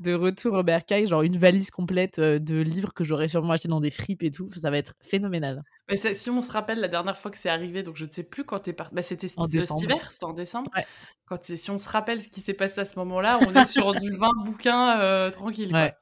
de 0.00 0.14
retour 0.14 0.54
au 0.54 0.62
Bercail, 0.62 1.06
genre 1.06 1.22
une 1.22 1.38
valise 1.38 1.70
complète 1.70 2.18
euh, 2.18 2.38
de 2.38 2.56
livres 2.60 2.92
que 2.94 3.02
j'aurais 3.04 3.28
sûrement 3.28 3.52
acheté 3.54 3.68
dans 3.68 3.80
des 3.80 3.90
fripes 3.90 4.22
et 4.22 4.30
tout. 4.30 4.48
Ça 4.56 4.70
va 4.70 4.78
être 4.78 4.92
phénoménal. 5.02 5.62
Mais 5.88 5.96
c'est- 5.96 6.14
si 6.14 6.30
on 6.30 6.40
se 6.42 6.50
rappelle 6.50 6.78
la 6.80 6.88
dernière 6.88 7.16
fois 7.18 7.30
que 7.30 7.38
c'est 7.38 7.48
arrivé, 7.48 7.82
donc 7.82 7.96
je 7.96 8.04
ne 8.04 8.10
sais 8.10 8.22
plus 8.22 8.44
quand 8.44 8.60
t'es 8.60 8.72
parti. 8.72 8.94
Bah, 8.94 9.02
c'était 9.02 9.26
décembre. 9.26 9.48
cet 9.50 9.82
hiver, 9.82 10.08
c'était 10.12 10.24
en 10.24 10.32
décembre. 10.32 10.70
Ouais. 10.76 10.86
Quand 11.26 11.44
si 11.44 11.70
on 11.70 11.78
se 11.78 11.88
rappelle 11.88 12.22
ce 12.22 12.28
qui 12.28 12.40
s'est 12.40 12.54
passé 12.54 12.80
à 12.80 12.84
ce 12.84 12.98
moment-là, 13.00 13.38
on 13.46 13.54
est 13.54 13.64
sur 13.64 13.92
du 13.94 14.10
20 14.12 14.30
bouquins 14.44 15.00
euh, 15.00 15.30
tranquille. 15.30 15.70
quoi. 15.70 15.80
Ouais. 15.82 15.94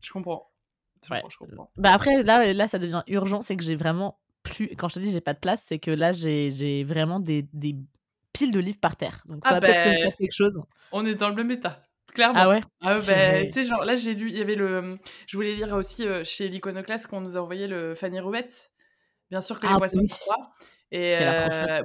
Je 0.00 0.10
comprends. 0.12 0.50
Je 1.06 1.10
Ouais. 1.12 1.20
comprends, 1.20 1.30
je 1.30 1.36
comprends. 1.36 1.70
Bah 1.76 1.92
après, 1.92 2.22
là, 2.22 2.52
là, 2.54 2.66
ça 2.66 2.78
devient 2.78 3.02
urgent, 3.08 3.42
c'est 3.42 3.56
que 3.56 3.62
j'ai 3.62 3.76
vraiment 3.76 4.18
plus. 4.44 4.68
Quand 4.76 4.88
je 4.88 4.94
te 4.94 5.00
dis 5.00 5.10
j'ai 5.10 5.20
pas 5.20 5.34
de 5.34 5.40
place, 5.40 5.64
c'est 5.66 5.80
que 5.80 5.90
là, 5.90 6.12
j'ai 6.12 6.84
vraiment 6.84 7.18
des, 7.18 7.46
des 7.52 7.74
piles 8.32 8.52
de 8.52 8.60
livres 8.60 8.78
par 8.80 8.96
terre. 8.96 9.22
Donc, 9.26 9.40
Ah 9.44 9.60
peut-être 9.60 9.82
que 9.82 9.90
je 9.92 9.96
ben, 9.96 10.04
fasse 10.04 10.16
quelque 10.16 10.34
chose. 10.34 10.60
On 10.92 11.04
est 11.04 11.16
dans 11.16 11.28
le 11.28 11.34
même 11.34 11.50
état, 11.50 11.82
clairement. 12.12 12.38
Ah 12.40 12.48
ouais? 12.48 12.62
Ah 12.80 12.98
bah, 12.98 13.44
tu 13.44 13.52
sais, 13.52 13.64
genre 13.64 13.84
là, 13.84 13.96
j'ai 13.96 14.14
lu, 14.14 14.28
il 14.28 14.36
y 14.36 14.40
avait 14.40 14.54
le. 14.54 14.98
Je 15.26 15.36
voulais 15.36 15.54
lire 15.54 15.72
aussi 15.74 16.06
euh, 16.06 16.22
chez 16.22 16.48
l'Iconoclaste 16.48 17.08
qu'on 17.08 17.20
nous 17.20 17.36
a 17.36 17.40
envoyé 17.40 17.66
le 17.66 17.94
Fanny 17.94 18.20
Rouette. 18.20 18.70
Bien 19.30 19.40
sûr 19.40 19.58
que 19.58 19.66
les 19.66 19.72
Ah 19.72 19.78
poissons 19.78 20.00
oui. 20.00 20.08
Et 20.96 21.16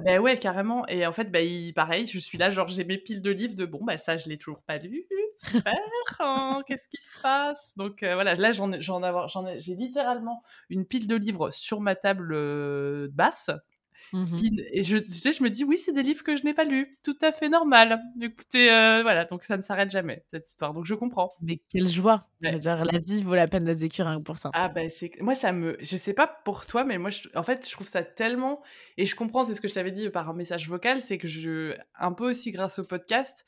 bah 0.04 0.18
ouais, 0.20 0.38
carrément. 0.38 0.86
Et 0.86 1.04
en 1.06 1.12
fait, 1.12 1.32
bah, 1.32 1.40
il- 1.40 1.74
pareil, 1.74 2.06
je 2.06 2.18
suis 2.18 2.38
là, 2.38 2.48
genre 2.50 2.68
j'ai 2.68 2.84
mes 2.84 2.98
piles 2.98 3.22
de 3.22 3.30
livres 3.30 3.54
de 3.56 3.64
bon, 3.66 3.82
bah 3.84 3.98
ça, 3.98 4.16
je 4.16 4.28
l'ai 4.28 4.38
toujours 4.38 4.62
pas 4.62 4.78
lu. 4.78 5.06
Super, 5.34 5.72
hein, 6.20 6.62
qu'est-ce 6.66 6.88
qui 6.88 6.98
se 7.02 7.12
passe? 7.20 7.72
Donc 7.76 8.02
euh, 8.02 8.14
voilà, 8.14 8.34
là, 8.34 8.50
j'en 8.52 8.72
ai, 8.72 8.80
j'en 8.80 9.02
avoir, 9.02 9.28
j'en 9.28 9.46
ai, 9.46 9.58
j'ai 9.60 9.74
littéralement 9.74 10.42
une 10.68 10.86
pile 10.86 11.08
de 11.08 11.16
livres 11.16 11.50
sur 11.50 11.80
ma 11.80 11.96
table 11.96 12.32
euh, 12.34 13.08
basse. 13.12 13.50
Qui- 14.34 14.60
et 14.72 14.82
je, 14.82 14.98
tu 14.98 15.12
sais, 15.12 15.32
je 15.32 15.42
me 15.42 15.50
dis, 15.50 15.64
oui, 15.64 15.78
c'est 15.78 15.92
des 15.92 16.02
livres 16.02 16.22
que 16.24 16.34
je 16.36 16.44
n'ai 16.44 16.54
pas 16.54 16.64
lus. 16.64 16.98
Tout 17.04 17.16
à 17.22 17.32
fait 17.32 17.48
normal. 17.48 18.00
Écoutez, 18.20 18.70
euh, 18.72 19.02
voilà, 19.02 19.24
donc 19.24 19.44
ça 19.44 19.56
ne 19.56 19.62
s'arrête 19.62 19.90
jamais, 19.90 20.24
cette 20.28 20.46
histoire. 20.48 20.72
Donc 20.72 20.84
je 20.84 20.94
comprends. 20.94 21.30
Mais 21.42 21.60
quelle 21.70 21.88
joie 21.88 22.26
Ouais. 22.42 22.58
dire, 22.58 22.84
La 22.84 22.98
vie 22.98 23.22
vaut 23.22 23.34
la 23.34 23.46
peine 23.46 23.64
d'être 23.64 23.78
vécue 23.78 24.02
rien 24.02 24.16
que 24.18 24.22
pour 24.22 24.38
ça. 24.38 24.50
Ah 24.54 24.68
ben 24.70 24.90
c'est 24.90 25.10
moi 25.20 25.34
ça 25.34 25.52
me 25.52 25.76
je 25.80 25.96
sais 25.98 26.14
pas 26.14 26.26
pour 26.26 26.64
toi 26.66 26.84
mais 26.84 26.96
moi 26.96 27.10
je... 27.10 27.28
en 27.34 27.42
fait 27.42 27.66
je 27.68 27.70
trouve 27.72 27.86
ça 27.86 28.02
tellement 28.02 28.62
et 28.96 29.04
je 29.04 29.14
comprends 29.14 29.44
c'est 29.44 29.54
ce 29.54 29.60
que 29.60 29.68
je 29.68 29.74
t'avais 29.74 29.90
dit 29.90 30.08
par 30.08 30.30
un 30.30 30.32
message 30.32 30.66
vocal 30.66 31.02
c'est 31.02 31.18
que 31.18 31.28
je 31.28 31.76
un 31.98 32.12
peu 32.12 32.30
aussi 32.30 32.50
grâce 32.50 32.78
au 32.78 32.84
podcast 32.84 33.44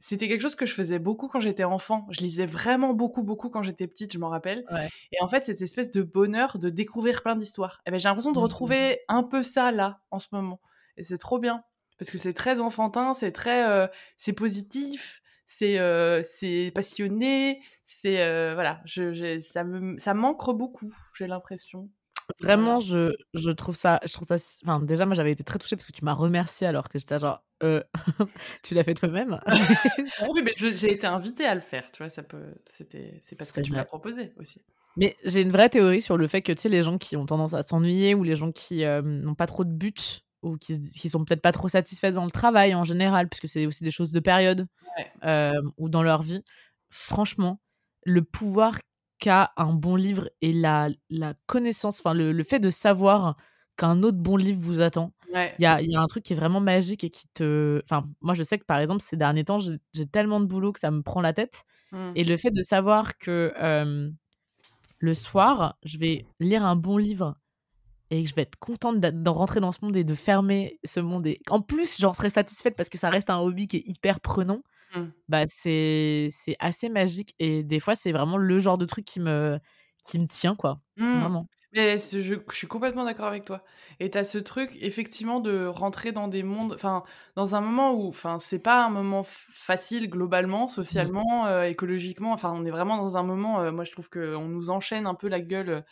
c'était 0.00 0.26
quelque 0.26 0.40
chose 0.40 0.56
que 0.56 0.66
je 0.66 0.74
faisais 0.74 0.98
beaucoup 0.98 1.28
quand 1.28 1.38
j'étais 1.40 1.62
enfant. 1.64 2.06
Je 2.10 2.20
lisais 2.22 2.46
vraiment 2.46 2.94
beaucoup 2.94 3.22
beaucoup 3.22 3.50
quand 3.50 3.62
j'étais 3.62 3.86
petite 3.86 4.12
je 4.12 4.18
m'en 4.18 4.28
rappelle. 4.30 4.64
Ouais. 4.72 4.88
et 5.12 5.22
en 5.22 5.28
fait 5.28 5.44
cette 5.44 5.60
espèce 5.62 5.90
de 5.92 6.02
bonheur 6.02 6.58
de 6.58 6.70
découvrir 6.70 7.22
plein 7.22 7.36
d'histoires. 7.36 7.80
Et 7.86 7.90
ben 7.92 7.98
j'ai 7.98 8.08
l'impression 8.08 8.32
de 8.32 8.38
Mhm. 8.38 8.42
retrouver 8.44 9.00
un 9.08 9.22
peu 9.22 9.42
ça 9.44 9.70
là 9.70 10.00
en 10.10 10.18
ce 10.18 10.26
moment. 10.32 10.60
Et 10.96 11.04
c'est 11.04 11.18
trop 11.18 11.38
bien. 11.38 11.62
Parce 11.98 12.10
que 12.10 12.18
c'est 12.18 12.32
très 12.34 12.58
enfantin 12.60 13.14
c'est 13.14 13.30
très 13.32 13.68
euh, 13.68 13.86
c'est 14.16 14.32
positif 14.32 15.22
c'est 15.46 15.78
euh, 15.78 16.22
c'est 16.24 16.72
passionné 16.74 17.60
c'est 17.84 18.22
euh, 18.22 18.54
voilà 18.54 18.80
je, 18.86 19.38
ça 19.40 19.64
me 19.64 19.98
ça 19.98 20.14
manque 20.14 20.48
beaucoup 20.56 20.92
j'ai 21.18 21.26
l'impression 21.26 21.90
Vraiment, 22.40 22.80
je, 22.80 23.12
je 23.34 23.50
trouve 23.50 23.74
ça. 23.74 24.00
Je 24.06 24.12
trouve 24.12 24.28
ça 24.28 24.36
enfin, 24.64 24.80
déjà, 24.80 25.06
moi, 25.06 25.14
j'avais 25.14 25.32
été 25.32 25.44
très 25.44 25.58
touchée 25.58 25.76
parce 25.76 25.86
que 25.86 25.92
tu 25.92 26.04
m'as 26.04 26.12
remercié 26.14 26.66
alors 26.66 26.88
que 26.88 26.98
j'étais 26.98 27.18
genre. 27.18 27.42
Euh, 27.62 27.82
tu 28.62 28.74
l'as 28.74 28.84
fait 28.84 28.94
toi-même 28.94 29.38
oui 30.30 30.42
mais 30.42 30.52
j'ai 30.56 30.92
été 30.92 31.06
invitée 31.06 31.44
à 31.44 31.54
le 31.54 31.60
faire 31.60 31.92
tu 31.92 32.02
vois 32.02 32.08
ça 32.08 32.22
peut 32.22 32.54
c'était 32.70 33.18
c'est 33.20 33.36
parce 33.36 33.52
que 33.52 33.60
tu 33.60 33.72
vrai. 33.72 33.84
proposé 33.84 34.32
aussi 34.38 34.62
Mais 34.96 35.16
j'ai 35.24 35.42
une 35.42 35.52
vraie 35.52 35.68
théorie 35.68 36.00
sur 36.02 36.16
le 36.16 36.26
fait 36.26 36.40
que, 36.42 36.52
tu 36.52 36.62
sais, 36.62 36.68
les 36.70 36.82
gens 36.82 36.96
qui 36.98 37.16
ont 37.16 37.26
tendance 37.26 37.52
à 37.54 37.62
s'ennuyer 37.62 38.14
ou 38.14 38.24
les 38.24 38.34
gens 38.36 38.50
qui 38.50 38.84
euh, 38.84 39.02
n'ont 39.02 39.34
pas 39.34 39.46
trop 39.46 39.64
de 39.64 39.70
but 39.72 40.22
ou 40.42 40.56
qui, 40.56 40.80
qui 40.80 41.10
sont 41.10 41.24
peut-être 41.24 41.42
pas 41.42 41.52
trop 41.52 41.68
satisfaits 41.68 42.12
dans 42.12 42.24
le 42.24 42.30
travail 42.30 42.74
en 42.74 42.84
général, 42.84 43.28
puisque 43.28 43.46
c'est 43.48 43.66
aussi 43.66 43.84
des 43.84 43.90
choses 43.90 44.12
de 44.12 44.20
période 44.20 44.66
Ouais. 44.96 45.12
euh, 45.24 45.60
ou 45.76 45.88
dans 45.90 46.02
leur 46.02 46.22
vie, 46.22 46.42
franchement, 46.90 47.60
le 48.04 48.22
pouvoir 48.22 48.78
qu'a 49.20 49.52
un 49.56 49.72
bon 49.72 49.96
livre 49.96 50.28
et 50.42 50.52
la, 50.52 50.88
la 51.10 51.34
connaissance, 51.46 52.00
enfin, 52.00 52.14
le, 52.14 52.32
le 52.32 52.44
fait 52.44 52.58
de 52.58 52.70
savoir 52.70 53.36
qu'un 53.76 54.02
autre 54.02 54.18
bon 54.18 54.36
livre 54.36 54.60
vous 54.60 54.82
attend, 54.82 55.12
ouais 55.32 55.54
il 55.58 55.62
y 55.62 55.66
a, 55.66 55.80
il 55.80 55.90
y 55.90 55.96
a 55.96 56.00
un 56.00 56.06
truc 56.06 56.24
qui 56.24 56.32
est 56.32 56.36
vraiment 56.36 56.60
magique 56.60 57.04
et 57.04 57.10
qui 57.10 57.26
te. 57.34 57.80
Enfin, 57.84 58.04
moi, 58.20 58.34
je 58.34 58.42
sais 58.42 58.58
que 58.58 58.64
par 58.64 58.78
exemple, 58.78 59.02
ces 59.02 59.16
derniers 59.16 59.44
temps, 59.44 59.58
j'ai 59.58 60.06
tellement 60.06 60.40
de 60.40 60.46
boulot 60.46 60.72
que 60.72 60.80
ça 60.80 60.90
me 60.90 61.02
prend 61.02 61.20
la 61.20 61.32
tête. 61.32 61.64
Mm. 61.92 62.12
Et 62.16 62.24
le 62.24 62.36
fait 62.36 62.50
de 62.50 62.62
savoir 62.62 63.16
que 63.18 63.52
euh, 63.60 64.10
le 64.98 65.14
soir, 65.14 65.76
je 65.84 65.98
vais 65.98 66.26
lire 66.40 66.64
un 66.64 66.76
bon 66.76 66.96
livre 66.96 67.36
et 68.10 68.24
que 68.24 68.28
je 68.28 68.34
vais 68.34 68.42
être 68.42 68.58
contente 68.58 68.98
d'en 69.00 69.32
rentrer 69.32 69.60
dans 69.60 69.72
ce 69.72 69.78
monde 69.82 69.96
et 69.96 70.04
de 70.04 70.14
fermer 70.14 70.78
ce 70.84 71.00
monde. 71.00 71.26
Et 71.26 71.40
en 71.48 71.60
plus, 71.60 71.98
j'en 72.00 72.12
serais 72.12 72.30
satisfaite 72.30 72.76
parce 72.76 72.88
que 72.88 72.98
ça 72.98 73.08
reste 73.08 73.30
un 73.30 73.38
hobby 73.38 73.68
qui 73.68 73.78
est 73.78 73.88
hyper 73.88 74.20
prenant. 74.20 74.62
Mm. 74.94 75.12
Bah, 75.28 75.44
c'est 75.46 76.28
c'est 76.32 76.56
assez 76.60 76.88
magique. 76.88 77.34
Et 77.38 77.62
des 77.64 77.80
fois, 77.80 77.94
c'est 77.94 78.12
vraiment 78.12 78.36
le 78.38 78.58
genre 78.60 78.78
de 78.78 78.86
truc 78.86 79.04
qui 79.04 79.20
me, 79.20 79.58
qui 80.04 80.18
me 80.18 80.26
tient, 80.26 80.54
quoi. 80.56 80.80
Mm. 80.96 81.20
Vraiment. 81.20 81.46
Mais 81.72 81.98
je, 81.98 82.20
je 82.20 82.56
suis 82.56 82.66
complètement 82.66 83.04
d'accord 83.04 83.26
avec 83.28 83.44
toi. 83.44 83.62
Et 84.00 84.10
t'as 84.10 84.24
ce 84.24 84.38
truc, 84.38 84.76
effectivement, 84.80 85.38
de 85.38 85.66
rentrer 85.66 86.10
dans 86.10 86.26
des 86.26 86.42
mondes, 86.42 86.72
enfin, 86.72 87.04
dans 87.36 87.54
un 87.54 87.60
moment 87.60 87.92
où, 87.94 88.08
enfin, 88.08 88.40
c'est 88.40 88.58
pas 88.62 88.84
un 88.84 88.90
moment 88.90 89.22
facile 89.24 90.10
globalement, 90.10 90.66
socialement, 90.66 91.46
euh, 91.46 91.62
écologiquement. 91.64 92.32
Enfin, 92.32 92.52
on 92.56 92.64
est 92.64 92.70
vraiment 92.72 92.96
dans 92.96 93.16
un 93.16 93.22
moment. 93.22 93.60
euh, 93.60 93.70
moi, 93.70 93.84
je 93.84 93.92
trouve 93.92 94.08
que 94.08 94.34
on 94.34 94.48
nous 94.48 94.70
enchaîne 94.70 95.06
un 95.06 95.14
peu 95.14 95.28
la 95.28 95.40
gueule 95.40 95.70
euh, 95.70 95.82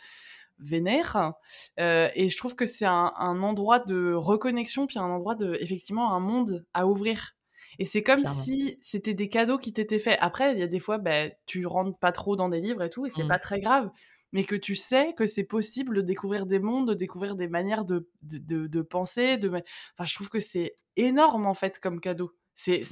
vénère. 0.59 1.33
Euh, 1.79 2.09
et 2.15 2.29
je 2.29 2.37
trouve 2.37 2.55
que 2.55 2.65
c'est 2.65 2.85
un, 2.85 3.13
un 3.17 3.41
endroit 3.43 3.79
de 3.79 4.13
reconnexion, 4.13 4.87
puis 4.87 4.99
un 4.99 5.03
endroit 5.05 5.35
de, 5.35 5.57
effectivement, 5.61 6.13
un 6.13 6.19
monde 6.19 6.65
à 6.73 6.87
ouvrir. 6.87 7.35
Et 7.79 7.85
c'est 7.85 8.03
comme 8.03 8.19
Clairement. 8.21 8.39
si 8.39 8.77
c'était 8.81 9.13
des 9.15 9.29
cadeaux 9.29 9.57
qui 9.57 9.73
t'étaient 9.73 9.99
faits. 9.99 10.17
Après, 10.21 10.53
il 10.53 10.59
y 10.59 10.63
a 10.63 10.67
des 10.67 10.79
fois, 10.79 10.97
bah, 10.99 11.29
tu 11.47 11.65
rentres 11.65 11.97
pas 11.97 12.11
trop 12.11 12.35
dans 12.35 12.49
des 12.49 12.59
livres 12.61 12.83
et 12.83 12.89
tout, 12.91 13.05
et 13.07 13.09
c'est 13.09 13.23
Mm. 13.23 13.27
pas 13.29 13.39
très 13.39 13.59
grave. 13.61 13.89
mais 14.31 14.43
que 14.43 14.55
tu 14.55 14.75
sais 14.75 15.15
que 15.17 15.25
c'est 15.25 15.43
possible 15.43 15.95
de 15.95 16.01
découvrir 16.01 16.45
des 16.45 16.59
mondes, 16.59 16.89
de 16.89 16.93
découvrir 16.93 17.35
des 17.35 17.47
manières 17.47 17.83
de, 17.85 18.07
de, 18.21 18.67
de, 18.67 18.81
penser. 18.83 19.37
De... 19.37 19.47
Enfin, 19.49 20.05
je 20.05 20.13
trouve 20.13 20.29
que 20.29 20.39
c'est 20.39 20.77
énorme, 20.97 21.47
en 21.47 21.55
fait, 21.55 21.79
comme 21.79 21.99
cadeau. 21.99 22.35
C'est 22.53 22.83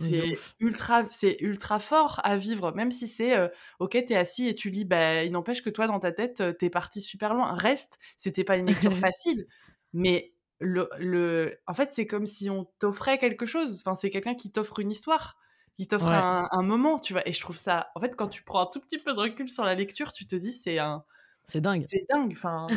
ultra, 0.60 1.04
ultra 1.42 1.78
fort 1.80 2.22
à 2.24 2.38
vivre, 2.38 2.72
même 2.74 2.90
si 2.90 3.08
c'est 3.08 3.38
euh, 3.38 3.50
ok, 3.80 3.92
t'es 4.08 4.16
assis 4.16 4.48
et 4.48 4.56
tu 4.56 4.70
lis, 4.72 4.86
bah, 4.86 5.24
il 5.26 5.32
n'empêche 5.34 5.62
que 5.62 5.70
toi, 5.70 5.86
dans 5.88 6.00
ta 6.00 6.12
tête, 6.14 6.42
t'es 6.58 6.70
parti 6.72 7.02
super 7.02 7.34
loin. 7.36 7.54
Reste, 7.54 8.00
c'était 8.18 8.44
pas 8.46 8.58
une 8.58 8.66
lecture 8.68 8.94
facile, 9.14 9.46
mais 9.94 10.34
le, 10.60 10.90
le... 10.98 11.60
en 11.68 11.74
fait, 11.74 11.94
c'est 11.94 12.08
comme 12.08 12.26
si 12.26 12.50
on 12.50 12.66
t'offrait 12.80 13.18
quelque 13.18 13.46
chose. 13.46 13.82
Enfin, 13.82 13.94
c'est 13.94 14.10
quelqu'un 14.10 14.36
qui 14.36 14.52
t'offre 14.52 14.80
une 14.80 14.92
histoire, 14.92 15.38
qui 15.78 15.88
t'offre 15.88 16.08
un, 16.08 16.48
un, 16.52 16.64
moment, 16.64 17.00
tu 17.00 17.14
vois. 17.14 17.28
Et 17.28 17.34
je 17.34 17.40
trouve 17.40 17.58
ça, 17.58 17.92
en 17.96 18.00
fait, 18.00 18.16
quand 18.16 18.28
tu 18.28 18.44
prends 18.44 18.62
un 18.62 18.70
tout 18.72 18.80
petit 18.80 18.98
peu 18.98 19.14
de 19.14 19.20
recul 19.20 19.48
sur 19.48 19.64
la 19.64 19.76
lecture, 19.76 20.12
tu 20.14 20.26
te 20.26 20.36
dis, 20.36 20.52
c'est 20.52 20.80
un. 20.80 21.04
C'est 21.48 21.62
dingue. 21.62 21.84
C'est 21.88 22.06
dingue. 22.10 22.34
Enfin, 22.36 22.68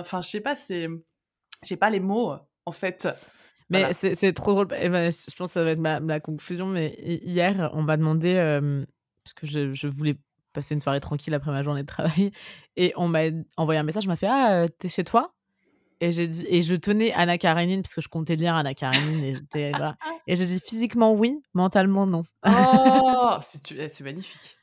enfin, 0.00 0.22
je 0.22 0.28
sais 0.28 0.40
pas, 0.40 0.56
c'est. 0.56 0.88
J'ai 1.62 1.76
pas 1.76 1.90
les 1.90 2.00
mots, 2.00 2.34
en 2.66 2.72
fait. 2.72 3.08
Mais 3.70 3.92
c'est 3.92 4.32
trop 4.32 4.52
drôle. 4.52 4.68
Eh 4.80 4.88
ben, 4.88 5.10
je 5.12 5.36
pense 5.36 5.50
que 5.50 5.54
ça 5.54 5.64
va 5.64 5.72
être 5.72 5.78
ma, 5.78 6.20
conclusion. 6.20 6.66
Mais 6.66 6.96
hier, 6.98 7.70
on 7.74 7.82
m'a 7.82 7.96
demandé, 7.96 8.34
parce 9.24 9.34
que 9.34 9.46
je, 9.46 9.74
je, 9.74 9.88
voulais 9.88 10.16
passer 10.54 10.74
une 10.74 10.80
soirée 10.80 11.00
tranquille 11.00 11.34
après 11.34 11.50
ma 11.50 11.62
journée 11.62 11.82
de 11.82 11.86
travail, 11.86 12.32
et 12.76 12.92
on 12.96 13.08
m'a 13.08 13.24
envoyé 13.56 13.78
un 13.78 13.82
message, 13.82 14.06
m'a 14.08 14.16
fait 14.16 14.28
Ah, 14.28 14.66
t'es 14.78 14.88
chez 14.88 15.04
toi? 15.04 15.34
Et 16.00 16.12
j'ai 16.12 16.26
dit 16.26 16.46
et 16.48 16.62
je 16.62 16.74
tenais 16.74 17.12
Anna 17.12 17.38
Karenine 17.38 17.82
parce 17.82 17.94
que 17.94 18.00
je 18.00 18.08
comptais 18.08 18.36
lire 18.36 18.54
Anna 18.54 18.74
Karenine 18.74 19.24
et 19.24 19.36
j'étais 19.36 19.72
et 20.26 20.36
j'ai 20.36 20.46
dit 20.46 20.60
physiquement 20.60 21.12
oui 21.12 21.42
mentalement 21.54 22.06
non. 22.06 22.22
Oh 22.46 23.36
c'est 23.42 23.72
eh, 23.72 24.02
magnifique. 24.02 24.56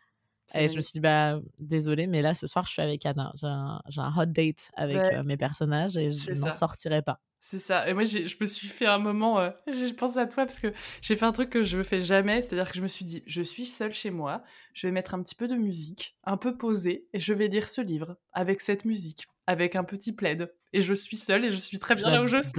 Et 0.53 0.68
je 0.68 0.76
me 0.76 0.82
suis 0.82 0.94
dit 0.94 0.99
bah 0.99 1.40
désolée 1.60 2.07
mais 2.07 2.22
là 2.22 2.34
ce 2.34 2.48
soir 2.48 2.66
je 2.66 2.72
suis 2.72 2.82
avec 2.82 3.06
Anna. 3.06 3.32
J'ai 3.36 3.48
un, 3.48 3.82
un, 3.98 4.14
hot 4.18 4.26
date 4.28 4.72
avec 4.76 5.14
mes 5.26 5.38
personnages 5.38 5.98
et 5.98 6.12
je 6.12 6.32
n'en 6.34 6.52
sortirai 6.52 7.02
pas. 7.02 7.20
C'est 7.48 7.60
ça. 7.60 7.88
Et 7.88 7.94
moi, 7.94 8.06
je 8.06 8.36
me 8.41 8.48
suis 8.48 8.68
fait 8.68 8.88
un 8.88 8.98
moment, 8.98 9.38
euh, 9.40 9.52
je 9.68 9.94
pense 9.94 10.18
à 10.18 10.26
toi 10.26 10.48
parce 10.48 10.60
que 10.60 10.74
j'ai 10.99 11.16
fait 11.16 11.26
un 11.26 11.32
truc 11.32 11.52
que 11.52 11.62
je 11.62 11.78
ne 11.78 11.84
fais 11.84 12.02
jamais, 12.02 12.41
c'est-à-dire 12.41 12.72
que 12.72 12.76
je 12.76 12.82
me 12.82 12.88
suis 12.88 13.06
dit, 13.06 13.22
je 13.28 13.44
suis 13.44 13.68
seule 13.68 13.94
chez 13.94 14.10
moi, 14.10 14.41
je 14.74 14.88
vais 14.88 14.91
mettre 14.91 15.14
un 15.14 15.22
petit 15.22 15.36
peu 15.36 15.48
de 15.48 15.53
musique, 15.53 16.18
un 16.24 16.38
peu 16.38 16.57
posée, 16.57 17.07
et 17.14 17.20
je 17.20 17.36
vais 17.36 17.48
lire 17.48 17.70
ce 17.70 17.82
livre 17.82 18.18
avec 18.34 18.62
cette 18.62 18.84
musique, 18.84 19.28
avec 19.48 19.76
un 19.76 19.84
petit 19.84 20.14
plaid. 20.14 20.52
Et 20.74 20.82
je 20.82 20.94
suis 20.94 21.16
seule 21.16 21.46
et 21.46 21.50
je 21.50 21.56
suis 21.56 21.80
très 21.80 21.96
bien 21.96 22.12
là 22.12 22.22
où 22.22 22.28
je 22.28 22.42
suis. 22.42 22.54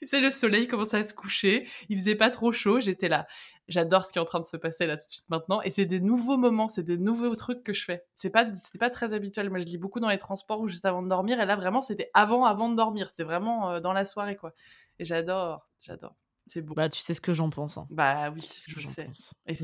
tu 0.00 0.06
sais, 0.06 0.20
le 0.20 0.30
soleil 0.30 0.68
commençait 0.68 0.98
à 0.98 1.04
se 1.04 1.14
coucher, 1.14 1.68
il 1.88 1.98
faisait 1.98 2.14
pas 2.14 2.30
trop 2.30 2.52
chaud, 2.52 2.80
j'étais 2.80 3.08
là 3.08 3.26
j'adore 3.68 4.04
ce 4.04 4.12
qui 4.12 4.18
est 4.18 4.22
en 4.22 4.26
train 4.26 4.40
de 4.40 4.46
se 4.46 4.56
passer 4.56 4.86
là 4.86 4.96
tout 4.96 5.06
de 5.06 5.10
suite 5.10 5.28
maintenant. 5.28 5.62
Et 5.62 5.70
c'est 5.70 5.86
des 5.86 6.00
nouveaux 6.00 6.36
moments, 6.36 6.68
c'est 6.68 6.82
des 6.82 6.98
nouveaux 6.98 7.34
trucs 7.34 7.62
que 7.62 7.72
je 7.72 7.84
fais. 7.84 8.04
C'est 8.14 8.30
pas, 8.30 8.52
c'était 8.54 8.78
pas 8.78 8.90
très 8.90 9.14
habituel. 9.14 9.50
Moi, 9.50 9.58
je 9.58 9.66
lis 9.66 9.78
beaucoup 9.78 10.00
dans 10.00 10.08
les 10.08 10.18
transports 10.18 10.60
ou 10.60 10.68
juste 10.68 10.84
avant 10.84 11.02
de 11.02 11.08
dormir. 11.08 11.40
Et 11.40 11.46
là, 11.46 11.56
vraiment, 11.56 11.80
c'était 11.80 12.10
avant, 12.14 12.44
avant 12.44 12.68
de 12.68 12.76
dormir. 12.76 13.08
C'était 13.08 13.24
vraiment 13.24 13.70
euh, 13.70 13.80
dans 13.80 13.92
la 13.92 14.04
soirée, 14.04 14.36
quoi. 14.36 14.52
Et 14.98 15.04
j'adore, 15.04 15.68
j'adore. 15.84 16.14
C'est 16.46 16.60
beau. 16.60 16.74
Bah, 16.74 16.88
tu 16.88 17.00
sais 17.00 17.14
ce 17.14 17.20
que 17.20 17.32
j'en 17.32 17.50
pense. 17.50 17.78
Hein. 17.78 17.86
Bah 17.90 18.30
oui, 18.30 18.40
c'est 18.40 18.60
ce 18.60 18.74
que 18.74 18.80
je 18.80 18.86
sais. 18.86 19.08
Et, 19.46 19.54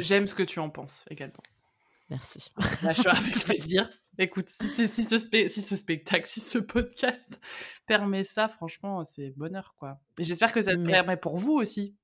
j'aime 0.00 0.26
ce 0.26 0.34
que 0.34 0.42
tu 0.42 0.58
en 0.58 0.68
penses 0.68 1.04
également. 1.08 1.42
Merci. 2.10 2.50
Je 2.58 3.00
suis 3.00 3.08
avec 3.08 3.44
plaisir. 3.44 3.88
Écoute, 4.18 4.48
si, 4.48 4.86
si, 4.86 5.04
ce 5.04 5.18
si, 5.18 5.62
ce 5.62 5.76
spectacle, 5.76 6.26
si 6.26 6.40
ce 6.40 6.58
podcast 6.58 7.40
permet 7.86 8.24
ça, 8.24 8.48
franchement, 8.48 9.04
c'est 9.04 9.30
bonheur, 9.36 9.74
quoi. 9.78 9.98
Et 10.18 10.24
j'espère 10.24 10.52
que 10.52 10.60
ça 10.60 10.76
permet 10.76 11.16
pour 11.16 11.36
vous 11.36 11.52
aussi 11.52 11.96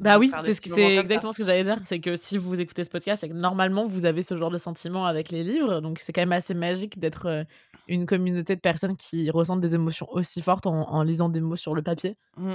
bah 0.00 0.18
oui, 0.18 0.32
c'est 0.42 0.96
exactement 0.96 1.32
ce 1.32 1.38
que 1.38 1.44
j'allais 1.44 1.64
dire. 1.64 1.78
C'est 1.84 2.00
que 2.00 2.16
si 2.16 2.38
vous 2.38 2.60
écoutez 2.60 2.84
ce 2.84 2.90
podcast, 2.90 3.20
c'est 3.20 3.28
que 3.28 3.34
normalement 3.34 3.86
vous 3.86 4.04
avez 4.04 4.22
ce 4.22 4.36
genre 4.36 4.50
de 4.50 4.58
sentiment 4.58 5.06
avec 5.06 5.30
les 5.30 5.44
livres. 5.44 5.80
Donc 5.80 5.98
c'est 5.98 6.12
quand 6.12 6.22
même 6.22 6.32
assez 6.32 6.54
magique 6.54 6.98
d'être 6.98 7.26
euh, 7.26 7.44
une 7.86 8.06
communauté 8.06 8.56
de 8.56 8.60
personnes 8.60 8.96
qui 8.96 9.30
ressentent 9.30 9.60
des 9.60 9.74
émotions 9.74 10.08
aussi 10.10 10.42
fortes 10.42 10.66
en, 10.66 11.02
lisant 11.02 11.28
des 11.28 11.40
mots 11.40 11.56
sur 11.56 11.74
le 11.74 11.82
papier. 11.82 12.16
Mmh. 12.36 12.54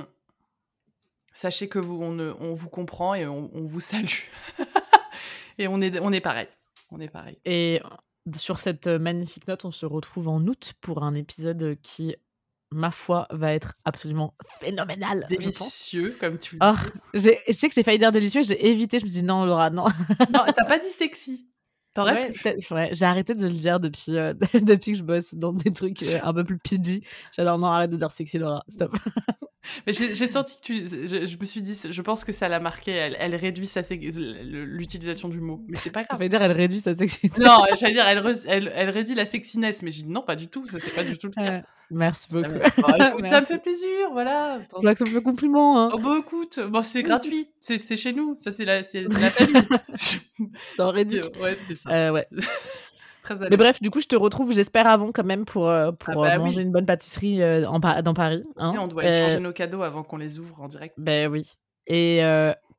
Sachez 1.31 1.67
que 1.67 1.80
vous, 1.80 1.99
on, 2.01 2.19
on, 2.19 2.53
vous 2.53 2.69
comprend 2.69 3.15
et 3.15 3.25
on, 3.25 3.49
on 3.53 3.63
vous 3.63 3.80
salue. 3.80 4.27
et 5.57 5.67
on 5.67 5.81
est, 5.81 5.99
on 5.99 6.11
est 6.11 6.21
pareil. 6.21 6.47
On 6.91 6.99
est 6.99 7.09
pareil. 7.09 7.39
Et 7.45 7.81
sur 8.37 8.59
cette 8.59 8.87
magnifique 8.87 9.47
note, 9.47 9.65
on 9.65 9.71
se 9.71 9.85
retrouve 9.85 10.27
en 10.27 10.41
août 10.41 10.73
pour 10.81 11.03
un 11.03 11.13
épisode 11.13 11.77
qui 11.81 12.15
ma 12.73 12.91
foi, 12.91 13.27
va 13.31 13.53
être 13.53 13.75
absolument 13.85 14.33
phénoménal. 14.59 15.25
Délicieux, 15.29 16.17
comme 16.19 16.37
tu 16.37 16.57
le 16.57 16.61
oh, 16.63 16.73
dis. 17.13 17.29
Je 17.47 17.53
sais 17.53 17.69
que 17.69 17.75
j'ai 17.75 17.83
failli 17.83 17.99
dire 17.99 18.11
délicieux, 18.11 18.43
j'ai 18.43 18.67
évité, 18.67 18.99
je 18.99 19.05
me 19.05 19.09
dis 19.09 19.23
non, 19.23 19.45
Laura, 19.45 19.69
non. 19.69 19.85
non, 20.33 20.41
t'as 20.53 20.65
pas 20.65 20.79
dit 20.79 20.89
sexy. 20.89 21.47
T'aurais 21.93 22.31
ouais, 22.71 22.89
J'ai 22.93 23.05
arrêté 23.05 23.35
de 23.35 23.45
le 23.45 23.53
dire 23.53 23.79
depuis, 23.79 24.17
euh, 24.17 24.33
depuis 24.61 24.93
que 24.93 24.97
je 24.97 25.03
bosse 25.03 25.35
dans 25.35 25.53
des 25.53 25.71
trucs 25.71 26.01
euh, 26.01 26.19
un 26.23 26.33
peu 26.33 26.43
plus 26.43 26.57
PG. 26.57 27.03
J'allais 27.31 27.51
non, 27.51 27.65
arrête 27.65 27.91
de 27.91 27.97
dire 27.97 28.11
sexy, 28.11 28.39
Laura, 28.39 28.63
stop. 28.67 28.91
Mais 29.88 29.94
j'ai 29.94 30.27
senti 30.27 30.56
que 30.57 30.61
tu. 30.61 30.73
Je, 30.84 31.38
me 31.38 31.45
suis 31.45 31.61
dit, 31.61 31.77
je 31.90 32.02
pense 32.02 32.23
que 32.23 32.31
ça 32.31 32.49
l'a 32.49 32.60
marqué. 32.60 32.91
Elle, 32.91 33.15
elle 33.19 33.35
réduit 33.35 33.65
sa 33.65 33.81
l'utilisation 33.91 35.30
du 35.30 35.40
mot. 35.40 35.64
Mais 35.68 35.77
c'est 35.77 35.91
pas 35.91 36.03
grave. 36.03 36.18
Ça 36.18 36.23
veut 36.23 36.30
dire, 36.30 36.41
elle 36.41 36.52
réduit 36.52 36.80
sa 36.80 36.95
sexiness. 36.95 37.38
Non, 37.38 37.64
j'allais 37.80 37.94
dire, 37.94 38.07
elle, 38.07 38.35
elle, 38.48 38.72
elle, 38.76 38.90
réduit 38.90 39.15
la 39.15 39.26
sexiness. 39.26 39.81
Mais 39.81 39.91
j'ai 39.91 40.03
dit, 40.03 40.10
non, 40.10 40.22
pas 40.22 40.35
du 40.35 40.48
tout. 40.48 40.65
Ça, 40.68 40.77
c'est 40.80 40.94
pas 40.94 41.03
du 41.03 41.18
tout 41.18 41.27
le 41.27 41.34
cas. 41.34 41.61
merci 41.90 42.27
beaucoup. 42.30 42.49
Ça 43.26 43.41
me 43.41 43.45
fait 43.45 43.60
plaisir, 43.60 44.10
voilà. 44.11 44.60
Là, 44.81 44.95
ça 44.95 45.06
me 45.06 45.10
fait 45.10 45.22
compliment. 45.22 45.80
Hein. 45.80 45.91
Oh, 45.94 45.99
bah 45.99 46.15
écoute, 46.19 46.60
bon, 46.68 46.84
c'est 46.84 47.03
gratuit. 47.03 47.49
C'est 47.60 47.98
chez 47.98 48.14
nous. 48.14 48.35
Ça, 48.38 48.52
c'est 48.52 48.65
la, 48.65 48.77
la 48.77 48.84
famille. 49.30 49.64
c'est 49.94 50.19
en 50.80 50.91
réduit. 50.91 51.22
Ouais, 51.41 51.56
c'est 51.56 51.76
ça. 51.76 51.90
Euh, 51.90 52.11
ouais. 52.11 52.26
Mais 53.49 53.57
bref, 53.57 53.81
du 53.81 53.89
coup, 53.89 54.01
je 54.01 54.07
te 54.07 54.15
retrouve, 54.15 54.53
j'espère, 54.53 54.87
avant 54.87 55.11
quand 55.11 55.23
même 55.23 55.45
pour, 55.45 55.67
euh, 55.69 55.91
pour 55.91 56.25
ah 56.25 56.29
bah 56.29 56.35
euh, 56.35 56.39
manger 56.39 56.61
une 56.61 56.71
bonne 56.71 56.85
pâtisserie 56.85 57.41
euh, 57.41 57.67
en, 57.67 57.79
dans 57.79 58.13
Paris. 58.13 58.43
Hein. 58.57 58.73
on 58.79 58.87
doit 58.87 59.05
échanger 59.05 59.39
nos 59.39 59.53
cadeaux 59.53 59.83
avant 59.83 60.03
qu'on 60.03 60.17
les 60.17 60.39
ouvre 60.39 60.61
en 60.61 60.67
direct. 60.67 60.95
Ben 60.97 61.31
oui. 61.31 61.53
Et 61.87 62.21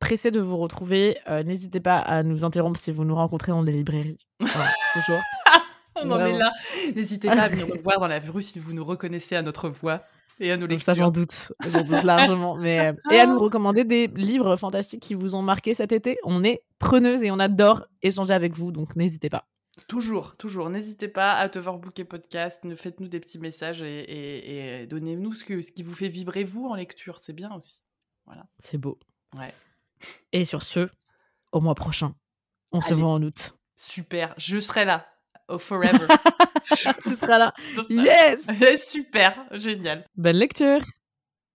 pressé 0.00 0.30
de 0.30 0.40
vous 0.40 0.58
retrouver, 0.58 1.18
n'hésitez 1.44 1.80
pas 1.80 1.98
à 1.98 2.22
nous 2.22 2.44
interrompre 2.44 2.78
si 2.78 2.92
vous 2.92 3.04
nous 3.04 3.14
rencontrez 3.14 3.52
dans 3.52 3.62
les 3.62 3.72
librairies. 3.72 4.18
toujours. 4.38 5.20
on 6.02 6.10
en 6.10 6.24
est 6.24 6.36
là. 6.36 6.52
N'hésitez 6.94 7.28
pas 7.28 7.42
à 7.42 7.48
venir 7.48 7.66
nous 7.68 7.80
voir 7.82 8.00
dans 8.00 8.08
la 8.08 8.18
rue 8.18 8.42
si 8.42 8.58
vous 8.58 8.72
nous 8.72 8.84
reconnaissez 8.84 9.36
à 9.36 9.42
notre 9.42 9.68
voix. 9.68 10.02
Et 10.40 10.50
à 10.50 10.56
nos 10.56 10.66
lectures. 10.66 10.84
Ça, 10.84 10.94
j'en 10.94 11.12
doute. 11.12 11.52
J'en 11.64 11.84
doute 11.84 12.02
largement. 12.02 12.56
Mais, 12.56 12.92
et 13.12 13.20
à 13.20 13.26
nous 13.26 13.38
recommander 13.38 13.84
des 13.84 14.08
livres 14.08 14.56
fantastiques 14.56 15.00
qui 15.00 15.14
vous 15.14 15.36
ont 15.36 15.42
marqué 15.42 15.74
cet 15.74 15.92
été. 15.92 16.18
On 16.24 16.42
est 16.42 16.64
preneuse 16.80 17.22
et 17.22 17.30
on 17.30 17.38
adore 17.38 17.84
échanger 18.02 18.34
avec 18.34 18.56
vous, 18.56 18.72
donc 18.72 18.96
n'hésitez 18.96 19.28
pas. 19.28 19.44
Toujours, 19.88 20.36
toujours. 20.36 20.70
N'hésitez 20.70 21.08
pas 21.08 21.32
à 21.32 21.48
te 21.48 21.58
voir 21.58 21.78
booker 21.78 22.04
podcast, 22.04 22.62
faites-nous 22.74 23.08
des 23.08 23.20
petits 23.20 23.38
messages 23.38 23.82
et, 23.82 24.86
donnez-nous 24.88 25.32
ce, 25.32 25.60
ce 25.60 25.72
qui 25.72 25.82
vous 25.82 25.94
fait 25.94 26.08
vibrer 26.08 26.44
vous 26.44 26.66
en 26.66 26.74
lecture. 26.74 27.18
C'est 27.18 27.32
bien 27.32 27.52
aussi. 27.54 27.80
Voilà. 28.26 28.46
C'est 28.58 28.78
beau. 28.78 28.98
Ouais. 29.36 29.52
Et 30.32 30.44
sur 30.44 30.62
ce, 30.62 30.88
au 31.52 31.60
mois 31.60 31.74
prochain, 31.74 32.14
on 32.72 32.80
se 32.80 32.94
voit 32.94 33.08
en 33.08 33.22
août. 33.22 33.56
Super, 33.76 34.34
je 34.36 34.60
serai 34.60 34.84
là. 34.84 35.06
Oh, 35.48 35.58
forever. 35.58 36.06
tu 36.64 37.14
seras 37.14 37.38
là. 37.38 37.54
Yes 37.90 38.46
Super, 38.90 39.46
génial. 39.52 40.06
Bonne 40.16 40.36
lecture. 40.36 40.80